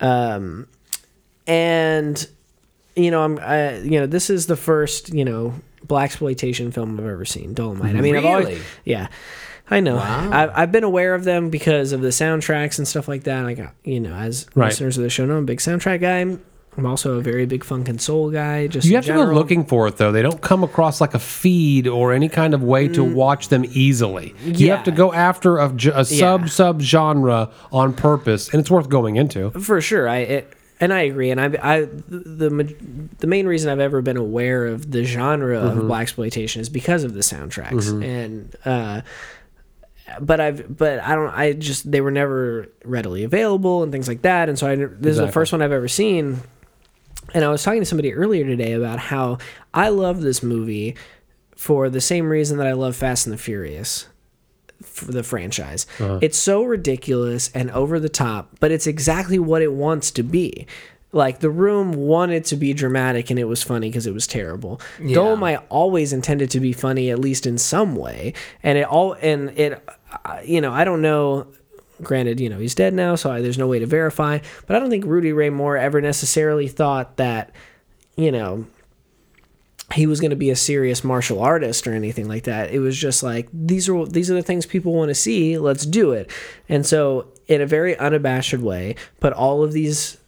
um, 0.00 0.66
and 1.46 2.26
you 2.96 3.10
know, 3.10 3.22
I'm, 3.22 3.38
I, 3.38 3.78
you 3.78 4.00
know, 4.00 4.06
this 4.06 4.28
is 4.30 4.46
the 4.46 4.56
first, 4.56 5.12
you 5.14 5.24
know, 5.24 5.54
black 5.88 6.10
exploitation 6.10 6.70
film 6.70 6.98
I've 7.00 7.06
ever 7.06 7.24
seen. 7.24 7.54
Dolomite. 7.54 7.96
I 7.96 8.00
mean, 8.00 8.16
I've 8.16 8.24
always, 8.24 8.62
yeah, 8.84 9.08
I 9.70 9.80
know. 9.80 9.96
Wow. 9.96 10.30
I've, 10.32 10.50
I've 10.54 10.72
been 10.72 10.84
aware 10.84 11.14
of 11.14 11.24
them 11.24 11.50
because 11.50 11.92
of 11.92 12.00
the 12.00 12.08
soundtracks 12.08 12.78
and 12.78 12.86
stuff 12.86 13.08
like 13.08 13.24
that. 13.24 13.42
Like, 13.42 13.58
uh, 13.58 13.68
you 13.84 14.00
know, 14.00 14.14
as 14.14 14.46
Right. 14.54 14.66
listeners 14.66 14.96
of 14.96 15.02
the 15.04 15.10
show 15.10 15.26
know, 15.26 15.36
I'm 15.36 15.42
a 15.42 15.46
big 15.46 15.58
soundtrack 15.58 16.00
guy. 16.00 16.38
I'm 16.76 16.86
also 16.86 17.18
a 17.18 17.20
very 17.20 17.44
big 17.44 17.64
funk 17.64 17.88
and 17.88 18.00
soul 18.00 18.30
guy. 18.30 18.68
Just 18.68 18.86
You 18.86 18.92
in 18.92 18.94
have 18.96 19.04
to 19.06 19.08
general. 19.08 19.26
go 19.26 19.34
looking 19.34 19.64
for 19.64 19.88
it 19.88 19.96
though. 19.96 20.12
They 20.12 20.22
don't 20.22 20.40
come 20.40 20.62
across 20.62 21.00
like 21.00 21.12
a 21.12 21.18
feed 21.18 21.88
or 21.88 22.12
any 22.12 22.28
kind 22.28 22.54
of 22.54 22.62
way 22.62 22.86
to 22.88 23.02
watch 23.02 23.48
them 23.48 23.64
easily. 23.72 24.32
You 24.44 24.52
Mm. 24.52 24.58
Yeah. 24.60 24.76
have 24.76 24.84
to 24.84 24.92
go 24.92 25.12
after 25.12 25.58
a, 25.58 25.74
a 25.94 26.04
sub 26.04 26.48
sub 26.48 26.80
genre 26.80 27.50
on 27.72 27.94
purpose, 27.94 28.48
and 28.52 28.60
it's 28.60 28.70
worth 28.70 28.88
going 28.88 29.16
into. 29.16 29.50
for 29.50 29.80
sure. 29.80 30.08
I 30.08 30.18
it, 30.18 30.52
and 30.80 30.92
I 30.92 31.02
agree. 31.02 31.30
And 31.30 31.40
I, 31.40 31.46
I 31.62 31.80
the 32.08 32.74
the 33.18 33.26
main 33.26 33.46
reason 33.46 33.70
I've 33.70 33.80
ever 33.80 34.00
been 34.02 34.16
aware 34.16 34.66
of 34.66 34.90
the 34.90 35.04
genre 35.04 35.58
Mm-hmm. 35.58 35.80
of 35.80 35.86
black 35.86 36.02
exploitation 36.02 36.60
is 36.60 36.68
because 36.68 37.04
of 37.04 37.14
the 37.14 37.20
soundtracks. 37.20 37.88
And 38.02 38.54
uh, 38.64 39.02
but 40.20 40.40
I've 40.40 40.76
but 40.76 41.00
I 41.00 41.14
don't. 41.14 41.30
I 41.34 41.52
just 41.52 41.90
they 41.90 42.00
were 42.00 42.10
never 42.10 42.68
readily 42.84 43.24
available 43.24 43.82
and 43.82 43.92
things 43.92 44.08
like 44.08 44.22
that. 44.22 44.48
And 44.48 44.58
so 44.58 44.66
I 44.70 44.74
this 44.76 45.12
is 45.12 45.18
the 45.18 45.32
first 45.32 45.52
one 45.52 45.60
I've 45.62 45.72
ever 45.72 45.88
seen. 45.88 46.40
And 47.34 47.44
I 47.44 47.48
was 47.48 47.62
talking 47.62 47.80
to 47.80 47.86
somebody 47.86 48.14
earlier 48.14 48.44
today 48.46 48.72
about 48.72 48.98
how 48.98 49.36
I 49.74 49.90
love 49.90 50.22
this 50.22 50.42
movie 50.42 50.96
for 51.54 51.90
the 51.90 52.00
same 52.00 52.30
reason 52.30 52.56
that 52.56 52.66
I 52.66 52.72
love 52.72 52.96
Fast 52.96 53.26
and 53.26 53.34
the 53.34 53.38
Furious 53.38 54.06
for 54.82 55.06
the 55.06 55.22
franchise. 55.22 55.86
Uh-huh. 55.98 56.18
It's 56.22 56.38
so 56.38 56.62
ridiculous 56.62 57.50
and 57.54 57.70
over 57.70 57.98
the 57.98 58.08
top, 58.08 58.56
but 58.60 58.70
it's 58.70 58.86
exactly 58.86 59.38
what 59.38 59.62
it 59.62 59.72
wants 59.72 60.10
to 60.12 60.22
be. 60.22 60.66
Like 61.10 61.40
the 61.40 61.50
room 61.50 61.92
wanted 61.92 62.44
to 62.46 62.56
be 62.56 62.74
dramatic 62.74 63.30
and 63.30 63.38
it 63.38 63.44
was 63.44 63.62
funny 63.62 63.88
because 63.88 64.06
it 64.06 64.12
was 64.12 64.26
terrible. 64.26 64.80
Dolomite 65.14 65.60
always 65.70 66.12
intended 66.12 66.50
to 66.50 66.60
be 66.60 66.74
funny 66.74 67.10
at 67.10 67.18
least 67.18 67.46
in 67.46 67.56
some 67.56 67.96
way, 67.96 68.34
and 68.62 68.76
it 68.76 68.86
all 68.86 69.14
and 69.14 69.50
it, 69.58 69.82
you 70.44 70.60
know, 70.60 70.70
I 70.70 70.84
don't 70.84 71.00
know. 71.00 71.46
Granted, 72.02 72.38
you 72.38 72.50
know 72.50 72.58
he's 72.58 72.74
dead 72.74 72.92
now, 72.92 73.14
so 73.16 73.30
I, 73.30 73.40
there's 73.40 73.58
no 73.58 73.66
way 73.66 73.78
to 73.78 73.86
verify. 73.86 74.38
But 74.66 74.76
I 74.76 74.78
don't 74.78 74.90
think 74.90 75.06
Rudy 75.06 75.32
Ray 75.32 75.50
Moore 75.50 75.78
ever 75.78 76.00
necessarily 76.00 76.68
thought 76.68 77.16
that, 77.16 77.52
you 78.16 78.30
know, 78.30 78.66
he 79.94 80.06
was 80.06 80.20
going 80.20 80.30
to 80.30 80.36
be 80.36 80.50
a 80.50 80.56
serious 80.56 81.02
martial 81.02 81.40
artist 81.40 81.86
or 81.86 81.94
anything 81.94 82.28
like 82.28 82.44
that. 82.44 82.70
It 82.70 82.80
was 82.80 82.96
just 82.96 83.22
like 83.22 83.48
these 83.52 83.88
are 83.88 84.06
these 84.06 84.30
are 84.30 84.34
the 84.34 84.42
things 84.42 84.66
people 84.66 84.92
want 84.92 85.08
to 85.08 85.14
see. 85.14 85.58
Let's 85.58 85.86
do 85.86 86.12
it. 86.12 86.30
And 86.68 86.84
so, 86.84 87.28
in 87.46 87.60
a 87.60 87.66
very 87.66 87.96
unabashed 87.96 88.58
way, 88.58 88.96
put 89.20 89.32
all 89.32 89.62
of 89.62 89.72
these 89.72 90.18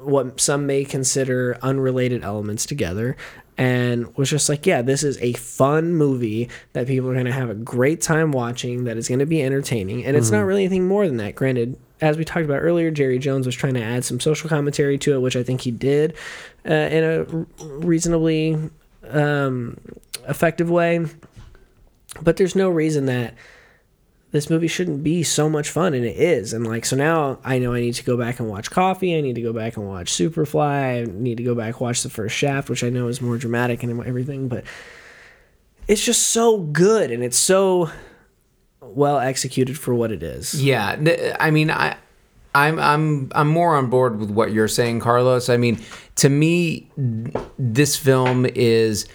what 0.00 0.40
some 0.40 0.66
may 0.66 0.84
consider 0.84 1.58
unrelated 1.62 2.22
elements 2.22 2.64
together 2.66 3.16
and 3.56 4.16
was 4.16 4.30
just 4.30 4.48
like, 4.48 4.64
yeah, 4.66 4.82
this 4.82 5.02
is 5.02 5.18
a 5.18 5.32
fun 5.32 5.94
movie 5.94 6.48
that 6.74 6.86
people 6.86 7.10
are 7.10 7.14
going 7.14 7.26
to 7.26 7.32
have 7.32 7.50
a 7.50 7.54
great 7.54 8.00
time 8.00 8.30
watching 8.30 8.84
that 8.84 8.96
is 8.96 9.08
going 9.08 9.18
to 9.18 9.26
be 9.26 9.42
entertaining. 9.42 10.04
And 10.04 10.16
it's 10.16 10.30
not 10.30 10.42
really 10.42 10.62
anything 10.62 10.86
more 10.86 11.08
than 11.08 11.16
that. 11.16 11.34
Granted, 11.34 11.76
as 12.00 12.16
we 12.16 12.24
talked 12.24 12.44
about 12.44 12.60
earlier, 12.62 12.92
Jerry 12.92 13.18
Jones 13.18 13.46
was 13.46 13.56
trying 13.56 13.74
to 13.74 13.82
add 13.82 14.04
some 14.04 14.20
social 14.20 14.48
commentary 14.48 14.96
to 14.98 15.14
it, 15.14 15.18
which 15.18 15.34
I 15.34 15.42
think 15.42 15.62
he 15.62 15.72
did 15.72 16.14
uh, 16.64 16.72
in 16.72 17.02
a 17.02 17.24
reasonably 17.64 18.70
um, 19.10 19.78
effective 20.28 20.70
way. 20.70 21.04
But 22.20 22.36
there's 22.36 22.56
no 22.56 22.68
reason 22.68 23.06
that 23.06 23.34
this 24.30 24.50
movie 24.50 24.68
shouldn't 24.68 25.02
be 25.02 25.22
so 25.22 25.48
much 25.48 25.70
fun, 25.70 25.94
and 25.94 26.04
it 26.04 26.16
is. 26.16 26.52
And 26.52 26.66
like, 26.66 26.84
so 26.84 26.96
now 26.96 27.38
I 27.44 27.58
know 27.58 27.72
I 27.72 27.80
need 27.80 27.94
to 27.94 28.04
go 28.04 28.16
back 28.16 28.40
and 28.40 28.48
watch 28.48 28.70
Coffy. 28.70 29.16
I 29.16 29.20
need 29.20 29.36
to 29.36 29.42
go 29.42 29.52
back 29.52 29.76
and 29.76 29.86
watch 29.86 30.12
Superfly. 30.12 31.02
I 31.02 31.04
need 31.04 31.36
to 31.38 31.42
go 31.42 31.54
back 31.54 31.80
watch 31.80 32.02
the 32.02 32.10
first 32.10 32.34
Shaft, 32.34 32.68
which 32.68 32.84
I 32.84 32.90
know 32.90 33.08
is 33.08 33.20
more 33.20 33.38
dramatic 33.38 33.82
and 33.82 34.04
everything. 34.04 34.48
But 34.48 34.64
it's 35.86 36.04
just 36.04 36.28
so 36.28 36.58
good, 36.58 37.10
and 37.10 37.22
it's 37.22 37.38
so 37.38 37.90
well 38.80 39.18
executed 39.18 39.78
for 39.78 39.94
what 39.94 40.12
it 40.12 40.22
is. 40.22 40.62
Yeah, 40.62 41.36
I 41.40 41.50
mean, 41.50 41.70
I, 41.70 41.96
I'm 42.58 42.78
I'm 42.78 43.30
I'm 43.34 43.48
more 43.48 43.76
on 43.76 43.88
board 43.88 44.18
with 44.18 44.30
what 44.30 44.52
you're 44.52 44.68
saying, 44.68 45.00
Carlos. 45.00 45.48
I 45.48 45.56
mean, 45.56 45.80
to 46.16 46.28
me, 46.28 46.88
this 47.58 47.96
film 47.96 48.46
is 48.46 49.06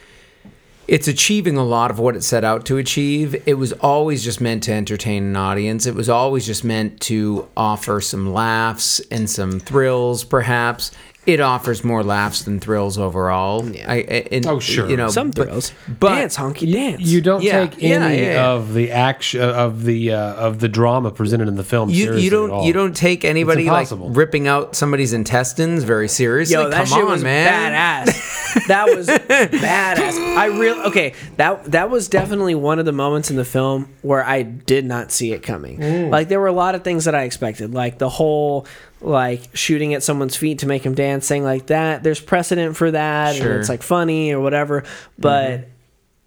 it's 0.88 1.08
achieving 1.08 1.58
a 1.58 1.64
lot 1.64 1.92
of 1.92 2.00
what 2.00 2.16
it 2.16 2.24
set 2.24 2.44
out 2.44 2.66
to 2.66 2.78
achieve. 2.78 3.36
It 3.48 3.54
was 3.56 3.72
always 3.74 4.24
just 4.24 4.42
meant 4.42 4.64
to 4.64 4.74
entertain 4.74 5.24
an 5.24 5.36
audience. 5.36 5.86
It 5.86 5.96
was 5.96 6.10
always 6.10 6.46
just 6.46 6.64
meant 6.64 7.00
to 7.02 7.48
offer 7.56 8.02
some 8.02 8.34
laughs 8.34 9.00
and 9.12 9.30
some 9.30 9.60
thrills, 9.60 10.24
perhaps. 10.24 10.92
It 11.26 11.40
offers 11.40 11.86
more 11.86 12.04
laughs 12.04 12.42
than 12.42 12.60
thrills 12.60 12.98
overall. 12.98 13.66
Yeah. 13.70 13.90
I, 13.90 13.96
I- 13.96 14.28
and, 14.32 14.46
Oh, 14.46 14.60
sure. 14.60 14.90
You 14.90 14.98
know, 14.98 15.08
Some 15.08 15.32
thrills, 15.32 15.72
but 16.00 16.10
dance, 16.16 16.36
honky 16.36 16.72
dance. 16.72 17.00
You 17.02 17.22
don't 17.22 17.42
Yeah, 17.42 17.66
take 17.68 17.82
yeah, 17.82 17.90
any 18.06 18.18
yeah, 18.22 18.32
yeah. 18.34 18.50
of 18.52 18.74
the 18.74 18.92
action 18.92 19.40
of 19.42 19.84
the 19.86 20.12
uh, 20.12 20.18
of 20.34 20.60
the 20.60 20.68
drama 20.68 21.12
presented 21.12 21.48
in 21.48 21.56
the 21.56 21.64
film 21.64 21.90
You, 21.90 21.96
seriously 22.04 22.24
you 22.26 22.30
don't 22.30 22.50
all. 22.52 22.66
you 22.66 22.74
don't 22.74 22.94
take 22.96 23.24
anybody 23.24 23.70
like 23.70 23.88
ripping 23.92 24.50
out 24.50 24.76
somebody's 24.76 25.14
intestines 25.14 25.84
very 25.84 26.10
seriously. 26.10 26.56
Yo, 26.56 26.70
that 26.70 26.76
Come 26.76 26.98
shit 26.98 27.06
on, 27.06 27.12
was 27.12 27.24
man. 27.24 28.06
badass. 28.06 28.40
that 28.68 28.86
was 28.96 29.08
badass. 29.58 30.38
I 30.38 30.46
real 30.48 30.76
okay. 30.88 31.14
That 31.38 31.66
that 31.72 31.90
was 31.90 32.08
definitely 32.08 32.56
one 32.56 32.80
of 32.80 32.86
the 32.86 32.92
moments 32.92 33.30
in 33.30 33.36
the 33.36 33.46
film 33.46 33.90
where 34.02 34.24
I 34.24 34.44
did 34.44 34.86
not 34.86 35.12
see 35.12 35.34
it 35.34 35.44
coming. 35.44 36.10
Like 36.10 36.28
there 36.30 36.40
were 36.40 36.48
a 36.48 36.52
lot 36.54 36.76
of 36.76 36.84
things 36.84 37.06
that 37.06 37.16
I 37.16 37.24
expected, 37.24 37.74
like 37.74 37.98
the 37.98 38.10
whole 38.10 38.66
like 39.02 39.50
shooting 39.56 39.94
at 39.94 40.02
someone's 40.04 40.36
feet 40.36 40.60
to 40.60 40.68
make 40.68 40.84
him 40.86 40.96
dance, 40.96 41.26
saying 41.26 41.44
like 41.44 41.68
that. 41.68 42.04
There's 42.04 42.20
precedent 42.22 42.78
for 42.78 42.92
that, 42.92 43.36
Sure. 43.36 43.52
and 43.52 43.60
it's 43.60 43.70
like 43.70 43.84
funny 43.84 44.32
or 44.32 44.40
whatever. 44.40 44.84
But 45.20 45.68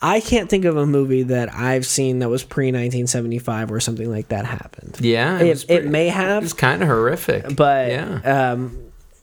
I 0.02 0.20
can't 0.20 0.50
think 0.50 0.66
of 0.66 0.76
a 0.76 0.84
movie 0.84 1.22
that 1.22 1.54
I've 1.54 1.86
seen 1.86 2.18
that 2.18 2.28
was 2.28 2.44
pre 2.44 2.66
1975 2.66 3.70
where 3.70 3.80
something 3.80 4.10
like 4.10 4.28
that 4.28 4.44
happened. 4.44 4.98
Yeah, 5.00 5.38
it, 5.40 5.62
it 5.62 5.66
pretty- 5.68 5.88
may 5.88 6.08
It 6.08 6.12
have, 6.14 6.42
was 6.42 6.52
kind 6.52 6.82
of 6.82 6.88
horrific, 6.88 7.56
but 7.56 7.88
yeah, 7.90 8.50
um, 8.52 8.78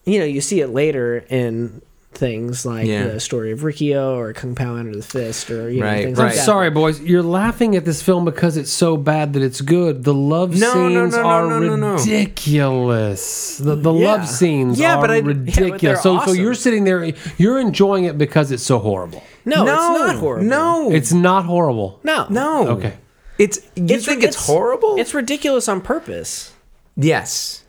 you 0.05 0.17
know, 0.19 0.25
you 0.25 0.41
see 0.41 0.59
it 0.61 0.69
later 0.69 1.23
in 1.29 1.81
things 2.13 2.65
like 2.65 2.85
Yeah. 2.87 3.07
the 3.07 3.19
story 3.19 3.51
of 3.51 3.63
Riki-Oh 3.63 4.15
or 4.17 4.33
Kung 4.33 4.55
Pow 4.55 4.75
Enter 4.75 4.95
the 4.95 5.01
Fist 5.03 5.49
or 5.51 5.69
you 5.69 5.79
know, 5.81 5.85
Right, 5.87 6.03
things 6.05 6.17
right. 6.17 6.25
like 6.27 6.35
that. 6.35 6.45
Sorry, 6.45 6.69
boys. 6.69 6.99
You're 7.01 7.23
laughing 7.23 7.75
at 7.75 7.85
this 7.85 8.01
film 8.01 8.25
because 8.25 8.57
it's 8.57 8.71
so 8.71 8.97
bad 8.97 9.33
that 9.33 9.41
it's 9.43 9.61
good. 9.61 10.03
The 10.03 10.13
love 10.13 10.57
No, 10.59 10.73
no, 10.73 10.73
scenes 10.73 11.15
no, 11.15 11.21
no, 11.21 11.27
are 11.27 11.47
no, 11.49 11.59
no, 11.59 11.75
no. 11.75 11.93
ridiculous. 11.97 13.57
The, 13.57 13.75
the 13.75 13.93
Yeah. 13.93 14.07
love 14.11 14.27
scenes 14.27 14.79
Yeah, 14.79 14.95
are 14.97 15.01
but 15.01 15.11
I- 15.11 15.15
yeah, 15.17 15.21
but 15.21 15.27
ridiculous. 15.37 15.81
they're 15.81 15.95
so, 15.97 16.01
so 16.01 16.15
awesome. 16.17 16.35
you're 16.35 16.53
sitting 16.53 16.83
there, 16.83 17.11
you're 17.37 17.59
enjoying 17.59 18.05
it 18.05 18.17
because 18.17 18.51
it's 18.51 18.63
so 18.63 18.79
horrible. 18.79 19.23
No, 19.45 19.63
it's 19.63 19.71
not 19.71 20.15
horrible. 20.17 20.45
No, 20.47 20.91
It's 20.91 21.11
not 21.13 21.45
horrible. 21.45 21.99
no, 22.03 22.25
no. 22.29 22.67
Okay. 22.69 22.93
It's 23.39 23.59
you 23.75 23.99
think 23.99 24.23
it's, 24.23 24.45
horrible? 24.47 24.95
It's 24.99 25.13
ridiculous 25.13 25.67
on 25.67 25.81
purpose. 25.81 26.51
yes. 26.95 27.62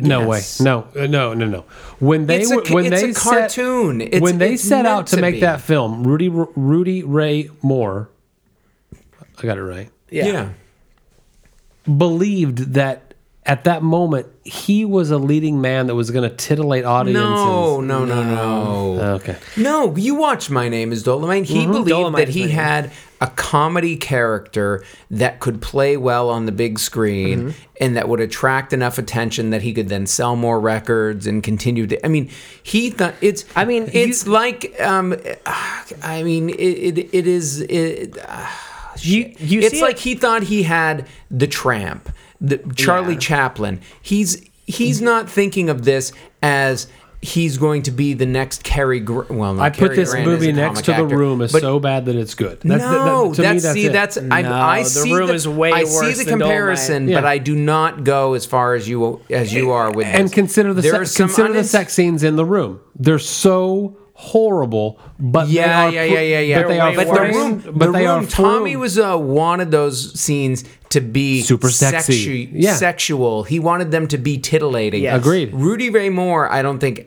No 0.00 0.30
Yes. 0.32 0.60
way. 0.60 0.64
No, 0.64 0.86
uh, 0.96 1.06
no, 1.08 1.34
no, 1.34 1.46
no. 1.46 1.64
When 1.98 2.26
they 2.26 2.40
It's 2.42 2.50
a- 2.52 2.54
w- 2.56 2.74
when 2.74 2.92
it's 2.92 3.02
they 3.02 3.10
a 3.10 3.14
set- 3.14 3.22
cartoon. 3.40 4.00
It's- 4.00 4.20
when 4.22 4.38
they 4.38 4.54
it's 4.54 4.62
set 4.62 4.86
out 4.86 5.08
to, 5.08 5.16
to 5.16 5.22
make 5.22 5.34
be. 5.36 5.40
that 5.40 5.60
film, 5.60 6.04
Rudy 6.04 6.28
Rudy 6.28 7.02
Ray 7.02 7.50
Moore, 7.62 8.08
I 8.94 9.42
got 9.42 9.58
it 9.58 9.62
right. 9.62 9.90
Yeah. 10.10 10.50
Believed 11.84 12.74
that 12.74 13.07
at 13.48 13.64
that 13.64 13.82
moment 13.82 14.26
he 14.44 14.84
was 14.84 15.10
a 15.10 15.18
leading 15.18 15.60
man 15.60 15.88
that 15.88 15.94
was 15.94 16.10
going 16.10 16.28
to 16.28 16.34
titillate 16.34 16.84
audiences. 16.84 17.22
No, 17.22 17.80
no, 17.80 18.04
no, 18.04 18.22
no. 18.22 19.00
Okay. 19.16 19.36
No, 19.56 19.96
you 19.96 20.14
watch 20.14 20.48
My 20.50 20.68
Name 20.68 20.92
is 20.92 21.02
Dolomite. 21.02 21.44
He 21.46 21.66
believed 21.66 21.88
Mm-hmm. 21.88 21.88
Dolomite 21.88 22.18
that 22.22 22.28
is 22.28 22.34
he 22.34 22.40
name. 22.42 22.50
had 22.50 22.92
a 23.20 23.26
comedy 23.26 23.96
character 23.96 24.84
that 25.10 25.40
could 25.40 25.60
play 25.60 25.96
well 25.96 26.30
on 26.30 26.46
the 26.46 26.52
big 26.52 26.78
screen 26.78 27.38
Mm-hmm. 27.40 27.58
and 27.80 27.96
that 27.96 28.08
would 28.08 28.20
attract 28.20 28.72
enough 28.72 28.96
attention 28.98 29.50
that 29.50 29.62
he 29.62 29.72
could 29.74 29.88
then 29.88 30.06
sell 30.06 30.36
more 30.36 30.60
records 30.60 31.26
and 31.26 31.42
continue 31.42 31.86
to. 31.88 32.04
I 32.06 32.08
mean, 32.08 32.30
he 32.62 32.90
thought 32.90 33.14
it's. 33.20 33.44
I 33.56 33.64
mean, 33.64 33.90
it's 33.92 34.24
you- 34.26 34.32
like. 34.32 34.74
Um, 34.80 35.14
I 36.02 36.22
mean, 36.22 36.48
it, 36.50 36.54
it, 36.98 37.08
it 37.12 37.26
is. 37.26 37.60
It, 37.62 38.16
You 39.00 39.32
you 39.38 39.60
it's 39.60 39.76
see 39.76 39.82
like 39.82 39.96
it- 39.96 40.02
he 40.02 40.14
thought 40.14 40.42
he 40.44 40.62
had 40.64 41.06
the 41.30 41.46
tramp, 41.46 42.08
the 42.40 42.58
Charlie 42.76 43.14
Yeah. 43.14 43.18
Chaplin. 43.20 43.80
He's 44.02 44.42
he's 44.66 45.00
not 45.00 45.28
thinking 45.30 45.68
of 45.70 45.84
this 45.84 46.12
as 46.42 46.86
he's 47.20 47.58
going 47.58 47.82
to 47.82 47.90
be 47.90 48.14
the 48.14 48.26
next 48.26 48.62
Cary. 48.62 49.00
Gr- 49.00 49.22
well, 49.28 49.54
not 49.54 49.62
I 49.64 49.70
put 49.70 49.78
Cary 49.78 49.96
this 49.96 50.10
Grant 50.12 50.26
movie 50.26 50.52
next 50.52 50.82
to 50.84 50.92
the 50.92 51.02
actor, 51.02 51.16
room 51.18 51.40
is 51.42 51.50
so 51.50 51.80
bad 51.80 52.04
that 52.04 52.14
it's 52.14 52.34
good. 52.34 52.60
That's, 52.60 52.80
no, 52.84 53.28
that- 53.30 53.34
to 53.36 53.42
that's, 53.42 53.54
me, 53.54 53.60
that's 53.60 53.72
see, 53.74 53.86
it. 53.86 53.92
that's 53.92 54.18
I, 54.30 54.42
No, 54.42 54.52
I 54.52 54.82
The 54.84 54.88
see 54.90 55.12
Room 55.14 55.26
the, 55.28 55.34
is 55.34 55.48
way 55.48 55.72
I 55.72 55.82
see 55.84 56.12
the 56.12 56.30
comparison, 56.30 57.06
Dolomite. 57.06 57.14
but 57.16 57.24
I 57.28 57.38
do 57.38 57.56
not 57.56 58.04
go 58.04 58.34
as 58.34 58.46
far 58.46 58.74
as 58.74 58.88
you 58.88 59.20
as 59.30 59.52
you 59.52 59.72
are 59.72 59.90
with 59.92 60.06
and 60.06 60.24
this. 60.26 60.32
consider 60.34 60.72
the 60.72 60.82
There 60.82 61.04
se- 61.04 61.16
consider 61.24 61.52
the 61.52 61.64
sex 61.64 61.92
scenes 61.92 62.22
in 62.22 62.36
the 62.36 62.44
room. 62.44 62.78
They're 62.94 63.18
so 63.18 63.96
horrible, 64.20 64.98
but 65.18 65.44
they 65.46 65.52
Yeah, 65.52 65.84
are 65.86 65.90
yeah, 65.92 66.02
yeah, 66.02 66.20
yeah, 66.20 66.40
yeah. 66.40 66.62
But 66.62 66.68
they 66.68 66.74
They're 66.76 67.04
but 67.04 67.14
the 67.14 67.38
room, 67.38 67.62
but 67.72 67.86
the 67.86 67.92
they 67.92 68.06
are 68.06 68.24
Tommy 68.26 68.74
was 68.74 68.98
uh, 68.98 69.16
wanted 69.16 69.70
those 69.70 70.18
scenes 70.18 70.64
to 70.88 71.00
be 71.00 71.42
Super 71.42 71.70
sexy. 71.70 72.26
sexu- 72.26 72.48
Yeah. 72.52 72.74
sexual. 72.74 73.44
He 73.44 73.60
wanted 73.60 73.92
them 73.92 74.08
to 74.08 74.18
be 74.18 74.36
titillating. 74.38 75.02
Yes. 75.04 75.20
Agreed. 75.20 75.52
Rudy 75.54 75.88
Ray 75.90 76.08
Moore, 76.10 76.50
I 76.52 76.62
don't 76.62 76.80
think 76.80 77.06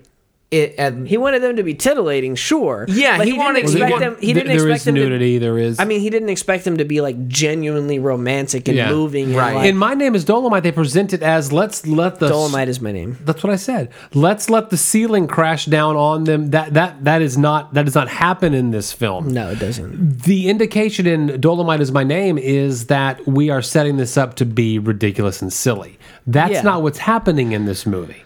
it. 0.52 0.76
Uh, 0.78 0.92
he 1.04 1.18
wanted 1.18 1.42
them 1.42 1.56
to 1.56 1.64
be 1.64 1.74
titillating, 1.74 2.36
sure. 2.36 2.86
Yeah, 2.90 3.18
but 3.18 3.26
he 3.26 3.34
he, 3.34 3.38
wanted- 3.40 3.66
didn't 3.66 3.82
expect 3.82 4.00
them. 4.00 4.18
He 4.20 4.34
didn't 4.34 4.48
there 4.50 4.56
expect 4.58 4.76
is 4.78 4.84
them 4.86 4.96
nudity. 4.96 5.38
there 5.38 5.58
is. 5.58 5.78
To, 5.78 5.82
I 5.82 5.86
mean, 5.86 6.02
he 6.02 6.10
didn't 6.10 6.30
expect 6.30 6.66
them 6.66 6.78
to 6.78 6.86
be 6.86 7.00
like 7.02 7.28
genuinely 7.28 8.00
romantic 8.00 8.68
and 8.68 8.78
Yeah. 8.78 8.90
moving. 8.92 9.28
and, 9.28 9.36
Right. 9.36 9.56
like- 9.56 9.70
in 9.70 9.78
my 9.78 9.94
name 9.94 10.14
is 10.14 10.26
Dolomite. 10.26 10.64
They 10.64 10.72
present 10.72 11.14
it 11.14 11.24
as 11.24 11.52
let's 11.54 11.88
let 11.88 12.20
the 12.20 12.28
Dolomite 12.28 12.68
is 12.68 12.82
my 12.82 12.92
name. 12.92 13.18
That's 13.24 13.44
what 13.44 13.52
I 13.52 13.56
said. 13.56 13.90
Let's 14.14 14.50
let 14.50 14.70
the 14.70 14.78
ceiling 14.78 15.28
crash 15.28 15.66
down 15.66 15.96
on 15.96 16.26
them. 16.26 16.50
That 16.52 16.74
that 16.74 17.04
that 17.06 17.22
is 17.22 17.38
not 17.38 17.74
that 17.74 17.86
does 17.86 17.96
not 17.96 18.10
happen 18.10 18.54
in 18.54 18.72
this 18.72 18.92
film. 18.92 19.30
No, 19.34 19.52
it 19.52 19.60
doesn't. 19.60 20.24
The 20.24 20.50
indication 20.50 21.08
in 21.08 21.40
Dolomite 21.40 21.80
is 21.82 21.92
my 21.92 22.04
name 22.04 22.38
is 22.38 22.88
that 22.88 23.26
we 23.28 23.50
are 23.50 23.62
setting 23.62 23.98
this 23.98 24.18
up 24.18 24.36
to 24.36 24.46
be 24.46 24.80
ridiculous 24.80 25.42
and 25.42 25.52
silly. 25.54 25.98
That's 26.28 26.52
Yeah. 26.52 26.62
not 26.64 26.84
what's 26.84 27.00
happening 27.00 27.54
in 27.54 27.66
this 27.66 27.86
movie. 27.86 28.24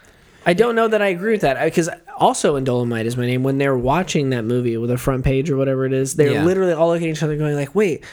I 0.47 0.53
don't 0.53 0.75
know 0.75 0.87
that 0.87 1.01
I 1.01 1.07
agree 1.07 1.31
with 1.31 1.41
that 1.41 1.63
because 1.63 1.89
also 2.17 2.55
in 2.55 2.63
Dolomite 2.63 3.05
is 3.05 3.17
my 3.17 3.25
name. 3.25 3.43
When 3.43 3.57
they're 3.57 3.77
watching 3.77 4.29
that 4.31 4.43
movie 4.45 4.77
with 4.77 4.91
a 4.91 4.97
front 4.97 5.23
page 5.25 5.49
or 5.49 5.57
whatever 5.57 5.85
it 5.85 5.93
is, 5.93 6.15
they're 6.15 6.31
Yeah. 6.33 6.45
literally 6.45 6.73
all 6.73 6.89
looking 6.89 7.09
at 7.09 7.17
each 7.17 7.23
other, 7.23 7.35
going 7.37 7.55
like, 7.55 7.75
"Wait, 7.75 8.03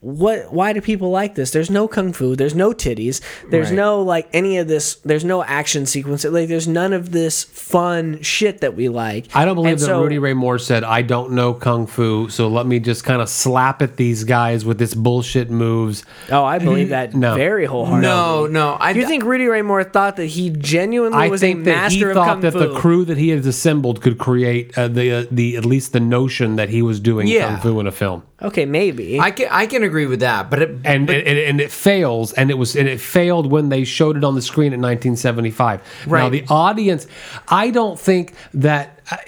what? 0.00 0.52
Why 0.52 0.72
do 0.72 0.80
people 0.80 1.10
like 1.10 1.34
this? 1.34 1.50
There's 1.50 1.70
no 1.70 1.88
kung 1.88 2.12
fu. 2.12 2.36
There's 2.36 2.54
no 2.54 2.70
titties. 2.72 3.20
There's 3.50 3.68
Right. 3.70 3.76
no 3.76 4.02
like 4.02 4.28
any 4.32 4.56
of 4.58 4.68
this. 4.68 4.94
There's 5.04 5.24
no 5.24 5.42
action 5.42 5.84
sequence. 5.84 6.24
Like 6.24 6.48
there's 6.48 6.68
none 6.68 6.92
of 6.92 7.10
this 7.12 7.42
fun 7.44 8.20
shit 8.22 8.60
that 8.60 8.76
we 8.76 8.88
like. 8.88 9.26
I 9.34 9.44
don't 9.44 9.54
believe 9.56 9.72
And 9.72 9.80
that 9.80 9.86
so- 9.86 10.02
Rudy 10.02 10.18
Ray 10.18 10.32
Moore 10.32 10.58
said, 10.58 10.84
"I 10.84 11.02
don't 11.02 11.32
know 11.32 11.52
kung 11.54 11.86
fu, 11.86 12.28
so 12.28 12.46
let 12.48 12.66
me 12.66 12.78
just 12.78 13.04
kind 13.04 13.20
of 13.20 13.28
slap 13.28 13.82
at 13.82 13.96
these 13.96 14.24
guys 14.24 14.64
with 14.64 14.78
this 14.78 14.94
bullshit 14.94 15.50
moves." 15.50 16.04
Oh, 16.30 16.44
I 16.44 16.58
believe 16.60 16.90
that 16.90 17.14
No. 17.14 17.34
very 17.34 17.66
wholeheartedly. 17.66 18.08
no, 18.08 18.46
no. 18.46 18.76
I 18.78 18.92
do 18.92 19.00
You 19.00 19.06
think 19.06 19.24
Rudy 19.24 19.46
Ray 19.46 19.62
Moore 19.62 19.82
thought 19.84 20.16
that 20.16 20.26
he 20.26 20.50
genuinely 20.50 21.18
I 21.18 21.28
was 21.28 21.40
think 21.40 21.60
a 21.60 21.64
that 21.64 21.90
he 21.92 21.98
master 22.00 22.10
of 22.10 22.14
thought 22.14 22.40
that 22.42 22.52
fu? 22.52 22.58
the 22.60 22.68
crew 22.74 23.04
that 23.04 23.18
he 23.18 23.30
had 23.30 23.44
assembled 23.44 24.00
could 24.00 24.18
create 24.18 24.76
uh, 24.78 24.86
the 24.88 25.10
uh, 25.12 25.24
the 25.30 25.56
at 25.56 25.64
least 25.64 25.92
the 25.92 26.00
notion 26.00 26.56
that 26.56 26.68
he 26.68 26.80
was 26.80 27.00
doing 27.00 27.26
Yeah. 27.26 27.48
kung 27.48 27.60
fu 27.74 27.80
in 27.80 27.86
a 27.86 27.92
film. 27.92 28.22
Okay, 28.42 28.66
maybe. 28.66 29.18
I 29.20 29.30
can 29.30 29.48
I 29.50 29.66
can 29.66 29.82
agree 29.82 30.06
with 30.06 30.20
that, 30.20 30.50
but 30.50 30.62
it, 30.62 30.70
and, 30.84 31.08
and 31.10 31.10
and 31.10 31.60
it 31.60 31.70
fails 31.70 32.32
and 32.32 32.50
it 32.50 32.54
was 32.54 32.76
and 32.76 32.88
it 32.88 33.00
failed 33.00 33.50
when 33.50 33.68
they 33.68 33.84
showed 33.84 34.16
it 34.16 34.24
on 34.24 34.34
the 34.34 34.42
screen 34.42 34.72
in 34.72 34.80
1975 34.80 35.80
now 36.06 36.28
the 36.28 36.44
audience 36.48 37.06
i 37.48 37.70
don't 37.70 37.98
think 37.98 38.34
that 38.54 39.00
I, 39.10 39.24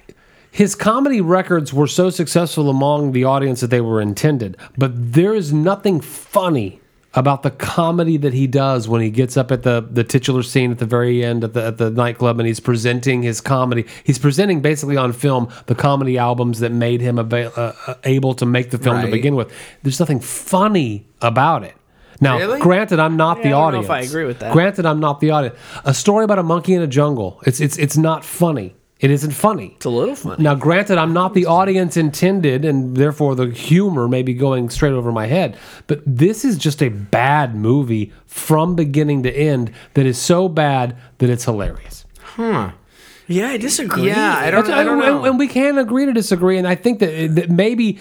his 0.50 0.74
comedy 0.74 1.20
records 1.20 1.72
were 1.72 1.86
so 1.86 2.10
successful 2.10 2.68
among 2.68 3.12
the 3.12 3.24
audience 3.24 3.60
that 3.60 3.68
they 3.68 3.80
were 3.80 4.00
intended 4.00 4.56
but 4.76 4.92
there 4.94 5.34
is 5.34 5.52
nothing 5.52 6.00
funny 6.00 6.80
about 7.14 7.42
the 7.42 7.50
comedy 7.50 8.16
that 8.18 8.34
he 8.34 8.46
does 8.46 8.86
when 8.88 9.00
he 9.00 9.10
gets 9.10 9.36
up 9.36 9.50
at 9.50 9.62
the 9.62 9.80
the 9.90 10.04
titular 10.04 10.42
scene 10.42 10.70
at 10.70 10.78
the 10.78 10.84
very 10.86 11.24
end 11.24 11.42
at 11.42 11.54
the 11.54 11.64
at 11.64 11.78
the 11.78 11.90
nightclub 11.90 12.38
and 12.38 12.46
he's 12.46 12.60
presenting 12.60 13.22
his 13.22 13.40
comedy. 13.40 13.86
He's 14.04 14.18
presenting 14.18 14.60
basically 14.60 14.96
on 14.96 15.12
film 15.12 15.48
the 15.66 15.74
comedy 15.74 16.18
albums 16.18 16.60
that 16.60 16.70
made 16.70 17.00
him 17.00 17.18
ava- 17.18 17.52
uh, 17.58 17.72
uh, 17.90 17.94
able 18.04 18.34
to 18.34 18.46
make 18.46 18.70
the 18.70 18.78
film 18.78 19.00
to 19.02 19.10
begin 19.10 19.36
with. 19.36 19.50
There's 19.82 19.98
nothing 20.00 20.20
funny 20.20 21.06
about 21.22 21.64
it. 21.64 21.74
Now, 22.20 22.36
Really? 22.38 22.60
granted, 22.60 22.98
I'm 22.98 23.16
not 23.16 23.36
the 23.42 23.48
I 23.48 23.50
don't 23.50 23.52
know 23.52 23.64
audience. 23.66 23.84
if 23.86 23.90
I 23.90 24.00
agree 24.00 24.24
with 24.24 24.40
that. 24.40 24.52
Granted, 24.52 24.84
I'm 24.86 24.98
not 25.00 25.20
the 25.20 25.30
audience. 25.30 25.56
A 25.84 25.94
story 25.94 26.24
about 26.24 26.38
a 26.40 26.42
monkey 26.42 26.74
in 26.74 26.82
a 26.82 26.86
jungle. 26.88 27.40
It's 27.46 27.60
it's 27.60 27.78
it's 27.78 27.96
not 27.96 28.24
funny. 28.24 28.74
It 29.00 29.12
isn't 29.12 29.30
funny. 29.30 29.74
it's 29.76 29.86
a 29.86 29.90
little 29.90 30.16
funny. 30.16 30.42
Now, 30.42 30.56
granted, 30.56 30.98
I'm 30.98 31.12
not 31.12 31.32
the 31.32 31.46
audience 31.46 31.96
intended, 31.96 32.64
and 32.64 32.96
therefore 32.96 33.36
the 33.36 33.46
humor 33.46 34.08
may 34.08 34.22
be 34.22 34.34
going 34.34 34.70
straight 34.70 34.92
over 34.92 35.12
my 35.12 35.26
head. 35.26 35.56
But 35.86 36.02
this 36.04 36.44
is 36.44 36.58
just 36.58 36.82
a 36.82 36.88
bad 36.88 37.54
movie 37.54 38.12
from 38.26 38.74
beginning 38.74 39.22
to 39.22 39.32
end 39.32 39.70
that 39.94 40.04
is 40.04 40.18
so 40.18 40.48
bad 40.48 40.96
that 41.18 41.30
it's 41.30 41.44
hilarious. 41.44 42.06
Huh. 42.20 42.72
Yeah, 43.28 43.50
I 43.50 43.56
disagree. 43.58 44.08
yeah, 44.08 44.34
I 44.36 44.50
don't, 44.50 44.68
I 44.68 44.82
don't 44.82 45.02
and, 45.02 45.16
know. 45.16 45.24
and 45.26 45.38
we 45.38 45.46
can 45.46 45.78
agree 45.78 46.06
to 46.06 46.12
disagree. 46.12 46.58
And 46.58 46.66
I 46.66 46.74
think 46.74 46.98
that, 46.98 47.34
that 47.36 47.50
maybe 47.50 48.00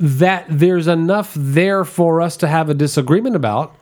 that 0.00 0.46
there's 0.48 0.86
enough 0.86 1.34
there 1.36 1.84
for 1.84 2.22
us 2.22 2.36
to 2.38 2.46
have 2.48 2.70
a 2.70 2.74
disagreement 2.74 3.36
about. 3.36 3.74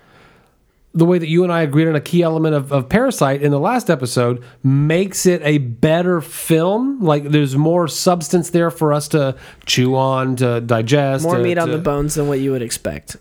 The 0.96 1.04
way 1.04 1.18
that 1.18 1.28
you 1.28 1.44
and 1.44 1.52
I 1.52 1.60
agreed 1.60 1.86
on 1.88 1.94
a 1.94 2.00
key 2.00 2.22
element 2.22 2.54
of, 2.54 2.72
of 2.72 2.88
Parasite 2.88 3.42
in 3.42 3.50
the 3.50 3.60
last 3.60 3.90
episode 3.90 4.42
makes 4.62 5.26
it 5.26 5.42
a 5.44 5.58
better 5.58 6.20
film. 6.22 7.00
Like 7.00 7.24
there's 7.24 7.54
more 7.54 7.86
substance 7.86 8.50
there 8.50 8.70
for 8.70 8.92
us 8.92 9.06
to 9.08 9.36
chew 9.66 9.94
on, 9.94 10.36
to 10.36 10.60
digest. 10.62 11.22
more 11.22 11.36
to- 11.36 11.42
meat 11.42 11.58
on 11.58 11.68
to- 11.68 11.76
the 11.76 11.82
bones 11.82 12.14
than 12.14 12.28
what 12.28 12.40
you 12.40 12.50
would 12.52 12.62
expect. 12.62 13.16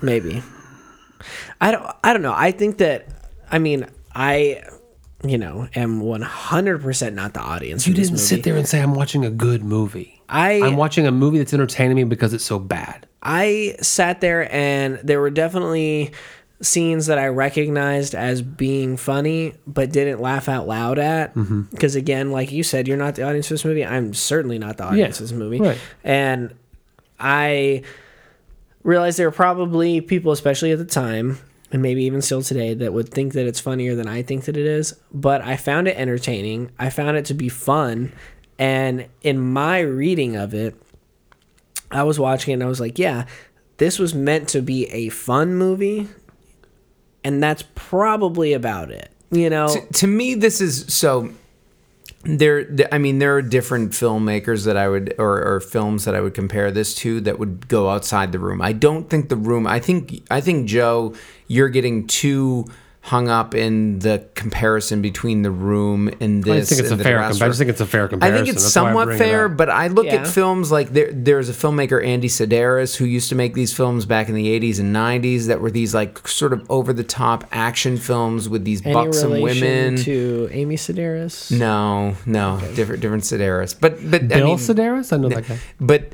Maybe. 0.00 0.42
I 1.60 1.70
don't. 1.70 1.86
I 2.02 2.12
don't 2.12 2.22
know. 2.22 2.34
I 2.34 2.50
think 2.50 2.78
that. 2.78 3.08
I 3.50 3.58
mean, 3.58 3.86
I, 4.14 4.62
you 5.24 5.38
know, 5.38 5.68
am 5.74 6.00
one 6.00 6.22
hundred 6.22 6.80
percent 6.82 7.14
not 7.14 7.34
the 7.34 7.40
audience. 7.40 7.86
You 7.86 7.94
didn't 7.94 8.18
sit 8.18 8.42
there 8.44 8.56
and 8.56 8.66
say, 8.66 8.80
I'm 8.80 8.94
watching 8.94 9.24
a 9.24 9.30
good 9.30 9.62
movie. 9.62 10.22
I 10.28 10.62
I'm 10.62 10.76
watching 10.76 11.06
a 11.06 11.10
movie 11.10 11.38
that's 11.38 11.52
entertaining 11.54 11.96
me 11.96 12.04
because 12.04 12.32
it's 12.32 12.44
so 12.44 12.58
bad. 12.58 13.06
I 13.22 13.76
sat 13.80 14.20
there 14.20 14.52
and 14.54 15.00
there 15.02 15.20
were 15.20 15.30
definitely 15.30 16.12
scenes 16.60 17.06
that 17.06 17.18
I 17.18 17.28
recognized 17.28 18.14
as 18.14 18.42
being 18.42 18.96
funny, 18.96 19.54
but 19.66 19.92
didn't 19.92 20.20
laugh 20.20 20.48
out 20.48 20.66
loud 20.66 20.98
at. 20.98 21.34
Mm-hmm. 21.34 21.62
Because 21.62 21.94
again, 21.94 22.32
like 22.32 22.50
you 22.50 22.62
said, 22.62 22.88
you're 22.88 22.96
not 22.96 23.14
the 23.14 23.22
audience 23.22 23.46
for 23.46 23.54
this 23.54 23.64
movie. 23.64 23.84
I'm 23.84 24.12
certainly 24.14 24.58
not 24.58 24.76
the 24.76 24.84
audience 24.84 25.18
for 25.18 25.22
this 25.22 25.32
movie. 25.32 25.60
right. 25.60 25.78
And 26.02 26.54
I 27.20 27.82
realized 28.82 29.18
there 29.18 29.28
were 29.28 29.32
probably 29.32 30.00
people, 30.00 30.32
especially 30.32 30.72
at 30.72 30.78
the 30.78 30.84
time, 30.84 31.38
and 31.70 31.82
maybe 31.82 32.04
even 32.04 32.22
still 32.22 32.42
today, 32.42 32.74
that 32.74 32.92
would 32.92 33.10
think 33.10 33.34
that 33.34 33.46
it's 33.46 33.60
funnier 33.60 33.94
than 33.94 34.08
I 34.08 34.22
think 34.22 34.44
that 34.44 34.56
it 34.56 34.66
is. 34.66 34.94
But 35.12 35.42
I 35.42 35.56
found 35.56 35.86
it 35.86 35.96
entertaining. 35.96 36.72
I 36.78 36.90
found 36.90 37.16
it 37.16 37.26
to 37.26 37.34
be 37.34 37.48
fun. 37.48 38.12
And 38.58 39.06
in 39.22 39.38
my 39.38 39.80
reading 39.80 40.34
of 40.34 40.54
it, 40.54 40.74
I 41.90 42.02
was 42.02 42.18
watching 42.18 42.52
it 42.52 42.54
and 42.54 42.62
I 42.64 42.66
was 42.66 42.80
like, 42.80 42.98
yeah, 42.98 43.26
this 43.76 43.98
was 43.98 44.14
meant 44.14 44.48
to 44.50 44.62
be 44.62 44.86
a 44.86 45.08
fun 45.10 45.54
movie. 45.54 46.08
And 47.28 47.42
that's 47.42 47.62
probably 47.74 48.54
about 48.54 48.90
it. 48.90 49.10
You 49.30 49.50
know? 49.50 49.68
to, 49.68 49.92
to 49.92 50.06
me, 50.06 50.34
this 50.34 50.62
is 50.62 50.86
so. 50.92 51.30
there 52.24 52.66
i 52.90 52.98
mean 52.98 53.18
there 53.18 53.36
are 53.36 53.42
different 53.42 53.92
filmmakers 53.92 54.64
that 54.64 54.76
i 54.76 54.88
would 54.88 55.14
or, 55.18 55.40
or 55.40 55.60
films 55.60 56.04
that 56.04 56.14
i 56.14 56.20
would 56.20 56.34
compare 56.34 56.70
this 56.72 56.94
to 56.94 57.20
that 57.20 57.38
would 57.38 57.68
go 57.68 57.88
outside 57.88 58.32
the 58.32 58.38
room 58.38 58.60
i 58.60 58.72
don't 58.72 59.08
think 59.08 59.28
the 59.28 59.36
room 59.36 59.66
i 59.66 59.78
think 59.78 60.20
i 60.30 60.40
think 60.40 60.66
joe 60.66 61.14
you're 61.46 61.68
getting 61.68 62.06
too 62.06 62.64
hung 63.08 63.28
up 63.28 63.54
in 63.54 63.98
the 64.00 64.24
comparison 64.34 65.00
between 65.02 65.42
the 65.42 65.50
room 65.50 66.08
and 66.20 66.44
this 66.44 66.68
just 66.68 66.70
think 66.70 66.80
it's 66.82 66.90
a 66.92 66.96
the 66.96 67.04
fair. 67.04 67.16
restaurant. 67.16 67.40
compa- 67.40 67.44
I 67.44 67.48
just 67.48 67.58
think 67.58 67.70
it's 67.70 67.80
a 67.80 67.86
fair 67.86 68.08
comparison. 68.08 68.34
I 68.34 68.36
think 68.44 68.54
it's 68.54 68.62
That's 68.64 68.72
somewhat 68.74 69.04
bring 69.06 69.16
it 69.16 69.18
fair, 69.18 69.48
but 69.48 69.70
I 69.70 69.86
look 69.88 70.06
Yeah. 70.06 70.16
at 70.16 70.26
films 70.26 70.70
like 70.70 70.92
there. 70.92 71.10
There's 71.12 71.48
a 71.48 71.52
filmmaker 71.52 72.04
Andy 72.04 72.28
Sidaris 72.28 72.96
who 72.96 73.04
used 73.04 73.28
to 73.30 73.34
make 73.34 73.54
these 73.54 73.72
films 73.72 74.04
back 74.06 74.28
in 74.28 74.34
the 74.34 74.46
'80s 74.48 74.78
and 74.78 74.94
'90s 74.94 75.46
that 75.46 75.60
were 75.60 75.70
these 75.70 75.94
like 75.94 76.26
sort 76.28 76.52
of 76.52 76.64
over 76.70 76.92
the 76.92 77.04
top 77.04 77.44
action 77.52 77.96
films 77.96 78.48
with 78.48 78.64
these 78.64 78.84
Any 78.84 78.94
buxom 78.94 79.40
women. 79.40 79.96
to 79.98 80.48
Amy 80.52 80.76
Sedaris? 80.76 81.50
no, 81.50 82.14
no, 82.26 82.60
different 82.74 83.00
different 83.00 83.24
Sedaris, 83.24 83.74
but 83.78 83.98
but 84.10 84.28
Bill 84.28 84.38
I 84.38 84.44
mean, 84.44 84.58
Sedaris, 84.58 85.12
I 85.12 85.16
know 85.16 85.28
that 85.30 85.48
guy. 85.48 85.58
but 85.80 86.12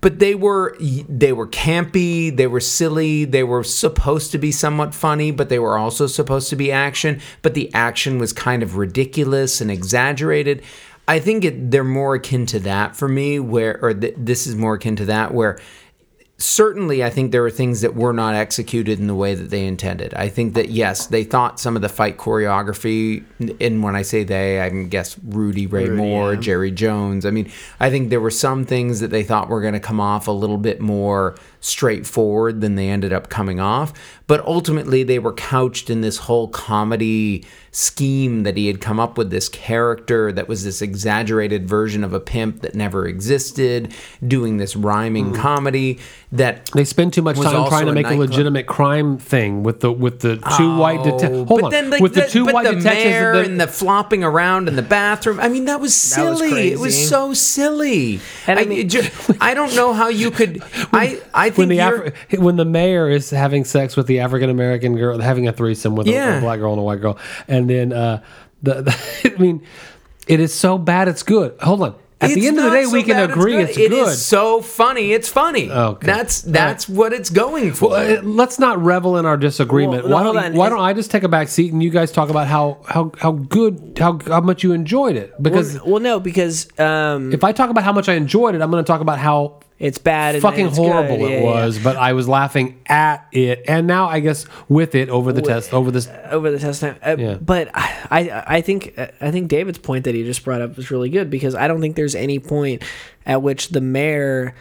but 0.00 0.18
they 0.18 0.34
were 0.34 0.76
they 0.80 1.32
were 1.32 1.46
campy 1.46 2.34
they 2.34 2.46
were 2.46 2.60
silly 2.60 3.24
they 3.24 3.42
were 3.42 3.64
supposed 3.64 4.32
to 4.32 4.38
be 4.38 4.52
somewhat 4.52 4.94
funny 4.94 5.30
but 5.30 5.48
they 5.48 5.58
were 5.58 5.78
also 5.78 6.06
supposed 6.06 6.50
to 6.50 6.56
be 6.56 6.70
action 6.70 7.20
but 7.42 7.54
the 7.54 7.72
action 7.74 8.18
was 8.18 8.32
kind 8.32 8.62
of 8.62 8.76
ridiculous 8.76 9.60
and 9.60 9.70
exaggerated. 9.70 10.62
I 11.06 11.20
think 11.20 11.44
it, 11.44 11.70
they're 11.70 11.84
more 11.84 12.16
akin 12.16 12.44
to 12.46 12.60
that 12.60 12.94
for 12.94 13.08
me 13.08 13.38
where 13.40 13.78
or 13.82 13.94
th- 13.94 14.14
this 14.16 14.46
is 14.46 14.54
more 14.54 14.74
akin 14.74 14.96
to 14.96 15.06
that 15.06 15.32
where 15.32 15.58
certainly 16.38 17.02
I 17.02 17.10
think 17.10 17.32
there 17.32 17.42
were 17.42 17.50
things 17.50 17.80
that 17.80 17.96
were 17.96 18.12
not 18.12 18.36
executed 18.36 19.00
in 19.00 19.08
the 19.08 19.14
way 19.14 19.34
that 19.34 19.50
they 19.50 19.66
intended. 19.66 20.14
I 20.14 20.28
think 20.28 20.54
that 20.54 20.68
yes, 20.70 21.06
they 21.06 21.24
thought 21.24 21.58
some 21.58 21.74
of 21.74 21.82
the 21.82 21.88
fight 21.88 22.16
choreography 22.16 23.24
and 23.60 23.82
when 23.82 23.96
I 23.96 24.02
say 24.02 24.22
they, 24.22 24.60
I 24.60 24.68
guess 24.68 25.18
Rudy 25.24 25.66
Ray 25.66 25.88
Moore, 25.88 26.34
yeah. 26.34 26.40
Jerry 26.40 26.70
Jones. 26.70 27.26
I 27.26 27.32
mean, 27.32 27.50
I 27.80 27.90
think 27.90 28.10
there 28.10 28.20
were 28.20 28.30
some 28.30 28.64
things 28.64 29.00
that 29.00 29.08
they 29.08 29.24
thought 29.24 29.48
were 29.48 29.60
going 29.60 29.74
to 29.74 29.80
come 29.80 30.00
off 30.00 30.28
a 30.28 30.32
little 30.32 30.58
bit 30.58 30.80
more 30.80 31.34
straightforward 31.60 32.60
than 32.60 32.76
they 32.76 32.88
ended 32.88 33.12
up 33.12 33.28
coming 33.28 33.58
off, 33.58 33.92
but 34.28 34.44
ultimately 34.46 35.02
they 35.02 35.18
were 35.18 35.32
couched 35.32 35.90
in 35.90 36.02
this 36.02 36.18
whole 36.18 36.46
comedy 36.48 37.44
scheme 37.72 38.44
that 38.44 38.56
he 38.56 38.66
had 38.66 38.80
come 38.80 38.98
up 38.98 39.18
with 39.18 39.30
this 39.30 39.48
character 39.48 40.32
that 40.32 40.48
was 40.48 40.64
this 40.64 40.80
exaggerated 40.80 41.68
version 41.68 42.04
of 42.04 42.12
a 42.12 42.20
pimp 42.20 42.60
that 42.60 42.74
never 42.74 43.06
existed, 43.06 43.92
doing 44.26 44.56
this 44.56 44.76
rhyming 44.76 45.32
mm. 45.32 45.36
comedy 45.36 45.98
that 46.30 46.66
They 46.74 46.84
spend 46.84 47.14
too 47.14 47.22
much 47.22 47.36
time 47.40 47.68
trying 47.68 47.86
to 47.86 47.92
make 47.92 48.04
a 48.04 48.10
nightclub. 48.10 48.28
legitimate 48.30 48.66
crime 48.66 49.16
thing 49.16 49.62
with 49.62 49.80
the 49.80 49.90
with 49.90 50.20
the 50.20 50.36
two 50.58 50.76
white 50.76 51.02
detectives. 51.02 51.48
Hold 51.48 51.60
but 51.62 51.64
on, 51.64 51.70
then 51.70 51.88
like 51.88 52.02
with 52.02 52.12
the, 52.14 52.26
two 52.26 52.44
but 52.44 52.52
white 52.52 52.64
the 52.66 52.74
detectives 52.76 53.04
mayor 53.04 53.32
that- 53.36 53.46
and 53.46 53.58
the 53.58 53.66
flopping 53.66 54.22
around 54.22 54.68
in 54.68 54.76
the 54.76 54.82
bathroom. 54.82 55.40
I 55.40 55.48
mean, 55.48 55.64
that 55.64 55.80
was 55.80 56.14
That 56.14 56.28
was 56.28 56.38
silly. 56.40 56.72
it 56.72 56.78
was 56.78 57.08
so 57.08 57.32
silly. 57.32 58.20
And 58.46 58.58
I 58.58 58.62
I, 58.62 58.64
mean- 58.66 58.78
it 58.80 58.90
ju- 58.90 59.08
I 59.40 59.54
don't 59.54 59.74
know 59.74 59.94
how 59.94 60.08
you 60.08 60.30
could. 60.30 60.62
I 60.92 61.18
I 61.32 61.48
think 61.48 61.56
when 61.58 61.68
the 61.68 61.78
Afri- 61.78 62.38
when 62.38 62.56
the 62.56 62.66
mayor 62.66 63.08
is 63.08 63.30
having 63.30 63.64
sex 63.64 63.96
with 63.96 64.06
the 64.06 64.20
African 64.20 64.50
American 64.50 64.96
girl, 64.96 65.18
having 65.20 65.48
a 65.48 65.52
threesome 65.54 65.96
with 65.96 66.06
a- 66.08 66.38
a, 66.38 66.40
black 66.40 66.58
girl 66.60 66.72
and 66.72 66.80
a 66.80 66.84
white 66.84 67.00
girl, 67.00 67.16
and 67.48 67.70
then 67.70 67.92
uh, 67.94 68.22
the, 68.62 68.82
the 68.82 69.32
I 69.34 69.40
mean, 69.40 69.62
it 70.26 70.40
is 70.40 70.52
so 70.52 70.76
bad 70.76 71.08
it's 71.08 71.22
good. 71.22 71.54
Hold 71.60 71.80
on. 71.82 71.94
At 72.20 72.30
the 72.30 72.46
end 72.48 72.58
of 72.58 72.64
the 72.64 72.70
day, 72.70 72.84
so 72.84 72.92
we 72.92 73.04
can 73.04 73.30
agree 73.30 73.58
it's, 73.58 73.78
It 73.78 73.90
good. 73.90 74.08
is 74.08 74.24
so 74.24 74.60
funny. 74.60 75.12
It's 75.12 75.28
funny. 75.28 75.70
Okay. 75.70 76.04
That's 76.04 76.42
that's 76.42 76.88
what 76.88 77.12
it's 77.12 77.30
going 77.30 77.72
for. 77.72 77.96
Uh, 77.96 78.20
Let's 78.22 78.58
not 78.58 78.82
revel 78.82 79.16
in 79.18 79.24
our 79.26 79.36
disagreement. 79.36 80.04
Well, 80.04 80.12
why 80.12 80.22
don't. 80.24 80.54
Why 80.54 80.68
don't 80.68 80.80
I 80.80 80.92
just 80.94 81.12
take 81.12 81.22
a 81.22 81.28
back 81.28 81.46
seat 81.48 81.72
and 81.72 81.80
you 81.82 81.90
guys 81.90 82.10
talk 82.10 82.28
about 82.28 82.48
how 82.48 82.80
how 82.86 83.12
how 83.18 83.32
good 83.32 83.96
how 84.00 84.18
how 84.26 84.40
much 84.40 84.64
you 84.64 84.72
enjoyed 84.72 85.14
it? 85.14 85.32
Because 85.40 85.74
Well, 85.74 85.92
well, 85.92 86.00
no, 86.00 86.18
because 86.20 86.66
um, 86.78 87.32
if 87.32 87.44
I 87.44 87.52
talk 87.52 87.70
about 87.70 87.84
how 87.84 87.92
much 87.92 88.08
I 88.08 88.14
enjoyed 88.14 88.54
it, 88.56 88.62
I'm 88.62 88.70
going 88.70 88.84
to 88.84 88.86
talk 88.86 89.00
about 89.00 89.18
how 89.18 89.60
it's 89.78 89.98
bad. 89.98 90.34
And 90.34 90.42
fucking 90.42 90.66
it's 90.68 90.76
horrible 90.76 91.18
good. 91.18 91.30
it 91.30 91.30
Yeah, 91.30 91.38
yeah, 91.38 91.64
was. 91.64 91.78
But 91.78 91.96
I 91.96 92.12
was 92.12 92.28
laughing 92.28 92.80
at 92.86 93.26
it, 93.32 93.62
and 93.68 93.86
now 93.86 94.08
I 94.08 94.20
guess 94.20 94.44
with 94.68 94.94
it 94.94 95.08
over 95.08 95.32
the 95.32 95.42
test 95.42 95.72
over 95.72 95.90
this. 95.90 96.06
yeah. 96.06 96.28
over 96.32 96.50
the 96.50 96.58
test 96.58 96.80
time. 96.80 96.96
Uh, 97.02 97.16
Yeah. 97.18 97.34
But 97.34 97.70
I, 97.74 97.94
I, 98.10 98.44
I 98.56 98.60
think, 98.60 98.98
I 99.20 99.30
think 99.30 99.48
David's 99.48 99.78
point 99.78 100.04
that 100.04 100.14
he 100.14 100.24
just 100.24 100.44
brought 100.44 100.60
up 100.62 100.76
was 100.76 100.90
really 100.90 101.10
good 101.10 101.30
because 101.30 101.54
I 101.54 101.68
don't 101.68 101.80
think 101.80 101.94
there's 101.96 102.14
any 102.16 102.38
point 102.38 102.82
at 103.24 103.40
which 103.42 103.68
the 103.68 103.80
mayor 103.80 104.54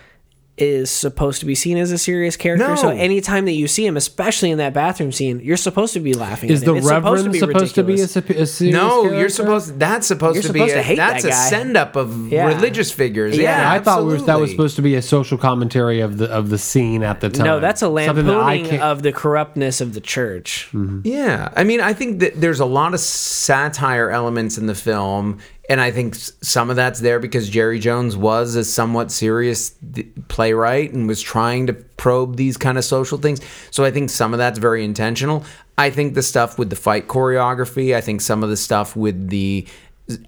is 0.57 0.89
supposed 0.89 1.39
to 1.39 1.45
be 1.45 1.53
seen 1.53 1.77
as 1.77 1.91
a 1.91 1.97
serious 1.99 2.35
character. 2.35 2.75
So 2.77 2.89
No. 2.91 2.97
anytime 2.97 3.45
that 3.45 3.51
you 3.53 3.67
see 3.67 3.85
him, 3.85 3.95
especially 3.95 4.49
in 4.49 4.57
that 4.57 4.73
bathroom 4.73 5.11
scene, 5.11 5.39
you're 5.43 5.55
supposed 5.55 5.93
to 5.93 5.99
be 5.99 6.13
laughing. 6.13 6.49
Is 6.49 6.61
at 6.61 6.65
the 6.65 6.71
him. 6.71 6.77
It's 6.79 6.87
Reverend 6.87 7.35
supposed 7.35 7.75
to 7.75 7.83
be, 7.83 7.93
a, 7.93 7.95
ridiculous. 8.05 8.11
sup- 8.11 8.29
a 8.31 8.45
serious 8.47 8.73
no, 8.75 9.03
you're 9.11 9.29
supposed. 9.29 9.77
That's 9.79 10.07
supposed 10.07 10.35
You're 10.35 10.41
to 10.41 10.47
supposed 10.47 10.65
be. 10.69 10.73
to 10.73 10.79
A, 10.79 10.83
hate 10.83 10.97
that's 10.97 11.23
that 11.23 11.29
a 11.31 11.35
send 11.35 11.77
up 11.77 11.95
of 11.95 12.31
Yeah. 12.31 12.47
religious 12.47 12.91
figures. 12.91 13.37
Yeah, 13.37 13.43
Yeah, 13.61 13.71
I 13.71 13.79
thought 13.79 14.03
we 14.05 14.13
were, 14.13 14.21
that 14.21 14.39
was 14.39 14.49
supposed 14.49 14.75
to 14.77 14.81
be 14.81 14.95
a 14.95 15.01
social 15.01 15.37
commentary 15.37 15.99
of 16.01 16.17
the 16.17 16.25
of 16.31 16.49
the 16.49 16.57
scene 16.57 17.03
at 17.03 17.21
the 17.21 17.29
time. 17.29 17.45
No, 17.45 17.59
that's 17.59 17.81
a 17.83 17.85
Something 17.85 18.25
that 18.25 18.33
lampooning 18.33 18.79
of 18.81 19.03
the 19.03 19.11
corruptness 19.11 19.79
of 19.79 19.93
the 19.93 20.01
church. 20.01 20.69
Mm-hmm. 20.73 21.01
Yeah, 21.03 21.49
I 21.55 21.63
mean, 21.63 21.81
I 21.81 21.93
think 21.93 22.19
that 22.19 22.41
there's 22.41 22.59
a 22.59 22.65
lot 22.65 22.93
of 22.95 22.99
satire 22.99 24.09
elements 24.09 24.57
in 24.57 24.65
the 24.65 24.75
film, 24.75 25.37
and 25.69 25.81
I 25.81 25.91
think 25.91 26.15
some 26.15 26.69
of 26.69 26.75
that's 26.75 27.01
there 27.01 27.19
because 27.19 27.49
Jerry 27.49 27.79
Jones 27.79 28.15
was 28.15 28.55
a 28.55 28.63
somewhat 28.63 29.11
serious 29.11 29.75
playwright 30.29 30.93
and 30.93 31.07
was 31.07 31.21
trying 31.21 31.67
to 31.67 31.73
probe 31.73 32.37
these 32.37 32.55
kind 32.55 32.77
of 32.77 32.85
social 32.85 33.17
things. 33.17 33.41
So 33.71 33.83
I 33.83 33.91
think 33.91 34.09
some 34.09 34.33
of 34.33 34.37
that's 34.37 34.59
very 34.59 34.85
intentional. 34.85 35.43
I 35.77 35.89
think 35.89 36.13
the 36.13 36.23
stuff 36.23 36.57
with 36.57 36.69
the 36.69 36.75
fight 36.75 37.07
choreography, 37.07 37.95
I 37.95 38.01
think 38.01 38.21
some 38.21 38.43
of 38.43 38.49
the 38.49 38.57
stuff 38.57 38.95
with 38.95 39.29
the 39.29 39.67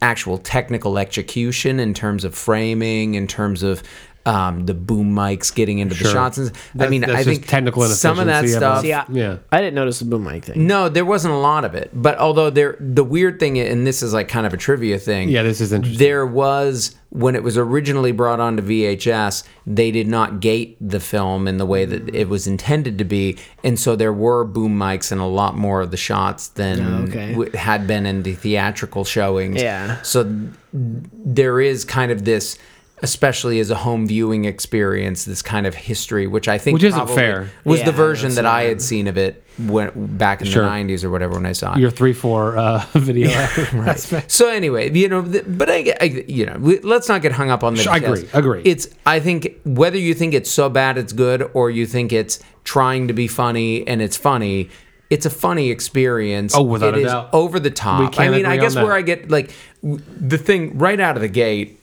actual 0.02 0.38
technical 0.38 0.98
execution 0.98 1.80
in 1.80 1.94
terms 1.94 2.26
of 2.26 2.36
framing, 2.36 3.16
in 3.16 3.28
terms 3.28 3.64
of 3.64 3.82
um, 4.30 4.66
the 4.66 4.74
boom 4.74 5.16
mics 5.16 5.54
getting 5.54 5.80
into 5.80 5.96
Sure. 5.96 6.08
the 6.08 6.14
shots. 6.14 6.38
And, 6.38 6.50
I 6.50 6.52
That's- 6.76 6.92
mean, 6.92 7.02
that's 7.02 7.14
I 7.14 7.16
just 7.24 7.30
think 7.30 7.48
technical 7.48 7.84
some 7.84 8.20
of 8.20 8.26
that 8.28 8.44
inefficiency 8.46 8.58
stuff. 8.58 8.82
See, 8.84 8.94
I, 8.94 9.06
Yeah. 9.12 9.38
I 9.52 9.60
didn't 9.60 9.76
notice 9.76 10.00
the 10.00 10.06
boom 10.06 10.24
mic 10.26 10.46
thing. 10.46 10.68
No, 10.68 10.88
there 10.90 11.06
wasn't 11.06 11.34
a 11.34 11.38
lot 11.38 11.66
of 11.66 11.74
it. 11.74 11.90
But 11.94 12.18
although 12.20 12.50
there, 12.50 12.76
the 12.80 13.04
weird 13.04 13.40
thing, 13.40 13.58
and 13.58 13.88
this 13.88 14.04
is 14.04 14.14
like 14.14 14.28
kind 14.28 14.46
of 14.46 14.54
a 14.54 14.58
trivia 14.58 15.00
thing. 15.00 15.30
Yeah, 15.30 15.44
this 15.44 15.60
is 15.62 15.74
interesting. 15.74 16.00
There 16.06 16.26
was 16.26 16.96
when 17.12 17.34
it 17.36 17.42
was 17.42 17.58
originally 17.58 18.12
brought 18.12 18.40
onto 18.40 18.62
VHS, 18.62 19.44
they 19.66 19.90
did 19.90 20.08
not 20.08 20.40
gate 20.42 20.78
the 20.80 21.00
film 21.00 21.48
in 21.48 21.58
the 21.58 21.66
way 21.66 21.84
that 21.84 22.14
it 22.14 22.30
was 22.30 22.46
intended 22.46 23.00
to 23.00 23.04
be, 23.04 23.36
and 23.64 23.80
so 23.80 23.96
there 23.96 24.14
were 24.14 24.46
boom 24.46 24.78
mics 24.78 25.12
in 25.12 25.18
a 25.18 25.28
lot 25.28 25.58
more 25.58 25.82
of 25.82 25.90
the 25.90 25.98
shots 25.98 26.50
than 26.50 26.80
Oh, 26.80 26.98
okay. 27.10 27.32
w- 27.32 27.52
had 27.58 27.88
been 27.88 28.06
in 28.06 28.22
the 28.22 28.34
theatrical 28.34 29.06
showings. 29.06 29.60
Yeah. 29.60 30.00
So 30.04 30.24
th- 30.24 30.36
there 30.72 31.60
is 31.60 31.84
kind 31.84 32.12
of 32.12 32.26
this. 32.26 32.58
Especially 33.02 33.60
as 33.60 33.70
a 33.70 33.76
home 33.76 34.08
viewing 34.08 34.46
experience, 34.46 35.24
this 35.26 35.42
kind 35.42 35.66
of 35.66 35.74
history, 35.76 36.28
which 36.28 36.48
I 36.48 36.58
think 36.58 36.74
Which 36.76 36.84
isn't 36.84 37.08
fair. 37.10 37.50
was 37.64 37.80
Yeah, 37.80 37.86
the 37.86 37.92
version 37.94 38.36
that 38.36 38.46
I 38.46 38.64
had 38.64 38.82
seen 38.82 39.08
of 39.08 39.18
it 39.18 39.42
when, 39.58 39.92
back 40.18 40.42
in 40.42 40.48
Sure. 40.48 40.64
the 40.64 40.70
'90s 40.70 41.04
or 41.06 41.10
whatever 41.10 41.36
when 41.36 41.46
I 41.46 41.54
saw 41.54 41.74
it. 41.76 41.80
your 41.80 41.92
three 41.92 42.14
four 42.14 42.58
uh, 42.58 42.86
video. 42.94 43.30
So 44.28 44.50
anyway, 44.50 44.92
you 44.92 45.08
know, 45.10 45.22
th- 45.22 45.46
but 45.48 45.70
I, 45.70 45.96
I 46.02 46.04
you 46.28 46.46
know, 46.46 46.58
we, 46.60 46.80
let's 46.80 47.08
not 47.10 47.22
get 47.22 47.32
hung 47.32 47.50
up 47.50 47.64
on 47.64 47.76
the. 47.76 47.84
Sure, 47.84 47.94
I 47.94 47.98
agree, 47.98 48.28
agree. 48.34 48.62
It's 48.66 48.90
I 49.06 49.20
think 49.20 49.60
whether 49.64 49.98
you 49.98 50.14
think 50.14 50.34
it's 50.34 50.50
so 50.52 50.70
bad 50.70 50.98
it's 50.98 51.14
good 51.14 51.50
or 51.54 51.70
you 51.72 51.86
think 51.86 52.12
it's 52.12 52.40
trying 52.64 53.08
to 53.08 53.14
be 53.14 53.28
funny 53.28 53.88
and 53.88 54.02
it's 54.02 54.18
funny. 54.18 54.70
It's 55.10 55.26
a 55.26 55.30
funny 55.32 55.72
experience. 55.72 56.54
Oh, 56.56 56.62
without 56.62 56.94
It 56.96 57.02
a 57.02 57.06
is 57.08 57.12
doubt. 57.12 57.30
over 57.34 57.60
the 57.60 57.72
top. 57.72 58.00
We 58.02 58.06
I 58.08 58.10
can't 58.10 58.32
mean, 58.36 58.46
I 58.46 58.58
guess 58.58 58.76
where. 58.76 58.94
I 58.94 59.02
get 59.02 59.32
like 59.32 59.52
w- 59.82 60.00
the 60.20 60.38
thing 60.38 60.78
right 60.78 61.00
out 61.00 61.16
of 61.16 61.22
the 61.24 61.28
gate 61.30 61.79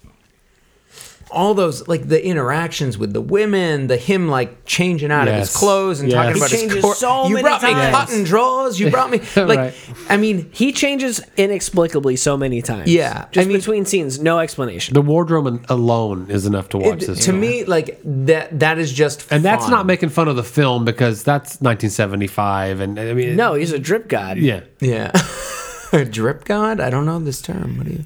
all 1.31 1.55
those 1.55 1.87
like 1.89 2.09
the 2.09 2.25
interactions 2.25 2.97
with 2.97 3.13
the 3.13 3.21
women, 3.21 3.89
the 3.89 3.97
him 3.97 4.29
like 4.29 4.65
changing 4.65 5.11
out 5.11 5.27
of 5.27 5.35
Yes. 5.35 5.49
his 5.49 5.57
clothes 5.57 6.01
and 6.01 6.09
Yes. 6.11 6.17
talking 6.17 6.35
He 6.35 6.39
about 6.41 6.51
his 6.51 6.61
changes 6.61 6.83
cor- 6.85 6.95
so 6.95 7.27
you 7.27 7.35
many 7.35 7.43
brought 7.43 7.63
me 7.63 7.71
times. 7.73 7.95
cotton 7.97 8.23
drawers. 8.25 8.79
You 8.79 8.91
brought 8.91 9.11
me 9.11 9.19
like 9.37 9.59
Right. 9.59 9.75
I 10.09 10.17
mean 10.17 10.49
He 10.53 10.73
changes 10.73 11.21
inexplicably 11.37 12.15
so 12.17 12.37
many 12.37 12.63
times. 12.63 12.89
Yeah, 12.91 13.25
Just 13.33 13.45
I 13.45 13.49
mean- 13.49 13.57
between 13.59 13.85
scenes, 13.87 14.21
no 14.21 14.39
explanation. 14.39 14.95
the 14.95 15.03
wardrobe 15.03 15.47
an- 15.49 15.65
alone 15.69 16.27
is 16.29 16.47
enough 16.47 16.69
to 16.71 16.79
watch 16.79 17.03
it- 17.03 17.07
this. 17.09 17.19
to 17.21 17.25
film. 17.27 17.41
me 17.41 17.65
like 17.65 17.99
that 18.05 18.61
that 18.61 18.79
is 18.79 18.93
just 18.93 19.27
and 19.33 19.43
that's 19.45 19.65
fun. 19.65 19.73
not 19.73 19.87
making 19.87 20.11
fun 20.11 20.29
of 20.29 20.37
the 20.37 20.45
film 20.45 20.85
because 20.85 21.25
that's 21.25 21.61
1975, 21.61 22.81
and 22.81 22.99
I 23.01 23.13
mean, 23.15 23.37
no, 23.37 23.55
he's 23.55 23.73
a 23.73 23.79
drip 23.79 24.09
god. 24.09 24.39
yeah. 24.39 24.61
yeah 24.81 25.11
A 25.93 26.05
drip 26.05 26.45
god 26.45 26.81
I 26.81 26.91
don't 26.91 27.07
know 27.07 27.19
this 27.19 27.41
term 27.41 27.79
what 27.79 27.87
do 27.87 27.93
you 27.93 28.05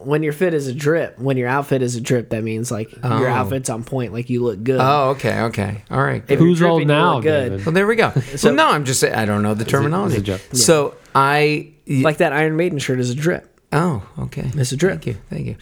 When 0.00 0.22
your 0.22 0.32
fit 0.32 0.54
is 0.54 0.66
a 0.68 0.74
drip, 0.74 1.18
when 1.18 1.36
your 1.36 1.48
outfit 1.48 1.82
is 1.82 1.96
a 1.96 2.00
drip, 2.00 2.30
that 2.30 2.42
means 2.44 2.70
like 2.70 2.92
your 2.92 3.28
Oh. 3.28 3.32
outfit's 3.32 3.68
on 3.68 3.82
point, 3.84 4.12
like 4.12 4.30
you 4.30 4.42
look 4.42 4.62
good. 4.62 4.78
oh 4.80 5.10
okay 5.10 5.40
okay 5.42 5.82
all 5.90 6.02
right 6.02 6.22
If 6.28 6.38
Who's 6.38 6.60
you're 6.60 6.68
old 6.68 6.86
now, 6.86 7.20
good. 7.20 7.50
David? 7.50 7.66
well 7.66 7.72
there 7.72 7.86
we 7.86 7.96
go 7.96 8.10
So- 8.36 8.48
well, 8.48 8.56
no 8.56 8.68
I'm 8.70 8.84
just 8.84 9.00
saying 9.00 9.14
I 9.14 9.24
don't 9.24 9.42
know 9.42 9.54
the 9.54 9.64
terminology 9.64 10.16
it's 10.18 10.22
a 10.28 10.32
joke. 10.38 10.40
so 10.52 10.94
I 11.14 11.72
Like 11.88 12.18
that 12.18 12.32
Iron 12.32 12.56
Maiden 12.56 12.78
shirt 12.78 13.00
is 13.00 13.10
a 13.10 13.14
drip. 13.14 13.60
oh 13.72 14.02
okay 14.18 14.50
It's 14.54 14.72
a 14.72 14.76
drip. 14.76 15.02
thank 15.02 15.06
you 15.06 15.16
thank 15.30 15.46
you 15.46 15.56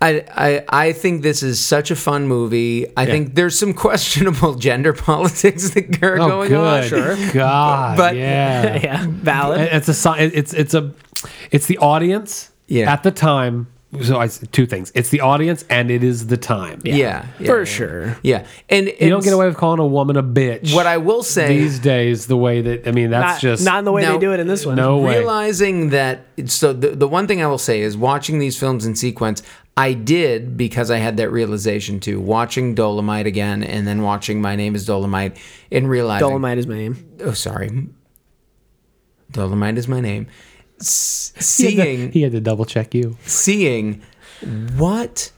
I, 0.00 0.24
I 0.36 0.64
I 0.88 0.92
think 0.92 1.22
this 1.22 1.42
is 1.42 1.58
such 1.58 1.90
a 1.90 1.96
fun 1.96 2.26
movie. 2.28 2.86
I 2.98 3.06
think 3.06 3.34
there's 3.34 3.58
some 3.58 3.72
questionable 3.86 4.54
gender 4.56 4.92
politics 4.92 5.70
that 5.70 6.02
are 6.02 6.20
Oh, 6.20 6.28
going 6.28 6.48
good. 6.50 6.92
on. 6.92 7.32
God, 7.32 7.96
But- 7.96 8.14
yeah. 8.16 8.76
yeah, 8.82 9.06
valid. 9.08 9.60
It's 9.72 9.88
a 9.88 9.94
si- 9.94 10.18
it's 10.18 10.52
it's 10.52 10.74
a 10.74 10.92
it's 11.50 11.64
the 11.66 11.78
audience 11.78 12.50
Yeah. 12.68 12.92
At 12.92 13.02
the 13.02 13.10
time, 13.12 13.68
so 14.02 14.18
I 14.20 14.26
two 14.28 14.66
things. 14.66 14.90
It's 14.94 15.10
the 15.10 15.20
audience 15.20 15.64
and 15.70 15.90
it 15.90 16.02
is 16.02 16.26
the 16.26 16.36
time. 16.36 16.80
Yeah, 16.84 16.96
yeah, 16.96 17.26
for 17.46 17.58
yeah. 17.60 17.64
sure. 17.64 18.18
Yeah, 18.22 18.46
and 18.68 18.88
You 19.00 19.08
don't 19.08 19.22
get 19.24 19.32
away 19.32 19.46
with 19.46 19.56
calling 19.56 19.78
a 19.78 19.86
woman 19.86 20.16
a 20.16 20.22
bitch. 20.22 20.74
What 20.74 20.86
I 20.86 20.96
will 20.98 21.22
say 21.22 21.46
these 21.48 21.78
days, 21.78 22.26
the 22.26 22.36
way 22.36 22.60
that 22.62 22.88
I 22.88 22.90
mean, 22.90 23.10
that's 23.10 23.42
Not, 23.42 23.48
just 23.48 23.64
not 23.64 23.78
in 23.78 23.84
the 23.84 23.92
way 23.92 24.02
No. 24.02 24.12
they 24.14 24.18
do 24.18 24.32
it 24.32 24.40
in 24.40 24.48
this 24.48 24.66
one. 24.66 24.74
no 24.76 24.98
way. 24.98 25.18
realizing 25.18 25.90
that 25.90 26.26
so 26.46 26.72
the, 26.72 26.88
the 26.88 27.08
one 27.08 27.26
thing 27.26 27.40
i 27.42 27.46
will 27.46 27.56
say 27.56 27.80
is 27.80 27.96
watching 27.96 28.38
these 28.38 28.58
films 28.58 28.84
in 28.84 28.94
sequence 28.94 29.42
i 29.78 29.94
did 29.94 30.54
because 30.56 30.90
i 30.90 30.98
had 30.98 31.16
that 31.16 31.30
realization 31.30 31.98
too 31.98 32.20
watching 32.20 32.74
dolemite 32.74 33.24
again 33.24 33.62
and 33.62 33.86
then 33.86 34.02
watching 34.02 34.42
my 34.42 34.54
name 34.54 34.74
is 34.74 34.86
dolemite 34.86 35.34
and 35.72 35.88
realizing 35.88 36.28
Dolemite 36.28 36.58
is 36.58 36.66
my 36.66 36.74
name. 36.74 37.08
oh 37.20 37.32
sorry 37.32 37.88
dolemite 39.32 39.76
is 39.78 39.88
my 39.88 40.00
name 40.00 40.26
S- 40.80 41.32
He 41.36 41.40
had 41.40 41.40
to- 41.40 41.44
seeing 41.94 42.12
he 42.12 42.22
had 42.22 42.32
to 42.32 42.40
double 42.40 42.64
check 42.64 42.94
you. 42.94 43.16
seeing 43.24 44.02
what 44.76 45.30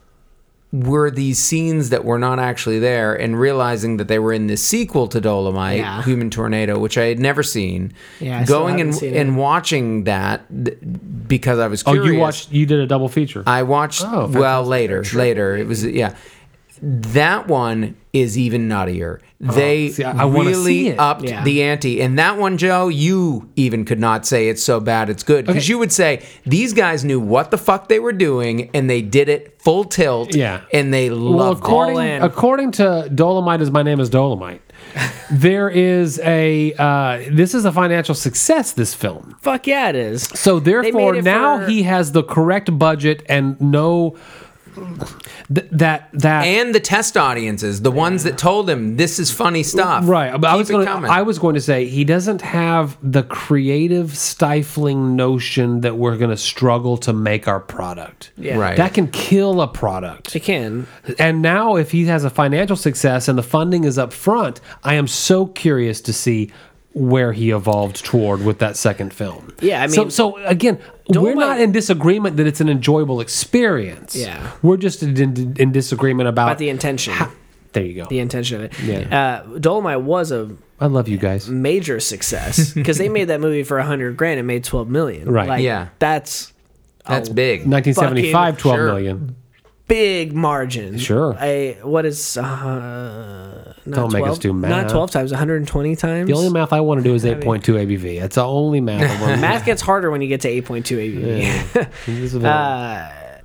were 0.71 1.11
these 1.11 1.39
scenes 1.39 1.89
that 1.89 2.05
were 2.05 2.19
not 2.19 2.39
actually 2.39 2.79
there 2.79 3.15
and 3.15 3.41
realizing 3.41 3.97
that 3.97 4.07
they 4.07 4.19
were 4.19 4.35
in 4.35 4.49
the 4.49 4.57
sequel 4.57 5.07
to 5.09 5.19
Dolemite, 5.19 5.79
Yeah. 5.79 6.03
Human 6.03 6.29
Tornado, 6.29 6.79
which 6.79 6.99
I 6.99 7.05
had 7.05 7.19
never 7.19 7.43
seen. 7.43 7.93
Yeah, 8.21 8.41
I 8.41 8.45
going 8.45 8.79
and, 8.83 8.93
and 9.03 9.39
watching 9.39 10.05
that 10.05 10.45
th- 10.65 10.77
because 11.27 11.59
I 11.59 11.69
was 11.69 11.83
Oh, 11.87 11.93
curious. 11.93 12.13
you 12.13 12.19
watched? 12.19 12.53
You 12.53 12.67
did 12.67 12.81
a 12.81 12.87
double 12.87 13.09
feature. 13.09 13.43
I 13.47 13.63
watched 13.63 14.03
Oh, 14.05 14.27
well 14.31 14.63
later. 14.63 15.03
Later, 15.15 15.57
it 15.57 15.67
was 15.67 15.87
yeah. 15.87 16.15
That 16.83 17.49
one 17.49 17.97
is 18.13 18.37
even 18.39 18.69
nuttier. 18.69 19.19
They 19.41 19.89
Oh, 19.89 19.93
see, 19.93 20.05
I- 20.05 20.25
I 20.25 20.29
really 20.29 20.55
see 20.65 20.89
it. 20.89 20.99
upped 20.99 21.23
Yeah. 21.25 21.45
the 21.45 21.63
ante. 21.63 22.01
And 22.01 22.19
that 22.19 22.39
one, 22.39 22.57
Joe, 22.59 22.89
you 22.89 23.49
even 23.55 23.85
could 23.85 24.01
not 24.01 24.27
say 24.27 24.49
it's 24.49 24.63
so 24.63 24.81
bad 24.81 25.09
it's 25.11 25.23
good 25.23 25.47
because 25.47 25.65
Okay. 25.65 25.71
you 25.71 25.79
would 25.79 25.93
say 25.93 26.21
these 26.45 26.73
guys 26.73 27.05
knew 27.05 27.21
what 27.21 27.51
the 27.53 27.59
fuck 27.59 27.89
they 27.89 28.01
were 28.01 28.13
doing 28.13 28.71
and 28.75 28.91
they 28.91 29.01
did 29.03 29.29
it 29.29 29.55
full 29.63 29.85
tilt. 29.85 30.35
Yeah. 30.35 30.61
and 30.73 30.93
they 30.93 31.11
well, 31.11 31.19
loved 31.19 31.61
it. 31.61 31.65
according 31.67 31.99
in. 32.01 32.23
according 32.23 32.71
to 32.73 33.09
Dolemite, 33.15 33.61
is 33.61 33.71
my 33.71 33.83
name 33.83 34.01
is 34.01 34.11
Dolemite. 34.11 34.61
there 35.31 35.69
is 35.69 36.19
a 36.21 36.73
uh, 36.79 37.19
this 37.31 37.55
is 37.55 37.65
a 37.65 37.73
financial 37.73 38.15
success. 38.15 38.73
This 38.73 38.95
film. 38.95 39.37
Fuck 39.41 39.67
yeah, 39.67 39.91
it 39.91 39.97
is. 39.97 40.23
So 40.23 40.59
therefore, 40.61 41.17
it 41.17 41.25
now 41.25 41.59
for- 41.61 41.67
he 41.71 41.83
has 41.83 42.13
the 42.13 42.23
correct 42.23 42.77
budget 42.79 43.23
and 43.29 43.61
no 43.61 44.15
th- 45.53 45.69
that 45.73 46.11
that 46.13 46.45
And 46.45 46.75
the 46.75 46.81
test 46.81 47.17
audiences, 47.17 47.83
the 47.83 47.91
ones 47.91 48.25
that 48.25 48.39
told 48.39 48.69
him 48.69 48.97
this 48.97 49.19
is 49.19 49.31
funny 49.31 49.63
stuff. 49.63 50.05
Right, 50.07 50.39
but 50.39 50.49
I 50.49 50.57
was 50.57 50.71
going. 50.71 50.87
coming. 50.87 51.11
I 51.11 51.23
was 51.23 51.39
going 51.39 51.55
to 51.55 51.61
say 51.61 51.87
he 51.87 52.05
doesn't 52.05 52.43
have 52.43 52.99
the 53.03 53.23
creative, 53.23 54.17
stifling 54.17 55.17
notion 55.17 55.81
that 55.83 55.97
we're 55.97 56.17
going 56.17 56.31
to 56.31 56.37
struggle 56.37 56.97
to 56.99 57.13
make 57.13 57.49
our 57.49 57.61
product. 57.61 58.33
Yeah. 58.37 58.59
Right. 58.59 58.77
that 58.77 58.95
can 58.95 59.09
kill 59.09 59.61
a 59.61 59.69
product. 59.69 60.35
It 60.35 60.41
can. 60.41 60.87
And 61.19 61.43
now, 61.43 61.77
if 61.77 61.91
he 61.91 62.05
has 62.07 62.25
a 62.25 62.31
financial 62.31 62.77
success 62.77 63.29
and 63.29 63.39
the 63.39 63.43
funding 63.43 63.85
is 63.85 63.99
up 63.99 64.13
front, 64.13 64.61
I 64.85 64.95
am 64.95 65.07
so 65.07 65.47
curious 65.47 66.01
to 66.03 66.13
see 66.13 66.53
where 66.99 67.33
he 67.33 67.51
evolved 67.51 68.05
toward 68.05 68.45
with 68.45 68.59
that 68.59 68.77
second 68.77 69.13
film. 69.15 69.53
Yeah, 69.61 69.83
I 69.83 69.87
mean- 69.87 70.11
so 70.11 70.37
again, 70.45 70.79
we're 71.09 71.33
Dolemite- 71.33 71.37
not 71.37 71.61
in 71.61 71.73
disagreement 71.73 72.37
that 72.37 72.47
it's 72.47 72.61
an 72.61 72.69
enjoyable 72.69 73.21
experience. 73.21 74.15
Yeah. 74.17 74.53
we're 74.63 74.77
just 74.77 75.03
in, 75.03 75.55
in 75.59 75.73
disagreement 75.73 76.29
about, 76.29 76.49
About 76.49 76.59
the 76.59 76.69
intention. 76.69 77.15
There 77.73 77.85
you 77.85 77.95
go. 78.03 78.07
The 78.09 78.19
intention 78.19 78.57
of 78.57 78.63
it. 78.65 78.81
Yeah. 78.81 79.43
Uh, 79.45 79.59
Dolemite 79.59 80.03
was 80.03 80.33
a 80.33 80.51
I 80.81 80.87
love 80.87 81.07
you 81.09 81.19
guys. 81.19 81.49
major 81.49 82.01
success 82.01 82.73
because 82.73 82.99
they 82.99 83.09
made 83.09 83.27
that 83.27 83.41
movie 83.41 83.63
for 83.63 83.79
a 83.79 83.85
hundred 83.85 84.17
grand 84.17 84.39
and 84.39 84.47
made 84.47 84.65
twelve 84.65 84.89
million. 84.89 85.31
Right. 85.31 85.49
Like, 85.49 85.63
Yeah. 85.63 85.89
That's 85.99 86.53
That's 87.07 87.29
big. 87.29 87.67
1975, 87.67 88.33
fucking- 88.55 88.61
12 88.63 88.77
sure. 88.77 88.87
million. 88.87 89.37
Big 89.89 90.33
margin. 90.35 90.99
Sure. 90.99 91.37
A 91.41 91.79
what 91.83 92.05
is 92.07 92.37
uh, 92.37 93.75
not 93.87 93.97
Don't 93.97 94.13
make 94.13 94.21
12, 94.21 94.33
us 94.33 94.39
do 94.39 94.53
math. 94.53 94.71
Not 94.71 94.89
twelve 94.91 95.11
times, 95.11 95.33
one 95.33 95.39
hundred 95.39 95.57
and 95.57 95.67
twenty 95.69 95.97
times. 95.97 96.29
The 96.29 96.35
only 96.37 96.51
math 96.51 96.73
I 96.73 96.81
want 96.81 96.99
to 96.99 97.05
do 97.05 97.15
is 97.15 97.25
8.2 97.25 97.63
ABV. 97.63 98.21
That's 98.21 98.37
the 98.37 98.45
only 98.45 98.81
math 98.81 99.03
I 99.11 99.21
want 99.23 99.35
to 99.35 99.41
Math 99.41 99.65
gets 99.65 99.83
harder 99.83 100.11
when 100.11 100.21
you 100.23 100.29
get 100.29 100.43
to 100.43 100.49
eight 100.49 100.65
point 100.67 100.87
two 100.87 100.99
ABV. 100.99 101.73
do. 101.73 101.87
This 102.07 102.35
is 102.35 102.37
a- 102.37 103.43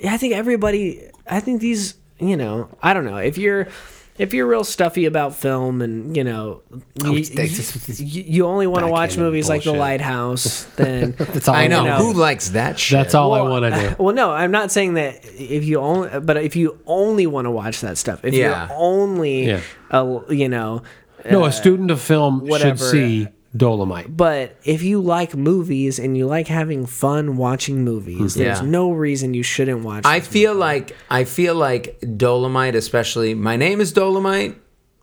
yeah, 0.00 0.12
I 0.12 0.16
think 0.16 0.34
everybody. 0.34 1.08
I 1.26 1.40
think 1.40 1.60
these. 1.60 1.94
You 2.20 2.36
know, 2.36 2.68
I 2.82 2.94
don't 2.94 3.04
know 3.04 3.16
if 3.16 3.36
you're. 3.38 3.68
If 4.16 4.32
you're 4.32 4.46
real 4.46 4.62
stuffy 4.62 5.06
about 5.06 5.34
film 5.34 5.82
and 5.82 6.16
you 6.16 6.22
know 6.22 6.62
oh, 7.04 7.12
you, 7.14 7.24
you, 7.24 8.22
you 8.22 8.46
only 8.46 8.68
want 8.68 8.84
to 8.84 8.90
watch 8.90 9.10
Backhanded 9.10 9.24
movies 9.26 9.48
like 9.48 9.64
The. 9.64 9.72
Lighthouse, 9.72 10.64
then 10.76 11.12
that's 11.18 11.48
all 11.48 11.54
I 11.56 11.66
know. 11.66 11.84
know. 11.84 11.96
Who 11.96 12.12
likes 12.12 12.50
that 12.50 12.78
shit? 12.78 12.96
That's 12.96 13.14
all 13.14 13.32
I 13.32 13.40
want 13.42 13.74
to 13.74 13.80
do. 13.90 13.96
Well, 14.02 14.14
no, 14.14 14.30
I'm 14.30 14.52
not 14.52 14.70
saying 14.70 14.94
that 14.94 15.20
if 15.24 15.64
you 15.64 15.80
only, 15.80 16.20
but 16.20 16.36
if 16.36 16.54
you 16.54 16.78
only 16.86 17.26
want 17.26 17.46
to 17.46 17.50
watch 17.50 17.80
that 17.80 17.98
stuff, 17.98 18.24
if 18.24 18.34
Yeah. 18.34 18.68
you're 18.68 18.76
only, 18.78 19.46
Yeah. 19.48 19.60
a, 19.90 20.20
you 20.32 20.48
know, 20.48 20.82
No, 21.28 21.42
a 21.44 21.48
uh, 21.48 21.50
student 21.50 21.90
of 21.90 22.00
film 22.00 22.46
whatever. 22.46 22.76
should 22.76 22.90
see 22.90 23.28
Dolemite. 23.56 24.16
but 24.16 24.56
if 24.64 24.82
you 24.82 25.00
like 25.00 25.36
movies 25.36 25.98
and 26.00 26.16
you 26.18 26.26
like 26.26 26.48
having 26.48 26.86
fun 26.86 27.36
watching 27.36 27.84
movies, 27.84 28.32
mm-hmm. 28.34 28.42
there's 28.42 28.60
Yeah. 28.60 28.66
no 28.66 28.90
reason 28.90 29.32
you 29.34 29.42
shouldn't 29.44 29.84
watch. 29.84 30.04
I 30.04 30.18
this 30.20 30.28
feel 30.28 30.54
like 30.54 30.96
I 31.10 31.24
feel 31.24 31.54
like 31.54 32.00
Dolemite, 32.00 32.74
especially. 32.74 33.34
My 33.34 33.56
name 33.56 33.80
is 33.80 33.92
Dolemite. 33.92 34.56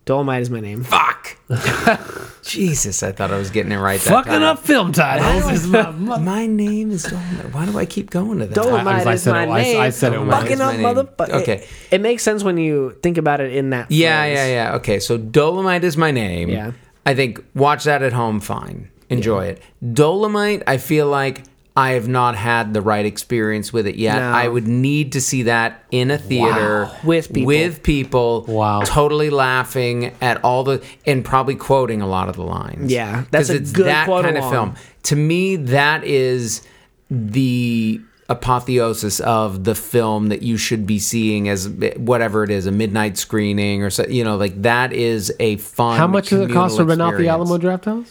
Dolemite 0.04 0.40
is 0.40 0.50
my 0.50 0.58
name. 0.60 0.82
Fuck. 0.82 1.38
Jesus, 2.42 3.04
I 3.04 3.12
thought 3.12 3.30
I 3.30 3.38
was 3.38 3.50
getting 3.50 3.70
it 3.70 3.76
right. 3.78 4.00
that 4.00 4.10
Fucking 4.10 4.32
time. 4.32 4.42
up 4.42 4.58
film 4.58 4.90
titles 4.92 5.50
is 5.52 5.66
my. 5.68 5.90
My 5.92 6.46
name 6.46 6.90
is 6.90 7.06
Dolemite. 7.06 7.52
Why 7.54 7.66
do 7.66 7.78
I 7.78 7.86
keep 7.86 8.10
going 8.10 8.40
to 8.40 8.46
that? 8.46 8.58
Dolemite 8.58 9.06
I 9.06 9.12
is 9.14 9.22
said 9.22 9.32
my 9.32 9.46
oh, 9.46 9.54
it- 9.54 9.62
name. 9.62 9.80
I 9.80 9.90
said 9.90 10.12
it 10.12 10.16
Dolemite 10.16 10.30
Fucking 10.30 10.60
up, 10.60 10.74
motherfucker. 10.74 11.42
Okay. 11.42 11.52
It, 11.58 11.68
it 11.92 12.00
makes 12.00 12.22
sense 12.24 12.42
when 12.42 12.58
you 12.58 12.98
think 13.02 13.16
about 13.16 13.40
it 13.40 13.54
in 13.54 13.70
that. 13.70 13.90
Yeah, 13.90 14.22
phrase. 14.22 14.36
yeah, 14.36 14.46
yeah. 14.46 14.74
Okay, 14.76 14.98
so 14.98 15.16
Dolemite 15.18 15.84
is 15.84 15.96
my 15.96 16.10
name. 16.10 16.48
Yeah. 16.48 16.72
I 17.04 17.14
think 17.14 17.44
watch 17.54 17.84
that 17.84 18.02
at 18.02 18.12
home, 18.12 18.40
fine. 18.40 18.90
Enjoy 19.08 19.44
it. 19.44 19.62
Dolemite, 19.84 20.62
I 20.66 20.78
feel 20.78 21.06
like 21.06 21.44
I 21.74 21.92
have 21.92 22.06
not 22.06 22.34
had 22.34 22.74
the 22.74 22.82
right 22.82 23.04
experience 23.04 23.72
with 23.72 23.86
it 23.86 23.96
yet. 23.96 24.18
No. 24.18 24.30
I 24.30 24.46
would 24.46 24.68
need 24.68 25.12
to 25.12 25.20
see 25.20 25.44
that 25.44 25.84
in 25.90 26.10
a 26.10 26.18
theater 26.18 26.90
With 27.02 27.32
people. 27.32 27.46
With 27.46 27.82
people. 27.82 28.44
Wow. 28.46 28.82
Totally 28.82 29.30
laughing 29.30 30.14
at 30.20 30.42
all 30.44 30.64
the 30.64 30.84
and 31.06 31.24
probably 31.24 31.54
quoting 31.54 32.02
a 32.02 32.06
lot 32.06 32.28
of 32.28 32.36
the 32.36 32.42
lines. 32.42 32.92
Yeah, 32.92 33.24
That's 33.30 33.48
a 33.48 33.56
it's 33.56 33.72
good 33.72 33.86
that 33.86 34.06
kind 34.06 34.36
of 34.36 34.50
film. 34.50 34.74
To 35.04 35.16
me, 35.16 35.56
that 35.56 36.04
is 36.04 36.66
the 37.10 38.00
apotheosis 38.32 39.20
of 39.20 39.64
the 39.64 39.74
film 39.74 40.28
that 40.28 40.42
you 40.42 40.56
should 40.56 40.86
be 40.86 40.98
seeing 40.98 41.48
as 41.48 41.68
whatever 41.96 42.42
it 42.44 42.50
is 42.50 42.66
a 42.66 42.72
midnight 42.72 43.16
screening 43.16 43.82
or 43.82 43.90
so 43.90 44.04
you 44.06 44.24
know 44.24 44.36
like 44.36 44.60
that 44.62 44.92
is 44.92 45.32
a 45.40 45.56
fun 45.58 45.96
How 45.98 46.06
much 46.06 46.30
does 46.30 46.40
it 46.40 46.52
cost 46.52 46.76
to 46.76 46.82
communal 46.82 47.06
rent 47.12 47.14
out 47.14 47.18
the. 47.18 47.28
Alamo 47.28 47.58
Drafthouse? 47.58 48.08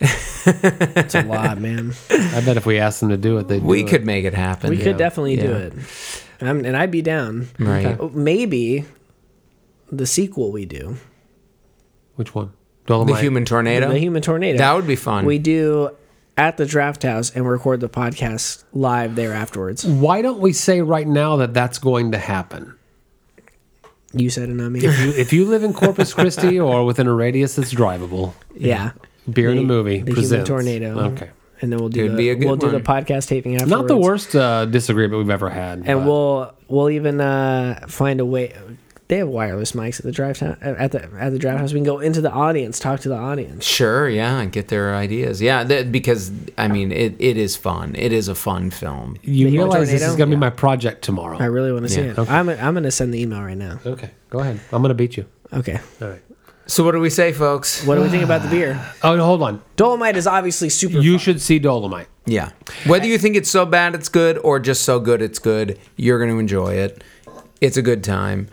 It's 0.46 1.14
a 1.14 1.22
lot, 1.22 1.58
man. 1.58 1.94
I 2.10 2.42
bet 2.44 2.58
if 2.58 2.66
we 2.66 2.78
asked 2.78 3.00
them 3.00 3.08
to 3.08 3.16
do 3.16 3.38
it, 3.38 3.48
they'd 3.48 3.60
do 3.60 3.66
we 3.66 3.80
it. 3.82 3.88
could 3.88 4.04
make 4.04 4.24
it 4.26 4.34
happen 4.34 4.68
We 4.70 4.76
could 4.76 4.98
definitely 4.98 5.36
do 5.36 5.48
Yeah. 5.48 5.56
it, 5.56 5.72
um, 6.42 6.64
and 6.66 6.76
I'd 6.76 6.90
be 6.90 7.00
down. 7.00 7.48
right 7.58 7.98
Maybe 8.14 8.84
the 9.90 10.06
sequel 10.06 10.52
we 10.52 10.66
do, 10.66 10.96
Which 12.16 12.34
one? 12.34 12.52
the 12.86 13.16
human 13.18 13.46
tornado 13.46 13.88
the 13.88 13.98
Human 13.98 14.20
Tornado. 14.20 14.58
that 14.58 14.74
would 14.76 14.86
be 14.86 14.96
fun 14.96 15.24
we 15.24 15.38
do 15.38 15.90
at 16.36 16.56
the 16.56 16.64
Drafthouse 16.64 17.34
and 17.34 17.48
record 17.48 17.80
the 17.80 17.88
podcast 17.88 18.64
live 18.72 19.14
there 19.14 19.32
afterwards. 19.32 19.84
Why 19.86 20.22
don't 20.22 20.40
we 20.40 20.52
say 20.52 20.80
right 20.80 21.06
now 21.06 21.36
that 21.36 21.54
that's 21.54 21.78
going 21.78 22.12
to 22.12 22.18
happen? 22.18 22.76
You 24.12 24.30
said 24.30 24.48
it, 24.48 24.54
not 24.54 24.70
me. 24.70 24.80
If 24.84 25.00
you, 25.00 25.10
if 25.10 25.32
you 25.32 25.44
live 25.44 25.64
in 25.64 25.72
Corpus 25.72 26.14
Christi 26.14 26.58
or 26.60 26.84
within 26.84 27.06
a 27.06 27.12
radius 27.12 27.56
that's 27.56 27.74
drivable, 27.74 28.32
yeah, 28.56 28.92
Beer 29.30 29.50
in 29.50 29.58
a 29.58 29.62
Movie 29.62 30.02
the 30.02 30.12
presents. 30.12 30.48
Tornado. 30.48 30.98
Okay. 31.12 31.30
and 31.60 31.72
then 31.72 31.78
we'll 31.80 31.88
do 31.88 32.08
the, 32.10 32.16
be 32.16 32.30
a 32.30 32.34
good 32.36 32.46
we'll 32.46 32.56
do 32.56 32.70
the 32.70 32.80
podcast 32.80 33.26
taping 33.28 33.54
afterwards. 33.56 33.70
Not 33.70 33.88
the 33.88 33.96
worst 33.96 34.36
uh, 34.36 34.66
disagreement 34.66 35.18
we've 35.18 35.30
ever 35.30 35.50
had. 35.50 35.78
and 35.78 35.86
but- 35.86 36.06
we'll 36.06 36.54
we'll 36.68 36.90
even 36.90 37.20
uh, 37.20 37.86
find 37.88 38.20
a 38.20 38.24
way. 38.24 38.54
They 39.08 39.18
have 39.18 39.28
wireless 39.28 39.72
mics 39.72 39.98
at 39.98 40.04
the 40.06 40.12
drive 40.12 40.38
town, 40.38 40.56
at 40.62 40.92
the 40.92 41.02
at 41.18 41.30
the 41.32 41.38
drafthouse. 41.38 41.68
We 41.74 41.78
can 41.80 41.84
go 41.84 41.98
into 42.00 42.20
the 42.22 42.30
audience, 42.32 42.78
talk 42.78 43.00
to 43.00 43.08
the 43.10 43.16
audience. 43.16 43.64
sure 43.64 44.08
yeah 44.08 44.40
and 44.40 44.50
get 44.50 44.68
their 44.68 44.94
ideas 44.94 45.42
yeah 45.42 45.62
that, 45.64 45.92
because 45.92 46.32
i 46.56 46.68
mean 46.68 46.90
it, 46.90 47.14
it 47.18 47.36
is 47.36 47.54
fun 47.54 47.94
it 47.96 48.12
is 48.12 48.28
a 48.28 48.34
fun 48.34 48.70
film 48.70 49.16
you 49.22 49.44
the 49.44 49.50
Human 49.52 49.68
realize 49.68 49.90
this 49.90 50.00
is 50.00 50.06
Tornado? 50.08 50.16
going 50.18 50.30
to 50.30 50.36
be 50.36 50.40
my 50.40 50.50
project 50.50 51.02
tomorrow. 51.02 51.36
I 51.38 51.44
really 51.46 51.70
want 51.72 51.84
to 51.84 51.88
see 51.90 52.00
Yeah. 52.00 52.10
it. 52.12 52.18
Okay. 52.18 52.32
I'm 52.32 52.48
I'm 52.48 52.72
gonna 52.74 52.90
send 52.90 53.12
the 53.12 53.20
email 53.20 53.42
right 53.42 53.56
now. 53.58 53.78
okay, 53.84 54.10
go 54.30 54.38
ahead. 54.40 54.58
I'm 54.72 54.80
going 54.80 54.88
to 54.88 54.94
beat 54.94 55.16
you. 55.18 55.26
Okay, 55.52 55.78
All 56.00 56.08
right. 56.08 56.22
so 56.66 56.82
what 56.82 56.92
do 56.92 57.00
we 57.00 57.10
say 57.10 57.32
folks 57.32 57.84
what 57.86 57.96
do 57.96 58.00
we 58.02 58.08
think 58.08 58.24
about 58.24 58.40
the 58.42 58.48
beer? 58.48 58.80
Oh, 59.02 59.14
no, 59.16 59.24
hold 59.26 59.42
on. 59.42 59.62
Dolemite 59.76 60.14
is 60.16 60.26
obviously 60.26 60.70
super. 60.70 60.98
You 60.98 61.12
fun. 61.12 61.18
should 61.18 61.40
see 61.42 61.60
Dolemite. 61.60 62.06
yeah 62.24 62.50
whether 62.86 63.06
you 63.06 63.18
think 63.18 63.36
it's 63.36 63.50
so 63.50 63.66
bad 63.66 63.94
it's 63.94 64.08
good 64.08 64.38
or 64.38 64.58
just 64.58 64.82
so 64.82 64.98
good 64.98 65.20
it's 65.20 65.38
good 65.38 65.78
you're 65.96 66.18
going 66.18 66.30
to 66.30 66.38
enjoy 66.38 66.72
it 66.74 67.04
it's 67.60 67.76
a 67.76 67.82
good 67.82 68.02
time 68.02 68.48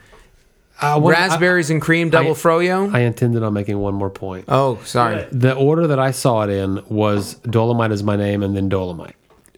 Uh, 0.82 1.00
what- 1.00 1.12
raspberries 1.12 1.70
and 1.70 1.82
cream 1.82 2.10
double 2.10 2.32
I- 2.32 2.34
froyo 2.34 2.94
I, 2.94 3.00
I 3.00 3.02
intended 3.04 3.44
on 3.44 3.54
making 3.54 3.78
one 3.80 3.94
more 3.94 4.10
point. 4.10 4.46
oh 4.48 4.80
sorry 4.84 5.26
The 5.32 5.54
order 5.54 5.88
that 5.88 6.00
I 6.00 6.12
saw 6.12 6.42
it 6.44 6.50
in 6.50 6.82
was 6.90 7.36
Dolemite 7.44 7.92
is 7.92 8.04
my 8.04 8.16
name 8.16 8.42
and 8.44 8.56
then 8.56 8.70
Dolemite. 8.70 9.14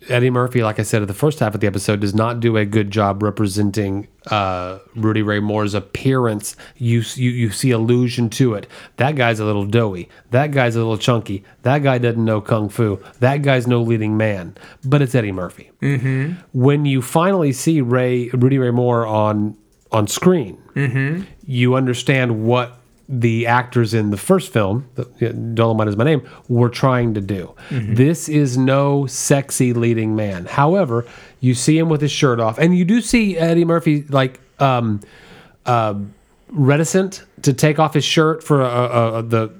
Eddie 0.09 0.29
Murphy, 0.31 0.61
like 0.65 0.79
I 0.81 0.83
said 0.83 1.01
at 1.01 1.07
the 1.07 1.13
first 1.13 1.39
half 1.39 1.55
of 1.55 1.61
the 1.61 1.67
episode, 1.67 2.01
does 2.01 2.13
not 2.13 2.41
do 2.41 2.57
a 2.57 2.65
good 2.65 2.91
job 2.91 3.23
representing 3.23 4.09
uh, 4.29 4.79
Rudy 4.97 5.21
Ray 5.21 5.39
Moore's 5.39 5.73
appearance. 5.73 6.57
You, 6.75 7.03
you 7.15 7.29
you 7.29 7.51
see 7.51 7.71
allusion 7.71 8.29
to 8.31 8.53
it. 8.55 8.67
That 8.97 9.15
guy's 9.15 9.39
a 9.39 9.45
little 9.45 9.65
doughy. 9.65 10.09
That 10.31 10.51
guy's 10.51 10.75
a 10.75 10.79
little 10.79 10.97
chunky. 10.97 11.45
That 11.61 11.83
guy 11.83 11.99
doesn't 11.99 12.25
know 12.25 12.41
kung 12.41 12.67
fu. 12.67 12.99
That 13.21 13.43
guy's 13.43 13.65
no 13.65 13.81
leading 13.81 14.17
man. 14.17 14.57
But 14.83 15.01
it's 15.01 15.15
Eddie 15.15 15.31
Murphy. 15.31 15.71
Mm-hmm. 15.81 16.33
When 16.51 16.83
you 16.83 17.01
finally 17.01 17.53
see 17.53 17.79
Ray 17.79 18.27
Rudy 18.33 18.57
Ray 18.57 18.71
Moore 18.71 19.05
on 19.07 19.55
on 19.93 20.07
screen, 20.07 20.61
you 21.45 21.75
understand 21.75 22.43
what 22.45 22.77
the 23.09 23.45
actors 23.47 23.93
in 23.93 24.09
the 24.11 24.17
first 24.17 24.51
film, 24.53 24.85
the- 24.95 25.05
Dolemite 25.53 25.87
is 25.89 25.97
my 25.97 26.03
name, 26.05 26.21
were 26.47 26.69
trying 26.69 27.13
to 27.15 27.21
do. 27.21 27.53
This 27.69 28.29
is 28.29 28.57
no 28.57 29.05
sexy 29.07 29.73
leading 29.73 30.15
man. 30.15 30.45
However, 30.45 31.05
you 31.41 31.53
see 31.53 31.77
him 31.77 31.89
with 31.89 32.01
his 32.01 32.11
shirt 32.11 32.39
off, 32.39 32.57
and 32.57 32.75
you 32.77 32.85
do 32.85 33.01
see 33.01 33.37
Eddie 33.37 33.65
Murphy 33.65 34.03
like 34.09 34.39
um, 34.59 35.01
uh, 35.65 35.95
reticent 36.49 37.23
to 37.41 37.53
take 37.53 37.77
off 37.79 37.93
his 37.93 38.05
shirt 38.05 38.43
for 38.43 38.61
uh, 38.61 38.67
uh, 38.67 39.21
the. 39.21 39.51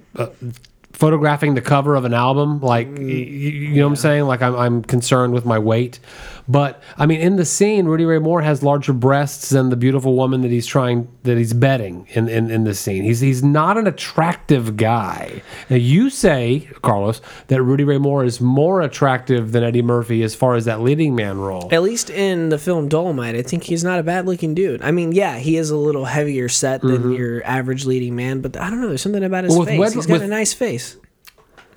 Photographing 0.93 1.55
the 1.55 1.61
cover 1.61 1.95
of 1.95 2.05
an 2.05 2.13
album 2.13 2.59
like 2.61 2.87
y- 2.87 2.93
y- 2.99 3.03
you 3.03 3.75
know 3.75 3.85
what 3.87 3.89
i'm 3.91 3.95
saying 3.95 4.23
like 4.25 4.41
I'm, 4.41 4.55
I'm 4.55 4.81
concerned 4.83 5.33
with 5.33 5.43
my 5.43 5.57
weight 5.57 5.99
but 6.47 6.81
i 6.97 7.05
mean 7.07 7.19
in 7.19 7.35
the 7.35 7.45
scene 7.45 7.85
rudy 7.87 8.05
ray 8.05 8.19
moore 8.19 8.41
has 8.43 8.61
larger 8.61 8.93
breasts 8.93 9.49
than 9.49 9.69
the 9.69 9.75
beautiful 9.75 10.15
woman 10.15 10.41
that 10.41 10.51
he's 10.51 10.67
trying 10.67 11.07
that 11.23 11.37
he's 11.37 11.51
betting 11.51 12.07
in 12.11 12.29
in, 12.29 12.51
in 12.51 12.63
the 12.63 12.75
scene 12.75 13.03
he's 13.03 13.19
he's 13.21 13.43
not 13.43 13.75
an 13.77 13.87
attractive 13.87 14.77
guy 14.77 15.41
now 15.69 15.75
you 15.77 16.09
say 16.11 16.69
carlos 16.83 17.21
that 17.47 17.61
rudy 17.63 17.83
ray 17.83 17.97
moore 17.97 18.23
is 18.23 18.39
more 18.39 18.79
attractive 18.81 19.51
than 19.51 19.63
eddie 19.63 19.81
murphy 19.81 20.21
as 20.21 20.35
far 20.35 20.55
as 20.55 20.65
that 20.65 20.79
leading 20.81 21.15
man 21.15 21.37
role 21.39 21.67
At 21.71 21.81
least 21.81 22.11
in 22.11 22.49
the 22.49 22.59
film 22.59 22.87
Dolemite, 22.87 23.35
I 23.37 23.41
think 23.41 23.63
he's 23.63 23.83
not 23.83 23.99
a 23.99 24.03
bad 24.03 24.25
looking 24.27 24.53
dude. 24.53 24.81
I 24.83 24.91
mean, 24.91 25.11
yeah, 25.11 25.37
he 25.39 25.57
is 25.57 25.69
a 25.71 25.77
little 25.77 26.05
heavier 26.05 26.47
set 26.49 26.81
than 26.81 27.13
your 27.13 27.43
average 27.45 27.85
leading 27.85 28.15
man, 28.15 28.41
but 28.41 28.55
I 28.57 28.69
don't 28.69 28.79
know. 28.81 28.89
There's 28.89 29.01
something 29.01 29.23
about 29.23 29.45
his 29.45 29.53
Mm-hmm. 29.53 29.59
Well, 29.59 29.67
face. 29.67 29.79
Wed- 29.79 29.93
he's 29.93 30.05
got 30.05 30.13
with- 30.13 30.21
a 30.23 30.27
nice 30.27 30.53
face. 30.53 30.92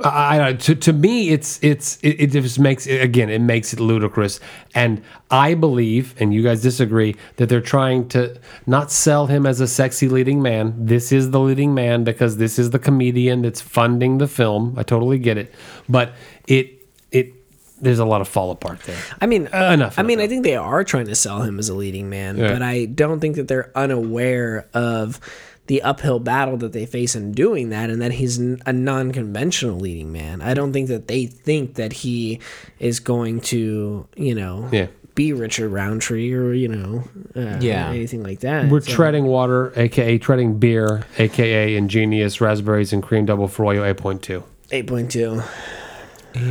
I, 0.04 0.48
I 0.48 0.52
to, 0.54 0.74
to 0.74 0.92
me 0.92 1.30
it's 1.30 1.58
it's 1.62 1.98
it, 2.02 2.20
it 2.20 2.26
just 2.30 2.58
makes 2.58 2.86
it 2.86 3.00
again 3.02 3.30
it 3.30 3.40
makes 3.40 3.72
it 3.72 3.80
ludicrous. 3.80 4.40
And 4.74 5.02
I 5.30 5.54
believe 5.54 6.14
and 6.20 6.32
you 6.34 6.42
guys 6.42 6.62
disagree 6.62 7.16
that 7.36 7.48
they're 7.48 7.60
trying 7.60 8.08
to 8.10 8.38
not 8.66 8.90
sell 8.90 9.26
him 9.26 9.46
as 9.46 9.60
a 9.60 9.66
sexy 9.68 10.08
leading 10.08 10.42
man. 10.42 10.74
This 10.86 11.12
is 11.12 11.30
the 11.30 11.40
leading 11.40 11.74
man 11.74 12.04
because 12.04 12.36
this 12.36 12.58
is 12.58 12.70
the 12.70 12.78
comedian 12.78 13.42
that's 13.42 13.60
funding 13.60 14.18
the 14.18 14.28
film. 14.28 14.74
I 14.76 14.82
totally 14.82 15.18
get 15.18 15.38
it. 15.38 15.54
But 15.88 16.12
it 16.46 16.86
it 17.10 17.32
there's 17.80 17.98
a 17.98 18.04
lot 18.06 18.20
of 18.20 18.28
fall 18.28 18.50
apart 18.50 18.80
there. 18.80 18.98
I 19.20 19.26
mean, 19.26 19.48
Uh, 19.52 19.70
enough 19.72 19.98
I 19.98 20.02
mean, 20.02 20.18
enough. 20.18 20.24
I 20.24 20.28
think 20.28 20.44
they 20.44 20.56
are 20.56 20.82
trying 20.84 21.06
to 21.06 21.14
sell 21.14 21.42
him 21.42 21.58
as 21.58 21.68
a 21.68 21.74
leading 21.74 22.08
man, 22.08 22.36
Yeah. 22.38 22.52
but 22.52 22.62
I 22.62 22.86
don't 22.86 23.20
think 23.20 23.36
that 23.36 23.48
they're 23.48 23.70
unaware 23.74 24.66
of 24.72 25.20
the 25.66 25.82
uphill 25.82 26.18
battle 26.20 26.56
that 26.58 26.72
they 26.72 26.86
face 26.86 27.14
in 27.16 27.32
doing 27.32 27.70
that, 27.70 27.90
and 27.90 28.00
that 28.00 28.12
he's 28.12 28.38
a 28.38 28.72
non-conventional 28.72 29.78
leading 29.78 30.12
man. 30.12 30.40
I 30.40 30.54
don't 30.54 30.72
think 30.72 30.88
that 30.88 31.08
they 31.08 31.26
think 31.26 31.74
that 31.74 31.92
he 31.92 32.38
is 32.78 33.00
going 33.00 33.40
to, 33.42 34.06
you 34.16 34.34
know, 34.34 34.68
Yeah. 34.70 34.86
be 35.14 35.32
Richard 35.32 35.70
Roundtree 35.70 36.32
or 36.34 36.52
you 36.52 36.68
know, 36.68 37.04
uh, 37.34 37.56
Yeah. 37.60 37.88
anything 37.90 38.22
like 38.22 38.40
that. 38.40 38.68
we're 38.70 38.80
So- 38.82 38.92
treading 38.92 39.24
water 39.24 39.72
aka 39.76 40.18
treading 40.18 40.58
beer 40.58 41.02
aka 41.18 41.74
ingenious 41.74 42.40
raspberries 42.40 42.92
and 42.92 43.02
cream 43.02 43.24
double 43.26 43.48
froyo 43.48 43.82
8.2 43.82 44.42
Eight 44.72 44.86
point 44.86 45.10
two. 45.10 45.42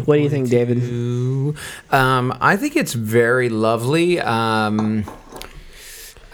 What 0.06 0.16
do 0.16 0.22
you 0.22 0.30
think, 0.30 0.50
David? 0.50 0.80
Um, 1.92 2.34
I 2.42 2.58
think 2.58 2.76
it's 2.76 2.94
very 2.94 3.50
lovely. 3.50 4.20
Um, 4.20 5.04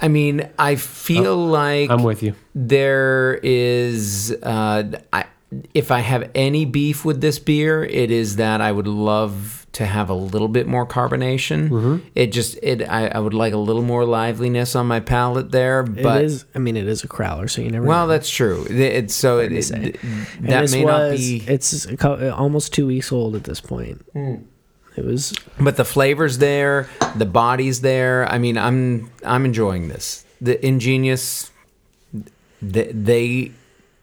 I 0.01 0.07
mean, 0.07 0.49
I 0.57 0.75
feel 0.75 1.35
like 1.37 1.89
I'm 1.89 2.03
with 2.03 2.23
you 2.23 2.35
there 2.55 3.39
is 3.43 4.35
uh, 4.43 4.83
I, 5.13 5.25
if 5.73 5.91
I 5.91 5.99
have 5.99 6.29
any 6.35 6.65
beef 6.65 7.05
with 7.05 7.21
this 7.21 7.39
beer, 7.39 7.83
it 7.83 8.11
is 8.11 8.37
that 8.37 8.61
I 8.61 8.71
would 8.71 8.87
love 8.87 9.59
to 9.73 9.85
have 9.85 10.09
a 10.09 10.13
little 10.13 10.49
bit 10.49 10.67
more 10.67 10.85
carbonation. 10.85 11.69
Mm-hmm. 11.69 12.07
It 12.13 12.33
just 12.33 12.57
it 12.61 12.81
I, 12.89 13.07
I 13.07 13.19
would 13.19 13.33
like 13.33 13.53
a 13.53 13.57
little 13.57 13.83
more 13.83 14.03
liveliness 14.05 14.75
on 14.75 14.85
my 14.87 14.99
palate 14.99 15.51
there, 15.51 15.83
but 15.83 16.21
it 16.21 16.25
is. 16.25 16.45
I 16.55 16.59
mean, 16.59 16.75
it 16.75 16.87
is 16.87 17.03
a 17.03 17.07
crowler, 17.07 17.49
so 17.49 17.61
you 17.61 17.69
never. 17.71 17.85
well, 17.85 18.05
know. 18.05 18.11
that's 18.11 18.29
true. 18.29 18.65
It- 18.69 18.79
It's 18.79 19.13
so 19.15 19.39
it, 19.39 19.51
it- 19.53 19.63
say. 19.63 19.79
th- 19.79 19.97
And 20.03 20.49
that 20.49 20.61
this 20.61 20.73
may 20.73 20.83
not 20.83 21.11
was- 21.11 21.19
be, 21.21 21.43
It's 21.47 21.87
almost 22.11 22.73
two 22.73 22.87
weeks 22.87 23.11
old 23.11 23.35
at 23.35 23.43
this 23.45 23.61
point. 23.61 24.01
It 24.95 25.05
was. 25.05 25.33
but 25.59 25.77
the 25.77 25.85
flavors 25.85 26.37
there, 26.39 26.89
the 27.15 27.25
body's 27.25 27.81
there. 27.81 28.27
I 28.29 28.37
mean, 28.37 28.57
I'm 28.57 29.09
I'm 29.25 29.45
enjoying 29.45 29.87
this. 29.87 30.25
The 30.41 30.63
ingenious, 30.65 31.51
they, 32.61 32.91
they 32.91 33.51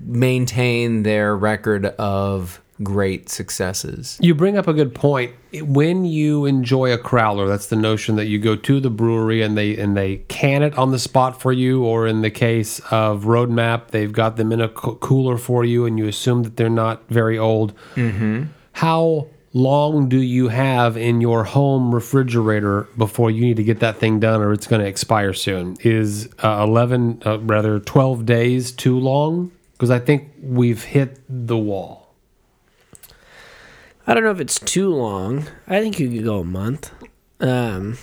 maintain 0.00 1.02
their 1.02 1.36
record 1.36 1.86
of 1.86 2.60
great 2.82 3.28
successes. 3.28 4.18
You 4.20 4.34
bring 4.34 4.56
up 4.56 4.68
a 4.68 4.72
good 4.72 4.94
point. 4.94 5.32
When 5.52 6.04
you 6.04 6.46
enjoy 6.46 6.92
a 6.92 6.98
crowler, 6.98 7.48
that's 7.48 7.66
the 7.66 7.76
notion 7.76 8.16
that 8.16 8.26
you 8.26 8.38
go 8.38 8.54
to 8.54 8.80
the 8.80 8.90
brewery 8.90 9.42
and 9.42 9.58
they 9.58 9.76
and 9.76 9.96
they 9.96 10.18
can 10.28 10.62
it 10.62 10.78
on 10.78 10.90
the 10.90 10.98
spot 10.98 11.40
for 11.40 11.52
you, 11.52 11.84
or 11.84 12.06
in 12.06 12.22
the 12.22 12.30
case 12.30 12.80
of 12.90 13.24
Roadmap, 13.24 13.88
they've 13.88 14.12
got 14.12 14.36
them 14.36 14.52
in 14.52 14.60
a 14.60 14.68
cooler 14.68 15.36
for 15.36 15.64
you, 15.64 15.86
and 15.86 15.98
you 15.98 16.06
assume 16.06 16.44
that 16.44 16.56
they're 16.56 16.70
not 16.70 17.08
very 17.08 17.38
old. 17.38 17.74
Mm-hmm. 17.94 18.44
How 18.72 19.26
long 19.52 20.08
do 20.08 20.18
you 20.18 20.48
have 20.48 20.96
in 20.96 21.20
your 21.20 21.44
home 21.44 21.94
refrigerator 21.94 22.88
before 22.96 23.30
you 23.30 23.42
need 23.42 23.56
to 23.56 23.64
get 23.64 23.80
that 23.80 23.98
thing 23.98 24.20
done, 24.20 24.40
or 24.40 24.52
it's 24.52 24.66
going 24.66 24.82
to 24.82 24.88
expire 24.88 25.32
soon? 25.32 25.76
Is 25.80 26.28
uh, 26.42 26.64
eleven, 26.66 27.22
uh, 27.24 27.38
rather 27.40 27.80
twelve 27.80 28.26
days 28.26 28.72
too 28.72 28.98
long? 28.98 29.52
Because 29.72 29.90
I 29.90 29.98
think 29.98 30.32
we've 30.42 30.82
hit 30.82 31.20
the 31.28 31.56
wall. 31.56 32.14
I 34.06 34.14
don't 34.14 34.24
know 34.24 34.30
if 34.30 34.40
it's 34.40 34.58
too 34.58 34.88
long. 34.88 35.46
I 35.66 35.80
think 35.80 36.00
you 36.00 36.08
could 36.08 36.24
go 36.24 36.38
a 36.38 36.44
month. 36.44 36.90
Um, 37.40 37.98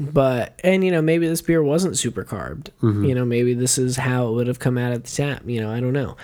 but 0.00 0.58
and 0.64 0.84
you 0.84 0.90
know 0.90 1.02
maybe 1.02 1.28
this 1.28 1.42
beer 1.42 1.62
wasn't 1.62 1.98
super 1.98 2.24
carbed. 2.24 2.70
Mm-hmm. 2.82 3.04
You 3.04 3.14
know 3.14 3.24
maybe 3.24 3.54
this 3.54 3.78
is 3.78 3.96
how 3.96 4.28
it 4.28 4.32
would 4.32 4.46
have 4.46 4.58
come 4.58 4.76
out 4.78 4.92
at 4.92 5.04
the 5.04 5.10
tap. 5.10 5.42
You 5.46 5.60
know 5.60 5.70
I 5.70 5.80
don't 5.80 5.92
know. 5.92 6.16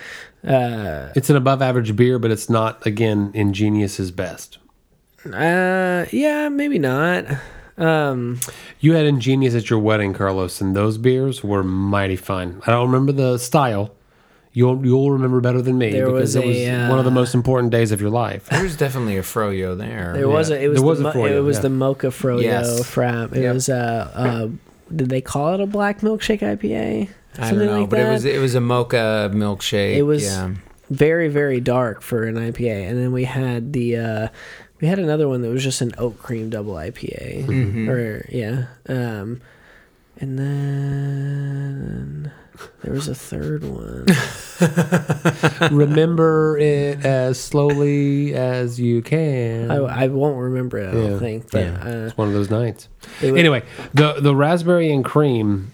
Uh, 0.47 1.09
It's 1.15 1.29
an 1.29 1.35
above 1.35 1.61
average 1.61 1.95
beer, 1.95 2.17
but 2.19 2.31
it's 2.31 2.49
not 2.49 2.85
again 2.85 3.31
Ingenious's 3.33 4.11
best. 4.11 4.57
uh, 5.25 6.05
yeah, 6.11 6.49
maybe 6.49 6.79
not. 6.79 7.25
Um, 7.77 8.39
You 8.79 8.93
had 8.93 9.05
Ingenious 9.05 9.55
at 9.55 9.69
your 9.69 9.79
wedding, 9.79 10.13
Carlos, 10.13 10.61
and 10.61 10.75
those 10.75 10.97
beers 10.97 11.43
were 11.43 11.63
mighty 11.63 12.15
fine. 12.15 12.61
I 12.65 12.71
don't 12.71 12.87
remember 12.91 13.11
the 13.11 13.37
style. 13.37 13.91
You'll 14.53 14.85
you'll 14.85 15.11
remember 15.11 15.39
better 15.39 15.61
than 15.61 15.77
me 15.77 15.91
There 15.91 16.05
because 16.07 16.35
was 16.35 16.35
it 16.35 16.45
was 16.45 16.57
a, 16.57 16.89
one 16.89 16.99
of 16.99 17.05
the 17.05 17.11
uh, 17.11 17.13
most 17.13 17.33
important 17.33 17.71
days 17.71 17.93
of 17.93 18.01
your 18.01 18.09
life. 18.09 18.49
There's 18.49 18.75
definitely 18.75 19.17
a 19.17 19.21
froyo 19.21 19.77
there. 19.77 20.11
there 20.13 20.27
was 20.27 20.49
a 20.49 20.61
it 20.61 20.67
was 20.67 20.79
there 20.79 20.85
was 20.85 20.99
the, 20.99 21.07
a 21.07 21.13
Froyo, 21.13 21.37
it 21.37 21.39
was 21.39 21.57
yeah. 21.57 21.61
the 21.61 21.69
mocha 21.69 22.07
froyo 22.07 22.41
Yes. 22.43 22.81
frap. 22.93 23.33
It 23.33 23.43
Yep. 23.43 23.53
was 23.53 23.69
uh, 23.69 24.11
uh 24.13 24.47
did 24.93 25.07
they 25.07 25.21
call 25.21 25.53
it 25.53 25.61
a 25.61 25.65
black 25.65 26.01
milkshake 26.01 26.41
IPA? 26.41 27.07
I 27.37 27.51
don't 27.51 27.65
know, 27.65 27.81
like 27.81 27.89
but 27.89 27.97
that? 27.97 28.07
it 28.09 28.11
was 28.11 28.25
it 28.25 28.39
was 28.41 28.55
a 28.55 28.61
mocha 28.61 29.29
milkshake. 29.33 29.95
It 29.95 30.03
was 30.03 30.23
yeah. 30.23 30.51
very 30.89 31.27
very 31.29 31.59
dark 31.61 32.01
for 32.01 32.23
an 32.23 32.35
IPA, 32.35 32.89
and 32.89 32.99
then 32.99 33.11
we 33.11 33.23
had 33.25 33.73
the 33.73 33.97
uh, 33.97 34.27
we 34.81 34.87
had 34.87 34.99
another 34.99 35.27
one 35.29 35.41
that 35.41 35.49
was 35.49 35.63
just 35.63 35.81
an 35.81 35.91
oat 35.97 36.17
cream 36.19 36.49
double 36.49 36.73
IPA, 36.73 37.45
Mm-hmm. 37.45 37.89
or 37.89 38.25
yeah, 38.29 38.65
um, 38.89 39.41
and 40.19 40.37
then 40.39 42.31
there 42.83 42.93
was 42.93 43.07
a 43.07 43.15
third 43.15 43.63
one. 43.63 44.05
remember 45.71 46.57
it 46.57 47.05
as 47.05 47.39
slowly 47.39 48.33
as 48.33 48.79
you 48.79 49.01
can. 49.01 49.71
I, 49.71 49.75
I 49.77 50.07
won't 50.07 50.37
remember 50.37 50.77
it. 50.77 50.89
I 50.89 50.91
don't 50.91 51.11
Yeah. 51.13 51.19
think, 51.19 51.51
but 51.51 51.63
Yeah. 51.65 51.83
uh, 51.83 52.05
it's 52.07 52.17
one 52.17 52.27
of 52.27 52.33
those 52.33 52.49
nights. 52.49 52.87
it 53.21 53.31
was, 53.31 53.39
Anyway, 53.39 53.63
the 53.93 54.13
the 54.21 54.35
raspberry 54.35 54.91
and 54.91 55.03
cream 55.05 55.71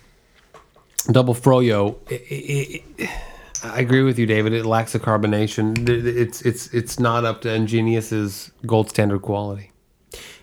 double 1.11 1.33
froyo. 1.35 1.95
i 2.11 2.15
i 2.99 3.03
i 3.05 3.09
I 3.63 3.79
agree 3.79 4.03
with 4.03 4.19
you, 4.19 4.27
David. 4.27 4.53
It 4.53 4.67
lacks 4.67 4.93
the 4.93 4.99
carbonation. 4.99 5.89
It's 5.89 6.43
it's 6.43 6.71
it's 6.73 6.99
not 6.99 7.25
up 7.25 7.41
to 7.41 7.53
Ingenious's 7.53 8.51
gold 8.67 8.89
standard 8.89 9.23
quality. 9.23 9.71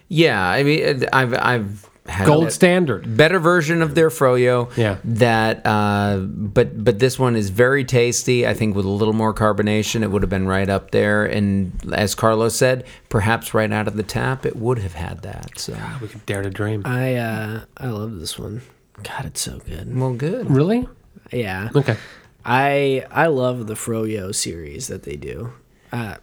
Yeah, 0.08 0.44
I 0.44 0.64
mean, 0.64 1.04
I've 1.12 1.32
I've 1.34 1.88
had 2.06 2.26
Gold 2.26 2.48
a 2.48 2.50
standard. 2.50 3.16
better 3.16 3.38
version 3.38 3.80
of 3.82 3.94
their 3.94 4.10
froyo. 4.10 4.68
Yeah. 4.76 4.98
That, 5.04 5.64
uh, 5.64 6.18
but 6.18 6.84
but 6.84 6.98
this 6.98 7.18
one 7.18 7.36
is 7.36 7.50
very 7.50 7.84
tasty. 7.84 8.46
I 8.46 8.52
think 8.52 8.74
with 8.76 8.84
a 8.84 8.90
little 8.90 9.14
more 9.14 9.32
carbonation, 9.32 10.02
it 10.02 10.10
would 10.10 10.22
have 10.22 10.28
been 10.28 10.46
right 10.46 10.68
up 10.68 10.90
there. 10.90 11.24
And 11.24 11.72
as 11.94 12.14
Carlos 12.14 12.54
said, 12.56 12.84
perhaps 13.08 13.54
right 13.54 13.72
out 13.72 13.86
of 13.88 13.96
the 13.96 14.02
tap, 14.02 14.44
it 14.44 14.56
would 14.56 14.80
have 14.80 14.94
had 14.94 15.22
that. 15.22 15.58
So 15.58 15.74
We 16.02 16.08
could 16.08 16.26
dare 16.26 16.42
to 16.42 16.50
dream. 16.50 16.82
I 16.84 17.14
uh, 17.14 17.60
I 17.78 17.86
love 17.86 18.18
this 18.18 18.38
one. 18.38 18.60
God, 19.02 19.26
it's 19.26 19.40
so 19.40 19.58
good. 19.58 19.94
well, 19.98 20.12
good. 20.14 20.50
Really? 20.50 20.88
Yeah. 21.32 21.70
Okay. 21.74 21.96
I 22.44 23.04
I 23.10 23.26
love 23.26 23.66
the 23.66 23.74
Froyo 23.74 24.34
series 24.34 24.88
that 24.88 25.02
they 25.02 25.16
do. 25.16 25.52
Uh, 25.92 26.16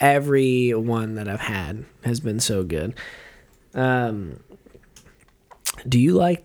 every 0.00 0.74
one 0.74 1.14
that 1.14 1.28
I've 1.28 1.40
had 1.40 1.84
has 2.04 2.20
been 2.20 2.40
so 2.40 2.62
good. 2.64 2.94
Um, 3.74 4.40
do 5.88 5.98
you 5.98 6.12
like 6.14 6.44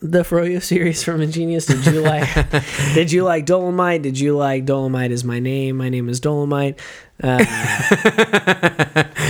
the 0.00 0.22
Froyo 0.22 0.62
series 0.62 1.02
from 1.02 1.20
Ingenious? 1.20 1.66
Did 1.66 1.86
you 1.86 2.00
like? 2.00 2.28
did 2.94 3.12
you 3.12 3.24
like 3.24 3.46
Dolemite? 3.46 4.02
Did 4.02 4.18
you 4.18 4.36
like 4.36 4.66
Dolemite 4.66 5.10
is 5.10 5.24
my 5.24 5.38
name? 5.38 5.76
My 5.76 5.88
name 5.88 6.08
is 6.08 6.20
Dolemite. 6.20 6.78
Uh, 7.22 7.38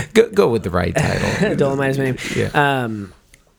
Go, 0.15 0.29
go 0.31 0.49
with 0.49 0.63
the 0.65 0.71
right 0.71 0.95
title. 0.95 1.57
Dolemite 1.57 1.91
is 1.91 1.99
my 1.99 2.05
name. 2.05 2.17
Yeah. 2.35 2.83
Um, 2.85 3.13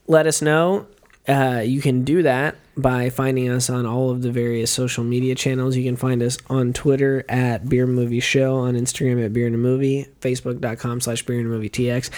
let 0.08 0.26
us 0.28 0.42
know. 0.42 0.88
Uh, 1.28 1.62
you 1.64 1.82
can 1.82 2.04
do 2.04 2.24
that 2.24 2.56
by 2.76 3.10
finding 3.10 3.50
us 3.50 3.70
on 3.70 3.86
all 3.86 4.10
of 4.10 4.22
the 4.22 4.32
various 4.32 4.72
social 4.72 5.04
media 5.04 5.36
channels. 5.36 5.76
You 5.76 5.84
can 5.84 5.96
find 5.96 6.24
us 6.24 6.38
on 6.50 6.74
Twitter 6.74 7.24
at 7.30 7.70
Beer 7.70 7.86
Movie 7.86 8.20
Show, 8.20 8.56
on 8.58 8.74
Instagram 8.74 9.24
at 9.24 9.34
Beer 9.34 9.46
and 9.46 9.56
a 9.56 9.60
Movie, 9.60 10.08
Facebook.com 10.22 11.02
slash 11.02 11.24
Beer 11.24 11.38
and 11.38 11.48
a 11.48 11.50
Movie 11.50 11.70
TX. 11.70 12.10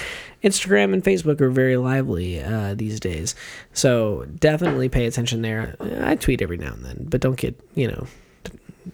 Instagram 0.44 0.94
and 0.94 1.04
Facebook 1.04 1.42
are 1.42 1.50
very 1.50 1.76
lively 1.76 2.42
uh, 2.42 2.76
these 2.76 3.00
days. 3.00 3.36
So 3.74 4.26
definitely 4.40 4.90
pay 4.90 5.06
attention 5.06 5.42
there. 5.42 5.76
I 6.02 6.16
tweet 6.16 6.42
every 6.42 6.58
now 6.58 6.74
and 6.74 6.86
then, 6.86 7.06
but 7.10 7.20
don't 7.20 7.38
get, 7.38 7.60
you 7.76 7.88
know, 7.88 8.08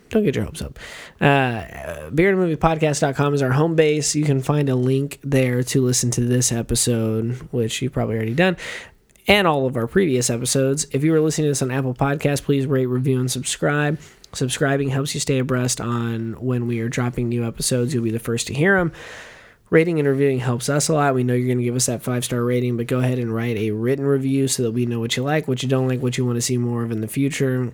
don't 0.10 0.24
get 0.24 0.36
your 0.36 0.46
hopes 0.46 0.62
up. 0.62 0.80
Uh, 1.22 2.10
beer 2.10 2.30
and 2.30 2.40
movie 2.40 2.56
podcast.com 2.56 3.34
is 3.34 3.42
our 3.42 3.52
home 3.52 3.76
base. 3.76 4.16
You 4.16 4.24
can 4.24 4.42
find 4.42 4.70
a 4.70 4.76
link 4.76 5.20
there 5.24 5.62
to 5.64 5.82
listen 5.82 6.10
to 6.12 6.22
this 6.22 6.52
episode, 6.52 7.36
which 7.52 7.82
you've 7.82 7.94
probably 7.94 8.16
already 8.16 8.34
done, 8.34 8.58
and 9.30 9.48
all 9.48 9.68
of 9.68 9.78
our 9.78 9.86
previous 9.86 10.32
episodes. 10.32 10.88
If 10.92 11.04
you 11.04 11.14
are 11.14 11.22
listening 11.22 11.46
to 11.46 11.52
this 11.52 11.62
on 11.62 11.70
Apple 11.70 11.94
Podcasts, 11.94 12.44
please 12.44 12.66
rate, 12.66 12.88
review, 12.88 13.20
and 13.20 13.32
subscribe. 13.32 14.00
Subscribing 14.34 14.90
helps 14.90 15.14
you 15.14 15.20
stay 15.20 15.38
abreast 15.38 15.80
on 15.80 16.34
when 16.34 16.66
we 16.66 16.80
are 16.80 16.90
dropping 16.90 17.30
new 17.30 17.46
episodes. 17.46 17.94
You'll 17.94 18.04
be 18.04 18.10
the 18.10 18.20
first 18.20 18.48
to 18.48 18.56
hear 18.56 18.78
them. 18.78 18.92
Rating 19.70 20.00
and 20.00 20.08
reviewing 20.08 20.40
helps 20.40 20.68
us 20.68 20.90
a 20.90 20.94
lot. 20.96 21.14
We 21.14 21.24
know 21.24 21.36
you're 21.36 21.46
going 21.46 21.60
to 21.60 21.64
give 21.64 21.76
us 21.76 21.86
that 21.86 22.02
five 22.02 22.26
star 22.26 22.44
rating, 22.44 22.76
but 22.76 22.88
go 22.88 23.00
ahead 23.00 23.20
and 23.20 23.34
write 23.34 23.56
a 23.56 23.70
written 23.70 24.04
review 24.04 24.48
so 24.48 24.64
that 24.64 24.72
we 24.72 24.88
know 24.88 25.00
what 25.00 25.16
you 25.16 25.22
like, 25.22 25.48
what 25.48 25.62
you 25.62 25.70
don't 25.70 25.88
like, 25.88 26.02
what 26.02 26.18
you 26.18 26.26
want 26.26 26.38
to 26.38 26.42
see 26.42 26.58
more 26.58 26.84
of 26.84 26.92
in 26.92 27.02
the 27.02 27.08
future. 27.08 27.72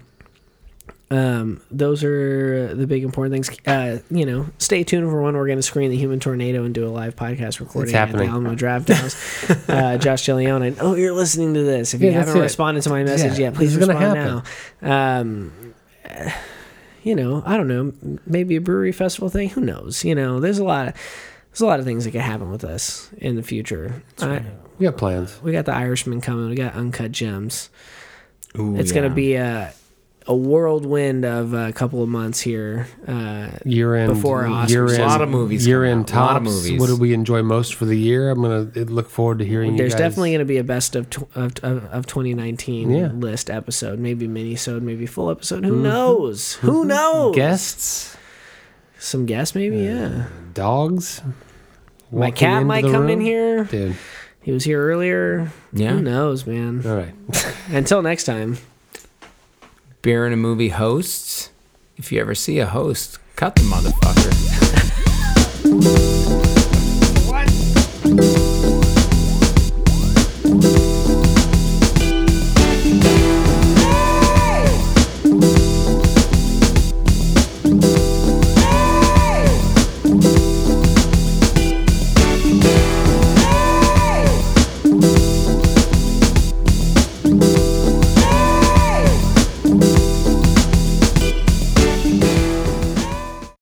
Um, 1.11 1.61
those 1.69 2.03
are 2.03 2.73
the 2.73 2.87
big 2.87 3.03
important 3.03 3.33
things. 3.33 3.59
Uh, 3.67 3.99
you 4.09 4.25
know, 4.25 4.47
stay 4.57 4.83
tuned 4.83 5.07
for 5.09 5.21
when 5.21 5.35
we're 5.35 5.45
going 5.45 5.59
to 5.59 5.63
screen 5.63 5.91
the 5.91 5.97
Human 5.97 6.19
Tornado 6.19 6.63
and 6.63 6.73
do 6.73 6.85
a 6.87 6.89
live 6.89 7.15
podcast 7.15 7.59
recording 7.59 7.93
at 7.93 8.11
the. 8.11 8.23
Alamo 8.25 8.55
Drafthouse. 8.55 9.69
uh, 9.69 9.97
Josh 9.99 10.23
Gillione, 10.23 10.63
I 10.63 10.81
know 10.81 10.95
you're 10.95 11.13
listening 11.13 11.53
to 11.53 11.63
this. 11.63 11.93
If 11.93 12.01
you 12.01 12.07
Yeah, 12.07 12.13
that's 12.15 12.27
haven't 12.29 12.41
it. 12.41 12.45
responded 12.45 12.81
to 12.83 12.89
my 12.89 13.03
message 13.03 13.33
Yeah, 13.33 13.45
yet, 13.49 13.53
please 13.53 13.75
respond 13.77 14.43
now. 14.81 15.13
Um, 15.21 15.73
you 17.03 17.15
know, 17.15 17.43
I 17.45 17.55
don't 17.57 17.67
know, 17.67 17.93
maybe 18.25 18.55
a 18.55 18.61
brewery 18.61 18.91
festival 18.91 19.29
thing. 19.29 19.49
Who 19.49 19.61
knows? 19.61 20.03
You 20.03 20.15
know, 20.15 20.39
there's 20.39 20.57
a 20.57 20.63
lot 20.63 20.87
of 20.87 20.93
there's 21.51 21.61
a 21.61 21.65
lot 21.67 21.79
of 21.79 21.85
things 21.85 22.05
that 22.05 22.11
could 22.11 22.21
happen 22.21 22.49
with 22.51 22.63
us 22.63 23.09
in 23.17 23.35
the 23.35 23.43
future. 23.43 24.01
I, 24.21 24.41
We 24.79 24.85
got 24.85 24.97
plans. 24.97 25.39
we 25.43 25.51
got 25.51 25.65
the 25.65 25.73
Irishman 25.73 26.19
coming. 26.21 26.49
We 26.49 26.55
got 26.55 26.73
Uncut 26.73 27.11
Gems. 27.11 27.69
Ooh, 28.57 28.75
It's 28.75 28.89
yeah. 28.91 29.01
gonna 29.03 29.13
be 29.13 29.35
a 29.35 29.73
a 30.27 30.35
whirlwind 30.35 31.23
of 31.23 31.53
a 31.53 31.71
couple 31.71 32.01
of 32.01 32.09
months 32.09 32.41
here. 32.41 32.87
Uh, 33.07 33.49
Year 33.63 33.95
end. 33.95 34.13
Before 34.13 34.43
Oscars. 34.43 34.69
Year 34.69 34.85
A 34.87 34.93
end, 34.93 35.01
lot 35.03 35.21
of 35.21 35.29
movies 35.29 35.67
Year 35.67 35.79
coming 35.81 35.91
end 35.91 36.11
out. 36.11 36.17
A 36.17 36.25
lot 36.25 36.37
of 36.37 36.43
movies. 36.43 36.79
What 36.79 36.87
did 36.87 36.99
we 36.99 37.13
enjoy 37.13 37.43
most 37.43 37.75
for 37.75 37.85
the 37.85 37.97
year? 37.97 38.31
I'm 38.31 38.41
gonna 38.41 38.71
eh, 38.75 38.85
look 38.87 39.09
forward 39.09 39.39
to 39.39 39.45
hearing. 39.45 39.75
there's 39.75 39.93
you 39.93 39.99
guys. 39.99 40.09
definitely 40.09 40.31
gonna 40.31 40.45
be 40.45 40.57
a 40.57 40.63
best 40.63 40.95
of 40.95 41.09
tw- 41.09 41.35
of, 41.35 41.53
of, 41.63 41.85
of 41.85 42.05
2019 42.07 42.89
Yeah. 42.89 43.07
list 43.13 43.49
episode, 43.49 43.99
maybe 43.99 44.27
mini-sode, 44.27 44.81
maybe 44.81 45.05
full 45.05 45.29
episode. 45.29 45.63
Who 45.63 45.73
mm-hmm. 45.73 45.83
knows? 45.83 46.53
Who 46.55 46.79
mm-hmm. 46.79 46.87
knows? 46.87 47.35
guests, 47.35 48.17
Some 48.97 49.25
guests, 49.25 49.53
maybe. 49.53 49.87
Uh, 49.87 49.91
yeah. 49.91 50.25
dogs. 50.53 51.21
My 52.11 52.31
cat 52.31 52.65
might 52.65 52.83
the 52.83 52.91
come 52.91 53.09
in 53.09 53.21
here. 53.21 53.65
dude. 53.65 53.95
He 54.41 54.51
was 54.51 54.63
here 54.63 54.79
earlier. 54.79 55.51
Yeah. 55.73 55.93
Who 55.93 56.01
knows, 56.01 56.45
man? 56.45 56.81
All 56.85 56.95
right. 56.95 57.13
Until 57.69 58.01
next 58.03 58.25
time. 58.25 58.57
Beer 60.05 60.23
and 60.23 60.35
a 60.35 60.37
movie 60.37 60.69
hosts. 60.69 61.49
If 61.97 62.11
you 62.11 62.21
ever 62.21 62.35
see 62.35 62.59
a 62.59 62.67
host, 62.67 63.17
cut 63.35 63.55
the 63.55 63.63
motherfucker. 63.63 64.35